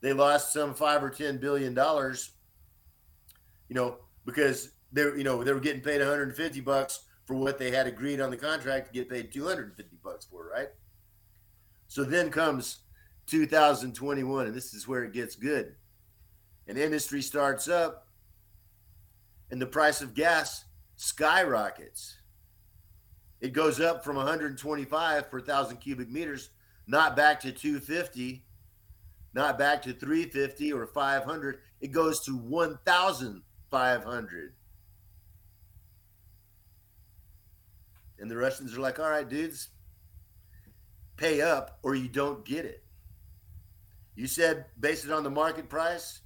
they 0.00 0.12
lost 0.12 0.52
some 0.52 0.72
five 0.72 1.02
or 1.02 1.10
ten 1.10 1.38
billion 1.38 1.74
dollars, 1.74 2.30
you 3.68 3.74
know, 3.74 3.98
because 4.24 4.70
they're 4.92 5.16
you 5.16 5.24
know 5.24 5.42
they 5.42 5.52
were 5.52 5.60
getting 5.60 5.82
paid 5.82 5.98
150 5.98 6.60
bucks 6.60 7.00
for 7.26 7.34
what 7.34 7.58
they 7.58 7.70
had 7.70 7.86
agreed 7.86 8.20
on 8.20 8.30
the 8.30 8.36
contract 8.36 8.86
to 8.86 8.92
get 8.92 9.10
paid 9.10 9.32
250 9.32 9.96
bucks 10.02 10.24
for, 10.24 10.48
right? 10.48 10.68
So 11.88 12.04
then 12.04 12.30
comes 12.30 12.78
2021, 13.26 14.46
and 14.46 14.54
this 14.54 14.74
is 14.74 14.86
where 14.86 15.02
it 15.04 15.12
gets 15.12 15.34
good. 15.34 15.74
And 16.68 16.78
industry 16.78 17.20
starts 17.20 17.68
up, 17.68 18.06
and 19.50 19.60
the 19.60 19.66
price 19.66 20.00
of 20.00 20.14
gas 20.14 20.64
skyrockets. 20.96 22.19
It 23.40 23.52
goes 23.52 23.80
up 23.80 24.04
from 24.04 24.16
125 24.16 25.30
per 25.30 25.40
thousand 25.40 25.76
cubic 25.78 26.10
meters, 26.10 26.50
not 26.86 27.16
back 27.16 27.40
to 27.40 27.52
250, 27.52 28.44
not 29.32 29.58
back 29.58 29.80
to 29.82 29.92
350 29.92 30.72
or 30.72 30.86
500. 30.86 31.60
It 31.80 31.92
goes 31.92 32.20
to 32.26 32.36
1,500. 32.36 34.54
And 38.18 38.30
the 38.30 38.36
Russians 38.36 38.76
are 38.76 38.80
like, 38.80 38.98
all 38.98 39.08
right, 39.08 39.26
dudes, 39.26 39.68
pay 41.16 41.40
up 41.40 41.78
or 41.82 41.94
you 41.94 42.08
don't 42.08 42.44
get 42.44 42.66
it. 42.66 42.84
You 44.14 44.26
said 44.26 44.66
base 44.78 45.06
it 45.06 45.10
on 45.10 45.22
the 45.22 45.30
market 45.30 45.70
price. 45.70 46.20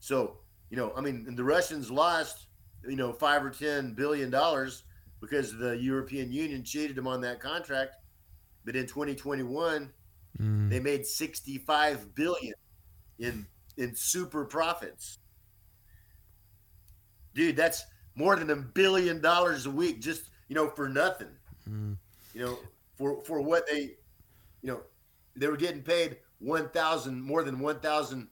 So, 0.00 0.38
you 0.70 0.78
know, 0.78 0.94
I 0.96 1.02
mean, 1.02 1.34
the 1.34 1.44
Russians 1.44 1.90
lost, 1.90 2.46
you 2.88 2.96
know, 2.96 3.12
five 3.12 3.44
or 3.44 3.50
10 3.50 3.92
billion 3.92 4.30
dollars 4.30 4.84
because 5.22 5.56
the 5.56 5.70
European 5.78 6.32
Union 6.32 6.64
cheated 6.64 6.96
them 6.96 7.06
on 7.06 7.20
that 7.22 7.40
contract. 7.40 7.94
But 8.64 8.76
in 8.76 8.86
2021, 8.86 9.90
mm. 10.38 10.68
they 10.68 10.80
made 10.80 11.06
65 11.06 12.14
billion 12.14 12.52
in 13.18 13.46
in 13.78 13.94
super 13.94 14.44
profits. 14.44 15.18
Dude, 17.34 17.56
that's 17.56 17.84
more 18.14 18.36
than 18.36 18.50
a 18.50 18.56
billion 18.56 19.22
dollars 19.22 19.64
a 19.64 19.70
week 19.70 20.02
just, 20.02 20.28
you 20.48 20.54
know, 20.54 20.68
for 20.68 20.88
nothing. 20.88 21.30
Mm. 21.70 21.96
You 22.34 22.44
know, 22.44 22.58
for 22.98 23.22
for 23.24 23.40
what 23.40 23.66
they 23.66 23.94
you 24.60 24.70
know, 24.70 24.80
they 25.36 25.46
were 25.46 25.56
getting 25.56 25.82
paid 25.82 26.18
1000 26.40 27.22
more 27.22 27.44
than 27.44 27.60
1000 27.60 28.28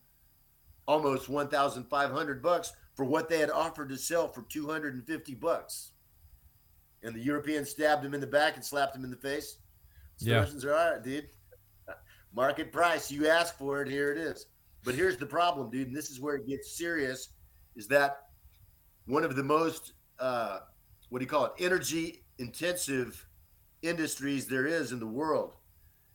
almost 0.89 1.29
1500 1.29 2.43
bucks 2.43 2.73
for 2.95 3.05
what 3.05 3.29
they 3.29 3.39
had 3.39 3.51
offered 3.51 3.89
to 3.91 3.97
sell 3.97 4.27
for 4.27 4.43
250 4.43 5.35
bucks 5.37 5.93
and 7.03 7.15
the 7.15 7.21
europeans 7.21 7.71
stabbed 7.71 8.05
him 8.05 8.15
in 8.15 8.21
the 8.21 8.27
back 8.27 8.57
and 8.57 8.65
slapped 8.65 8.95
him 8.95 9.05
in 9.05 9.11
the 9.11 9.17
face 9.17 9.59
yeah. 10.19 10.45
are 10.65 10.75
all 10.75 10.93
right 10.93 11.03
dude 11.03 11.29
market 12.35 12.73
price 12.73 13.11
you 13.11 13.27
ask 13.27 13.57
for 13.57 13.83
it 13.83 13.89
here 13.89 14.13
it 14.13 14.19
is 14.19 14.47
but 14.85 14.95
here's 14.95 15.17
the 15.17 15.27
problem 15.27 15.71
dude 15.71 15.89
and 15.89 15.97
this 15.97 16.11
is 16.11 16.21
where 16.21 16.37
it 16.37 16.47
gets 16.47 16.77
serious 16.77 17.31
is 17.77 17.87
that 17.87 18.27
one 19.07 19.25
of 19.25 19.37
the 19.37 19.43
most 19.43 19.93
uh, 20.19 20.61
what 21.09 21.19
do 21.19 21.25
you 21.25 21.31
call 21.31 21.47
it 21.47 21.53
energy 21.59 22.23
intensive 22.39 23.27
industries 23.83 24.47
there 24.47 24.67
is 24.67 24.93
in 24.93 24.99
the 24.99 25.07
world 25.07 25.55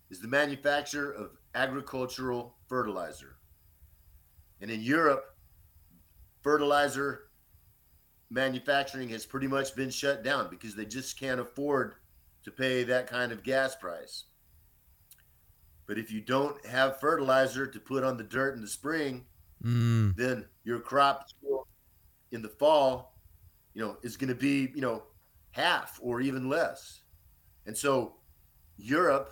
is 0.10 0.20
the 0.20 0.28
manufacture 0.28 1.12
of 1.12 1.32
agricultural 1.56 2.56
fertilizer. 2.68 3.38
And 4.62 4.70
in 4.70 4.82
Europe, 4.82 5.36
fertilizer 6.42 7.25
manufacturing 8.30 9.10
has 9.10 9.26
pretty 9.26 9.48
much 9.48 9.76
been 9.76 9.90
shut 9.90 10.24
down 10.24 10.50
because 10.50 10.76
they 10.76 10.86
just 10.86 11.20
can't 11.20 11.40
afford 11.40 11.96
to 12.44 12.52
pay 12.52 12.84
that 12.84 13.08
kind 13.08 13.32
of 13.32 13.44
gas 13.44 13.76
price. 13.76 14.26
But 15.88 15.98
if 15.98 16.12
you 16.12 16.22
don't 16.22 16.64
have 16.66 17.00
fertilizer 17.00 17.68
to 17.68 17.80
put 17.80 18.04
on 18.04 18.18
the 18.18 18.24
dirt 18.24 18.56
in 18.56 18.62
the 18.62 18.68
spring, 18.68 19.26
mm. 19.64 20.16
then 20.16 20.46
your 20.64 20.80
crop 20.80 21.28
in 22.32 22.42
the 22.42 22.50
fall, 22.50 23.16
you 23.74 23.84
know, 23.84 23.98
is 24.02 24.18
going 24.18 24.30
to 24.30 24.36
be, 24.36 24.72
you 24.74 24.82
know, 24.82 25.04
half 25.52 26.00
or 26.02 26.22
even 26.22 26.50
less. 26.50 27.02
And 27.66 27.78
so 27.78 28.16
Europe 28.78 29.32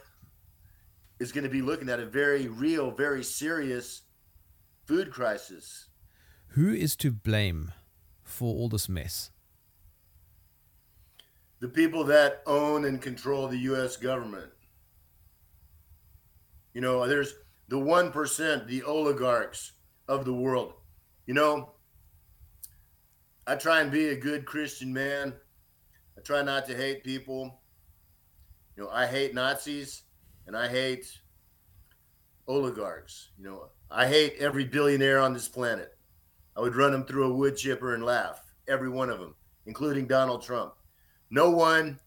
is 1.20 1.32
going 1.32 1.44
to 1.44 1.50
be 1.50 1.62
looking 1.62 1.90
at 1.90 2.00
a 2.00 2.06
very 2.06 2.48
real, 2.48 2.92
very 2.92 3.24
serious 3.24 4.04
food 4.86 5.12
crisis. 5.12 5.90
Who 6.50 6.72
is 6.72 6.96
to 6.98 7.12
blame 7.12 7.72
for 8.24 8.54
all 8.56 8.70
this 8.70 8.90
mess? 8.90 9.32
The 11.60 11.68
people 11.68 12.04
that 12.06 12.42
own 12.46 12.86
and 12.86 13.02
control 13.02 13.48
the 13.48 13.58
U.S. 13.58 13.96
government. 13.96 14.52
You 16.74 16.82
know, 16.82 17.08
there's 17.08 17.36
the 17.70 17.78
1%, 17.78 18.68
the 18.68 18.84
oligarchs 18.84 19.74
of 20.08 20.26
the 20.26 20.34
world. 20.34 20.74
You 21.26 21.34
know, 21.34 21.74
I 23.48 23.56
try 23.56 23.82
and 23.82 23.92
be 23.92 24.10
a 24.10 24.16
good 24.16 24.46
Christian 24.46 24.92
man. 24.92 25.34
I 26.18 26.22
try 26.22 26.42
not 26.42 26.66
to 26.68 26.76
hate 26.76 27.04
people. 27.04 27.62
You 28.76 28.84
know, 28.84 28.90
I 28.90 29.06
hate 29.06 29.34
Nazis 29.34 30.04
and 30.48 30.58
I 30.58 30.68
hate 30.68 31.06
oligarchs. 32.48 33.30
You 33.38 33.46
know, 33.46 33.70
I 33.90 34.08
hate 34.08 34.36
every 34.40 34.66
billionaire 34.66 35.20
on 35.20 35.34
this 35.34 35.48
planet. 35.48 35.98
I 36.56 36.62
would 36.62 36.76
run 36.76 36.92
them 36.92 37.06
through 37.06 37.32
a 37.32 37.34
wood 37.34 37.58
chipper 37.58 37.96
and 37.96 38.04
laugh, 38.04 38.44
every 38.68 38.90
one 38.90 39.10
of 39.10 39.20
them, 39.20 39.36
including 39.66 40.08
Donald 40.08 40.44
Trump. 40.44 40.74
No 41.30 41.50
one 41.50 42.00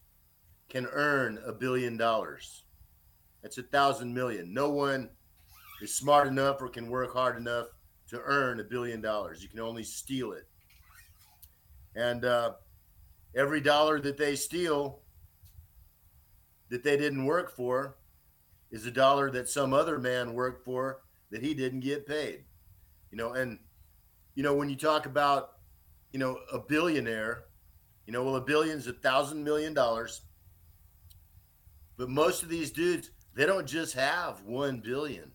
can 0.69 0.87
earn 0.91 1.39
a 1.45 1.51
billion 1.51 1.97
dollars. 1.97 2.63
That's 3.41 3.57
a 3.57 3.63
thousand 3.63 4.13
million. 4.13 4.53
No 4.53 4.69
one 4.69 5.09
is 5.81 5.93
smart 5.93 6.27
enough 6.27 6.61
or 6.61 6.69
can 6.69 6.89
work 6.89 7.13
hard 7.13 7.37
enough 7.37 7.67
to 8.09 8.19
earn 8.23 8.59
a 8.59 8.63
billion 8.63 9.01
dollars. 9.01 9.43
You 9.43 9.49
can 9.49 9.59
only 9.59 9.83
steal 9.83 10.31
it. 10.31 10.47
And 11.95 12.25
uh, 12.25 12.53
every 13.35 13.61
dollar 13.61 13.99
that 14.01 14.17
they 14.17 14.35
steal 14.35 15.01
that 16.69 16.83
they 16.83 16.97
didn't 16.97 17.25
work 17.25 17.55
for 17.55 17.97
is 18.71 18.85
a 18.85 18.91
dollar 18.91 19.31
that 19.31 19.49
some 19.49 19.73
other 19.73 19.99
man 19.99 20.33
worked 20.33 20.63
for 20.63 21.01
that 21.31 21.41
he 21.41 21.53
didn't 21.53 21.79
get 21.81 22.05
paid. 22.05 22.43
You 23.11 23.17
know, 23.17 23.33
and 23.33 23.59
you 24.37 24.43
know 24.43 24.53
when 24.53 24.69
you 24.69 24.75
talk 24.75 25.07
about 25.07 25.53
you 26.11 26.19
know 26.19 26.37
a 26.53 26.59
billionaire, 26.59 27.45
you 28.05 28.13
know, 28.13 28.23
well 28.23 28.35
a 28.35 28.41
billion's 28.41 28.85
a 28.85 28.93
thousand 28.93 29.43
million 29.43 29.73
dollars. 29.73 30.21
But 31.97 32.09
most 32.09 32.43
of 32.43 32.49
these 32.49 32.69
dudes, 32.69 33.09
they 33.33 33.47
don't 33.47 33.65
just 33.65 33.95
have 33.95 34.43
one 34.43 34.79
billion 34.79 35.31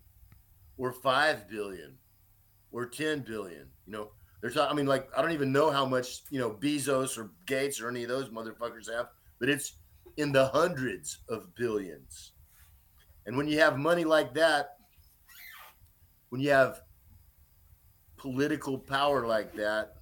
or 0.79 0.93
five 0.93 1.49
billion 1.49 1.99
or 2.71 2.87
ten 2.87 3.23
billion. 3.23 3.67
You 3.87 3.93
know, 3.93 4.13
there's 4.41 4.57
I 4.57 4.73
mean, 4.73 4.87
like 4.87 5.09
I 5.17 5.21
don't 5.21 5.33
even 5.33 5.51
know 5.51 5.73
how 5.73 5.85
much 5.85 6.23
you 6.31 6.39
know 6.39 6.51
Bezos 6.53 7.19
or 7.19 7.33
Gates 7.47 7.81
or 7.81 7.89
any 7.89 8.05
of 8.05 8.09
those 8.09 8.29
motherfuckers 8.29 8.89
have, 8.89 9.09
but 9.41 9.49
it's 9.49 9.79
in 10.17 10.31
the 10.31 10.47
hundreds 10.47 11.19
of 11.29 11.53
billions. 11.57 12.35
And 13.27 13.37
when 13.37 13.49
you 13.49 13.59
have 13.59 13.77
money 13.77 14.05
like 14.05 14.33
that, 14.35 14.77
when 16.29 16.41
you 16.41 16.51
have 16.51 16.83
political 18.23 18.79
power 18.79 19.27
like 19.27 19.53
that, 19.57 19.97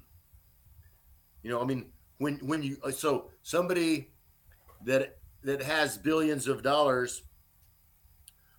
you 1.42 1.50
know, 1.50 1.60
I 1.60 1.64
mean, 1.64 1.86
when 2.18 2.34
when 2.36 2.62
you 2.62 2.76
uh, 2.84 2.90
so 2.90 3.30
somebody 3.42 4.10
that 4.84 5.16
that 5.42 5.62
has 5.62 5.96
billions 5.96 6.46
of 6.46 6.62
dollars, 6.62 7.22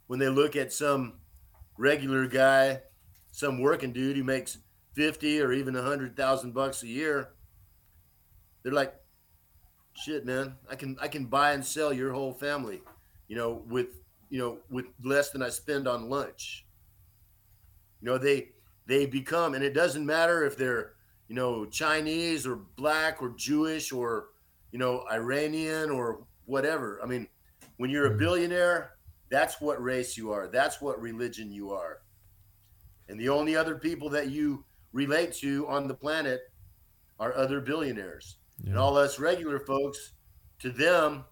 when 0.07 0.19
they 0.19 0.29
look 0.29 0.55
at 0.55 0.73
some 0.73 1.19
regular 1.77 2.25
guy, 2.25 2.81
some 3.31 3.61
working 3.61 3.93
dude 3.93 4.17
who 4.17 4.23
makes 4.23 4.57
fifty 4.93 5.39
or 5.39 5.53
even 5.53 5.75
a 5.75 5.83
hundred 5.83 6.17
thousand 6.17 6.55
bucks 6.55 6.81
a 6.81 6.87
year, 6.87 7.29
they're 8.63 8.73
like, 8.73 8.95
"Shit, 9.93 10.25
man, 10.25 10.55
I 10.67 10.75
can 10.75 10.97
I 10.99 11.07
can 11.07 11.25
buy 11.25 11.51
and 11.51 11.63
sell 11.63 11.93
your 11.93 12.13
whole 12.13 12.33
family, 12.33 12.81
you 13.27 13.35
know, 13.35 13.63
with 13.67 13.89
you 14.31 14.39
know, 14.39 14.57
with 14.71 14.85
less 15.03 15.29
than 15.29 15.43
I 15.43 15.49
spend 15.49 15.87
on 15.87 16.09
lunch. 16.09 16.65
You 18.01 18.07
know, 18.07 18.17
they 18.17 18.53
they 18.85 19.05
become, 19.05 19.53
and 19.53 19.63
it 19.63 19.73
doesn't 19.73 20.05
matter 20.05 20.45
if 20.45 20.57
they're, 20.57 20.93
you 21.27 21.35
know, 21.35 21.65
Chinese 21.65 22.45
or 22.45 22.57
black 22.75 23.21
or 23.21 23.29
Jewish 23.37 23.91
or, 23.91 24.29
you 24.71 24.79
know, 24.79 25.05
Iranian 25.11 25.89
or 25.89 26.25
whatever. 26.45 26.99
I 27.03 27.05
mean, 27.05 27.27
when 27.77 27.89
you're 27.89 28.07
a 28.07 28.09
mm-hmm. 28.09 28.19
billionaire, 28.19 28.91
that's 29.29 29.61
what 29.61 29.81
race 29.81 30.17
you 30.17 30.31
are. 30.31 30.47
That's 30.47 30.81
what 30.81 31.01
religion 31.01 31.51
you 31.51 31.71
are. 31.71 31.99
And 33.07 33.19
the 33.19 33.29
only 33.29 33.55
other 33.55 33.75
people 33.75 34.09
that 34.09 34.29
you 34.29 34.65
relate 34.93 35.33
to 35.35 35.67
on 35.67 35.87
the 35.87 35.93
planet 35.93 36.41
are 37.19 37.33
other 37.35 37.61
billionaires. 37.61 38.37
Yeah. 38.61 38.71
And 38.71 38.79
all 38.79 38.97
us 38.97 39.19
regular 39.19 39.59
folks, 39.59 40.13
to 40.59 40.69
them, 40.69 41.23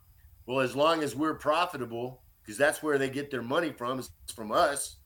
well, 0.46 0.62
as 0.62 0.76
long 0.76 1.04
as 1.04 1.16
we're 1.16 1.36
profitable, 1.36 2.24
because 2.42 2.58
that's 2.58 2.82
where 2.82 2.98
they 2.98 3.10
get 3.10 3.30
their 3.30 3.44
money 3.44 3.72
from 3.72 4.00
is 4.00 4.10
from 4.34 4.52
us. 4.52 4.98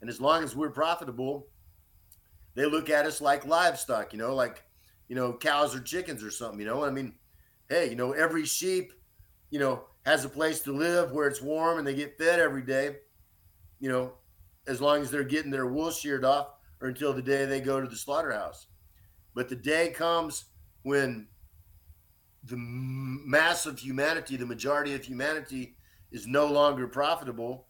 And 0.00 0.08
as 0.08 0.20
long 0.20 0.42
as 0.42 0.56
we're 0.56 0.70
profitable, 0.70 1.48
they 2.54 2.66
look 2.66 2.90
at 2.90 3.06
us 3.06 3.20
like 3.20 3.46
livestock, 3.46 4.12
you 4.12 4.18
know, 4.18 4.34
like 4.34 4.64
you 5.08 5.16
know 5.16 5.32
cows 5.32 5.74
or 5.74 5.80
chickens 5.80 6.22
or 6.22 6.30
something. 6.30 6.60
You 6.60 6.66
know, 6.66 6.84
I 6.84 6.90
mean, 6.90 7.14
hey, 7.68 7.90
you 7.90 7.96
know, 7.96 8.12
every 8.12 8.44
sheep, 8.44 8.92
you 9.50 9.58
know, 9.58 9.84
has 10.04 10.24
a 10.24 10.28
place 10.28 10.60
to 10.62 10.72
live 10.72 11.12
where 11.12 11.28
it's 11.28 11.42
warm 11.42 11.78
and 11.78 11.86
they 11.86 11.94
get 11.94 12.18
fed 12.18 12.40
every 12.40 12.62
day. 12.62 12.96
You 13.78 13.88
know, 13.90 14.12
as 14.66 14.80
long 14.80 15.02
as 15.02 15.10
they're 15.10 15.24
getting 15.24 15.50
their 15.50 15.66
wool 15.66 15.90
sheared 15.90 16.24
off 16.24 16.48
or 16.80 16.88
until 16.88 17.12
the 17.12 17.22
day 17.22 17.44
they 17.44 17.60
go 17.60 17.80
to 17.80 17.88
the 17.88 17.96
slaughterhouse. 17.96 18.66
But 19.34 19.48
the 19.48 19.56
day 19.56 19.90
comes 19.90 20.46
when 20.82 21.28
the 22.44 22.56
mass 22.56 23.66
of 23.66 23.78
humanity, 23.78 24.36
the 24.36 24.46
majority 24.46 24.94
of 24.94 25.04
humanity, 25.04 25.76
is 26.10 26.26
no 26.26 26.46
longer 26.46 26.88
profitable. 26.88 27.66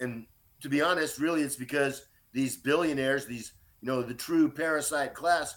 And 0.00 0.26
to 0.60 0.68
be 0.68 0.82
honest, 0.82 1.18
really, 1.18 1.42
it's 1.42 1.56
because 1.56 2.06
these 2.32 2.56
billionaires, 2.56 3.26
these, 3.26 3.52
you 3.80 3.86
know, 3.86 4.02
the 4.02 4.14
true 4.14 4.50
parasite 4.50 5.14
class, 5.14 5.56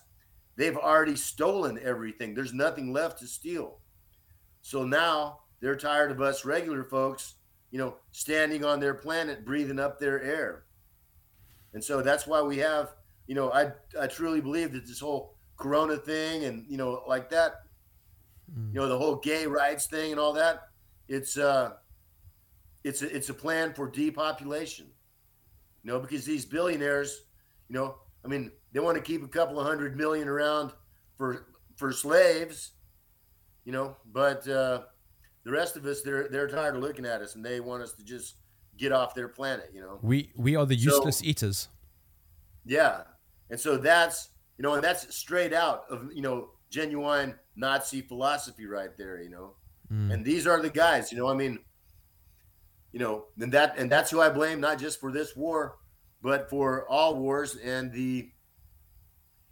they've 0.56 0.78
already 0.78 1.16
stolen 1.16 1.80
everything. 1.84 2.34
There's 2.34 2.54
nothing 2.54 2.94
left 2.94 3.20
to 3.20 3.28
steal. 3.28 3.80
So 4.62 4.84
now 4.84 5.40
they're 5.60 5.76
tired 5.76 6.12
of 6.12 6.22
us 6.22 6.46
regular 6.46 6.84
folks, 6.84 7.36
you 7.72 7.80
know, 7.80 7.96
standing 8.12 8.64
on 8.64 8.80
their 8.80 8.94
planet, 8.94 9.46
breathing 9.46 9.80
up 9.80 10.00
their 10.00 10.22
air. 10.22 10.66
And 11.74 11.84
so 11.84 12.02
that's 12.02 12.28
why 12.28 12.42
we 12.42 12.58
have, 12.58 12.96
you 13.28 13.36
know, 13.36 13.52
I 13.52 13.72
I 14.00 14.08
truly 14.08 14.42
believe 14.42 14.74
that 14.74 14.86
this 14.86 15.00
whole 15.00 15.36
Corona 15.56 15.96
thing 15.96 16.46
and 16.46 16.66
you 16.68 16.76
know 16.78 17.04
like 17.08 17.30
that, 17.30 17.62
mm. 18.52 18.74
you 18.74 18.80
know, 18.80 18.88
the 18.88 18.98
whole 18.98 19.16
gay 19.16 19.46
rights 19.46 19.86
thing 19.86 20.12
and 20.12 20.20
all 20.20 20.34
that, 20.34 20.68
it's 21.08 21.38
uh, 21.38 21.74
it's 22.84 23.02
a, 23.02 23.16
it's 23.16 23.30
a 23.30 23.34
plan 23.34 23.74
for 23.74 23.90
depopulation. 23.90 24.88
You 25.84 25.92
know, 25.92 26.00
because 26.00 26.26
these 26.26 26.46
billionaires, 26.46 27.24
you 27.70 27.76
know, 27.76 27.96
I 28.24 28.28
mean, 28.28 28.52
they 28.72 28.80
want 28.80 28.98
to 28.98 29.04
keep 29.04 29.24
a 29.24 29.28
couple 29.28 29.60
of 29.60 29.66
hundred 29.66 29.98
million 29.98 30.28
around 30.28 30.72
for 31.18 31.48
for 31.76 31.92
slaves, 31.92 32.72
you 33.66 33.72
know, 33.72 33.98
but 34.12 34.48
uh, 34.48 34.82
the 35.44 35.52
rest 35.52 35.76
of 35.76 35.86
us, 35.86 36.02
they're 36.02 36.28
they're 36.30 36.48
tired 36.48 36.76
of 36.76 36.82
looking 36.82 37.06
at 37.06 37.22
us 37.22 37.36
and 37.36 37.44
they 37.44 37.60
want 37.60 37.84
us 37.84 37.94
to 37.94 38.04
just 38.04 38.36
get 38.78 38.92
off 38.92 39.16
their 39.16 39.28
planet. 39.28 39.72
You 39.74 39.82
know, 39.82 40.00
we 40.02 40.32
we 40.36 40.56
are 40.56 40.66
the 40.66 40.76
useless 40.76 41.18
so, 41.20 41.26
eaters. 41.26 41.70
Yeah, 42.66 43.02
and 43.50 43.60
so 43.60 43.78
that's 43.78 44.30
you 44.58 44.64
know, 44.64 44.76
and 44.76 44.84
that's 44.84 45.16
straight 45.16 45.54
out 45.54 45.86
of 45.90 46.10
you 46.14 46.22
know 46.22 46.52
genuine 46.70 47.36
Nazi 47.56 48.02
philosophy 48.02 48.66
right 48.66 48.96
there. 48.98 49.22
You 49.22 49.30
know, 49.30 49.54
mm. 49.92 50.14
and 50.14 50.24
these 50.24 50.46
are 50.46 50.62
the 50.62 50.70
guys. 50.70 51.12
You 51.12 51.18
know, 51.18 51.30
I 51.30 51.34
mean, 51.34 51.60
you 52.92 53.00
know, 53.00 53.26
and 53.40 53.52
that 53.54 53.78
and 53.78 53.92
that's 53.92 54.12
who 54.12 54.22
I 54.22 54.30
blame, 54.30 54.60
not 54.60 54.80
just 54.80 55.00
for 55.00 55.12
this 55.12 55.36
war, 55.36 55.78
but 56.22 56.50
for 56.50 56.88
all 56.90 57.16
wars 57.16 57.56
and 57.56 57.92
the 57.92 58.30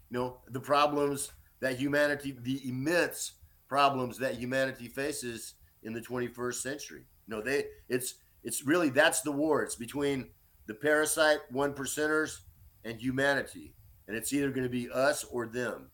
you 0.09 0.17
know 0.17 0.39
the 0.49 0.59
problems 0.59 1.31
that 1.59 1.77
humanity, 1.77 2.37
the 2.41 2.67
immense 2.67 3.33
problems 3.67 4.17
that 4.17 4.35
humanity 4.35 4.87
faces 4.87 5.55
in 5.83 5.93
the 5.93 6.01
21st 6.01 6.55
century. 6.55 7.03
You 7.27 7.35
know, 7.35 7.41
they 7.41 7.65
it's 7.87 8.15
it's 8.43 8.65
really 8.65 8.89
that's 8.89 9.21
the 9.21 9.31
war. 9.31 9.63
It's 9.63 9.75
between 9.75 10.29
the 10.67 10.73
parasite 10.73 11.39
one 11.51 11.73
percenters 11.73 12.39
and 12.83 12.99
humanity, 12.99 13.73
and 14.07 14.15
it's 14.17 14.33
either 14.33 14.49
going 14.49 14.63
to 14.63 14.69
be 14.69 14.89
us 14.89 15.23
or 15.23 15.47
them. 15.47 15.91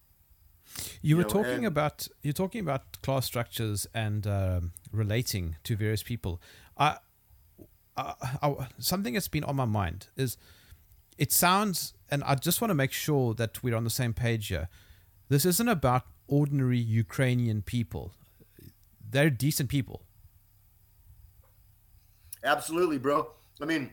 You, 1.02 1.10
you 1.10 1.18
were 1.18 1.24
know, 1.24 1.30
talking 1.30 1.54
and, 1.54 1.68
about 1.68 2.08
you're 2.24 2.34
talking 2.34 2.62
about 2.62 3.02
class 3.02 3.26
structures 3.26 3.86
and 3.94 4.26
uh, 4.26 4.62
relating 4.92 5.58
to 5.64 5.76
various 5.76 6.04
people. 6.04 6.42
I, 6.78 6.98
I, 7.98 8.14
I, 8.42 8.68
something 8.78 9.14
that's 9.14 9.28
been 9.28 9.44
on 9.44 9.56
my 9.56 9.66
mind 9.66 10.08
is 10.16 10.38
it 11.18 11.32
sounds, 11.32 11.94
and 12.10 12.24
I 12.24 12.36
just 12.36 12.62
want 12.62 12.70
to 12.70 12.76
make 12.76 12.92
sure 12.92 13.34
that 13.36 13.64
we're 13.64 13.76
on 13.76 13.84
the 13.84 13.90
same 13.90 14.14
page 14.14 14.48
here. 14.48 14.68
This 15.30 15.46
isn't 15.46 15.68
about 15.68 16.04
ordinary 16.28 16.78
Ukrainian 16.78 17.62
people. 17.62 18.12
They're 19.10 19.30
decent 19.30 19.70
people. 19.70 20.02
Absolutely, 22.44 22.98
bro. 22.98 23.32
I 23.62 23.66
mean, 23.66 23.92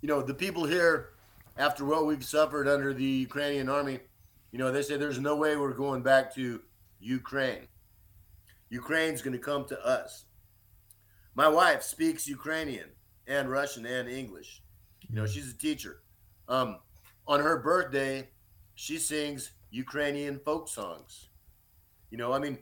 you 0.00 0.08
know, 0.08 0.22
the 0.22 0.34
people 0.34 0.64
here, 0.64 1.10
after 1.56 1.84
what 1.84 2.06
we've 2.06 2.24
suffered 2.24 2.66
under 2.66 2.92
the 2.94 3.04
Ukrainian 3.04 3.68
army, 3.68 4.00
you 4.50 4.58
know, 4.58 4.72
they 4.72 4.82
say 4.82 4.96
there's 4.96 5.20
no 5.20 5.36
way 5.36 5.56
we're 5.56 5.72
going 5.72 6.02
back 6.02 6.34
to 6.34 6.60
Ukraine. 7.00 7.68
Ukraine's 8.70 9.22
going 9.22 9.34
to 9.34 9.38
come 9.38 9.66
to 9.66 9.86
us. 9.86 10.24
My 11.34 11.48
wife 11.48 11.82
speaks 11.82 12.28
Ukrainian 12.28 12.88
and 13.26 13.50
Russian 13.50 13.86
and 13.86 14.08
English. 14.08 14.62
You 15.08 15.16
know, 15.16 15.26
she's 15.26 15.50
a 15.50 15.56
teacher. 15.56 16.02
Um, 16.48 16.78
on 17.26 17.40
her 17.40 17.58
birthday, 17.58 18.28
she 18.74 18.98
sings 18.98 19.52
Ukrainian 19.70 20.38
folk 20.38 20.68
songs. 20.68 21.28
You 22.10 22.18
know, 22.18 22.32
I 22.32 22.38
mean, 22.38 22.58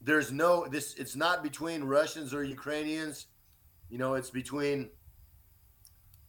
there's 0.00 0.32
no 0.32 0.66
this. 0.66 0.94
It's 0.94 1.14
not 1.14 1.42
between 1.42 1.84
Russians 1.84 2.34
or 2.34 2.42
Ukrainians. 2.42 3.26
You 3.88 3.98
know, 3.98 4.14
it's 4.14 4.30
between 4.30 4.90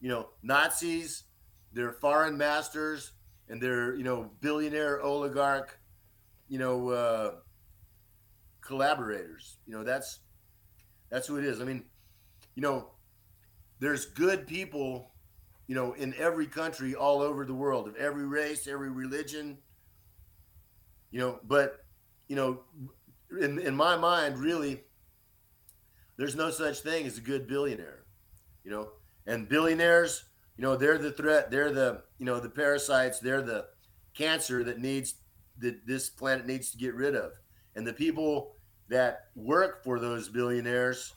you 0.00 0.08
know 0.08 0.28
Nazis, 0.42 1.24
their 1.72 1.92
foreign 1.92 2.38
masters, 2.38 3.12
and 3.48 3.60
their 3.60 3.96
you 3.96 4.04
know 4.04 4.30
billionaire 4.40 5.02
oligarch, 5.02 5.78
you 6.48 6.58
know, 6.58 6.90
uh, 6.90 7.30
collaborators. 8.60 9.56
You 9.66 9.74
know, 9.76 9.82
that's 9.82 10.20
that's 11.14 11.28
who 11.28 11.36
it 11.36 11.44
is. 11.44 11.60
I 11.60 11.64
mean, 11.64 11.84
you 12.56 12.62
know, 12.62 12.88
there's 13.78 14.04
good 14.04 14.48
people, 14.48 15.12
you 15.68 15.76
know, 15.76 15.92
in 15.92 16.12
every 16.18 16.48
country 16.48 16.96
all 16.96 17.22
over 17.22 17.44
the 17.44 17.54
world, 17.54 17.86
of 17.86 17.94
every 17.94 18.26
race, 18.26 18.66
every 18.66 18.90
religion. 18.90 19.58
You 21.12 21.20
know, 21.20 21.40
but 21.44 21.84
you 22.26 22.34
know, 22.34 22.62
in 23.40 23.60
in 23.60 23.76
my 23.76 23.96
mind, 23.96 24.38
really, 24.38 24.82
there's 26.16 26.34
no 26.34 26.50
such 26.50 26.80
thing 26.80 27.06
as 27.06 27.16
a 27.16 27.20
good 27.20 27.46
billionaire. 27.46 28.02
You 28.64 28.72
know, 28.72 28.88
and 29.24 29.48
billionaires, 29.48 30.24
you 30.56 30.62
know, 30.62 30.76
they're 30.76 30.98
the 30.98 31.12
threat. 31.12 31.48
They're 31.48 31.70
the 31.70 32.02
you 32.18 32.26
know 32.26 32.40
the 32.40 32.50
parasites. 32.50 33.20
They're 33.20 33.42
the 33.42 33.66
cancer 34.14 34.64
that 34.64 34.80
needs 34.80 35.14
that 35.58 35.86
this 35.86 36.10
planet 36.10 36.44
needs 36.44 36.72
to 36.72 36.76
get 36.76 36.92
rid 36.92 37.14
of. 37.14 37.34
And 37.76 37.86
the 37.86 37.92
people 37.92 38.53
that 38.88 39.26
work 39.34 39.82
for 39.82 39.98
those 39.98 40.28
billionaires, 40.28 41.14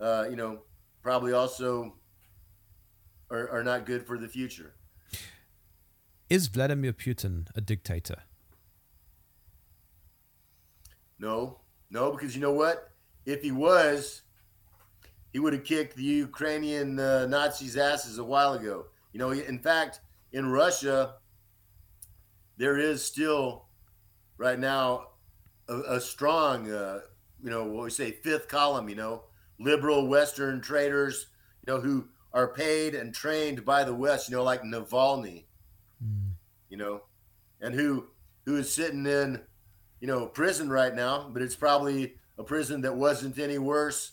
uh, 0.00 0.26
you 0.28 0.36
know, 0.36 0.60
probably 1.02 1.32
also 1.32 1.94
are, 3.30 3.48
are 3.50 3.64
not 3.64 3.86
good 3.86 4.06
for 4.06 4.18
the 4.18 4.28
future. 4.28 4.74
Is 6.28 6.48
Vladimir 6.48 6.92
Putin 6.92 7.46
a 7.54 7.60
dictator? 7.60 8.22
No, 11.18 11.60
no, 11.90 12.12
because 12.12 12.34
you 12.34 12.40
know 12.40 12.52
what? 12.52 12.90
If 13.24 13.42
he 13.42 13.52
was, 13.52 14.22
he 15.32 15.38
would 15.38 15.52
have 15.52 15.64
kicked 15.64 15.96
the 15.96 16.02
Ukrainian 16.02 16.98
uh, 16.98 17.26
Nazis' 17.26 17.76
asses 17.76 18.18
a 18.18 18.24
while 18.24 18.54
ago. 18.54 18.86
You 19.12 19.18
know, 19.20 19.30
in 19.30 19.58
fact, 19.58 20.00
in 20.32 20.50
Russia, 20.50 21.14
there 22.56 22.78
is 22.78 23.04
still 23.04 23.66
right 24.36 24.58
now 24.58 25.08
a, 25.68 25.96
a 25.96 26.00
strong, 26.00 26.70
uh, 26.70 27.00
you 27.42 27.50
know, 27.50 27.64
what 27.64 27.84
we 27.84 27.90
say, 27.90 28.12
fifth 28.12 28.48
column. 28.48 28.88
You 28.88 28.96
know, 28.96 29.22
liberal 29.58 30.06
Western 30.06 30.60
traders, 30.60 31.26
you 31.66 31.72
know, 31.72 31.80
who 31.80 32.08
are 32.32 32.48
paid 32.48 32.94
and 32.94 33.14
trained 33.14 33.64
by 33.64 33.84
the 33.84 33.94
West. 33.94 34.28
You 34.28 34.36
know, 34.36 34.42
like 34.42 34.62
Navalny. 34.62 35.44
Mm. 36.04 36.32
You 36.68 36.76
know, 36.76 37.02
and 37.60 37.74
who 37.74 38.06
who 38.44 38.56
is 38.56 38.72
sitting 38.72 39.06
in, 39.06 39.40
you 40.00 40.06
know, 40.06 40.26
prison 40.26 40.70
right 40.70 40.94
now, 40.94 41.28
but 41.32 41.42
it's 41.42 41.56
probably 41.56 42.14
a 42.38 42.44
prison 42.44 42.80
that 42.82 42.94
wasn't 42.94 43.38
any 43.38 43.58
worse 43.58 44.12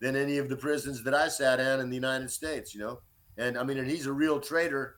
than 0.00 0.16
any 0.16 0.38
of 0.38 0.48
the 0.48 0.56
prisons 0.56 1.02
that 1.04 1.14
I 1.14 1.28
sat 1.28 1.60
in 1.60 1.80
in 1.80 1.90
the 1.90 1.96
United 1.96 2.30
States, 2.30 2.74
you 2.74 2.80
know. 2.80 3.00
And 3.36 3.58
I 3.58 3.64
mean, 3.64 3.78
and 3.78 3.88
he's 3.88 4.06
a 4.06 4.12
real 4.12 4.40
traitor, 4.40 4.96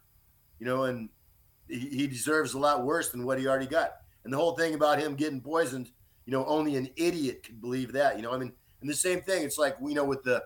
you 0.59 0.67
know, 0.67 0.85
and 0.85 1.09
he, 1.69 1.79
he 1.79 2.07
deserves 2.07 2.55
a 2.55 2.59
lot 2.59 2.85
worse 2.85 3.11
than 3.11 3.25
what 3.25 3.39
he 3.39 3.47
already 3.47 3.67
got. 3.67 4.02
And 4.25 4.33
the 4.33 4.37
whole 4.39 4.57
thing 4.57 4.75
about 4.75 4.99
him 4.99 5.17
getting 5.17 5.41
poisoned, 5.41 5.91
you 6.27 6.33
know, 6.33 6.45
only 6.47 6.77
an 6.77 6.89
idiot 6.97 7.43
could 7.45 7.61
believe 7.61 7.93
that, 7.93 8.17
you 8.17 8.23
know. 8.23 8.33
I 8.33 8.39
mean, 8.39 8.53
and 8.81 8.91
the 8.91 8.95
same 8.95 9.21
thing, 9.21 9.45
it's 9.45 9.59
like 9.59 9.77
you 9.81 9.95
know 9.95 10.05
with 10.05 10.23
the 10.23 10.43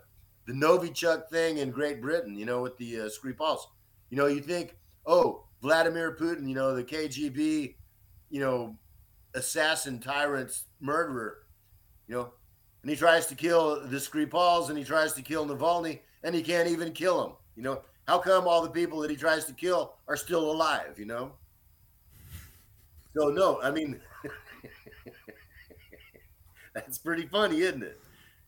the 0.47 0.53
Novichok 0.53 1.28
thing 1.28 1.59
in 1.59 1.70
Great 1.70 2.01
Britain, 2.01 2.36
you 2.36 2.47
know, 2.47 2.62
with 2.62 2.78
the 2.78 3.01
uh, 3.01 3.09
Skripals, 3.09 3.61
you 4.11 4.16
know, 4.16 4.27
you 4.27 4.40
think, 4.40 4.77
oh, 5.05 5.44
Vladimir 5.61 6.16
Putin, 6.16 6.48
you 6.48 6.55
know, 6.55 6.74
the 6.74 6.85
KGB, 6.85 7.74
you 8.31 8.40
know, 8.40 8.77
assassin, 9.35 9.98
tyrant, 9.98 10.62
murderer, 10.81 11.39
you 12.07 12.15
know, 12.15 12.32
and 12.82 12.90
he 12.90 12.97
tries 12.97 13.27
to 13.27 13.35
kill 13.35 13.86
the 13.89 13.97
Skripals 13.97 14.69
and 14.69 14.78
he 14.78 14.85
tries 14.85 15.12
to 15.15 15.23
kill 15.23 15.47
Navalny 15.47 16.01
and 16.23 16.35
he 16.35 16.43
can't 16.43 16.69
even 16.69 16.93
kill 16.93 17.24
him. 17.24 17.32
You 17.57 17.65
know, 17.65 17.82
how 18.07 18.19
come 18.19 18.47
all 18.47 18.62
the 18.62 18.70
people 18.70 19.01
that 19.01 19.11
he 19.11 19.16
tries 19.16 19.44
to 19.47 19.53
kill 19.53 19.94
are 20.07 20.16
still 20.16 20.51
alive, 20.51 20.97
you 20.97 21.07
know? 21.07 21.32
So, 23.16 23.30
no, 23.30 23.59
I 23.62 23.70
mean, 23.70 23.98
that's 26.74 26.98
pretty 26.98 27.26
funny, 27.26 27.60
isn't 27.60 27.82
it? 27.82 27.98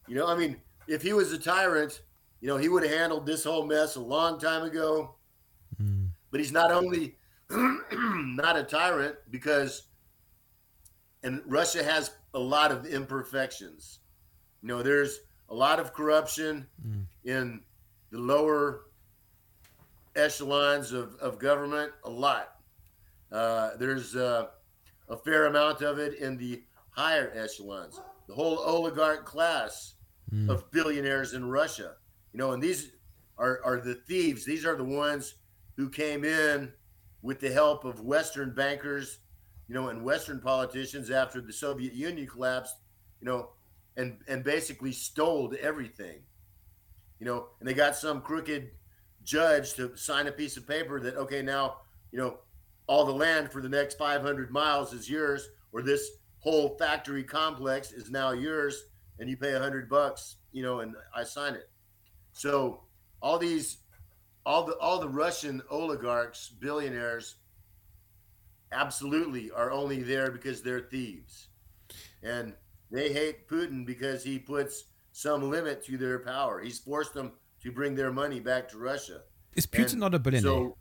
You 0.07 0.17
know, 0.17 0.27
I 0.27 0.37
mean, 0.37 0.59
if 0.87 1.01
he 1.01 1.15
was 1.15 1.33
a 1.33 1.39
tyrant, 1.39 2.03
you 2.43 2.49
know, 2.49 2.59
he 2.59 2.69
would 2.69 2.83
have 2.83 2.93
handled 2.93 3.25
this 3.25 3.45
whole 3.45 3.65
mess 3.65 3.97
a 3.97 4.01
long 4.01 4.39
time 4.39 4.65
ago. 4.65 5.15
Mm. 5.83 6.09
But 6.31 6.41
he's 6.41 6.53
not 6.53 6.71
only 6.71 7.17
not 7.51 8.59
a 8.59 8.63
tyrant 8.63 9.17
because, 9.31 9.85
and 11.23 11.41
Russia 11.47 11.83
has 11.83 12.11
a 12.35 12.39
lot 12.39 12.71
of 12.71 12.85
imperfections. 12.85 14.01
You 14.61 14.69
know, 14.69 14.83
there's 14.83 15.21
a 15.49 15.55
lot 15.55 15.81
of 15.81 15.95
corruption 15.95 16.67
mm. 16.87 17.07
in 17.25 17.63
the 18.11 18.19
lower 18.19 18.83
echelons 20.15 20.93
of, 20.93 21.15
of 21.21 21.39
government, 21.39 21.91
a 22.05 22.11
lot. 22.11 22.59
Uh, 23.31 23.71
there's 23.79 24.17
uh, 24.17 24.47
a 25.09 25.17
fair 25.17 25.47
amount 25.47 25.83
of 25.83 25.99
it 25.99 26.15
in 26.15 26.37
the 26.37 26.63
higher 26.91 27.33
echelons. 27.35 28.01
The 28.27 28.35
whole 28.35 28.59
oligarch 28.59 29.25
class 29.25 29.95
mm. 30.33 30.49
of 30.49 30.71
billionaires 30.71 31.35
in 31.35 31.49
Russia, 31.49 31.95
you 32.33 32.39
know, 32.39 32.53
and 32.53 32.63
these 32.63 32.93
are, 33.39 33.61
are 33.65 33.81
the 33.81 33.95
thieves. 33.95 34.45
These 34.45 34.67
are 34.67 34.77
the 34.77 34.85
ones 34.85 35.35
who 35.77 35.89
came 35.89 36.25
in 36.25 36.73
with 37.23 37.41
the 37.41 37.51
help 37.51 37.85
of 37.85 38.01
Western 38.01 38.55
bankers, 38.55 39.19
you 39.69 39.75
know, 39.75 39.89
and 39.89 40.05
Western 40.05 40.41
politicians 40.41 41.11
after 41.11 41.41
the 41.41 41.53
Soviet 41.53 41.95
Union 41.95 42.27
collapsed, 42.27 42.77
you 43.21 43.27
know, 43.27 43.51
and 43.97 44.19
and 44.29 44.45
basically 44.45 44.93
stole 44.93 45.53
everything, 45.61 46.21
you 47.19 47.27
know, 47.27 47.49
and 47.59 47.69
they 47.69 47.75
got 47.75 47.97
some 47.97 48.21
crooked 48.21 48.71
judge 49.29 49.75
to 49.75 49.95
sign 49.95 50.27
a 50.27 50.33
piece 50.33 50.57
of 50.57 50.67
paper 50.67 50.99
that 51.01 51.15
okay 51.17 51.43
now 51.43 51.77
you 52.13 52.19
know 52.19 52.39
all 52.89 53.05
the 53.05 53.13
land 53.13 53.53
for 53.53 53.61
the 53.63 53.69
next 53.69 53.97
500 53.99 54.51
miles 54.51 54.93
is 54.93 55.09
yours 55.09 55.49
or 55.73 55.83
this 55.83 56.11
whole 56.41 56.77
factory 56.79 57.23
complex 57.23 57.93
is 57.93 58.11
now 58.11 58.33
yours 58.33 58.85
and 59.21 59.29
you 59.29 59.37
pay 59.37 59.53
hundred 59.57 59.89
bucks 59.89 60.37
you 60.53 60.63
know 60.63 60.81
and 60.81 60.95
i 61.15 61.23
sign 61.23 61.55
it. 61.55 61.71
So 62.33 62.83
all 63.23 63.39
these 63.39 63.79
all 64.47 64.65
the 64.65 64.73
all 64.79 64.99
the 64.99 65.09
russian 65.09 65.61
oligarchs 65.71 66.49
billionaires 66.49 67.37
absolutely 68.73 69.51
are 69.51 69.71
only 69.71 70.03
there 70.03 70.31
because 70.31 70.63
they're 70.63 70.81
thieves. 70.81 71.49
And 72.23 72.55
they 72.91 73.13
hate 73.13 73.49
putin 73.49 73.85
because 73.87 74.25
he 74.25 74.39
puts 74.39 74.85
some 75.13 75.51
limit 75.51 75.85
to 75.87 75.99
their 75.99 76.19
power. 76.21 76.61
He's 76.61 76.79
forced 76.79 77.13
them 77.13 77.33
to 77.63 77.73
bring 77.73 77.95
their 77.95 78.13
money 78.13 78.41
back 78.41 78.69
to 78.71 78.79
russia. 78.79 79.23
Is 79.55 79.67
putin 79.67 79.93
And 79.93 80.01
not 80.01 80.15
a 80.15 80.19
billionaire? 80.19 80.53
so 80.53 80.77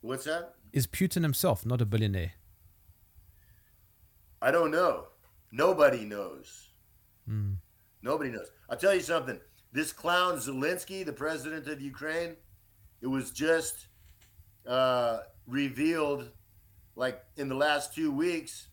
what's 0.00 0.24
that 0.24 0.54
is 0.76 0.86
putin 0.86 1.22
himself 1.22 1.66
not 1.66 1.80
a 1.80 1.86
billionaire 1.86 2.34
I 4.42 4.50
don't 4.50 4.70
know. 4.70 5.06
Nobody 5.50 6.04
knows. 6.04 6.68
Hmm. 7.26 7.54
Nobody 8.02 8.30
knows. 8.30 8.50
I'll 8.68 8.76
tell 8.76 8.94
you 8.94 9.00
something. 9.00 9.40
This 9.72 9.92
clown 9.92 10.36
Zelensky, 10.36 11.04
the 11.04 11.12
president 11.12 11.66
of 11.66 11.80
Ukraine, 11.80 12.36
it 13.00 13.06
was 13.06 13.30
just 13.30 13.88
uh, 14.66 15.18
revealed 15.46 16.30
like 16.94 17.24
in 17.36 17.48
the 17.48 17.54
last 17.54 17.94
two 17.94 18.10
weeks. 18.10 18.68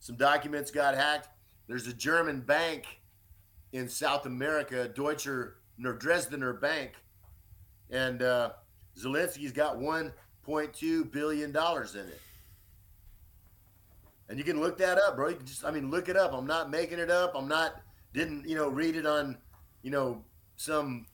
Some 0.00 0.16
documents 0.16 0.70
got 0.70 0.94
hacked. 0.94 1.28
There's 1.66 1.86
a 1.86 1.92
German 1.92 2.40
bank 2.40 2.86
in 3.72 3.88
South 3.88 4.24
America, 4.24 4.88
Deutscher 4.88 5.58
or 5.84 5.98
Dresdner 5.98 6.58
Bank, 6.58 6.92
and 7.90 8.22
uh, 8.22 8.52
Zelensky's 8.98 9.52
got 9.52 9.78
1.2 10.48 11.12
billion 11.12 11.52
dollars 11.52 11.94
in 11.94 12.06
it. 12.06 12.20
And 14.28 14.38
you 14.38 14.44
can 14.44 14.60
look 14.60 14.78
that 14.78 14.98
up, 14.98 15.16
bro. 15.16 15.28
You 15.28 15.36
can 15.36 15.46
just, 15.46 15.64
I 15.64 15.70
mean, 15.70 15.90
look 15.90 16.08
it 16.08 16.16
up. 16.16 16.32
I'm 16.32 16.46
not 16.46 16.70
making 16.70 16.98
it 16.98 17.10
up. 17.10 17.32
I'm 17.34 17.48
not, 17.48 17.80
didn't, 18.12 18.48
you 18.48 18.56
know, 18.56 18.68
read 18.68 18.96
it 18.96 19.06
on, 19.06 19.38
you 19.82 19.90
know, 19.90 20.22
some 20.56 21.06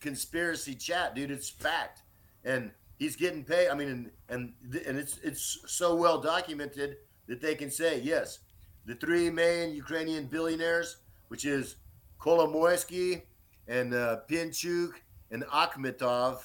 conspiracy 0.00 0.74
chat, 0.74 1.14
dude. 1.14 1.30
It's 1.30 1.48
fact. 1.48 2.02
And 2.44 2.70
he's 2.98 3.16
getting 3.16 3.44
paid. 3.44 3.68
I 3.68 3.74
mean, 3.74 3.88
and, 3.88 4.10
and, 4.28 4.52
and 4.86 4.98
it's, 4.98 5.18
it's 5.18 5.58
so 5.66 5.94
well 5.94 6.20
documented 6.20 6.96
that 7.26 7.40
they 7.40 7.54
can 7.54 7.70
say, 7.70 8.00
yes, 8.00 8.40
the 8.86 8.94
three 8.94 9.30
main 9.30 9.74
Ukrainian 9.74 10.26
billionaires, 10.26 10.98
which 11.28 11.44
is 11.44 11.76
Kolomoisky 12.20 13.22
and 13.66 13.94
uh, 13.94 14.18
Pinchuk 14.28 14.92
and 15.30 15.44
Akhmetov, 15.44 16.40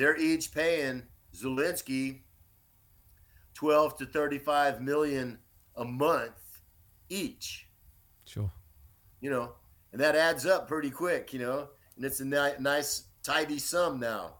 they're 0.00 0.16
each 0.16 0.50
paying 0.50 1.02
Zelensky 1.36 2.20
12 3.52 3.98
to 3.98 4.06
35 4.06 4.80
million 4.80 5.38
a 5.76 5.84
month 5.84 6.62
each. 7.10 7.68
Sure. 8.24 8.50
You 9.20 9.28
know 9.28 9.52
and 9.92 10.00
that 10.00 10.16
adds 10.16 10.46
up 10.46 10.68
pretty 10.68 10.88
quick 10.88 11.34
you 11.34 11.38
know 11.40 11.68
and 11.96 12.04
it's 12.06 12.20
a 12.20 12.24
ni- 12.24 12.58
nice 12.58 13.08
tidy 13.22 13.58
sum 13.58 14.00
now. 14.00 14.36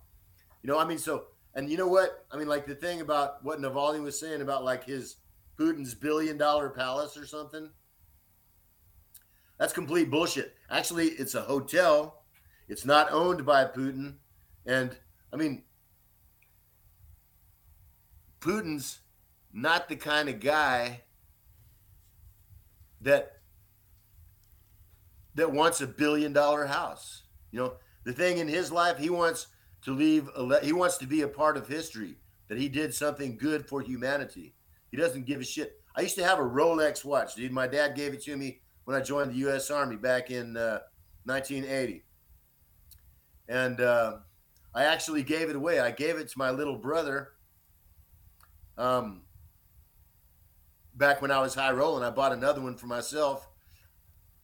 You 0.63 0.69
know 0.69 0.79
i 0.79 0.87
mean 0.87 0.97
so 0.97 1.25
and 1.55 1.69
you 1.69 1.77
know 1.77 1.89
what? 1.89 2.25
I 2.33 2.39
mean 2.39 2.49
like 2.49 2.67
the 2.67 2.75
thing 2.75 3.03
about 3.03 3.45
what 3.45 3.61
navalny 3.61 4.03
was 4.03 4.19
saying 4.19 4.41
about 4.41 4.65
like 4.65 4.85
his 4.85 5.17
putin's 5.59 5.95
billion 5.95 6.39
dollar 6.39 6.71
palace 6.71 7.19
or 7.19 7.27
something 7.27 7.69
that's 9.59 9.75
complete 9.75 10.11
bullshit. 10.11 10.55
Actually 10.71 11.09
it's 11.09 11.35
a 11.35 11.43
hotel. 11.43 12.23
It's 12.67 12.87
not 12.87 13.13
owned 13.13 13.45
by 13.45 13.67
putin. 13.67 14.15
And 14.65 14.97
i 15.33 15.37
mean 15.37 15.63
putin's 18.41 19.01
not 19.53 19.89
the 19.89 19.97
kind 19.97 20.29
of 20.29 20.41
guy 20.41 21.03
that 23.01 23.41
that 25.35 25.53
wants 25.53 25.81
a 25.81 25.87
billion 25.87 26.33
dollar 26.33 26.67
house. 26.67 27.23
You 27.51 27.61
know, 27.61 27.73
the 28.05 28.13
thing 28.13 28.39
in 28.39 28.49
his 28.49 28.73
life, 28.73 28.99
he 28.99 29.11
wants 29.11 29.47
to 29.83 29.93
leave 29.93 30.29
he 30.63 30.73
wants 30.73 30.99
to 30.99 31.07
be 31.07 31.23
a 31.23 31.29
part 31.29 31.57
of 31.57 31.69
history 31.69 32.17
that 32.49 32.59
he 32.59 32.69
did 32.69 32.95
something 32.95 33.37
good 33.37 33.67
for 33.67 33.81
humanity. 33.81 34.55
He 34.91 34.97
doesn't 34.97 35.27
give 35.27 35.41
a 35.41 35.45
shit. 35.45 35.81
I 35.97 36.03
used 36.03 36.17
to 36.17 36.25
have 36.25 36.39
a 36.39 36.43
Rolex 36.43 37.05
watch, 37.05 37.35
dude. 37.35 37.53
My 37.53 37.67
dad 37.67 37.95
gave 37.95 38.13
it 38.13 38.23
to 38.25 38.37
me 38.37 38.61
when 38.85 38.97
I 38.97 39.01
joined 39.01 39.31
the 39.31 39.39
U.S. 39.39 39.71
Army 39.71 39.97
back 39.97 40.31
in 40.31 40.57
uh, 40.57 40.81
1980, 41.25 42.05
and 43.49 43.81
uh, 43.81 44.17
I 44.75 44.85
actually 44.85 45.23
gave 45.23 45.51
it 45.51 45.57
away. 45.57 45.81
I 45.81 45.91
gave 45.91 46.17
it 46.17 46.29
to 46.29 46.39
my 46.39 46.51
little 46.51 46.77
brother. 46.77 47.31
Um, 48.79 49.23
back 50.95 51.21
when 51.21 51.31
I 51.31 51.41
was 51.41 51.55
high 51.55 51.73
rolling, 51.73 52.05
I 52.05 52.11
bought 52.11 52.33
another 52.33 52.61
one 52.61 52.77
for 52.77 52.87
myself. 52.87 53.49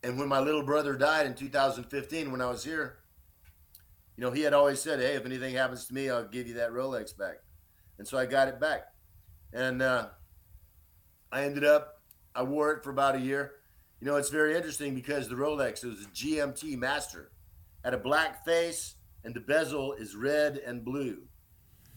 And 0.03 0.19
when 0.19 0.29
my 0.29 0.41
little 0.41 0.63
brother 0.63 0.95
died 0.95 1.27
in 1.27 1.35
2015, 1.35 2.31
when 2.31 2.41
I 2.41 2.47
was 2.47 2.65
here, 2.65 2.99
you 4.17 4.25
know, 4.25 4.31
he 4.31 4.43
had 4.43 4.53
always 4.53 4.81
said, 4.81 5.01
"Hey, 5.01 5.15
if 5.15 5.27
anything 5.27 5.55
happens 5.55 5.87
to 5.87 5.95
me, 5.95 6.11
I'll 6.11 6.27
give 6.27 6.47
you 6.47 6.55
that 6.55 6.71
Rolex 6.71 7.17
back." 7.17 7.37
And 7.99 8.07
so 8.07 8.17
I 8.17 8.27
got 8.27 8.49
it 8.49 8.61
back, 8.61 8.87
and 9.53 9.83
uh, 9.83 10.09
I 11.31 11.45
ended 11.45 11.65
up 11.65 11.97
I 12.37 12.43
wore 12.43 12.73
it 12.73 12.85
for 12.85 12.91
about 12.91 13.17
a 13.17 13.21
year. 13.21 13.53
You 14.01 14.07
know, 14.07 14.17
it's 14.17 14.29
very 14.29 14.55
interesting 14.55 14.95
because 14.95 15.29
the 15.29 15.35
Rolex 15.35 15.83
it 15.83 15.89
was 15.89 16.03
a 16.03 16.09
GMT 16.09 16.77
Master, 16.77 17.33
had 17.83 17.95
a 17.95 17.99
black 17.99 18.45
face, 18.45 18.96
and 19.27 19.35
the 19.35 19.41
bezel 19.41 19.93
is 19.95 20.15
red 20.15 20.59
and 20.59 20.85
blue. 20.85 21.19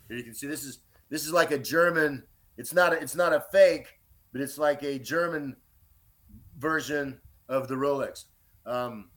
Here 0.08 0.18
you 0.18 0.24
can 0.24 0.34
see 0.34 0.48
this 0.48 0.64
is 0.64 0.80
this 1.10 1.26
is 1.26 1.32
like 1.32 1.52
a 1.52 1.60
German. 1.60 2.24
It's 2.58 2.74
not 2.74 2.92
a, 2.92 2.98
it's 2.98 3.16
not 3.16 3.32
a 3.32 3.46
fake, 3.52 4.00
but 4.34 4.42
it's 4.42 4.58
like 4.58 4.84
a 4.84 4.98
German 4.98 5.56
version 6.58 7.22
of 7.48 7.68
the 7.68 7.76
Rolex. 7.76 8.26
Um, 8.66 9.12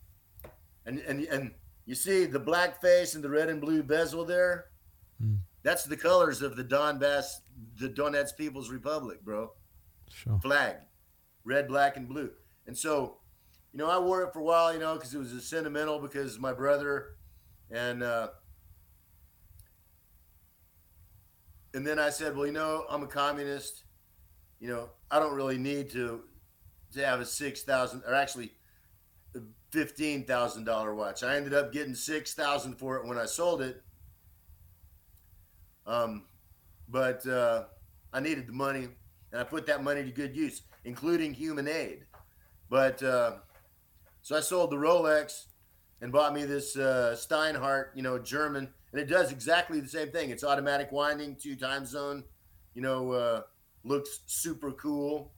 and 0.85 0.99
and 1.01 1.25
and 1.25 1.51
you 1.87 1.95
see 1.95 2.27
the 2.27 2.39
black 2.39 2.81
face 2.81 3.15
and 3.15 3.25
the 3.25 3.31
red 3.31 3.49
and 3.49 3.61
blue 3.61 3.83
bezel 3.83 4.27
there. 4.27 4.67
Hmm. 5.19 5.37
That's 5.63 5.85
the 5.85 5.97
colors 5.97 6.43
of 6.43 6.57
the 6.57 6.65
Donbass, 6.65 7.41
the 7.79 7.89
Donetsk 7.89 8.37
People's 8.37 8.69
Republic, 8.69 9.25
bro. 9.25 9.53
sure 10.11 10.39
Flag, 10.43 10.77
red, 11.45 11.69
black, 11.69 11.97
and 11.97 12.09
blue. 12.09 12.31
And 12.67 12.77
so, 12.77 13.19
you 13.73 13.79
know, 13.79 13.89
I 13.89 13.99
wore 13.99 14.23
it 14.23 14.33
for 14.33 14.41
a 14.41 14.45
while, 14.45 14.73
you 14.73 14.81
know, 14.81 14.95
because 14.95 15.15
it 15.15 15.19
was 15.19 15.33
a 15.33 15.41
sentimental 15.41 16.01
because 16.01 16.39
my 16.39 16.53
brother, 16.53 17.17
and 17.73 18.03
uh, 18.03 18.29
and 21.75 21.87
then 21.87 21.99
I 21.99 22.11
said, 22.11 22.37
well, 22.37 22.47
you 22.47 22.53
know, 22.53 22.85
I'm 22.89 23.03
a 23.03 23.07
communist. 23.07 23.85
You 24.61 24.69
know, 24.69 24.91
I 25.11 25.19
don't 25.19 25.35
really 25.35 25.59
need 25.59 25.91
to 25.91 26.23
to 26.93 27.05
have 27.05 27.21
a 27.21 27.27
six 27.27 27.63
thousand 27.63 28.03
or 28.07 28.15
actually 28.15 28.53
fifteen 29.71 30.25
thousand 30.25 30.65
dollar 30.65 30.95
watch. 30.95 31.23
I 31.23 31.37
ended 31.37 31.55
up 31.55 31.73
getting 31.73 31.95
six 31.95 32.35
thousand 32.35 32.75
for 32.75 32.97
it 32.97 33.07
when 33.07 33.19
I 33.19 33.25
sold 33.25 33.63
it. 33.63 33.83
Um, 35.87 36.27
but 36.89 37.27
uh, 37.27 37.65
I 38.13 38.21
needed 38.21 38.47
the 38.47 38.53
money, 38.53 38.89
and 39.33 39.41
I 39.41 39.45
put 39.45 39.67
that 39.67 39.83
money 39.83 40.05
to 40.05 40.11
good 40.11 40.37
use, 40.37 40.63
including 40.85 41.33
human 41.35 41.67
aid. 41.67 42.05
But 42.69 43.03
uh, 43.03 43.37
so 44.21 44.37
I 44.37 44.41
sold 44.41 44.71
the 44.71 44.77
Rolex 44.77 45.47
and 46.03 46.13
bought 46.13 46.35
me 46.35 46.45
this 46.45 46.77
uh, 46.77 47.15
Steinhart, 47.17 47.91
you 47.95 48.03
know, 48.03 48.19
German, 48.19 48.69
and 48.91 49.01
it 49.01 49.07
does 49.07 49.31
exactly 49.31 49.81
the 49.81 49.89
same 49.89 50.11
thing. 50.11 50.31
It's 50.31 50.45
automatic 50.45 50.91
winding, 50.91 51.37
two 51.37 51.55
time 51.57 51.87
zone, 51.87 52.25
you 52.75 52.83
know, 52.83 53.13
uh, 53.13 53.43
looks 53.85 54.21
super 54.27 54.73
cool. 54.73 55.33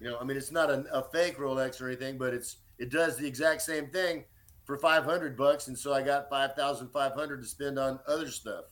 You 0.00 0.08
know, 0.08 0.18
I 0.18 0.24
mean, 0.24 0.38
it's 0.38 0.50
not 0.50 0.70
a, 0.70 0.84
a 0.92 1.02
fake 1.12 1.36
Rolex 1.36 1.80
or 1.80 1.86
anything, 1.88 2.16
but 2.16 2.32
it's 2.32 2.56
it 2.78 2.90
does 2.90 3.18
the 3.18 3.26
exact 3.26 3.60
same 3.60 3.88
thing 3.88 4.24
for 4.64 4.78
500 4.78 5.36
bucks, 5.36 5.68
and 5.68 5.78
so 5.78 5.92
I 5.92 6.00
got 6.00 6.30
5,500 6.30 7.42
to 7.42 7.46
spend 7.46 7.78
on 7.78 8.00
other 8.08 8.28
stuff. 8.28 8.64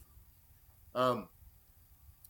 Um, 0.95 1.29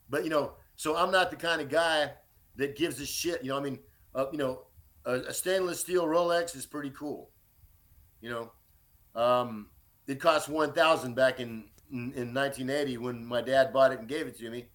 but 0.09 0.25
you 0.25 0.29
know, 0.29 0.51
so 0.75 0.97
I'm 0.97 1.11
not 1.11 1.31
the 1.31 1.37
kind 1.37 1.61
of 1.61 1.69
guy 1.69 2.11
that 2.57 2.75
gives 2.75 2.99
a 2.99 3.05
shit. 3.05 3.41
You 3.41 3.51
know, 3.51 3.57
I 3.57 3.61
mean, 3.61 3.79
uh, 4.13 4.25
you 4.33 4.37
know, 4.37 4.63
a, 5.05 5.13
a 5.13 5.33
stainless 5.33 5.79
steel 5.79 6.05
Rolex 6.05 6.57
is 6.57 6.65
pretty 6.65 6.89
cool. 6.89 7.29
You 8.21 8.29
know, 8.29 9.21
um, 9.21 9.67
it 10.07 10.19
cost 10.19 10.49
one 10.49 10.73
thousand 10.73 11.15
back 11.15 11.39
in, 11.39 11.65
in 11.91 12.13
in 12.13 12.33
1980 12.33 12.97
when 12.97 13.25
my 13.25 13.41
dad 13.41 13.71
bought 13.73 13.91
it 13.91 13.99
and 13.99 14.07
gave 14.07 14.27
it 14.27 14.37
to 14.39 14.49
me. 14.49 14.65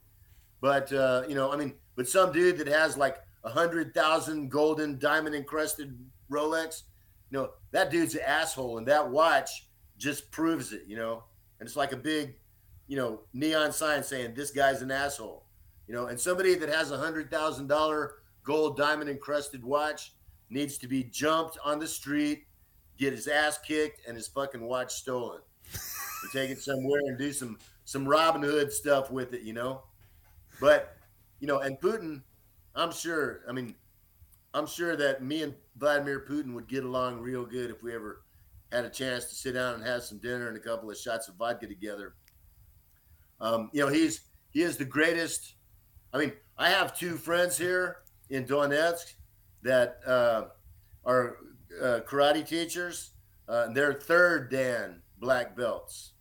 But 0.60 0.92
uh, 0.92 1.24
you 1.28 1.34
know, 1.34 1.52
I 1.52 1.56
mean, 1.56 1.74
but 1.96 2.08
some 2.08 2.32
dude 2.32 2.58
that 2.58 2.68
has 2.68 2.96
like 2.96 3.18
a 3.44 3.50
hundred 3.50 3.94
thousand 3.94 4.50
golden 4.50 4.98
diamond 4.98 5.34
encrusted 5.34 5.98
Rolex, 6.30 6.82
you 7.30 7.38
know, 7.38 7.50
that 7.72 7.90
dude's 7.90 8.14
an 8.14 8.22
asshole, 8.26 8.78
and 8.78 8.88
that 8.88 9.10
watch 9.10 9.68
just 9.98 10.30
proves 10.30 10.72
it. 10.72 10.82
You 10.86 10.96
know, 10.96 11.24
and 11.60 11.66
it's 11.66 11.76
like 11.76 11.92
a 11.92 11.96
big 11.96 12.34
you 12.86 12.96
know, 12.96 13.20
neon 13.32 13.72
sign 13.72 14.02
saying 14.02 14.34
this 14.34 14.50
guy's 14.50 14.82
an 14.82 14.90
asshole. 14.90 15.46
You 15.86 15.94
know, 15.94 16.06
and 16.06 16.18
somebody 16.18 16.54
that 16.54 16.68
has 16.68 16.90
a 16.90 16.98
hundred 16.98 17.30
thousand 17.30 17.66
dollar 17.66 18.16
gold 18.42 18.76
diamond 18.76 19.10
encrusted 19.10 19.64
watch 19.64 20.14
needs 20.50 20.78
to 20.78 20.88
be 20.88 21.04
jumped 21.04 21.58
on 21.64 21.78
the 21.78 21.86
street, 21.86 22.46
get 22.98 23.12
his 23.12 23.26
ass 23.26 23.58
kicked, 23.58 24.06
and 24.06 24.16
his 24.16 24.28
fucking 24.28 24.62
watch 24.62 24.94
stolen. 24.94 25.40
and 26.22 26.32
take 26.32 26.50
it 26.50 26.60
somewhere 26.60 27.00
and 27.06 27.18
do 27.18 27.32
some 27.32 27.58
some 27.84 28.06
Robin 28.06 28.42
Hood 28.42 28.72
stuff 28.72 29.10
with 29.10 29.34
it, 29.34 29.42
you 29.42 29.52
know. 29.52 29.82
But 30.60 30.96
you 31.40 31.46
know, 31.46 31.60
and 31.60 31.78
Putin, 31.80 32.22
I'm 32.74 32.92
sure. 32.92 33.42
I 33.48 33.52
mean, 33.52 33.74
I'm 34.54 34.66
sure 34.66 34.96
that 34.96 35.22
me 35.22 35.42
and 35.42 35.54
Vladimir 35.76 36.24
Putin 36.28 36.54
would 36.54 36.68
get 36.68 36.84
along 36.84 37.20
real 37.20 37.44
good 37.44 37.70
if 37.70 37.82
we 37.82 37.94
ever 37.94 38.22
had 38.72 38.84
a 38.84 38.90
chance 38.90 39.26
to 39.26 39.34
sit 39.34 39.52
down 39.52 39.74
and 39.74 39.84
have 39.84 40.02
some 40.02 40.18
dinner 40.18 40.48
and 40.48 40.56
a 40.56 40.60
couple 40.60 40.90
of 40.90 40.96
shots 40.96 41.28
of 41.28 41.36
vodka 41.36 41.66
together. 41.66 42.14
Um, 43.40 43.70
you 43.72 43.80
know, 43.80 43.88
he's 43.88 44.20
he 44.50 44.62
is 44.62 44.76
the 44.76 44.84
greatest. 44.84 45.54
I 46.12 46.18
mean, 46.18 46.32
I 46.56 46.70
have 46.70 46.96
two 46.96 47.16
friends 47.16 47.58
here 47.58 47.98
in 48.30 48.44
Donetsk 48.44 49.14
that 49.62 49.98
uh, 50.06 50.44
are 51.04 51.38
uh, 51.80 52.00
karate 52.00 52.46
teachers. 52.46 53.10
Uh, 53.48 53.68
they're 53.72 53.92
third 53.92 54.50
Dan 54.50 55.02
black 55.18 55.56
belts, 55.56 56.12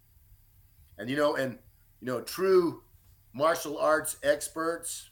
and 0.98 1.10
you 1.10 1.16
know, 1.16 1.36
and 1.36 1.58
you 2.02 2.08
know, 2.08 2.22
true 2.22 2.82
martial 3.34 3.78
arts 3.78 4.18
experts 4.24 5.10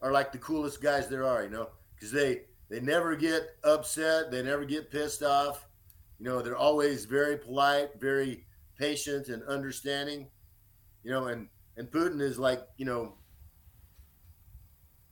are 0.00 0.12
like 0.12 0.32
the 0.32 0.38
coolest 0.38 0.82
guys 0.82 1.08
there 1.08 1.26
are. 1.26 1.44
You 1.44 1.50
know, 1.50 1.68
because 1.94 2.10
they 2.12 2.42
they 2.68 2.80
never 2.80 3.16
get 3.16 3.56
upset, 3.64 4.30
they 4.30 4.42
never 4.42 4.64
get 4.64 4.90
pissed 4.90 5.22
off. 5.22 5.66
You 6.18 6.24
know, 6.24 6.42
they're 6.42 6.56
always 6.56 7.04
very 7.04 7.36
polite, 7.36 8.00
very 8.00 8.46
patient 8.78 9.28
and 9.28 9.42
understanding. 9.44 10.28
You 11.04 11.12
know, 11.12 11.26
and 11.26 11.48
and 11.76 11.90
Putin 11.90 12.20
is 12.20 12.38
like 12.38 12.60
you 12.76 12.84
know 12.84 13.14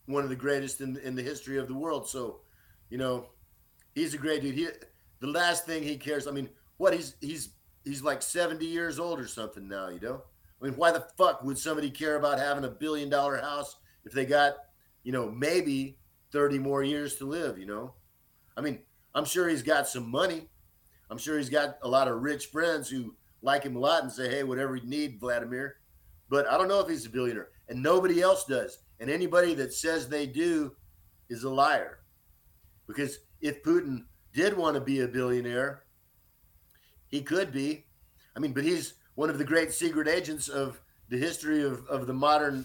one 0.06 0.22
of 0.22 0.30
the 0.30 0.36
greatest 0.36 0.80
in 0.80 0.96
in 0.98 1.14
the 1.14 1.22
history 1.22 1.58
of 1.58 1.68
the 1.68 1.74
world. 1.74 2.08
So, 2.08 2.40
you 2.90 2.98
know, 2.98 3.28
he's 3.96 4.14
a 4.14 4.18
great 4.18 4.42
dude. 4.42 4.54
He 4.54 4.68
the 5.18 5.26
last 5.26 5.66
thing 5.66 5.82
he 5.82 5.96
cares. 5.96 6.28
I 6.28 6.30
mean, 6.30 6.48
what 6.76 6.94
he's 6.94 7.16
he's 7.20 7.48
he's 7.84 8.02
like 8.02 8.22
seventy 8.22 8.66
years 8.66 9.00
old 9.00 9.18
or 9.18 9.26
something 9.26 9.66
now. 9.66 9.88
You 9.88 9.98
know, 9.98 10.22
I 10.62 10.64
mean, 10.64 10.74
why 10.74 10.92
the 10.92 11.08
fuck 11.18 11.42
would 11.42 11.58
somebody 11.58 11.90
care 11.90 12.16
about 12.16 12.38
having 12.38 12.64
a 12.64 12.68
billion 12.68 13.10
dollar 13.10 13.38
house 13.38 13.76
if 14.04 14.12
they 14.12 14.24
got 14.24 14.56
you 15.02 15.10
know 15.10 15.28
maybe 15.28 15.98
thirty 16.30 16.60
more 16.60 16.84
years 16.84 17.16
to 17.16 17.24
live? 17.24 17.58
You 17.58 17.66
know, 17.66 17.94
I 18.56 18.60
mean, 18.60 18.78
I'm 19.14 19.24
sure 19.24 19.48
he's 19.48 19.64
got 19.64 19.88
some 19.88 20.08
money. 20.08 20.48
I'm 21.10 21.18
sure 21.18 21.38
he's 21.38 21.50
got 21.50 21.78
a 21.82 21.88
lot 21.88 22.08
of 22.08 22.22
rich 22.22 22.46
friends 22.46 22.88
who 22.88 23.16
like 23.42 23.64
him 23.64 23.76
a 23.76 23.80
lot 23.80 24.04
and 24.04 24.12
say, 24.12 24.28
"Hey, 24.28 24.44
whatever 24.44 24.76
you 24.76 24.86
need, 24.86 25.18
Vladimir." 25.18 25.76
But 26.28 26.48
I 26.48 26.58
don't 26.58 26.68
know 26.68 26.80
if 26.80 26.88
he's 26.88 27.06
a 27.06 27.10
billionaire, 27.10 27.48
and 27.68 27.82
nobody 27.82 28.20
else 28.20 28.44
does. 28.44 28.78
And 28.98 29.08
anybody 29.08 29.54
that 29.54 29.72
says 29.72 30.08
they 30.08 30.26
do 30.26 30.74
is 31.28 31.44
a 31.44 31.50
liar. 31.50 32.00
Because 32.88 33.18
if 33.40 33.62
Putin 33.62 34.04
did 34.32 34.56
want 34.56 34.74
to 34.74 34.80
be 34.80 35.00
a 35.00 35.08
billionaire, 35.08 35.82
he 37.08 37.22
could 37.22 37.52
be. 37.52 37.86
I 38.34 38.40
mean, 38.40 38.52
but 38.52 38.64
he's 38.64 38.94
one 39.14 39.30
of 39.30 39.38
the 39.38 39.44
great 39.44 39.72
secret 39.72 40.08
agents 40.08 40.48
of 40.48 40.80
the 41.08 41.16
history 41.16 41.62
of, 41.62 41.86
of 41.86 42.06
the 42.06 42.12
modern 42.12 42.64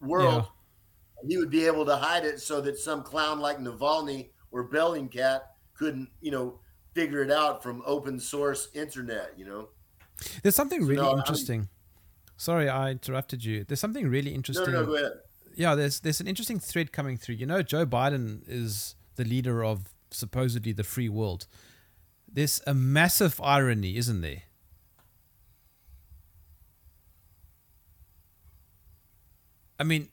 world. 0.00 0.44
Yeah. 0.44 1.28
He 1.28 1.36
would 1.36 1.50
be 1.50 1.66
able 1.66 1.84
to 1.84 1.96
hide 1.96 2.24
it 2.24 2.40
so 2.40 2.60
that 2.60 2.78
some 2.78 3.02
clown 3.02 3.40
like 3.40 3.58
Navalny 3.58 4.28
or 4.52 4.68
Bellingcat 4.68 5.40
couldn't, 5.74 6.08
you 6.20 6.30
know, 6.30 6.60
figure 6.94 7.22
it 7.22 7.30
out 7.30 7.62
from 7.62 7.82
open 7.84 8.20
source 8.20 8.68
internet, 8.72 9.32
you 9.36 9.44
know. 9.44 9.68
There's 10.42 10.54
something 10.54 10.84
really 10.84 10.96
so, 10.96 11.12
no, 11.12 11.18
interesting. 11.18 11.56
I 11.56 11.62
mean, 11.62 11.68
Sorry, 12.38 12.68
I 12.68 12.92
interrupted 12.92 13.44
you. 13.44 13.64
There's 13.64 13.80
something 13.80 14.08
really 14.08 14.32
interesting. 14.32 14.72
No, 14.72 14.82
no, 14.82 14.86
go 14.86 14.94
ahead. 14.94 15.12
Yeah, 15.56 15.74
there's 15.74 15.98
there's 15.98 16.20
an 16.20 16.28
interesting 16.28 16.60
thread 16.60 16.92
coming 16.92 17.16
through. 17.16 17.34
You 17.34 17.46
know, 17.46 17.62
Joe 17.62 17.84
Biden 17.84 18.42
is 18.46 18.94
the 19.18 19.24
leader 19.24 19.62
of 19.62 19.92
supposedly 20.10 20.72
the 20.72 20.84
free 20.84 21.08
world. 21.10 21.46
There's 22.32 22.62
a 22.66 22.72
massive 22.72 23.38
irony, 23.42 23.96
isn't 23.98 24.22
there? 24.22 24.44
I 29.78 29.84
mean, 29.84 30.08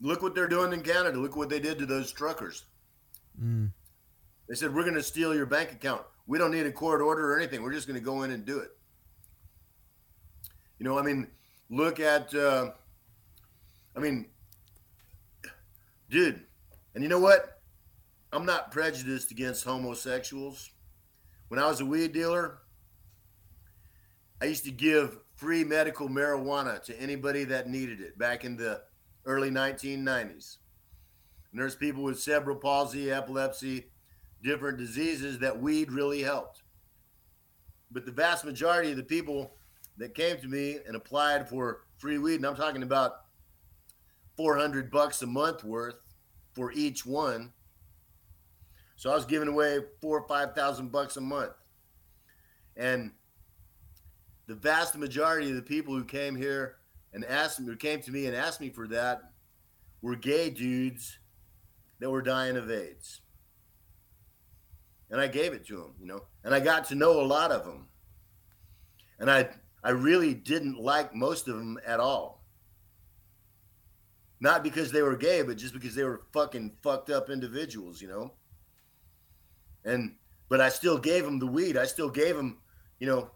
look 0.00 0.22
what 0.22 0.34
they're 0.34 0.48
doing 0.48 0.72
in 0.72 0.82
Canada. 0.82 1.18
Look 1.18 1.36
what 1.36 1.48
they 1.48 1.60
did 1.60 1.78
to 1.78 1.86
those 1.86 2.12
truckers. 2.12 2.64
Mm. 3.40 3.70
They 4.48 4.54
said, 4.54 4.74
We're 4.74 4.82
going 4.82 4.94
to 4.94 5.02
steal 5.02 5.34
your 5.34 5.46
bank 5.46 5.72
account. 5.72 6.02
We 6.26 6.38
don't 6.38 6.50
need 6.50 6.66
a 6.66 6.72
court 6.72 7.00
order 7.00 7.32
or 7.32 7.38
anything. 7.38 7.62
We're 7.62 7.72
just 7.72 7.86
going 7.86 7.98
to 7.98 8.04
go 8.04 8.22
in 8.22 8.30
and 8.30 8.44
do 8.44 8.58
it. 8.58 8.70
You 10.78 10.84
know, 10.84 10.98
I 10.98 11.02
mean, 11.02 11.28
look 11.70 12.00
at, 12.00 12.34
uh, 12.34 12.70
I 13.96 14.00
mean, 14.00 14.26
dude, 16.10 16.42
and 16.98 17.04
you 17.04 17.08
know 17.08 17.20
what? 17.20 17.60
I'm 18.32 18.44
not 18.44 18.72
prejudiced 18.72 19.30
against 19.30 19.62
homosexuals. 19.62 20.72
When 21.46 21.60
I 21.60 21.68
was 21.68 21.80
a 21.80 21.86
weed 21.86 22.12
dealer, 22.12 22.58
I 24.42 24.46
used 24.46 24.64
to 24.64 24.72
give 24.72 25.16
free 25.36 25.62
medical 25.62 26.08
marijuana 26.08 26.82
to 26.86 27.00
anybody 27.00 27.44
that 27.44 27.68
needed 27.68 28.00
it 28.00 28.18
back 28.18 28.44
in 28.44 28.56
the 28.56 28.82
early 29.26 29.48
1990s. 29.48 30.56
And 31.52 31.60
there's 31.60 31.76
people 31.76 32.02
with 32.02 32.18
cerebral 32.18 32.56
palsy, 32.56 33.12
epilepsy, 33.12 33.92
different 34.42 34.78
diseases 34.78 35.38
that 35.38 35.62
weed 35.62 35.92
really 35.92 36.22
helped. 36.22 36.64
But 37.92 38.06
the 38.06 38.10
vast 38.10 38.44
majority 38.44 38.90
of 38.90 38.96
the 38.96 39.04
people 39.04 39.52
that 39.98 40.16
came 40.16 40.38
to 40.38 40.48
me 40.48 40.78
and 40.84 40.96
applied 40.96 41.48
for 41.48 41.82
free 41.96 42.18
weed, 42.18 42.40
and 42.40 42.46
I'm 42.46 42.56
talking 42.56 42.82
about 42.82 43.20
400 44.36 44.90
bucks 44.90 45.22
a 45.22 45.26
month 45.28 45.62
worth 45.62 45.94
for 46.58 46.72
each 46.72 47.06
one. 47.06 47.52
So 48.96 49.12
I 49.12 49.14
was 49.14 49.24
giving 49.24 49.46
away 49.46 49.78
four 50.00 50.18
or 50.18 50.26
five 50.26 50.56
thousand 50.56 50.90
bucks 50.90 51.16
a 51.16 51.20
month, 51.20 51.52
and 52.76 53.12
the 54.48 54.56
vast 54.56 54.96
majority 54.96 55.50
of 55.50 55.54
the 55.54 55.62
people 55.62 55.94
who 55.94 56.02
came 56.02 56.34
here 56.34 56.78
and 57.12 57.24
asked 57.24 57.60
me, 57.60 57.76
came 57.76 58.00
to 58.00 58.10
me 58.10 58.26
and 58.26 58.34
asked 58.34 58.60
me 58.60 58.70
for 58.70 58.88
that, 58.88 59.30
were 60.02 60.16
gay 60.16 60.50
dudes 60.50 61.20
that 62.00 62.10
were 62.10 62.22
dying 62.22 62.56
of 62.56 62.68
AIDS, 62.72 63.20
and 65.12 65.20
I 65.20 65.28
gave 65.28 65.52
it 65.52 65.64
to 65.68 65.76
them, 65.76 65.94
you 66.00 66.06
know, 66.06 66.24
and 66.42 66.52
I 66.52 66.58
got 66.58 66.86
to 66.86 66.96
know 66.96 67.20
a 67.20 67.22
lot 67.22 67.52
of 67.52 67.64
them, 67.64 67.86
and 69.20 69.30
I 69.30 69.48
I 69.84 69.90
really 69.90 70.34
didn't 70.34 70.80
like 70.80 71.14
most 71.14 71.46
of 71.46 71.56
them 71.56 71.78
at 71.86 72.00
all. 72.00 72.37
Not 74.40 74.62
because 74.62 74.92
they 74.92 75.02
were 75.02 75.16
gay, 75.16 75.42
but 75.42 75.56
just 75.56 75.74
because 75.74 75.94
they 75.94 76.04
were 76.04 76.22
fucking 76.32 76.76
fucked 76.82 77.10
up 77.10 77.28
individuals, 77.28 78.00
you 78.00 78.08
know. 78.08 78.34
And 79.84 80.14
but 80.48 80.60
I 80.60 80.68
still 80.68 80.98
gave 80.98 81.24
them 81.24 81.38
the 81.38 81.46
weed. 81.46 81.76
I 81.76 81.86
still 81.86 82.08
gave 82.08 82.36
them, 82.36 82.58
you 83.00 83.06
know, 83.06 83.30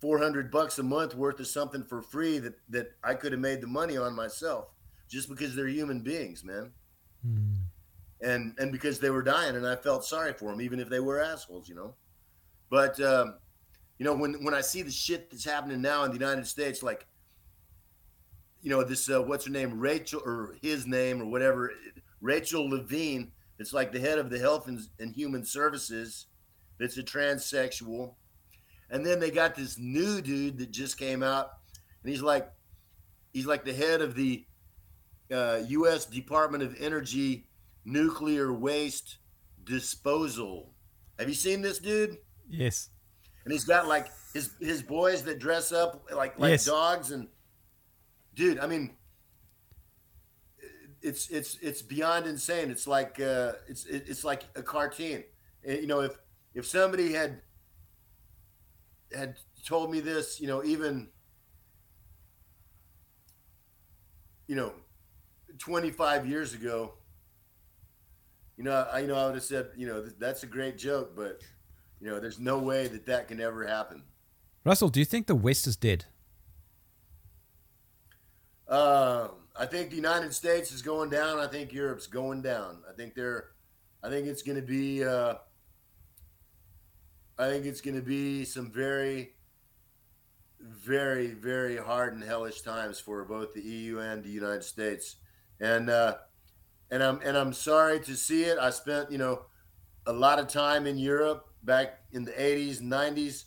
400 0.00 0.50
bucks 0.50 0.78
a 0.78 0.82
month 0.82 1.14
worth 1.14 1.40
of 1.40 1.46
something 1.46 1.84
for 1.84 2.02
free 2.02 2.38
that 2.38 2.54
that 2.70 2.92
I 3.04 3.14
could 3.14 3.32
have 3.32 3.40
made 3.40 3.60
the 3.60 3.66
money 3.66 3.96
on 3.96 4.14
myself 4.14 4.66
just 5.08 5.28
because 5.28 5.54
they're 5.54 5.68
human 5.68 6.00
beings, 6.00 6.42
man. 6.44 6.72
Mm. 7.26 7.56
And 8.22 8.54
and 8.58 8.72
because 8.72 8.98
they 8.98 9.10
were 9.10 9.22
dying 9.22 9.56
and 9.56 9.66
I 9.66 9.76
felt 9.76 10.04
sorry 10.04 10.32
for 10.32 10.50
them 10.50 10.60
even 10.60 10.80
if 10.80 10.88
they 10.88 11.00
were 11.00 11.20
assholes, 11.20 11.68
you 11.68 11.74
know. 11.74 11.94
But 12.70 13.00
um 13.00 13.36
you 14.00 14.06
know, 14.06 14.14
when 14.14 14.42
when 14.42 14.54
I 14.54 14.62
see 14.62 14.80
the 14.80 14.90
shit 14.90 15.30
that's 15.30 15.44
happening 15.44 15.82
now 15.82 16.04
in 16.04 16.10
the 16.10 16.16
United 16.16 16.46
States, 16.46 16.82
like, 16.82 17.06
you 18.62 18.70
know, 18.70 18.82
this 18.82 19.08
uh, 19.08 19.22
what's 19.22 19.46
her 19.46 19.52
name, 19.52 19.78
Rachel 19.78 20.22
or 20.24 20.56
his 20.62 20.86
name 20.86 21.22
or 21.22 21.26
whatever, 21.26 21.72
Rachel 22.20 22.68
Levine. 22.68 23.32
It's 23.58 23.72
like 23.72 23.92
the 23.92 24.00
head 24.00 24.18
of 24.18 24.30
the 24.30 24.38
Health 24.38 24.68
and, 24.68 24.80
and 24.98 25.14
Human 25.14 25.44
Services. 25.44 26.26
That's 26.78 26.96
a 26.96 27.02
transsexual, 27.02 28.14
and 28.90 29.04
then 29.04 29.20
they 29.20 29.30
got 29.30 29.54
this 29.54 29.78
new 29.78 30.22
dude 30.22 30.56
that 30.58 30.70
just 30.70 30.98
came 30.98 31.22
out, 31.22 31.50
and 32.02 32.10
he's 32.10 32.22
like, 32.22 32.50
he's 33.34 33.46
like 33.46 33.64
the 33.64 33.74
head 33.74 34.00
of 34.00 34.14
the 34.14 34.46
uh, 35.30 35.60
U.S. 35.68 36.06
Department 36.06 36.62
of 36.62 36.74
Energy 36.80 37.44
nuclear 37.84 38.52
waste 38.52 39.18
disposal. 39.64 40.72
Have 41.18 41.28
you 41.28 41.34
seen 41.34 41.60
this 41.60 41.78
dude? 41.78 42.16
Yes 42.48 42.88
and 43.44 43.52
he's 43.52 43.64
got 43.64 43.86
like 43.86 44.08
his 44.32 44.50
his 44.60 44.82
boys 44.82 45.22
that 45.24 45.38
dress 45.38 45.72
up 45.72 46.04
like 46.14 46.38
like 46.38 46.50
yes. 46.50 46.64
dogs 46.64 47.10
and 47.10 47.28
dude 48.34 48.58
i 48.58 48.66
mean 48.66 48.90
it's 51.02 51.28
it's 51.30 51.56
it's 51.62 51.82
beyond 51.82 52.26
insane 52.26 52.70
it's 52.70 52.86
like 52.86 53.18
uh 53.20 53.52
it's 53.68 53.86
it's 53.86 54.24
like 54.24 54.44
a 54.54 54.62
cartoon 54.62 55.24
you 55.64 55.86
know 55.86 56.00
if 56.00 56.12
if 56.54 56.66
somebody 56.66 57.12
had 57.12 57.40
had 59.14 59.36
told 59.64 59.90
me 59.90 60.00
this 60.00 60.40
you 60.40 60.46
know 60.46 60.62
even 60.64 61.08
you 64.46 64.56
know 64.56 64.72
25 65.58 66.26
years 66.26 66.54
ago 66.54 66.94
you 68.56 68.64
know 68.64 68.86
i 68.92 69.00
you 69.00 69.06
know 69.06 69.16
i 69.16 69.26
would 69.26 69.34
have 69.34 69.44
said 69.44 69.68
you 69.76 69.86
know 69.86 70.04
that's 70.18 70.42
a 70.42 70.46
great 70.46 70.76
joke 70.76 71.16
but 71.16 71.40
you 72.00 72.08
know, 72.08 72.18
there's 72.18 72.38
no 72.38 72.58
way 72.58 72.88
that 72.88 73.06
that 73.06 73.28
can 73.28 73.40
ever 73.40 73.66
happen. 73.66 74.02
Russell, 74.64 74.88
do 74.88 75.00
you 75.00 75.06
think 75.06 75.26
the 75.26 75.34
West 75.34 75.66
is 75.66 75.76
dead? 75.76 76.06
Um, 78.70 79.30
I 79.56 79.66
think 79.66 79.90
the 79.90 79.96
United 79.96 80.32
States 80.32 80.70
is 80.70 80.80
going 80.80 81.10
down. 81.10 81.40
I 81.40 81.48
think 81.48 81.72
Europe's 81.72 82.06
going 82.06 82.40
down. 82.40 82.78
I 82.88 82.92
think 82.94 83.14
they're. 83.14 83.48
I 84.02 84.08
think 84.08 84.28
it's 84.28 84.42
going 84.42 84.56
to 84.56 84.66
be. 84.66 85.04
Uh, 85.04 85.34
I 87.36 87.48
think 87.48 87.66
it's 87.66 87.80
going 87.80 87.96
to 87.96 88.02
be 88.02 88.44
some 88.44 88.70
very, 88.70 89.34
very, 90.60 91.28
very 91.28 91.76
hard 91.76 92.14
and 92.14 92.22
hellish 92.22 92.60
times 92.60 93.00
for 93.00 93.24
both 93.24 93.54
the 93.54 93.62
EU 93.62 93.98
and 93.98 94.22
the 94.22 94.30
United 94.30 94.62
States, 94.62 95.16
and 95.60 95.90
uh, 95.90 96.18
and 96.92 97.02
I'm 97.02 97.20
and 97.24 97.36
I'm 97.36 97.52
sorry 97.52 97.98
to 98.00 98.14
see 98.16 98.44
it. 98.44 98.56
I 98.56 98.70
spent 98.70 99.10
you 99.10 99.18
know 99.18 99.46
a 100.06 100.12
lot 100.12 100.38
of 100.38 100.46
time 100.46 100.86
in 100.86 100.96
Europe 100.96 101.46
back 101.64 101.98
in 102.12 102.24
the 102.24 102.32
80s, 102.32 102.80
90s, 102.80 103.44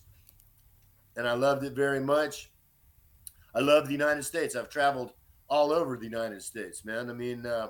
and 1.16 1.28
I 1.28 1.34
loved 1.34 1.64
it 1.64 1.74
very 1.74 2.02
much. 2.02 2.53
I 3.56 3.60
love 3.60 3.86
the 3.86 3.92
United 3.92 4.24
States. 4.24 4.56
I've 4.56 4.70
traveled 4.70 5.14
all 5.50 5.72
over 5.72 5.96
the 5.96 6.06
United 6.06 6.42
States, 6.42 6.84
man. 6.84 7.10
I 7.10 7.14
mean, 7.14 7.46
uh, 7.46 7.68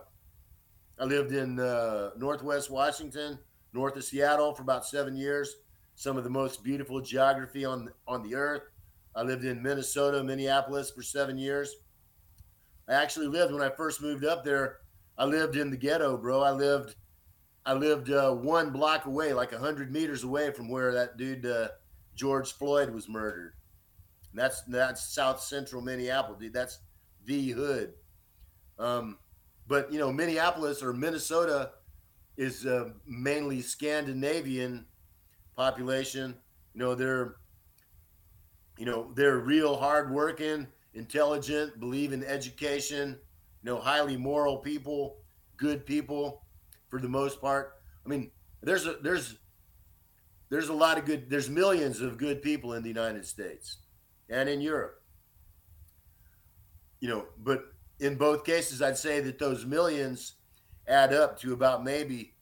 I 1.00 1.06
lived 1.06 1.34
in 1.34 1.60
uh, 1.60 2.12
Northwest 2.18 2.70
Washington, 2.70 3.38
north 3.74 3.96
of 3.98 4.04
Seattle, 4.04 4.54
for 4.54 4.62
about 4.62 4.86
seven 4.86 5.16
years. 5.16 5.56
Some 5.96 6.18
of 6.18 6.24
the 6.24 6.30
most 6.30 6.64
beautiful 6.64 7.02
geography 7.02 7.66
on 7.66 7.90
on 8.08 8.24
the 8.24 8.36
earth. 8.36 8.64
I 9.16 9.22
lived 9.22 9.44
in 9.46 9.62
Minnesota, 9.62 10.24
Minneapolis 10.24 10.90
for 10.90 11.04
seven 11.04 11.38
years. 11.38 11.76
I 12.88 12.94
actually 12.94 13.28
lived 13.28 13.54
when 13.54 13.62
I 13.62 13.70
first 13.70 14.02
moved 14.02 14.26
up 14.26 14.44
there. 14.44 14.80
I 15.18 15.26
lived 15.26 15.56
in 15.56 15.70
the 15.70 15.78
ghetto, 15.78 16.18
bro. 16.18 16.42
I 16.42 16.52
lived, 16.52 16.96
I 17.66 17.74
lived 17.74 18.10
uh, 18.10 18.34
one 18.34 18.72
block 18.72 19.06
away, 19.06 19.34
like 19.34 19.54
hundred 19.54 19.92
meters 19.92 20.24
away 20.24 20.52
from 20.52 20.70
where 20.70 20.92
that 20.94 21.18
dude 21.18 21.46
uh, 21.46 21.70
George 22.16 22.54
Floyd 22.54 22.90
was 22.90 23.08
murdered. 23.08 23.54
That's 24.34 24.62
that's 24.64 25.14
South 25.14 25.40
Central 25.42 25.82
Minneapolis, 25.82 26.40
dude. 26.40 26.54
That's 26.54 26.80
the 27.26 27.52
hood. 27.52 27.94
Um, 28.80 29.18
but 29.68 29.92
you 29.92 30.00
know, 30.00 30.12
Minneapolis 30.12 30.82
or 30.82 30.94
Minnesota 30.94 31.72
is 32.38 32.66
uh, 32.66 32.90
mainly 33.06 33.62
Scandinavian 33.62 34.86
population. 35.56 36.36
You 36.74 36.80
know, 36.80 36.96
they're 36.96 37.36
you 38.78 38.86
know 38.86 39.12
they're 39.16 39.38
real 39.38 39.78
hardworking, 39.78 40.68
intelligent, 40.96 41.80
believe 41.80 42.12
in 42.12 42.24
education. 42.24 43.20
You 43.64 43.72
know, 43.72 43.80
highly 43.80 44.18
moral 44.18 44.58
people, 44.58 45.18
good 45.58 45.86
people, 45.86 46.42
for 46.90 47.00
the 47.00 47.08
most 47.08 47.40
part. 47.40 47.76
I 48.06 48.10
mean, 48.10 48.32
there's 48.62 48.88
a 48.88 48.96
there's 49.02 49.38
there's 50.50 50.70
a 50.70 50.74
lot 50.74 50.98
of 50.98 51.06
good. 51.06 51.30
There's 51.30 51.50
millions 51.50 52.02
of 52.02 52.18
good 52.18 52.42
people 52.42 52.74
in 52.74 52.82
the 52.82 52.90
United 52.90 53.26
States 53.28 53.78
and 54.30 54.50
in 54.50 54.62
Europe. 54.62 55.02
You 57.00 57.10
know, 57.10 57.26
but 57.38 57.66
in 58.00 58.16
both 58.16 58.46
cases, 58.46 58.82
I'd 58.82 58.98
say 58.98 59.20
that 59.22 59.38
those 59.40 59.66
millions 59.66 60.36
add 60.88 61.14
up 61.14 61.40
to 61.40 61.54
about 61.54 61.84
maybe 61.84 62.36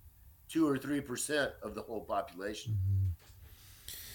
two 0.48 0.68
or 0.68 0.78
three 0.78 1.02
percent 1.02 1.52
of 1.64 1.76
the 1.76 1.82
whole 1.82 2.02
population. 2.02 2.74
Mm-hmm. 2.74 3.08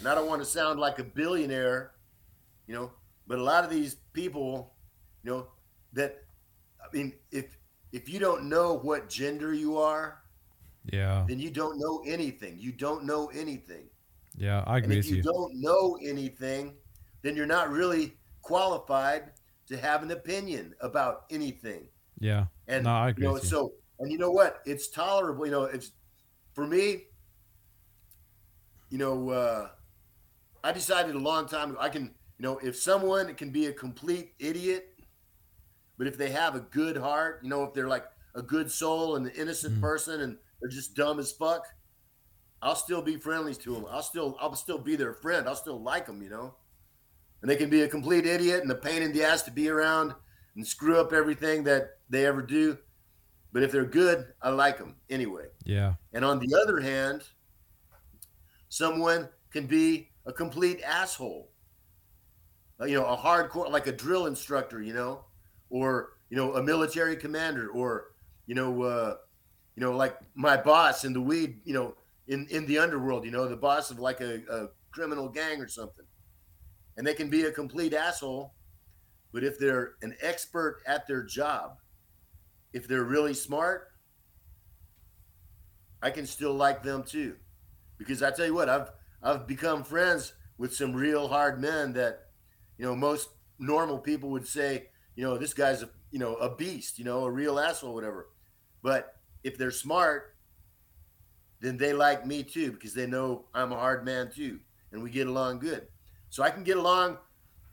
And 0.00 0.08
I 0.08 0.14
don't 0.14 0.28
want 0.28 0.42
to 0.42 0.46
sound 0.46 0.78
like 0.78 0.98
a 0.98 1.04
billionaire, 1.04 1.92
you 2.66 2.74
know, 2.74 2.92
but 3.26 3.38
a 3.38 3.42
lot 3.42 3.64
of 3.64 3.70
these 3.70 3.94
people, 4.12 4.74
you 5.22 5.30
know, 5.30 5.48
that 5.94 6.26
I 6.80 6.94
mean, 6.96 7.14
if 7.32 7.56
if 7.92 8.08
you 8.08 8.18
don't 8.20 8.48
know 8.48 8.74
what 8.74 9.08
gender 9.08 9.52
you 9.54 9.78
are, 9.78 10.22
Yeah. 10.84 11.24
then 11.28 11.38
you 11.40 11.50
don't 11.50 11.78
know 11.78 12.02
anything. 12.06 12.58
You 12.58 12.72
don't 12.72 13.04
know 13.04 13.28
anything. 13.28 13.88
Yeah, 14.36 14.62
I 14.66 14.78
And 14.84 14.84
agree 14.84 14.98
if 14.98 15.04
with 15.06 15.10
you 15.10 15.16
you. 15.16 15.22
don't 15.22 15.60
know 15.60 15.98
anything, 16.02 16.76
then 17.26 17.36
you're 17.36 17.46
not 17.46 17.70
really 17.70 18.18
qualified 18.42 19.32
to 19.66 19.76
have 19.76 20.02
an 20.02 20.10
opinion 20.12 20.74
about 20.80 21.24
anything. 21.30 21.88
Yeah. 22.20 22.46
And 22.68 22.84
No, 22.84 22.90
I 22.90 23.08
agree 23.08 23.26
you 23.26 23.32
know, 23.32 23.38
so 23.38 23.72
and 23.98 24.12
you 24.12 24.18
know 24.18 24.30
what? 24.30 24.60
It's 24.66 24.88
tolerable. 24.88 25.46
You 25.46 25.52
know, 25.52 25.64
it's 25.64 25.92
for 26.54 26.66
me. 26.66 27.04
You 28.90 28.98
know, 28.98 29.30
uh, 29.30 29.68
I 30.62 30.72
decided 30.72 31.14
a 31.14 31.18
long 31.18 31.46
time 31.46 31.70
ago. 31.70 31.80
I 31.80 31.88
can, 31.88 32.14
you 32.38 32.42
know, 32.42 32.58
if 32.58 32.76
someone 32.76 33.34
can 33.34 33.50
be 33.50 33.66
a 33.66 33.72
complete 33.72 34.34
idiot, 34.38 34.94
but 35.98 36.06
if 36.06 36.16
they 36.16 36.30
have 36.30 36.54
a 36.54 36.60
good 36.60 36.96
heart, 36.96 37.40
you 37.42 37.48
know, 37.48 37.64
if 37.64 37.74
they're 37.74 37.88
like 37.88 38.04
a 38.34 38.42
good 38.42 38.70
soul 38.70 39.16
and 39.16 39.26
an 39.26 39.32
innocent 39.32 39.76
Mhm. 39.76 39.80
person, 39.80 40.20
and 40.20 40.38
they're 40.60 40.70
just 40.70 40.94
dumb 40.94 41.18
as 41.18 41.32
fuck, 41.32 41.66
I'll 42.62 42.76
still 42.76 43.02
be 43.02 43.16
friendly 43.16 43.54
to 43.54 43.74
them. 43.74 43.86
I'll 43.88 44.02
still, 44.02 44.36
I'll 44.40 44.54
still 44.54 44.78
be 44.78 44.96
their 44.96 45.14
friend. 45.14 45.48
I'll 45.48 45.56
still 45.56 45.82
like 45.82 46.06
them, 46.06 46.22
you 46.22 46.30
know. 46.30 46.56
And 47.46 47.50
they 47.52 47.56
can 47.56 47.70
be 47.70 47.82
a 47.82 47.88
complete 47.88 48.26
idiot 48.26 48.62
and 48.62 48.70
a 48.72 48.74
pain 48.74 49.02
in 49.02 49.12
the 49.12 49.22
ass 49.22 49.42
to 49.44 49.52
be 49.52 49.68
around 49.68 50.12
and 50.56 50.66
screw 50.66 50.98
up 50.98 51.12
everything 51.12 51.62
that 51.62 51.98
they 52.10 52.26
ever 52.26 52.42
do. 52.42 52.76
But 53.52 53.62
if 53.62 53.70
they're 53.70 53.84
good, 53.84 54.26
I 54.42 54.48
like 54.48 54.78
them 54.78 54.96
anyway. 55.10 55.44
Yeah. 55.64 55.94
And 56.12 56.24
on 56.24 56.40
the 56.40 56.60
other 56.60 56.80
hand, 56.80 57.22
someone 58.68 59.28
can 59.52 59.66
be 59.66 60.08
a 60.26 60.32
complete 60.32 60.82
asshole. 60.82 61.52
Uh, 62.80 62.86
You 62.86 62.98
know, 62.98 63.06
a 63.06 63.16
hardcore, 63.16 63.70
like 63.70 63.86
a 63.86 63.92
drill 63.92 64.26
instructor, 64.26 64.82
you 64.82 64.92
know, 64.92 65.26
or 65.70 66.14
you 66.30 66.36
know, 66.36 66.56
a 66.56 66.62
military 66.64 67.14
commander, 67.14 67.68
or 67.68 68.08
you 68.46 68.56
know, 68.56 68.82
uh, 68.82 69.16
you 69.76 69.84
know, 69.84 69.96
like 69.96 70.18
my 70.34 70.56
boss 70.56 71.04
in 71.04 71.12
the 71.12 71.20
weed, 71.20 71.60
you 71.62 71.74
know, 71.74 71.94
in 72.26 72.48
in 72.50 72.66
the 72.66 72.78
underworld, 72.80 73.24
you 73.24 73.30
know, 73.30 73.46
the 73.46 73.56
boss 73.56 73.92
of 73.92 74.00
like 74.00 74.20
a, 74.20 74.42
a 74.50 74.68
criminal 74.90 75.28
gang 75.28 75.60
or 75.60 75.68
something. 75.68 76.04
And 76.96 77.06
they 77.06 77.14
can 77.14 77.28
be 77.28 77.42
a 77.42 77.52
complete 77.52 77.92
asshole, 77.92 78.54
but 79.32 79.44
if 79.44 79.58
they're 79.58 79.94
an 80.02 80.16
expert 80.22 80.82
at 80.86 81.06
their 81.06 81.22
job, 81.22 81.78
if 82.72 82.88
they're 82.88 83.04
really 83.04 83.34
smart, 83.34 83.88
I 86.02 86.10
can 86.10 86.26
still 86.26 86.54
like 86.54 86.82
them 86.82 87.02
too. 87.02 87.36
Because 87.98 88.22
I 88.22 88.30
tell 88.30 88.46
you 88.46 88.54
what, 88.54 88.68
I've 88.68 88.90
I've 89.22 89.46
become 89.46 89.82
friends 89.82 90.34
with 90.58 90.74
some 90.74 90.94
real 90.94 91.28
hard 91.28 91.60
men 91.60 91.92
that, 91.94 92.28
you 92.78 92.84
know, 92.84 92.94
most 92.94 93.28
normal 93.58 93.98
people 93.98 94.30
would 94.30 94.46
say, 94.46 94.88
you 95.16 95.24
know, 95.24 95.36
this 95.36 95.54
guy's 95.54 95.82
a 95.82 95.90
you 96.10 96.18
know 96.18 96.34
a 96.36 96.54
beast, 96.54 96.98
you 96.98 97.04
know, 97.04 97.24
a 97.24 97.30
real 97.30 97.58
asshole, 97.58 97.94
whatever. 97.94 98.28
But 98.82 99.16
if 99.42 99.58
they're 99.58 99.70
smart, 99.70 100.34
then 101.60 101.76
they 101.76 101.92
like 101.92 102.26
me 102.26 102.42
too 102.42 102.72
because 102.72 102.94
they 102.94 103.06
know 103.06 103.46
I'm 103.54 103.72
a 103.72 103.76
hard 103.76 104.04
man 104.04 104.30
too, 104.30 104.60
and 104.92 105.02
we 105.02 105.10
get 105.10 105.26
along 105.26 105.58
good. 105.60 105.88
So 106.36 106.42
I 106.42 106.50
can 106.50 106.64
get 106.64 106.76
along 106.76 107.16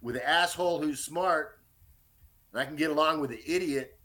with 0.02 0.16
an 0.16 0.22
asshole 0.26 0.82
who's 0.82 1.04
smart, 1.04 1.60
and 2.54 2.62
I 2.62 2.64
can 2.64 2.78
get 2.78 2.92
along 2.92 3.20
with 3.20 3.32
an 3.32 3.42
idiot 3.46 4.00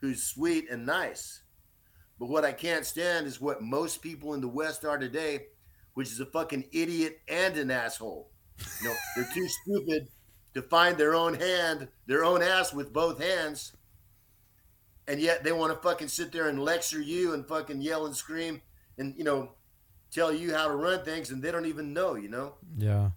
who's 0.00 0.20
sweet 0.20 0.68
and 0.68 0.84
nice. 0.84 1.42
But 2.18 2.28
what 2.28 2.44
I 2.44 2.50
can't 2.50 2.84
stand 2.84 3.28
is 3.28 3.40
what 3.40 3.62
most 3.62 4.02
people 4.02 4.34
in 4.34 4.40
the 4.40 4.48
West 4.48 4.84
are 4.84 4.98
today, 4.98 5.46
which 5.92 6.10
is 6.10 6.18
a 6.18 6.26
fucking 6.26 6.64
idiot 6.72 7.20
and 7.28 7.56
an 7.56 7.70
asshole. 7.70 8.32
You 8.82 8.88
know, 8.88 8.94
they're 9.14 9.28
too 9.32 9.46
stupid 9.62 10.08
to 10.54 10.62
find 10.62 10.98
their 10.98 11.14
own 11.14 11.34
hand, 11.34 11.86
their 12.08 12.24
own 12.24 12.42
ass 12.42 12.74
with 12.74 12.92
both 12.92 13.22
hands. 13.22 13.76
And 15.06 15.20
yet 15.20 15.44
they 15.44 15.52
want 15.52 15.72
to 15.72 15.88
fucking 15.88 16.08
sit 16.08 16.32
there 16.32 16.48
and 16.48 16.58
lecture 16.58 17.00
you 17.00 17.32
and 17.34 17.46
fucking 17.46 17.80
yell 17.80 18.06
and 18.06 18.16
scream 18.16 18.60
and, 18.98 19.14
you 19.16 19.22
know, 19.22 19.52
tell 20.10 20.34
you 20.34 20.52
how 20.52 20.66
to 20.66 20.74
run 20.74 21.04
things 21.04 21.30
and 21.30 21.40
they 21.40 21.52
don't 21.52 21.66
even 21.66 21.92
know, 21.92 22.16
you 22.16 22.28
know? 22.28 22.54
Yeah. 22.76 23.10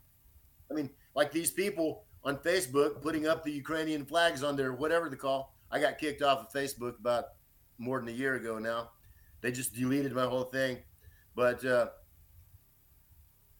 I 0.69 0.73
mean, 0.73 0.89
like 1.15 1.31
these 1.31 1.51
people 1.51 2.03
on 2.23 2.37
Facebook 2.37 3.01
putting 3.01 3.27
up 3.27 3.43
the 3.43 3.51
Ukrainian 3.51 4.05
flags 4.05 4.43
on 4.43 4.55
their 4.55 4.73
whatever 4.73 5.09
they 5.09 5.15
call. 5.15 5.53
I 5.71 5.79
got 5.79 5.97
kicked 5.97 6.21
off 6.21 6.39
of 6.39 6.51
Facebook 6.51 6.99
about 6.99 7.25
more 7.77 7.99
than 7.99 8.09
a 8.09 8.11
year 8.11 8.35
ago 8.35 8.59
now. 8.59 8.91
They 9.41 9.51
just 9.51 9.73
deleted 9.73 10.13
my 10.13 10.25
whole 10.25 10.45
thing. 10.45 10.79
But 11.35 11.63
uh, 11.63 11.87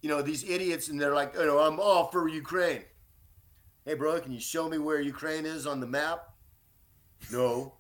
you 0.01 0.09
know, 0.09 0.21
these 0.21 0.43
idiots 0.43 0.89
and 0.89 0.99
they're 0.99 1.13
like, 1.13 1.33
you 1.35 1.45
know, 1.45 1.59
I'm 1.59 1.79
all 1.79 2.07
for 2.07 2.27
Ukraine. 2.27 2.83
Hey 3.85 3.93
bro, 3.93 4.19
can 4.19 4.31
you 4.31 4.39
show 4.39 4.67
me 4.67 4.77
where 4.77 4.99
Ukraine 4.99 5.45
is 5.45 5.65
on 5.65 5.79
the 5.79 5.87
map? 5.87 6.27
No. 7.31 7.73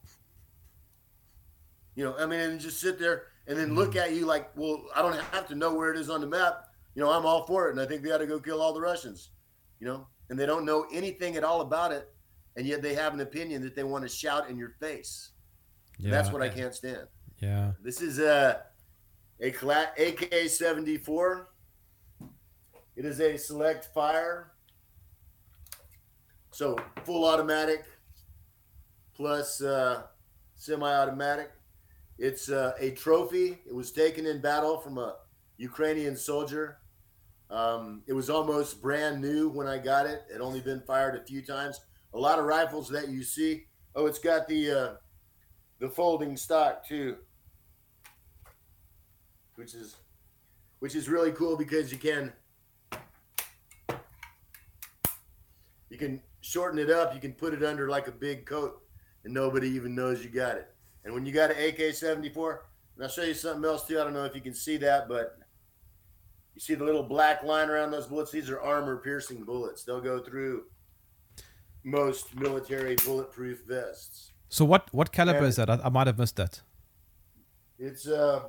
You 1.95 2.05
know, 2.05 2.15
I 2.17 2.25
mean, 2.25 2.39
and 2.39 2.59
just 2.59 2.79
sit 2.79 2.99
there 2.99 3.23
and 3.47 3.57
then 3.57 3.75
look 3.75 3.95
at 3.95 4.13
you 4.13 4.25
like, 4.25 4.55
well, 4.55 4.85
I 4.95 5.01
don't 5.01 5.17
have 5.17 5.47
to 5.47 5.55
know 5.55 5.73
where 5.73 5.91
it 5.91 5.99
is 5.99 6.09
on 6.09 6.21
the 6.21 6.27
map. 6.27 6.66
You 6.97 7.03
know, 7.03 7.11
I'm 7.11 7.27
all 7.27 7.45
for 7.45 7.67
it, 7.67 7.73
and 7.73 7.79
I 7.79 7.85
think 7.85 8.01
they 8.01 8.11
ought 8.11 8.17
to 8.17 8.25
go 8.25 8.39
kill 8.39 8.59
all 8.59 8.73
the 8.73 8.81
Russians. 8.81 9.29
You 9.79 9.85
know, 9.85 10.07
and 10.31 10.39
they 10.39 10.47
don't 10.47 10.65
know 10.65 10.87
anything 10.91 11.35
at 11.35 11.43
all 11.43 11.61
about 11.61 11.91
it, 11.91 12.09
and 12.55 12.65
yet 12.65 12.81
they 12.81 12.95
have 12.95 13.13
an 13.13 13.19
opinion 13.19 13.61
that 13.61 13.75
they 13.75 13.83
want 13.83 14.03
to 14.03 14.09
shout 14.09 14.49
in 14.49 14.57
your 14.57 14.71
face. 14.79 15.29
Yeah. 15.99 16.09
That's 16.09 16.31
what 16.31 16.41
I 16.41 16.49
can't 16.49 16.73
stand. 16.73 17.07
Yeah. 17.37 17.73
This 17.83 18.01
is 18.01 18.17
a 18.17 18.63
a 19.39 19.51
cla- 19.51 19.91
AK-74. 19.99 21.45
It 22.95 23.05
is 23.05 23.21
a 23.21 23.37
select 23.37 23.93
fire. 23.93 24.53
So 26.49 26.79
full 27.03 27.25
automatic 27.25 27.85
plus 29.13 29.61
uh, 29.61 30.01
semi-automatic. 30.55 31.51
It's 32.17 32.49
uh, 32.49 32.73
a 32.79 32.89
trophy. 32.89 33.59
It 33.67 33.75
was 33.75 33.91
taken 33.91 34.25
in 34.25 34.41
battle 34.41 34.79
from 34.79 34.97
a 34.97 35.17
Ukrainian 35.57 36.17
soldier 36.17 36.79
Um, 37.49 38.03
it 38.07 38.13
was 38.13 38.29
almost 38.29 38.81
brand 38.81 39.21
new 39.21 39.49
when 39.49 39.67
I 39.67 39.77
got 39.77 40.05
it. 40.05 40.23
It 40.33 40.41
only 40.41 40.59
been 40.59 40.81
fired 40.81 41.15
a 41.15 41.25
few 41.25 41.41
times. 41.41 41.79
A 42.13 42.19
lot 42.19 42.39
of 42.39 42.45
rifles 42.45 42.89
that 42.89 43.09
you 43.09 43.23
see. 43.23 43.65
Oh, 43.95 44.05
it's 44.05 44.19
got 44.19 44.47
the 44.47 44.71
uh, 44.71 44.93
the 45.79 45.89
folding 45.89 46.35
stock 46.35 46.85
too, 46.87 47.17
which 49.55 49.73
is 49.73 49.95
which 50.79 50.95
is 50.95 51.09
really 51.09 51.31
cool 51.31 51.57
because 51.57 51.91
you 51.91 51.97
can 51.97 52.33
you 55.89 55.97
can 55.97 56.21
shorten 56.41 56.79
it 56.79 56.89
up. 56.89 57.13
You 57.13 57.21
can 57.21 57.33
put 57.33 57.53
it 57.53 57.63
under 57.63 57.89
like 57.89 58.07
a 58.07 58.11
big 58.11 58.45
coat, 58.45 58.81
and 59.23 59.33
nobody 59.33 59.69
even 59.69 59.95
knows 59.95 60.23
you 60.23 60.29
got 60.29 60.57
it. 60.57 60.67
And 61.05 61.13
when 61.13 61.25
you 61.25 61.31
got 61.31 61.51
an 61.51 61.57
AK-74, 61.57 62.59
and 62.95 63.03
I'll 63.03 63.09
show 63.09 63.23
you 63.23 63.33
something 63.33 63.63
else 63.63 63.85
too. 63.85 63.99
I 63.99 64.03
don't 64.03 64.13
know 64.13 64.25
if 64.25 64.35
you 64.35 64.41
can 64.41 64.53
see 64.53 64.77
that, 64.77 65.07
but 65.07 65.37
you 66.57 66.61
see 66.61 66.73
the 66.73 66.83
little 66.83 67.03
black 67.03 67.43
line 67.43 67.69
around 67.69 67.91
those 67.91 68.07
bullets? 68.07 68.31
These 68.31 68.49
are 68.49 68.59
armor 68.59 68.97
piercing 68.97 69.43
bullets. 69.43 69.83
They'll 69.83 70.01
go 70.01 70.19
through 70.19 70.63
most 71.83 72.35
military 72.35 72.95
bulletproof 73.05 73.59
vests. 73.67 74.31
So 74.49 74.65
what 74.65 74.91
what 74.91 75.11
caliber 75.11 75.37
And- 75.39 75.47
is 75.47 75.55
that? 75.57 75.69
I, 75.69 75.79
I 75.83 75.89
might 75.89 76.07
have 76.07 76.17
missed 76.17 76.35
that. 76.37 76.61
It's 77.77 78.07
uh 78.07 78.45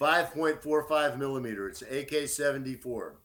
5.45 0.00 1.18
millimeter. 1.18 1.68
It's 1.68 1.82
AK 1.82 2.28
74. 2.28 3.16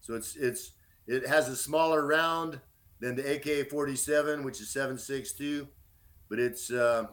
So 0.00 0.14
it's 0.14 0.34
it's 0.34 0.72
it 1.06 1.28
has 1.28 1.48
a 1.48 1.54
smaller 1.56 2.04
round 2.04 2.60
than 2.98 3.14
the 3.14 3.36
AK 3.36 3.70
47, 3.70 4.42
which 4.42 4.60
is 4.60 4.74
7.62, 4.74 5.68
but 6.28 6.40
it's 6.40 6.72
uh, 6.72 7.06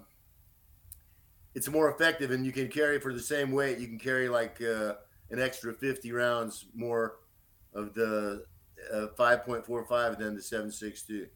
it's 1.53 1.69
more 1.69 1.89
effective, 1.91 2.31
and 2.31 2.43
you 2.45 2.51
can 2.51 2.67
carry 2.67 2.99
for 2.99 3.13
the 3.13 3.19
same 3.21 3.51
weight. 3.51 3.77
You 3.77 3.87
can 3.87 3.99
carry 3.99 4.27
like 4.27 4.59
uh, 4.61 4.95
an 5.31 5.39
extra 5.39 5.73
50 5.73 6.11
rounds 6.11 6.65
more 6.73 7.17
of 7.73 7.93
the 7.93 8.45
uh, 8.93 9.07
5.45 9.17 10.17
than 10.17 10.35
the 10.35 10.41
7.62. 10.41 11.27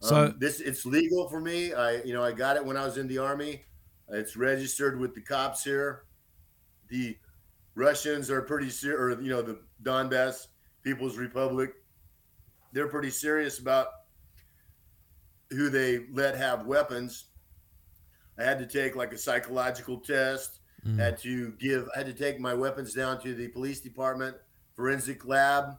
So- 0.00 0.16
um, 0.26 0.36
this 0.38 0.60
it's 0.60 0.86
legal 0.86 1.28
for 1.28 1.40
me. 1.40 1.72
I 1.74 2.02
you 2.02 2.12
know 2.14 2.22
I 2.24 2.32
got 2.32 2.56
it 2.56 2.64
when 2.64 2.76
I 2.76 2.84
was 2.84 2.96
in 2.96 3.06
the 3.08 3.18
army. 3.18 3.64
It's 4.08 4.36
registered 4.36 4.98
with 4.98 5.14
the 5.14 5.20
cops 5.20 5.62
here. 5.62 6.04
The 6.88 7.16
Russians 7.74 8.30
are 8.30 8.42
pretty 8.42 8.70
ser- 8.70 8.98
or 9.00 9.20
you 9.20 9.28
know 9.30 9.42
the 9.42 9.60
Donbass 9.82 10.46
People's 10.82 11.16
Republic. 11.18 11.74
They're 12.72 12.88
pretty 12.88 13.10
serious 13.10 13.58
about 13.58 13.88
who 15.50 15.68
they 15.68 16.06
let 16.12 16.36
have 16.36 16.66
weapons. 16.66 17.26
I 18.38 18.44
had 18.44 18.58
to 18.60 18.66
take 18.66 18.96
like 18.96 19.12
a 19.12 19.18
psychological 19.18 19.98
test. 20.00 20.59
Mm. 20.86 20.98
Had 20.98 21.18
to 21.18 21.52
give. 21.58 21.88
I 21.94 21.98
had 21.98 22.06
to 22.06 22.14
take 22.14 22.40
my 22.40 22.54
weapons 22.54 22.94
down 22.94 23.20
to 23.22 23.34
the 23.34 23.48
police 23.48 23.80
department 23.80 24.36
forensic 24.74 25.26
lab. 25.26 25.76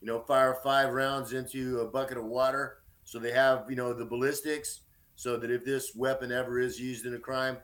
You 0.00 0.06
know, 0.06 0.20
fire 0.20 0.58
five 0.62 0.92
rounds 0.92 1.32
into 1.32 1.80
a 1.80 1.86
bucket 1.86 2.18
of 2.18 2.24
water, 2.24 2.78
so 3.04 3.18
they 3.18 3.32
have 3.32 3.64
you 3.68 3.76
know 3.76 3.92
the 3.92 4.04
ballistics, 4.04 4.80
so 5.16 5.36
that 5.38 5.50
if 5.50 5.64
this 5.64 5.94
weapon 5.96 6.30
ever 6.30 6.60
is 6.60 6.78
used 6.78 7.06
in 7.06 7.14
a 7.14 7.18
crime, 7.18 7.56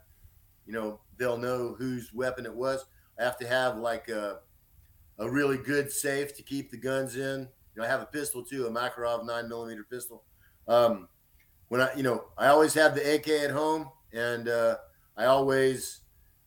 you 0.67 0.73
know 0.73 1.01
they'll 1.17 1.39
know 1.39 1.75
whose 1.79 2.13
weapon 2.13 2.45
it 2.47 2.55
was. 2.55 2.85
I 3.19 3.25
have 3.25 3.39
to 3.39 3.47
have 3.47 3.77
like 3.77 4.09
a 4.09 4.41
a 5.19 5.31
really 5.31 5.59
good 5.59 5.93
safe 5.93 6.35
to 6.37 6.43
keep 6.43 6.71
the 6.71 6.77
guns 6.77 7.15
in. 7.17 7.41
You 7.75 7.83
know, 7.83 7.85
I 7.85 7.89
have 7.89 8.01
a 8.01 8.07
pistol 8.07 8.43
too, 8.43 8.67
a 8.67 8.71
Makarov 8.71 9.25
nine 9.25 9.49
millimeter 9.49 9.85
pistol. 9.85 10.25
Um, 10.67 11.09
when 11.69 11.81
I, 11.81 11.95
you 11.95 12.03
know, 12.03 12.25
I 12.37 12.49
always 12.49 12.75
have 12.75 12.95
the 12.95 13.15
AK 13.15 13.29
at 13.29 13.51
home, 13.51 13.91
and 14.13 14.49
uh, 14.49 14.79
I 15.17 15.27
always 15.27 16.00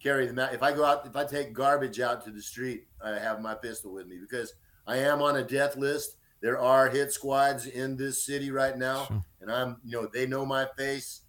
carry 0.03 0.27
the. 0.27 0.33
ma- 0.33 0.49
If 0.51 0.61
I 0.61 0.73
go 0.73 0.83
out, 0.83 1.05
if 1.07 1.15
I 1.15 1.23
take 1.25 1.53
garbage 1.53 1.99
out 1.99 2.23
to 2.25 2.31
the 2.31 2.41
street, 2.41 2.87
I 3.03 3.11
have 3.17 3.41
my 3.41 3.55
pistol 3.55 3.93
with 3.93 4.05
me 4.07 4.17
because 4.19 4.53
I 4.85 4.97
am 4.97 5.21
on 5.21 5.37
a 5.37 5.43
death 5.43 5.77
list. 5.77 6.17
There 6.41 6.59
are 6.59 6.89
hit 6.89 7.13
squads 7.13 7.67
in 7.67 7.95
this 7.95 8.25
city 8.25 8.51
right 8.51 8.77
now, 8.77 9.05
Sure. 9.05 9.23
and 9.41 9.49
I'm, 9.49 9.77
you 9.85 9.93
know, 10.01 10.09
they 10.13 10.27
know 10.27 10.45
my 10.45 10.67
face, 10.77 11.21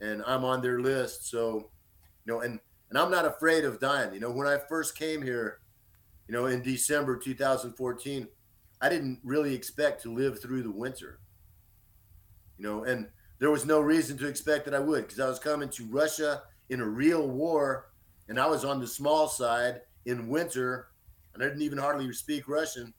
and 0.00 0.22
I'm 0.26 0.42
on 0.44 0.62
their 0.62 0.80
list. 0.80 1.28
So, 1.28 1.70
you 2.24 2.32
know, 2.32 2.40
and 2.40 2.58
and 2.88 2.98
I'm 2.98 3.10
not 3.10 3.26
afraid 3.26 3.64
of 3.64 3.78
dying. 3.78 4.14
You 4.14 4.20
know, 4.20 4.30
when 4.30 4.46
I 4.46 4.56
first 4.56 4.96
came 4.96 5.20
here, 5.20 5.60
you 6.28 6.32
know, 6.34 6.46
in 6.46 6.62
December 6.62 7.16
2014, 7.18 8.26
I 8.80 8.88
didn't 8.88 9.20
really 9.22 9.54
expect 9.54 10.02
to 10.02 10.12
live 10.14 10.40
through 10.40 10.62
the 10.62 10.70
winter. 10.70 11.20
You 12.56 12.64
know, 12.64 12.84
and 12.84 13.08
there 13.40 13.50
was 13.50 13.66
no 13.66 13.80
reason 13.80 14.16
to 14.18 14.28
expect 14.28 14.64
that 14.64 14.74
I 14.74 14.78
would 14.78 15.02
because 15.02 15.20
I 15.20 15.28
was 15.28 15.38
coming 15.38 15.68
to 15.70 15.84
Russia 15.86 16.42
in 16.70 16.80
a 16.80 16.86
real 16.86 17.28
war, 17.28 17.90
and 18.28 18.38
I 18.38 18.46
was 18.46 18.64
on 18.64 18.80
the 18.80 18.86
small 18.86 19.28
side 19.28 19.82
in 20.06 20.28
winter, 20.28 20.88
and 21.32 21.42
I 21.42 21.46
didn't 21.46 21.62
even 21.62 21.78
hardly 21.78 22.12
speak 22.12 22.48
Russian. 22.48 22.94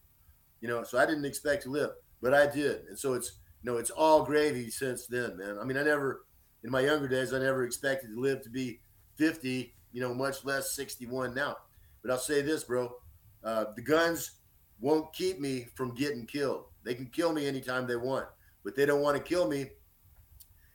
You 0.62 0.68
know, 0.70 0.84
so 0.84 0.98
I 0.98 1.06
didn't 1.06 1.26
expect 1.26 1.64
to 1.64 1.70
live, 1.70 1.92
but 2.22 2.34
I 2.34 2.48
did, 2.48 2.86
and 2.88 2.98
so 2.98 3.14
it's 3.14 3.40
you 3.62 3.72
know 3.72 3.78
it's 3.78 3.92
all 3.92 4.24
gravy 4.24 4.70
since 4.70 5.08
then, 5.08 5.38
man. 5.38 5.58
I 5.60 5.64
mean, 5.64 5.78
I 5.78 5.84
never 5.84 6.26
in 6.64 6.72
my 6.72 6.82
younger 6.82 7.08
days 7.08 7.32
I 7.32 7.40
never 7.40 7.64
expected 7.64 8.10
to 8.10 8.20
live 8.20 8.42
to 8.42 8.50
be 8.50 8.80
50, 9.18 9.74
you 9.92 10.02
know, 10.02 10.14
much 10.14 10.44
less 10.44 10.76
61 10.76 11.36
now. 11.36 11.56
But 12.02 12.12
I'll 12.12 12.18
say 12.18 12.42
this, 12.42 12.64
bro, 12.64 12.96
uh, 13.44 13.66
the 13.76 13.84
guns 13.84 14.32
won't 14.80 15.14
keep 15.14 15.40
me 15.40 15.68
from 15.76 15.94
getting 15.94 16.26
killed. 16.26 16.66
They 16.84 16.96
can 16.96 17.06
kill 17.06 17.32
me 17.34 17.48
anytime 17.48 17.86
they 17.88 17.96
want, 17.96 18.28
but 18.64 18.76
they 18.76 18.86
don't 18.86 19.02
want 19.02 19.16
to 19.16 19.24
kill 19.24 19.48
me 19.48 19.68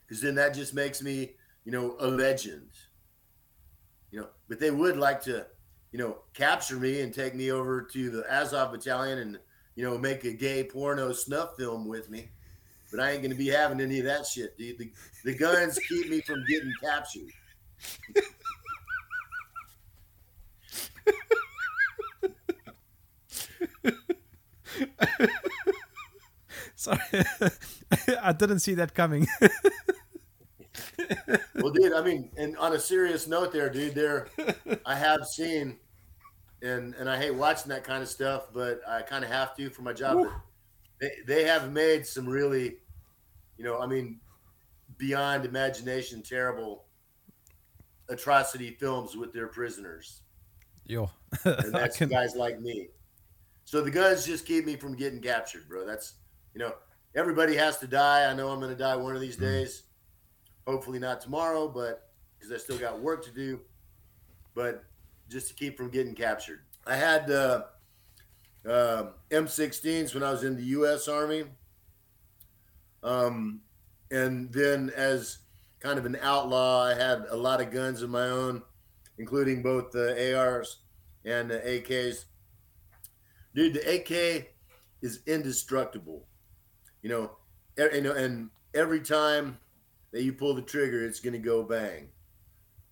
because 0.07 0.21
then 0.21 0.35
that 0.35 0.53
just 0.53 0.73
makes 0.73 1.01
me, 1.01 1.33
you 1.65 1.71
know, 1.71 1.95
a 1.99 2.07
legend. 2.07 2.69
You 4.11 4.21
know, 4.21 4.27
but 4.49 4.59
they 4.59 4.71
would 4.71 4.97
like 4.97 5.21
to, 5.23 5.45
you 5.91 5.99
know, 5.99 6.17
capture 6.33 6.77
me 6.77 7.01
and 7.01 7.13
take 7.13 7.33
me 7.33 7.51
over 7.51 7.81
to 7.81 8.09
the 8.09 8.23
Azov 8.31 8.71
battalion 8.71 9.19
and, 9.19 9.39
you 9.75 9.83
know, 9.83 9.97
make 9.97 10.23
a 10.25 10.33
gay 10.33 10.63
porno 10.63 11.13
snuff 11.13 11.55
film 11.57 11.87
with 11.87 12.09
me. 12.09 12.29
But 12.91 12.99
I 12.99 13.11
ain't 13.11 13.23
gonna 13.23 13.35
be 13.35 13.47
having 13.47 13.79
any 13.79 13.99
of 13.99 14.05
that 14.05 14.25
shit, 14.25 14.57
dude. 14.57 14.77
The, 14.77 14.91
the 15.23 15.33
guns 15.33 15.79
keep 15.87 16.09
me 16.09 16.21
from 16.21 16.43
getting 16.45 16.73
captured. 16.81 17.31
Sorry, 26.75 26.99
I 28.21 28.33
didn't 28.33 28.59
see 28.59 28.73
that 28.75 28.93
coming. 28.95 29.27
Well, 31.55 31.71
dude, 31.71 31.93
I 31.93 32.01
mean, 32.01 32.31
and 32.37 32.57
on 32.57 32.73
a 32.73 32.79
serious 32.79 33.27
note, 33.27 33.51
there, 33.51 33.69
dude, 33.69 33.93
there, 33.93 34.27
I 34.85 34.95
have 34.95 35.25
seen, 35.25 35.77
and 36.61 36.95
and 36.95 37.09
I 37.09 37.17
hate 37.17 37.35
watching 37.35 37.69
that 37.69 37.83
kind 37.83 38.01
of 38.01 38.09
stuff, 38.09 38.47
but 38.53 38.81
I 38.87 39.01
kind 39.01 39.23
of 39.23 39.29
have 39.29 39.55
to 39.57 39.69
for 39.69 39.83
my 39.83 39.93
job. 39.93 40.27
They 40.99 41.11
they 41.27 41.43
have 41.43 41.71
made 41.71 42.07
some 42.07 42.27
really, 42.27 42.77
you 43.57 43.63
know, 43.63 43.79
I 43.79 43.85
mean, 43.85 44.19
beyond 44.97 45.45
imagination, 45.45 46.23
terrible 46.23 46.85
atrocity 48.09 48.71
films 48.71 49.15
with 49.15 49.33
their 49.33 49.47
prisoners, 49.47 50.21
Yo, 50.85 51.09
and 51.45 51.73
that's 51.73 51.97
can, 51.97 52.09
guys 52.09 52.35
like 52.35 52.59
me. 52.59 52.87
So 53.65 53.81
the 53.81 53.91
guns 53.91 54.25
just 54.25 54.45
keep 54.45 54.65
me 54.65 54.75
from 54.75 54.95
getting 54.95 55.21
captured, 55.21 55.67
bro. 55.69 55.85
That's 55.85 56.15
you 56.53 56.59
know, 56.59 56.73
everybody 57.15 57.55
has 57.55 57.77
to 57.79 57.87
die. 57.87 58.29
I 58.29 58.33
know 58.33 58.49
I'm 58.49 58.59
going 58.59 58.71
to 58.71 58.77
die 58.77 58.95
one 58.95 59.15
of 59.15 59.21
these 59.21 59.37
mm. 59.37 59.41
days. 59.41 59.83
Hopefully 60.67 60.99
not 60.99 61.21
tomorrow, 61.21 61.67
but 61.67 62.09
because 62.37 62.53
I 62.53 62.57
still 62.57 62.77
got 62.77 62.99
work 62.99 63.23
to 63.25 63.31
do. 63.31 63.59
But 64.53 64.83
just 65.29 65.47
to 65.47 65.53
keep 65.53 65.77
from 65.77 65.89
getting 65.89 66.13
captured. 66.13 66.59
I 66.85 66.95
had 66.95 67.31
uh, 67.31 67.63
uh, 68.67 69.05
M16s 69.29 70.13
when 70.13 70.23
I 70.23 70.31
was 70.31 70.43
in 70.43 70.57
the 70.57 70.63
U.S. 70.63 71.07
Army, 71.07 71.45
um, 73.03 73.61
and 74.11 74.51
then 74.51 74.91
as 74.95 75.39
kind 75.79 75.97
of 75.97 76.05
an 76.05 76.17
outlaw, 76.21 76.83
I 76.83 76.93
had 76.93 77.25
a 77.29 77.35
lot 77.35 77.61
of 77.61 77.71
guns 77.71 78.01
of 78.01 78.09
my 78.09 78.27
own, 78.27 78.61
including 79.17 79.63
both 79.63 79.91
the 79.91 80.35
ARs 80.35 80.77
and 81.25 81.49
the 81.49 81.59
AKs. 81.59 82.25
Dude, 83.55 83.73
the 83.73 83.95
AK 83.95 84.53
is 85.01 85.21
indestructible. 85.25 86.25
You 87.01 87.09
know, 87.09 87.31
you 87.77 88.01
know, 88.01 88.13
and 88.13 88.49
every 88.73 89.01
time 89.01 89.57
that 90.11 90.23
you 90.23 90.33
pull 90.33 90.53
the 90.53 90.61
trigger, 90.61 91.03
it's 91.03 91.19
going 91.19 91.33
to 91.33 91.39
go 91.39 91.63
bang. 91.63 92.09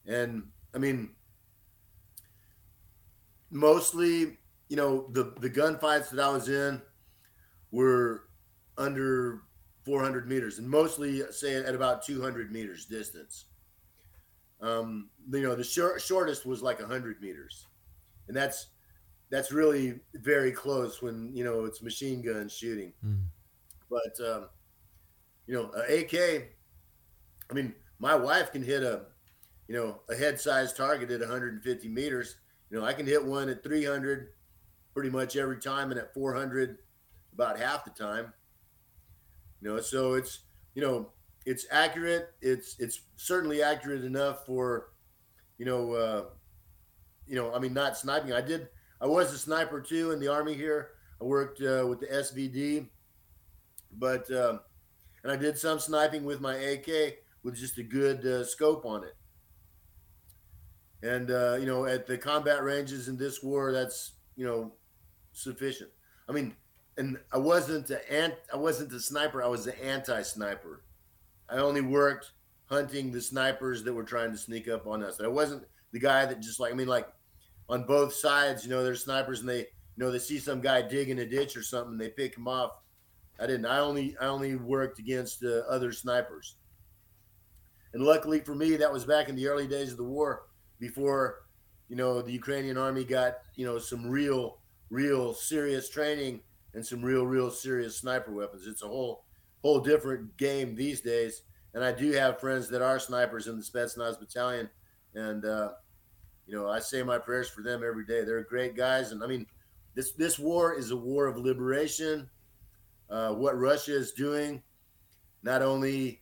And 0.05 0.43
I 0.73 0.77
mean, 0.77 1.11
mostly, 3.51 4.37
you 4.69 4.75
know, 4.75 5.07
the 5.11 5.33
the 5.39 5.49
gunfights 5.49 6.09
that 6.09 6.19
I 6.19 6.31
was 6.31 6.49
in 6.49 6.81
were 7.71 8.25
under 8.77 9.41
400 9.83 10.27
meters, 10.27 10.59
and 10.59 10.69
mostly 10.69 11.21
say 11.31 11.55
at 11.55 11.75
about 11.75 12.03
200 12.05 12.51
meters 12.51 12.85
distance. 12.85 13.45
Um, 14.61 15.09
you 15.31 15.41
know, 15.41 15.55
the 15.55 15.63
short, 15.63 16.01
shortest 16.01 16.45
was 16.45 16.61
like 16.61 16.79
100 16.79 17.21
meters, 17.21 17.67
and 18.27 18.35
that's 18.35 18.67
that's 19.29 19.51
really 19.51 19.99
very 20.15 20.51
close 20.51 21.01
when 21.01 21.35
you 21.35 21.43
know 21.43 21.65
it's 21.65 21.81
machine 21.81 22.21
gun 22.21 22.49
shooting. 22.49 22.93
Mm. 23.05 23.23
But 23.89 24.25
um, 24.25 24.49
you 25.47 25.55
know, 25.55 25.71
a 25.75 26.01
AK. 26.01 26.49
I 27.49 27.53
mean, 27.53 27.73
my 27.99 28.15
wife 28.15 28.51
can 28.51 28.63
hit 28.63 28.84
a, 28.84 29.05
you 29.67 29.76
know, 29.76 30.01
a 30.09 30.15
head 30.15 30.39
size 30.39 30.73
target 30.73 31.11
at 31.11 31.19
150 31.19 31.88
meters. 31.88 32.35
You 32.69 32.80
know, 32.80 32.85
I 32.85 32.93
can 32.93 33.05
hit 33.05 33.23
one 33.23 33.49
at 33.49 33.63
300, 33.63 34.30
pretty 34.93 35.09
much 35.09 35.35
every 35.35 35.57
time, 35.57 35.91
and 35.91 35.99
at 35.99 36.13
400 36.13 36.77
about 37.34 37.57
half 37.57 37.85
the 37.85 37.91
time. 37.91 38.34
You 39.61 39.69
know, 39.69 39.80
so 39.80 40.13
it's 40.13 40.39
you 40.76 40.81
know 40.81 41.11
it's 41.45 41.65
accurate. 41.71 42.30
It's 42.41 42.76
it's 42.80 43.01
certainly 43.17 43.61
accurate 43.63 44.03
enough 44.03 44.45
for 44.45 44.89
you 45.57 45.65
know 45.65 45.93
uh, 45.93 46.23
you 47.27 47.35
know 47.35 47.53
I 47.53 47.59
mean 47.59 47.73
not 47.73 47.97
sniping. 47.97 48.34
I 48.34 48.41
did 48.41 48.69
I 49.01 49.07
was 49.07 49.34
a 49.34 49.38
sniper 49.38 49.81
too 49.81 50.11
in 50.11 50.19
the 50.19 50.27
army 50.27 50.53
here. 50.53 50.91
I 51.21 51.26
worked 51.26 51.61
uh, 51.61 51.85
with 51.88 51.99
the 51.99 52.07
SVD, 52.07 52.88
but 53.97 54.30
um, 54.31 54.61
and 55.23 55.31
I 55.31 55.35
did 55.35 55.57
some 55.57 55.80
sniping 55.80 56.23
with 56.23 56.39
my 56.39 56.55
AK 56.55 57.19
with 57.43 57.55
just 57.55 57.77
a 57.77 57.83
good 57.83 58.25
uh, 58.25 58.43
scope 58.43 58.85
on 58.85 59.03
it. 59.03 59.15
And 61.01 61.31
uh, 61.31 61.57
you 61.59 61.65
know, 61.65 61.85
at 61.85 62.07
the 62.07 62.17
combat 62.17 62.63
ranges 62.63 63.07
in 63.07 63.17
this 63.17 63.41
war, 63.41 63.71
that's 63.71 64.13
you 64.35 64.45
know 64.45 64.73
sufficient. 65.31 65.89
I 66.27 66.33
mean, 66.33 66.55
and 66.97 67.17
I 67.31 67.37
wasn't 67.37 67.89
an 67.89 67.99
ant, 68.09 68.35
I 68.53 68.57
wasn't 68.57 68.91
a 68.93 68.99
sniper. 68.99 69.41
I 69.41 69.47
was 69.47 69.67
an 69.67 69.75
anti-sniper. 69.81 70.83
I 71.49 71.57
only 71.57 71.81
worked 71.81 72.31
hunting 72.65 73.11
the 73.11 73.21
snipers 73.21 73.83
that 73.83 73.93
were 73.93 74.03
trying 74.03 74.31
to 74.31 74.37
sneak 74.37 74.67
up 74.67 74.85
on 74.85 75.01
us. 75.01 75.19
I 75.21 75.27
wasn't 75.27 75.63
the 75.91 75.99
guy 75.99 76.25
that 76.25 76.41
just 76.41 76.59
like 76.59 76.73
I 76.73 76.75
mean, 76.75 76.87
like 76.87 77.07
on 77.69 77.85
both 77.85 78.13
sides, 78.13 78.63
you 78.63 78.69
know, 78.69 78.83
there's 78.83 79.03
snipers 79.03 79.39
and 79.39 79.49
they 79.49 79.59
you 79.59 80.05
know 80.05 80.11
they 80.11 80.19
see 80.19 80.39
some 80.39 80.61
guy 80.61 80.81
digging 80.81 81.19
a 81.19 81.25
ditch 81.25 81.55
or 81.55 81.63
something, 81.63 81.93
and 81.93 82.01
they 82.01 82.09
pick 82.09 82.37
him 82.37 82.47
off. 82.47 82.71
I 83.39 83.47
didn't. 83.47 83.65
I 83.65 83.79
only 83.79 84.15
I 84.19 84.27
only 84.27 84.55
worked 84.55 84.99
against 84.99 85.43
uh, 85.43 85.61
other 85.69 85.91
snipers. 85.91 86.55
And 87.93 88.03
luckily 88.03 88.39
for 88.39 88.55
me, 88.55 88.75
that 88.75 88.91
was 88.91 89.05
back 89.05 89.29
in 89.29 89.35
the 89.35 89.47
early 89.47 89.67
days 89.67 89.91
of 89.91 89.97
the 89.97 90.03
war, 90.03 90.43
before 90.79 91.41
you 91.87 91.95
know 91.95 92.21
the 92.21 92.31
Ukrainian 92.31 92.77
army 92.77 93.03
got 93.03 93.39
you 93.55 93.65
know 93.65 93.79
some 93.79 94.05
real, 94.05 94.59
real 94.89 95.33
serious 95.33 95.89
training 95.89 96.41
and 96.73 96.85
some 96.85 97.01
real, 97.01 97.25
real 97.25 97.49
serious 97.49 97.97
sniper 97.97 98.31
weapons. 98.31 98.67
It's 98.67 98.83
a 98.83 98.87
whole, 98.87 99.25
whole 99.61 99.79
different 99.79 100.37
game 100.37 100.75
these 100.75 101.01
days. 101.01 101.41
And 101.73 101.83
I 101.83 101.91
do 101.91 102.11
have 102.11 102.39
friends 102.39 102.69
that 102.69 102.81
are 102.81 102.99
snipers 102.99 103.47
in 103.47 103.57
the 103.57 103.63
Spetsnaz 103.63 104.19
battalion, 104.19 104.69
and 105.13 105.45
uh, 105.45 105.71
you 106.47 106.55
know 106.55 106.67
I 106.67 106.79
say 106.79 107.03
my 107.03 107.17
prayers 107.17 107.49
for 107.49 107.61
them 107.61 107.83
every 107.83 108.05
day. 108.05 108.23
They're 108.23 108.43
great 108.43 108.75
guys, 108.75 109.11
and 109.11 109.23
I 109.23 109.27
mean, 109.27 109.45
this 109.95 110.13
this 110.13 110.39
war 110.39 110.73
is 110.73 110.91
a 110.91 110.97
war 110.97 111.27
of 111.27 111.37
liberation. 111.37 112.29
Uh, 113.09 113.33
what 113.33 113.57
Russia 113.57 113.95
is 113.95 114.11
doing 114.11 114.61
not 115.41 115.61
only 115.61 116.21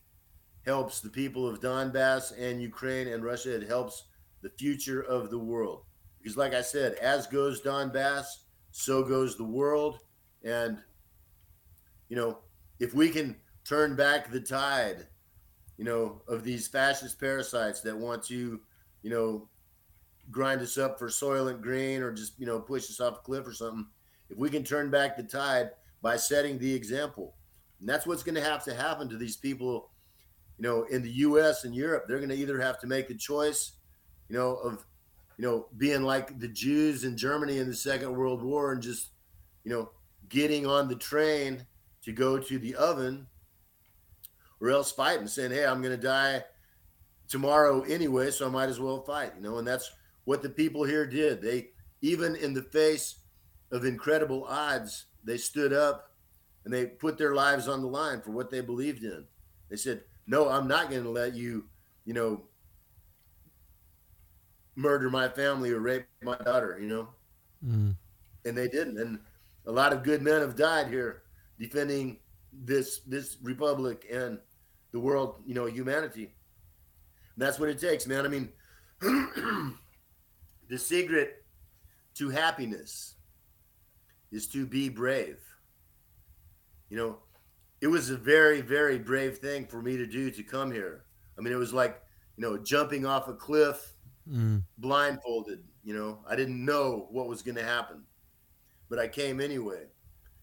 helps 0.67 0.99
the 0.99 1.09
people 1.09 1.47
of 1.47 1.61
Donbass 1.61 2.33
and 2.37 2.61
Ukraine 2.61 3.07
and 3.07 3.23
Russia, 3.23 3.55
it 3.55 3.67
helps 3.67 4.03
the 4.41 4.49
future 4.49 5.01
of 5.01 5.29
the 5.29 5.39
world. 5.39 5.83
Because, 6.19 6.37
like 6.37 6.53
I 6.53 6.61
said, 6.61 6.95
as 6.95 7.25
goes 7.25 7.61
Donbass, 7.61 8.25
so 8.71 9.03
goes 9.03 9.37
the 9.37 9.43
world. 9.43 9.99
And, 10.43 10.77
you 12.09 12.17
know, 12.17 12.39
if 12.79 12.93
we 12.93 13.09
can 13.09 13.37
turn 13.63 13.95
back 13.95 14.29
the 14.29 14.41
tide, 14.41 15.07
you 15.77 15.85
know, 15.85 16.21
of 16.27 16.43
these 16.43 16.67
fascist 16.67 17.19
parasites 17.19 17.81
that 17.81 17.97
want 17.97 18.23
to, 18.25 18.59
you 19.03 19.09
know, 19.09 19.47
grind 20.29 20.61
us 20.61 20.77
up 20.77 20.99
for 20.99 21.07
Soylent 21.07 21.61
Green 21.61 22.01
or 22.01 22.11
just, 22.11 22.37
you 22.37 22.45
know, 22.45 22.59
push 22.59 22.89
us 22.89 22.99
off 22.99 23.19
a 23.19 23.21
cliff 23.21 23.47
or 23.47 23.53
something, 23.53 23.85
if 24.29 24.37
we 24.37 24.49
can 24.49 24.63
turn 24.63 24.89
back 24.89 25.15
the 25.15 25.23
tide 25.23 25.71
by 26.01 26.17
setting 26.17 26.57
the 26.57 26.73
example, 26.73 27.35
and 27.79 27.87
that's 27.87 28.05
what's 28.05 28.23
going 28.23 28.35
to 28.35 28.41
have 28.41 28.63
to 28.65 28.73
happen 28.73 29.07
to 29.07 29.17
these 29.17 29.37
people 29.37 29.91
you 30.57 30.63
know, 30.63 30.83
in 30.83 31.03
the 31.03 31.11
U.S. 31.11 31.63
and 31.63 31.75
Europe, 31.75 32.05
they're 32.07 32.17
going 32.17 32.29
to 32.29 32.35
either 32.35 32.59
have 32.59 32.79
to 32.79 32.87
make 32.87 33.09
a 33.09 33.15
choice, 33.15 33.73
you 34.29 34.37
know, 34.37 34.55
of, 34.55 34.85
you 35.37 35.45
know, 35.45 35.67
being 35.77 36.01
like 36.01 36.39
the 36.39 36.47
Jews 36.47 37.03
in 37.03 37.15
Germany 37.15 37.59
in 37.59 37.67
the 37.67 37.75
Second 37.75 38.15
World 38.15 38.41
War 38.41 38.71
and 38.71 38.81
just, 38.81 39.11
you 39.63 39.71
know, 39.71 39.91
getting 40.29 40.65
on 40.65 40.87
the 40.87 40.95
train 40.95 41.65
to 42.03 42.11
go 42.11 42.39
to 42.39 42.57
the 42.57 42.75
oven, 42.75 43.27
or 44.59 44.69
else 44.69 44.91
fighting, 44.91 45.27
saying, 45.27 45.51
"Hey, 45.51 45.65
I'm 45.65 45.81
going 45.81 45.95
to 45.95 46.01
die 46.01 46.43
tomorrow 47.27 47.81
anyway, 47.81 48.31
so 48.31 48.47
I 48.47 48.49
might 48.49 48.69
as 48.69 48.79
well 48.79 49.01
fight." 49.01 49.33
You 49.35 49.43
know, 49.43 49.57
and 49.57 49.67
that's 49.67 49.91
what 50.23 50.41
the 50.41 50.49
people 50.49 50.83
here 50.83 51.05
did. 51.05 51.41
They, 51.41 51.69
even 52.01 52.35
in 52.35 52.53
the 52.53 52.63
face 52.63 53.19
of 53.71 53.85
incredible 53.85 54.45
odds, 54.45 55.05
they 55.23 55.37
stood 55.37 55.73
up 55.73 56.15
and 56.65 56.73
they 56.73 56.85
put 56.85 57.17
their 57.17 57.35
lives 57.35 57.67
on 57.67 57.81
the 57.81 57.87
line 57.87 58.21
for 58.21 58.31
what 58.31 58.49
they 58.49 58.61
believed 58.61 59.03
in. 59.03 59.25
They 59.69 59.75
said, 59.75 60.03
no, 60.27 60.49
I'm 60.49 60.67
not 60.67 60.89
going 60.89 61.03
to 61.03 61.09
let 61.09 61.33
you, 61.33 61.65
you 62.05 62.13
know, 62.13 62.41
murder 64.75 65.09
my 65.09 65.27
family 65.29 65.71
or 65.71 65.79
rape 65.79 66.05
my 66.21 66.37
daughter, 66.37 66.77
you 66.79 66.87
know? 66.87 67.07
Mm. 67.65 67.95
And 68.45 68.57
they 68.57 68.67
didn't. 68.67 68.99
And 68.99 69.19
a 69.65 69.71
lot 69.71 69.93
of 69.93 70.03
good 70.03 70.21
men 70.21 70.41
have 70.41 70.55
died 70.55 70.87
here 70.87 71.23
defending 71.59 72.19
this 72.53 72.99
this 72.99 73.37
republic 73.41 74.05
and 74.11 74.39
the 74.91 74.99
world, 74.99 75.41
you 75.45 75.53
know, 75.53 75.65
humanity. 75.65 76.33
And 77.35 77.45
that's 77.45 77.59
what 77.59 77.69
it 77.69 77.79
takes, 77.79 78.07
man. 78.07 78.25
I 78.25 78.29
mean, 78.29 78.49
the 79.01 80.77
secret 80.77 81.43
to 82.15 82.29
happiness 82.29 83.15
is 84.31 84.47
to 84.47 84.65
be 84.65 84.89
brave. 84.89 85.39
You 86.89 86.97
know, 86.97 87.17
it 87.81 87.87
was 87.87 88.09
a 88.09 88.17
very, 88.17 88.61
very 88.61 88.97
brave 88.97 89.37
thing 89.37 89.65
for 89.65 89.81
me 89.81 89.97
to 89.97 90.05
do 90.05 90.31
to 90.31 90.43
come 90.43 90.71
here. 90.71 91.05
I 91.37 91.41
mean, 91.41 91.53
it 91.53 91.57
was 91.57 91.73
like, 91.73 92.01
you 92.35 92.41
know, 92.41 92.57
jumping 92.57 93.05
off 93.05 93.27
a 93.27 93.33
cliff 93.33 93.93
mm. 94.29 94.63
blindfolded. 94.77 95.63
You 95.83 95.93
know, 95.93 96.19
I 96.27 96.35
didn't 96.35 96.63
know 96.63 97.07
what 97.11 97.27
was 97.27 97.41
going 97.41 97.55
to 97.55 97.63
happen, 97.63 98.03
but 98.89 98.99
I 98.99 99.07
came 99.07 99.39
anyway 99.39 99.85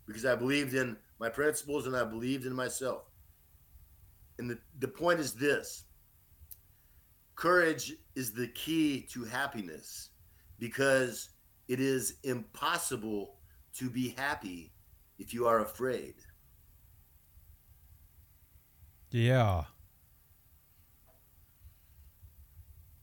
because 0.06 0.24
I 0.24 0.34
believed 0.34 0.74
in 0.74 0.96
my 1.18 1.28
principles 1.28 1.86
and 1.86 1.96
I 1.96 2.04
believed 2.04 2.46
in 2.46 2.54
myself. 2.54 3.10
And 4.38 4.50
the, 4.50 4.58
the 4.78 4.88
point 4.88 5.20
is 5.20 5.32
this 5.32 5.84
courage 7.36 7.94
is 8.14 8.32
the 8.32 8.48
key 8.48 9.06
to 9.10 9.24
happiness 9.24 10.10
because 10.58 11.30
it 11.68 11.80
is 11.80 12.16
impossible 12.22 13.36
to 13.76 13.90
be 13.90 14.14
happy 14.16 14.72
if 15.18 15.34
you 15.34 15.46
are 15.46 15.60
afraid. 15.60 16.14
Yeah. 19.14 19.62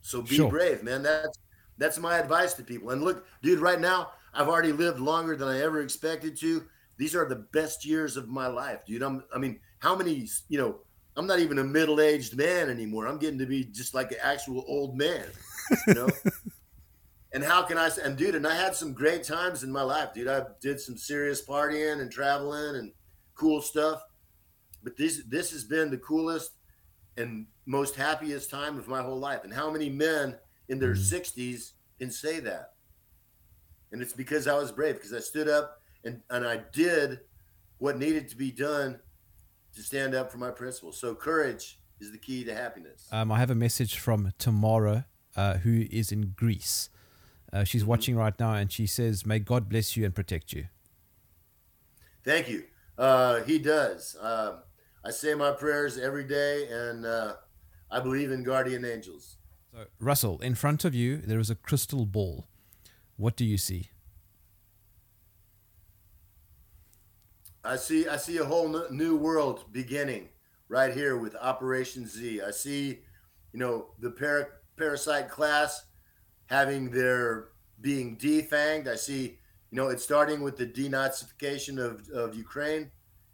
So 0.01 0.21
be 0.21 0.35
sure. 0.35 0.49
brave, 0.49 0.83
man. 0.83 1.03
That's 1.03 1.39
that's 1.77 1.97
my 1.99 2.17
advice 2.17 2.53
to 2.55 2.63
people. 2.63 2.89
And 2.89 3.01
look, 3.01 3.25
dude, 3.41 3.59
right 3.59 3.79
now 3.79 4.11
I've 4.33 4.49
already 4.49 4.73
lived 4.73 4.99
longer 4.99 5.37
than 5.37 5.47
I 5.47 5.61
ever 5.61 5.79
expected 5.79 6.37
to. 6.41 6.65
These 6.97 7.15
are 7.15 7.25
the 7.25 7.47
best 7.53 7.85
years 7.85 8.17
of 8.17 8.27
my 8.27 8.47
life, 8.47 8.85
dude. 8.85 9.03
I'm 9.03 9.23
I 9.33 9.37
mean, 9.37 9.61
how 9.79 9.95
many, 9.95 10.27
you 10.49 10.57
know, 10.57 10.79
I'm 11.15 11.27
not 11.27 11.39
even 11.39 11.59
a 11.59 11.63
middle-aged 11.63 12.35
man 12.35 12.69
anymore. 12.69 13.07
I'm 13.07 13.17
getting 13.17 13.39
to 13.39 13.45
be 13.45 13.63
just 13.63 13.93
like 13.93 14.11
an 14.11 14.17
actual 14.21 14.65
old 14.67 14.97
man, 14.97 15.27
you 15.87 15.93
know? 15.93 16.09
and 17.33 17.41
how 17.41 17.63
can 17.63 17.77
I 17.77 17.87
say, 17.87 18.01
and 18.03 18.17
dude, 18.17 18.35
and 18.35 18.45
I 18.45 18.53
had 18.53 18.75
some 18.75 18.91
great 18.91 19.23
times 19.23 19.63
in 19.63 19.71
my 19.71 19.81
life, 19.81 20.13
dude. 20.13 20.27
I 20.27 20.43
did 20.59 20.81
some 20.81 20.97
serious 20.97 21.41
partying 21.45 22.01
and 22.01 22.11
traveling 22.11 22.75
and 22.75 22.91
cool 23.33 23.61
stuff 23.61 24.03
but 24.83 24.97
this 24.97 25.21
this 25.27 25.51
has 25.51 25.63
been 25.63 25.89
the 25.89 25.97
coolest 25.97 26.51
and 27.17 27.45
most 27.65 27.95
happiest 27.95 28.49
time 28.49 28.77
of 28.77 28.87
my 28.87 29.01
whole 29.01 29.19
life. 29.19 29.43
And 29.43 29.53
how 29.53 29.69
many 29.69 29.89
men 29.89 30.35
in 30.69 30.79
their 30.79 30.93
mm-hmm. 30.93 31.15
60s 31.15 31.71
can 31.99 32.11
say 32.11 32.39
that? 32.39 32.73
And 33.91 34.01
it's 34.01 34.13
because 34.13 34.47
I 34.47 34.55
was 34.55 34.71
brave, 34.71 34.95
because 34.95 35.13
I 35.13 35.19
stood 35.19 35.49
up 35.49 35.81
and, 36.03 36.21
and 36.29 36.47
I 36.47 36.61
did 36.71 37.19
what 37.77 37.97
needed 37.97 38.29
to 38.29 38.37
be 38.37 38.51
done 38.51 38.99
to 39.75 39.81
stand 39.81 40.15
up 40.15 40.31
for 40.31 40.37
my 40.37 40.51
principles. 40.51 40.97
So 40.97 41.13
courage 41.13 41.79
is 41.99 42.11
the 42.11 42.17
key 42.17 42.43
to 42.45 42.53
happiness. 42.53 43.07
Um, 43.11 43.31
I 43.31 43.39
have 43.39 43.51
a 43.51 43.55
message 43.55 43.99
from 43.99 44.31
Tamara, 44.37 45.05
uh, 45.35 45.55
who 45.55 45.85
is 45.91 46.11
in 46.11 46.33
Greece. 46.35 46.89
Uh, 47.51 47.63
she's 47.63 47.81
mm-hmm. 47.81 47.89
watching 47.89 48.15
right 48.15 48.37
now, 48.39 48.53
and 48.53 48.71
she 48.71 48.85
says, 48.85 49.25
"May 49.25 49.39
God 49.39 49.67
bless 49.67 49.97
you 49.97 50.05
and 50.05 50.15
protect 50.15 50.53
you." 50.53 50.67
Thank 52.23 52.47
you. 52.49 52.63
Uh, 52.97 53.41
he 53.41 53.59
does. 53.59 54.15
Um, 54.21 54.59
I 55.03 55.11
say 55.11 55.33
my 55.33 55.51
prayers 55.51 55.97
every 55.97 56.23
day, 56.23 56.67
and 56.69 57.05
uh, 57.05 57.33
I 57.89 57.99
believe 57.99 58.31
in 58.31 58.43
guardian 58.43 58.85
angels. 58.85 59.37
So, 59.71 59.85
Russell, 59.99 60.39
in 60.41 60.55
front 60.55 60.85
of 60.85 60.93
you, 60.93 61.17
there 61.17 61.39
is 61.39 61.49
a 61.49 61.55
crystal 61.55 62.05
ball. 62.05 62.47
What 63.15 63.35
do 63.35 63.45
you 63.45 63.57
see? 63.57 63.89
I 67.63 67.75
see. 67.77 68.07
I 68.07 68.17
see 68.17 68.37
a 68.37 68.45
whole 68.45 68.89
new 68.89 69.15
world 69.17 69.65
beginning 69.71 70.29
right 70.67 70.93
here 70.93 71.17
with 71.17 71.35
Operation 71.35 72.07
Z. 72.07 72.41
I 72.41 72.51
see, 72.51 72.99
you 73.53 73.59
know, 73.59 73.87
the 73.99 74.11
para- 74.11 74.47
parasite 74.77 75.29
class 75.29 75.85
having 76.47 76.89
their 76.89 77.49
being 77.79 78.17
defanged. 78.17 78.87
I 78.87 78.95
see, 78.95 79.37
you 79.69 79.77
know, 79.77 79.89
it's 79.89 80.03
starting 80.03 80.41
with 80.41 80.57
the 80.57 80.65
denazification 80.65 81.77
of, 81.77 82.07
of 82.09 82.35
Ukraine, 82.35 82.91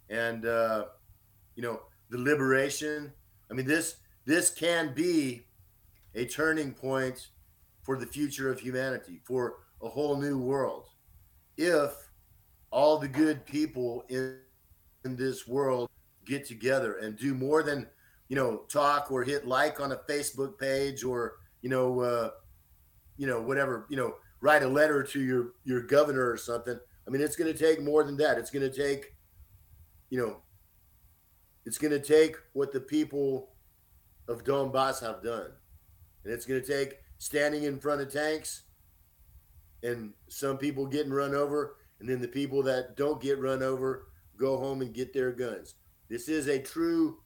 and 0.10 0.46
uh, 0.46 0.86
you 1.58 1.64
know, 1.64 1.82
the 2.10 2.18
liberation. 2.18 3.12
I 3.52 3.54
mean, 3.56 3.66
this 3.66 3.98
this 4.26 4.50
can 4.50 4.94
be 4.94 5.48
a 6.16 6.26
turning 6.26 6.74
point 6.74 7.28
for 7.82 7.98
the 7.98 8.06
future 8.06 8.50
of 8.50 8.60
humanity, 8.60 9.20
for 9.26 9.56
a 9.82 9.90
whole 9.90 10.16
new 10.18 10.38
world. 10.38 10.88
if 11.58 11.92
all 12.70 12.98
the 12.98 13.08
good 13.08 13.46
people 13.46 14.04
in, 14.10 14.38
in 15.06 15.16
this 15.16 15.48
world 15.48 15.90
get 16.26 16.46
together 16.46 16.98
and 16.98 17.18
do 17.18 17.34
more 17.34 17.64
than 17.64 17.88
you 18.28 18.36
know 18.36 18.58
talk 18.70 19.10
or 19.10 19.24
hit 19.24 19.48
like 19.48 19.80
on 19.80 19.94
a 19.94 19.98
Facebook 20.10 20.60
page 20.60 21.04
or 21.04 21.36
you 21.62 21.70
know 21.70 22.02
uh, 22.02 22.30
you 23.18 23.26
know 23.26 23.42
whatever 23.42 23.88
you 23.90 23.98
know 23.98 24.16
write 24.42 24.64
a 24.64 24.68
letter 24.68 25.02
to 25.02 25.22
your 25.22 25.54
your 25.64 25.82
governor 25.82 26.30
or 26.30 26.38
something. 26.38 26.78
I 27.08 27.10
mean, 27.10 27.22
it's 27.22 27.38
going 27.38 27.52
to 27.52 27.58
take 27.58 27.82
more 27.82 28.04
than 28.04 28.18
that. 28.18 28.38
It's 28.38 28.52
going 28.52 28.70
to 28.70 28.78
take 28.78 29.16
you 30.10 30.20
know 30.20 30.42
it's 31.68 31.78
going 31.78 31.92
to 31.92 32.00
take 32.00 32.38
what 32.54 32.72
the 32.72 32.80
people 32.80 33.50
of 34.30 34.46
Donbass 34.46 35.02
have 35.02 35.22
done, 35.22 35.52
and 36.24 36.34
it's 36.34 36.46
going 36.46 36.62
to 36.62 36.68
take 36.68 37.00
standing 37.18 37.64
in 37.64 37.78
front 37.78 38.02
of 38.02 38.12
tanks 38.12 38.64
and 39.84 40.14
some 40.30 40.58
people 40.58 40.86
getting 40.86 41.12
run 41.12 41.36
over 41.36 41.76
and 42.00 42.08
then 42.08 42.22
the 42.22 42.28
people 42.28 42.64
that 42.64 42.96
don't 42.96 43.22
get 43.22 43.40
run 43.40 43.62
over 43.62 44.08
go 44.38 44.58
home 44.58 44.82
and 44.82 44.94
get 44.94 45.14
their 45.14 45.32
guns. 45.32 45.76
This 46.10 46.30
is 46.30 46.48
a 46.48 46.58
true, 46.58 47.18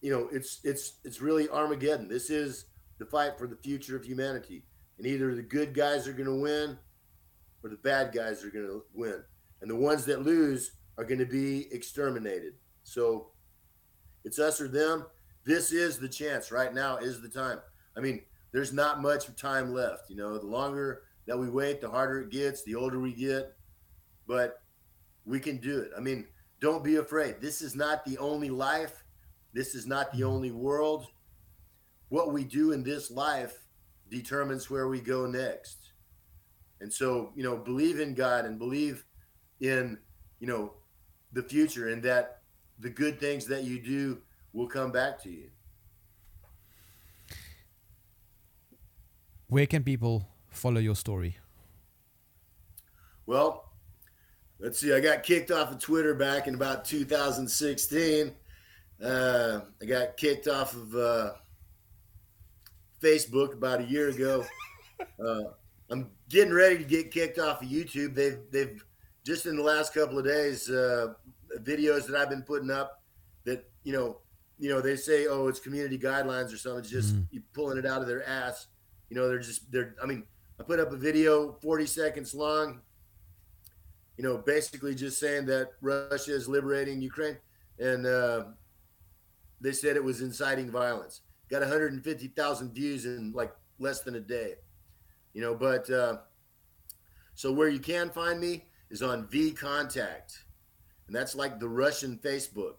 you 0.00 0.10
know, 0.10 0.28
it's 0.32 0.60
it's 0.64 0.94
it's 1.04 1.20
really 1.20 1.48
Armageddon. 1.50 2.08
This 2.08 2.30
is 2.30 2.66
the 2.98 3.04
fight 3.04 3.36
for 3.36 3.46
the 3.46 3.56
future 3.56 3.96
of 3.96 4.04
humanity, 4.04 4.64
and 4.96 5.06
either 5.06 5.34
the 5.34 5.42
good 5.42 5.74
guys 5.74 6.08
are 6.08 6.14
going 6.14 6.24
to 6.24 6.40
win, 6.40 6.78
or 7.62 7.68
the 7.68 7.76
bad 7.76 8.14
guys 8.14 8.42
are 8.44 8.50
going 8.50 8.66
to 8.66 8.84
win, 8.94 9.22
and 9.60 9.70
the 9.70 9.76
ones 9.76 10.06
that 10.06 10.22
lose 10.22 10.72
are 10.96 11.04
going 11.04 11.18
to 11.18 11.26
be 11.26 11.66
exterminated. 11.70 12.54
So, 12.82 13.32
it's 14.28 14.38
us 14.38 14.60
or 14.60 14.68
them. 14.68 15.06
This 15.44 15.72
is 15.72 15.98
the 15.98 16.08
chance 16.08 16.52
right 16.52 16.72
now. 16.72 16.98
Is 16.98 17.20
the 17.20 17.28
time. 17.28 17.58
I 17.96 18.00
mean, 18.00 18.22
there's 18.52 18.72
not 18.72 19.02
much 19.02 19.34
time 19.36 19.72
left. 19.72 20.08
You 20.08 20.16
know, 20.16 20.38
the 20.38 20.46
longer 20.46 21.02
that 21.26 21.38
we 21.38 21.50
wait, 21.50 21.80
the 21.80 21.90
harder 21.90 22.20
it 22.20 22.30
gets, 22.30 22.62
the 22.62 22.74
older 22.74 23.00
we 23.00 23.12
get 23.12 23.54
but 24.28 24.62
we 25.24 25.40
can 25.40 25.56
do 25.56 25.80
it. 25.80 25.90
I 25.96 26.00
mean, 26.00 26.26
don't 26.60 26.84
be 26.84 26.96
afraid. 26.96 27.40
This 27.40 27.62
is 27.62 27.74
not 27.74 28.04
the 28.04 28.18
only 28.18 28.50
life. 28.50 29.02
This 29.54 29.74
is 29.74 29.86
not 29.86 30.12
the 30.12 30.22
only 30.22 30.52
world. 30.52 31.06
What 32.10 32.32
we 32.32 32.44
do 32.44 32.72
in 32.72 32.84
this 32.84 33.10
life 33.10 33.64
determines 34.10 34.70
where 34.70 34.88
we 34.88 35.00
go 35.00 35.26
next. 35.26 35.92
And 36.80 36.92
so, 36.92 37.32
you 37.34 37.42
know, 37.42 37.56
believe 37.56 37.98
in 37.98 38.14
God 38.14 38.44
and 38.44 38.58
believe 38.58 39.04
in, 39.60 39.98
you 40.38 40.46
know, 40.46 40.74
the 41.32 41.42
future 41.42 41.88
and 41.88 42.02
that 42.04 42.37
the 42.78 42.90
good 42.90 43.18
things 43.18 43.46
that 43.46 43.64
you 43.64 43.80
do 43.80 44.18
will 44.52 44.68
come 44.68 44.92
back 44.92 45.22
to 45.22 45.30
you. 45.30 45.50
Where 49.48 49.66
can 49.66 49.82
people 49.82 50.28
follow 50.50 50.80
your 50.80 50.94
story? 50.94 51.38
Well, 53.26 53.72
let's 54.58 54.80
see, 54.80 54.92
I 54.92 55.00
got 55.00 55.22
kicked 55.22 55.50
off 55.50 55.72
of 55.72 55.78
Twitter 55.78 56.14
back 56.14 56.46
in 56.46 56.54
about 56.54 56.84
2016. 56.84 58.34
Uh, 59.02 59.60
I 59.80 59.84
got 59.84 60.16
kicked 60.16 60.48
off 60.48 60.74
of 60.74 60.94
uh, 60.94 61.32
Facebook 63.00 63.54
about 63.54 63.80
a 63.80 63.84
year 63.84 64.08
ago. 64.08 64.44
Uh, 65.24 65.52
I'm 65.90 66.10
getting 66.28 66.52
ready 66.52 66.78
to 66.78 66.84
get 66.84 67.12
kicked 67.12 67.38
off 67.38 67.62
of 67.62 67.68
YouTube. 67.68 68.16
They've 68.16 68.40
they've 68.50 68.84
just 69.24 69.46
in 69.46 69.56
the 69.56 69.62
last 69.62 69.94
couple 69.94 70.18
of 70.18 70.24
days 70.24 70.68
uh, 70.68 71.14
videos 71.58 72.06
that 72.06 72.16
I've 72.16 72.30
been 72.30 72.42
putting 72.42 72.70
up 72.70 73.02
that 73.44 73.70
you 73.84 73.92
know 73.92 74.20
you 74.58 74.68
know 74.68 74.80
they 74.80 74.96
say 74.96 75.26
oh 75.26 75.48
it's 75.48 75.60
community 75.60 75.98
guidelines 75.98 76.52
or 76.52 76.56
something. 76.56 76.80
It's 76.80 76.90
just 76.90 77.16
mm. 77.16 77.26
you 77.30 77.42
pulling 77.52 77.78
it 77.78 77.86
out 77.86 78.00
of 78.00 78.06
their 78.06 78.26
ass. 78.28 78.66
You 79.10 79.16
know 79.16 79.28
they're 79.28 79.38
just 79.38 79.70
they're. 79.70 79.94
I 80.02 80.06
mean 80.06 80.24
I 80.60 80.64
put 80.64 80.80
up 80.80 80.92
a 80.92 80.96
video 80.96 81.52
40 81.62 81.86
seconds 81.86 82.34
long 82.34 82.80
you 84.18 84.24
know, 84.24 84.36
basically 84.36 84.94
just 84.96 85.20
saying 85.20 85.46
that 85.46 85.70
Russia 85.80 86.34
is 86.34 86.48
liberating 86.48 87.00
Ukraine, 87.00 87.38
and 87.78 88.04
uh, 88.04 88.44
they 89.60 89.72
said 89.72 89.94
it 89.96 90.02
was 90.02 90.20
inciting 90.20 90.70
violence. 90.70 91.20
Got 91.48 91.60
150,000 91.60 92.74
views 92.74 93.06
in 93.06 93.32
like 93.32 93.52
less 93.78 94.00
than 94.00 94.16
a 94.16 94.20
day, 94.20 94.54
you 95.34 95.40
know. 95.40 95.54
But 95.54 95.88
uh, 95.88 96.16
so 97.34 97.52
where 97.52 97.68
you 97.68 97.78
can 97.78 98.10
find 98.10 98.40
me 98.40 98.64
is 98.90 99.02
on 99.02 99.28
VKontakte, 99.28 100.36
and 101.08 101.16
that's 101.16 101.34
like 101.34 101.58
the 101.58 101.68
Russian 101.68 102.20
Facebook, 102.22 102.76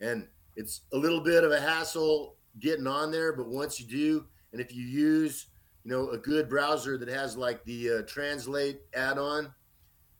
and 0.00 0.26
it's 0.56 0.80
a 0.92 0.96
little 0.96 1.20
bit 1.20 1.44
of 1.44 1.52
a 1.52 1.60
hassle 1.60 2.34
getting 2.58 2.86
on 2.86 3.12
there, 3.12 3.32
but 3.32 3.46
once 3.46 3.78
you 3.78 3.86
do, 3.86 4.24
and 4.52 4.60
if 4.60 4.74
you 4.74 4.82
use 4.82 5.46
you 5.84 5.92
know 5.92 6.10
a 6.10 6.18
good 6.18 6.48
browser 6.48 6.98
that 6.98 7.08
has 7.08 7.36
like 7.36 7.62
the 7.64 7.90
uh, 7.90 8.02
translate 8.08 8.80
add-on, 8.94 9.52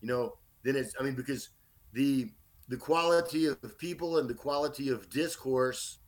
you 0.01 0.09
know 0.09 0.37
then 0.63 0.77
it's 0.77 0.95
I 1.01 1.03
mean 1.03 1.15
because 1.15 1.51
the 1.93 2.31
the 2.69 2.77
quality 2.77 3.47
of 3.47 3.79
people 3.79 4.19
and 4.19 4.29
the 4.29 4.35
quality 4.35 4.89
of 4.89 5.09
discourse 5.09 5.99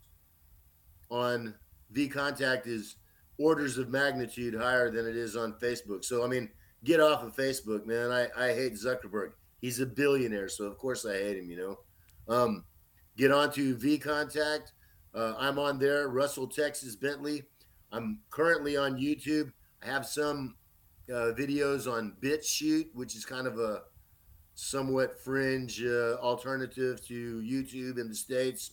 on 1.10 1.54
VKontakte 1.94 2.66
is 2.66 2.96
orders 3.38 3.78
of 3.78 3.88
magnitude 3.88 4.54
higher 4.54 4.90
than 4.90 5.06
it 5.06 5.16
is 5.16 5.36
on 5.36 5.52
Facebook. 5.54 6.04
So 6.04 6.24
I 6.24 6.26
mean, 6.26 6.50
get 6.84 7.00
off 7.00 7.22
of 7.22 7.34
Facebook, 7.34 7.86
man. 7.86 8.10
I, 8.10 8.28
I 8.36 8.52
hate 8.52 8.74
Zuckerberg. 8.74 9.32
He's 9.60 9.80
a 9.80 9.86
billionaire, 9.86 10.48
so 10.48 10.64
of 10.64 10.78
course 10.78 11.04
I 11.04 11.14
hate 11.14 11.38
him, 11.38 11.50
you 11.50 11.56
know. 11.56 11.78
Um, 12.34 12.64
get 13.16 13.32
onto 13.32 13.76
VKontakte. 13.76 14.72
Uh, 15.14 15.34
I'm 15.38 15.58
on 15.58 15.78
there, 15.78 16.08
Russell 16.08 16.46
Texas 16.46 16.94
Bentley. 16.94 17.42
I'm 17.90 18.20
currently 18.30 18.76
on 18.76 18.96
YouTube. 18.96 19.52
I 19.82 19.86
have 19.86 20.06
some 20.06 20.54
uh, 21.10 21.32
videos 21.36 21.90
on 21.90 22.14
BitChute, 22.20 22.88
which 22.92 23.16
is 23.16 23.24
kind 23.24 23.46
of 23.46 23.58
a 23.58 23.82
somewhat 24.54 25.18
fringe 25.22 25.82
uh, 25.82 26.16
alternative 26.16 27.04
to 27.06 27.40
YouTube 27.40 27.98
in 27.98 28.08
the 28.08 28.14
States. 28.14 28.72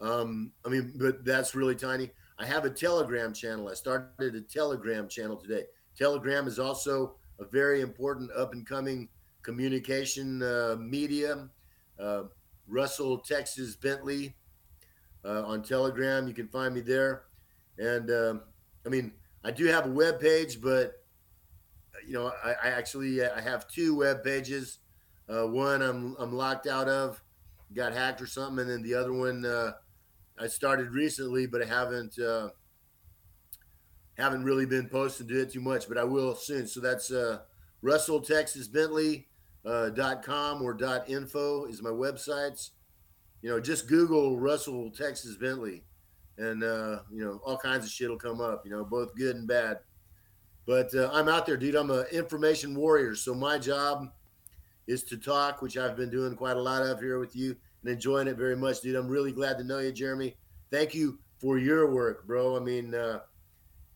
Um, 0.00 0.52
I 0.64 0.68
mean, 0.68 0.92
but 0.96 1.24
that's 1.24 1.54
really 1.54 1.74
tiny. 1.74 2.10
I 2.38 2.46
have 2.46 2.64
a 2.64 2.70
Telegram 2.70 3.32
channel. 3.32 3.68
I 3.68 3.74
started 3.74 4.34
a 4.34 4.40
Telegram 4.40 5.08
channel 5.08 5.36
today. 5.36 5.64
Telegram 5.96 6.46
is 6.46 6.58
also 6.58 7.16
a 7.42 7.50
very 7.50 7.80
important 7.80 8.30
up 8.36 8.52
and 8.52 8.66
coming 8.66 9.08
communication 9.42 10.42
uh, 10.42 10.76
media. 10.78 11.48
Uh, 11.98 12.24
Russell 12.68 13.18
Texas 13.18 13.76
Bentley 13.76 14.34
uh, 15.24 15.42
on 15.44 15.62
Telegram. 15.62 16.26
You 16.26 16.34
can 16.34 16.48
find 16.48 16.74
me 16.74 16.80
there. 16.80 17.24
And 17.78 18.10
um, 18.10 18.42
I 18.86 18.88
mean, 18.88 19.12
I 19.44 19.50
do 19.50 19.66
have 19.66 19.86
a 19.86 19.90
web 19.90 20.20
page, 20.20 20.60
but 20.60 21.04
you 22.06 22.14
know, 22.14 22.32
I, 22.44 22.50
I 22.50 22.68
actually 22.68 23.22
uh, 23.22 23.30
I 23.36 23.40
have 23.40 23.68
two 23.68 23.96
web 23.96 24.22
pages. 24.22 24.78
Uh, 25.28 25.46
one 25.46 25.82
I'm 25.82 26.16
I'm 26.18 26.32
locked 26.32 26.66
out 26.66 26.88
of, 26.88 27.22
got 27.74 27.92
hacked 27.92 28.20
or 28.20 28.26
something, 28.26 28.60
and 28.60 28.70
then 28.70 28.82
the 28.82 28.94
other 28.94 29.12
one 29.12 29.44
uh, 29.44 29.72
I 30.38 30.46
started 30.46 30.92
recently, 30.92 31.46
but 31.46 31.62
I 31.62 31.66
haven't 31.66 32.18
uh, 32.18 32.50
haven't 34.16 34.44
really 34.44 34.66
been 34.66 34.88
posting 34.88 35.28
to 35.28 35.42
it 35.42 35.52
too 35.52 35.60
much, 35.60 35.88
but 35.88 35.98
I 35.98 36.04
will 36.04 36.34
soon. 36.34 36.66
So 36.66 36.80
that's 36.80 37.10
uh, 37.10 37.40
Russell 37.80 38.20
Texas 38.20 38.68
Bentley 38.68 39.28
uh, 39.64 39.90
or 40.60 40.74
dot 40.74 41.08
info 41.08 41.64
is 41.66 41.82
my 41.82 41.90
websites. 41.90 42.70
You 43.42 43.50
know, 43.50 43.60
just 43.60 43.88
Google 43.88 44.38
Russell 44.38 44.90
Texas 44.90 45.36
Bentley, 45.36 45.84
and 46.38 46.62
uh, 46.62 47.00
you 47.10 47.24
know 47.24 47.40
all 47.44 47.56
kinds 47.56 47.84
of 47.84 47.90
shit 47.90 48.08
will 48.08 48.18
come 48.18 48.40
up. 48.40 48.62
You 48.64 48.70
know, 48.70 48.84
both 48.84 49.14
good 49.14 49.36
and 49.36 49.48
bad. 49.48 49.78
But 50.66 50.94
uh, 50.94 51.10
I'm 51.12 51.28
out 51.28 51.44
there, 51.44 51.56
dude. 51.56 51.74
I'm 51.74 51.90
an 51.90 52.06
information 52.12 52.74
warrior. 52.74 53.16
So 53.16 53.34
my 53.34 53.58
job 53.58 54.12
is 54.86 55.02
to 55.04 55.16
talk, 55.16 55.60
which 55.60 55.76
I've 55.76 55.96
been 55.96 56.10
doing 56.10 56.36
quite 56.36 56.56
a 56.56 56.62
lot 56.62 56.82
of 56.82 57.00
here 57.00 57.18
with 57.18 57.34
you 57.34 57.56
and 57.82 57.92
enjoying 57.92 58.28
it 58.28 58.36
very 58.36 58.56
much, 58.56 58.80
dude. 58.80 58.94
I'm 58.94 59.08
really 59.08 59.32
glad 59.32 59.58
to 59.58 59.64
know 59.64 59.80
you, 59.80 59.90
Jeremy. 59.90 60.36
Thank 60.70 60.94
you 60.94 61.18
for 61.38 61.58
your 61.58 61.92
work, 61.92 62.26
bro. 62.26 62.56
I 62.56 62.60
mean, 62.60 62.94
uh, 62.94 63.20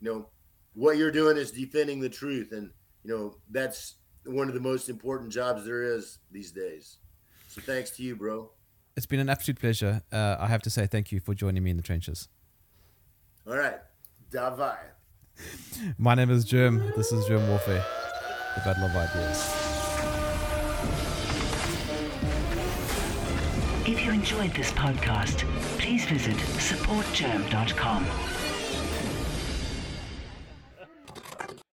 you 0.00 0.10
know, 0.10 0.28
what 0.74 0.96
you're 0.96 1.10
doing 1.10 1.36
is 1.36 1.50
defending 1.50 2.00
the 2.00 2.08
truth. 2.08 2.52
And, 2.52 2.70
you 3.02 3.16
know, 3.16 3.36
that's 3.50 3.96
one 4.24 4.48
of 4.48 4.54
the 4.54 4.60
most 4.60 4.88
important 4.88 5.32
jobs 5.32 5.64
there 5.64 5.82
is 5.82 6.18
these 6.30 6.52
days. 6.52 6.98
So 7.48 7.60
thanks 7.60 7.90
to 7.92 8.02
you, 8.02 8.16
bro. 8.16 8.50
It's 8.96 9.06
been 9.06 9.20
an 9.20 9.28
absolute 9.28 9.58
pleasure. 9.58 10.02
Uh, 10.12 10.36
I 10.38 10.48
have 10.48 10.62
to 10.62 10.70
say 10.70 10.86
thank 10.86 11.12
you 11.12 11.20
for 11.20 11.34
joining 11.34 11.62
me 11.62 11.70
in 11.70 11.76
the 11.76 11.82
trenches. 11.82 12.28
All 13.46 13.56
right. 13.56 13.78
Davai. 14.30 14.76
My 15.98 16.14
name 16.14 16.30
is 16.30 16.44
Germ. 16.44 16.78
This 16.96 17.12
is 17.12 17.26
Germ 17.26 17.46
Warfare, 17.48 17.84
the 18.54 18.60
Battle 18.62 18.84
of 18.84 18.96
Ideas. 18.96 19.52
If 23.86 24.04
you 24.04 24.10
enjoyed 24.10 24.52
this 24.54 24.72
podcast, 24.72 25.46
please 25.78 26.04
visit 26.06 26.36
supportgerm.com 26.36 28.06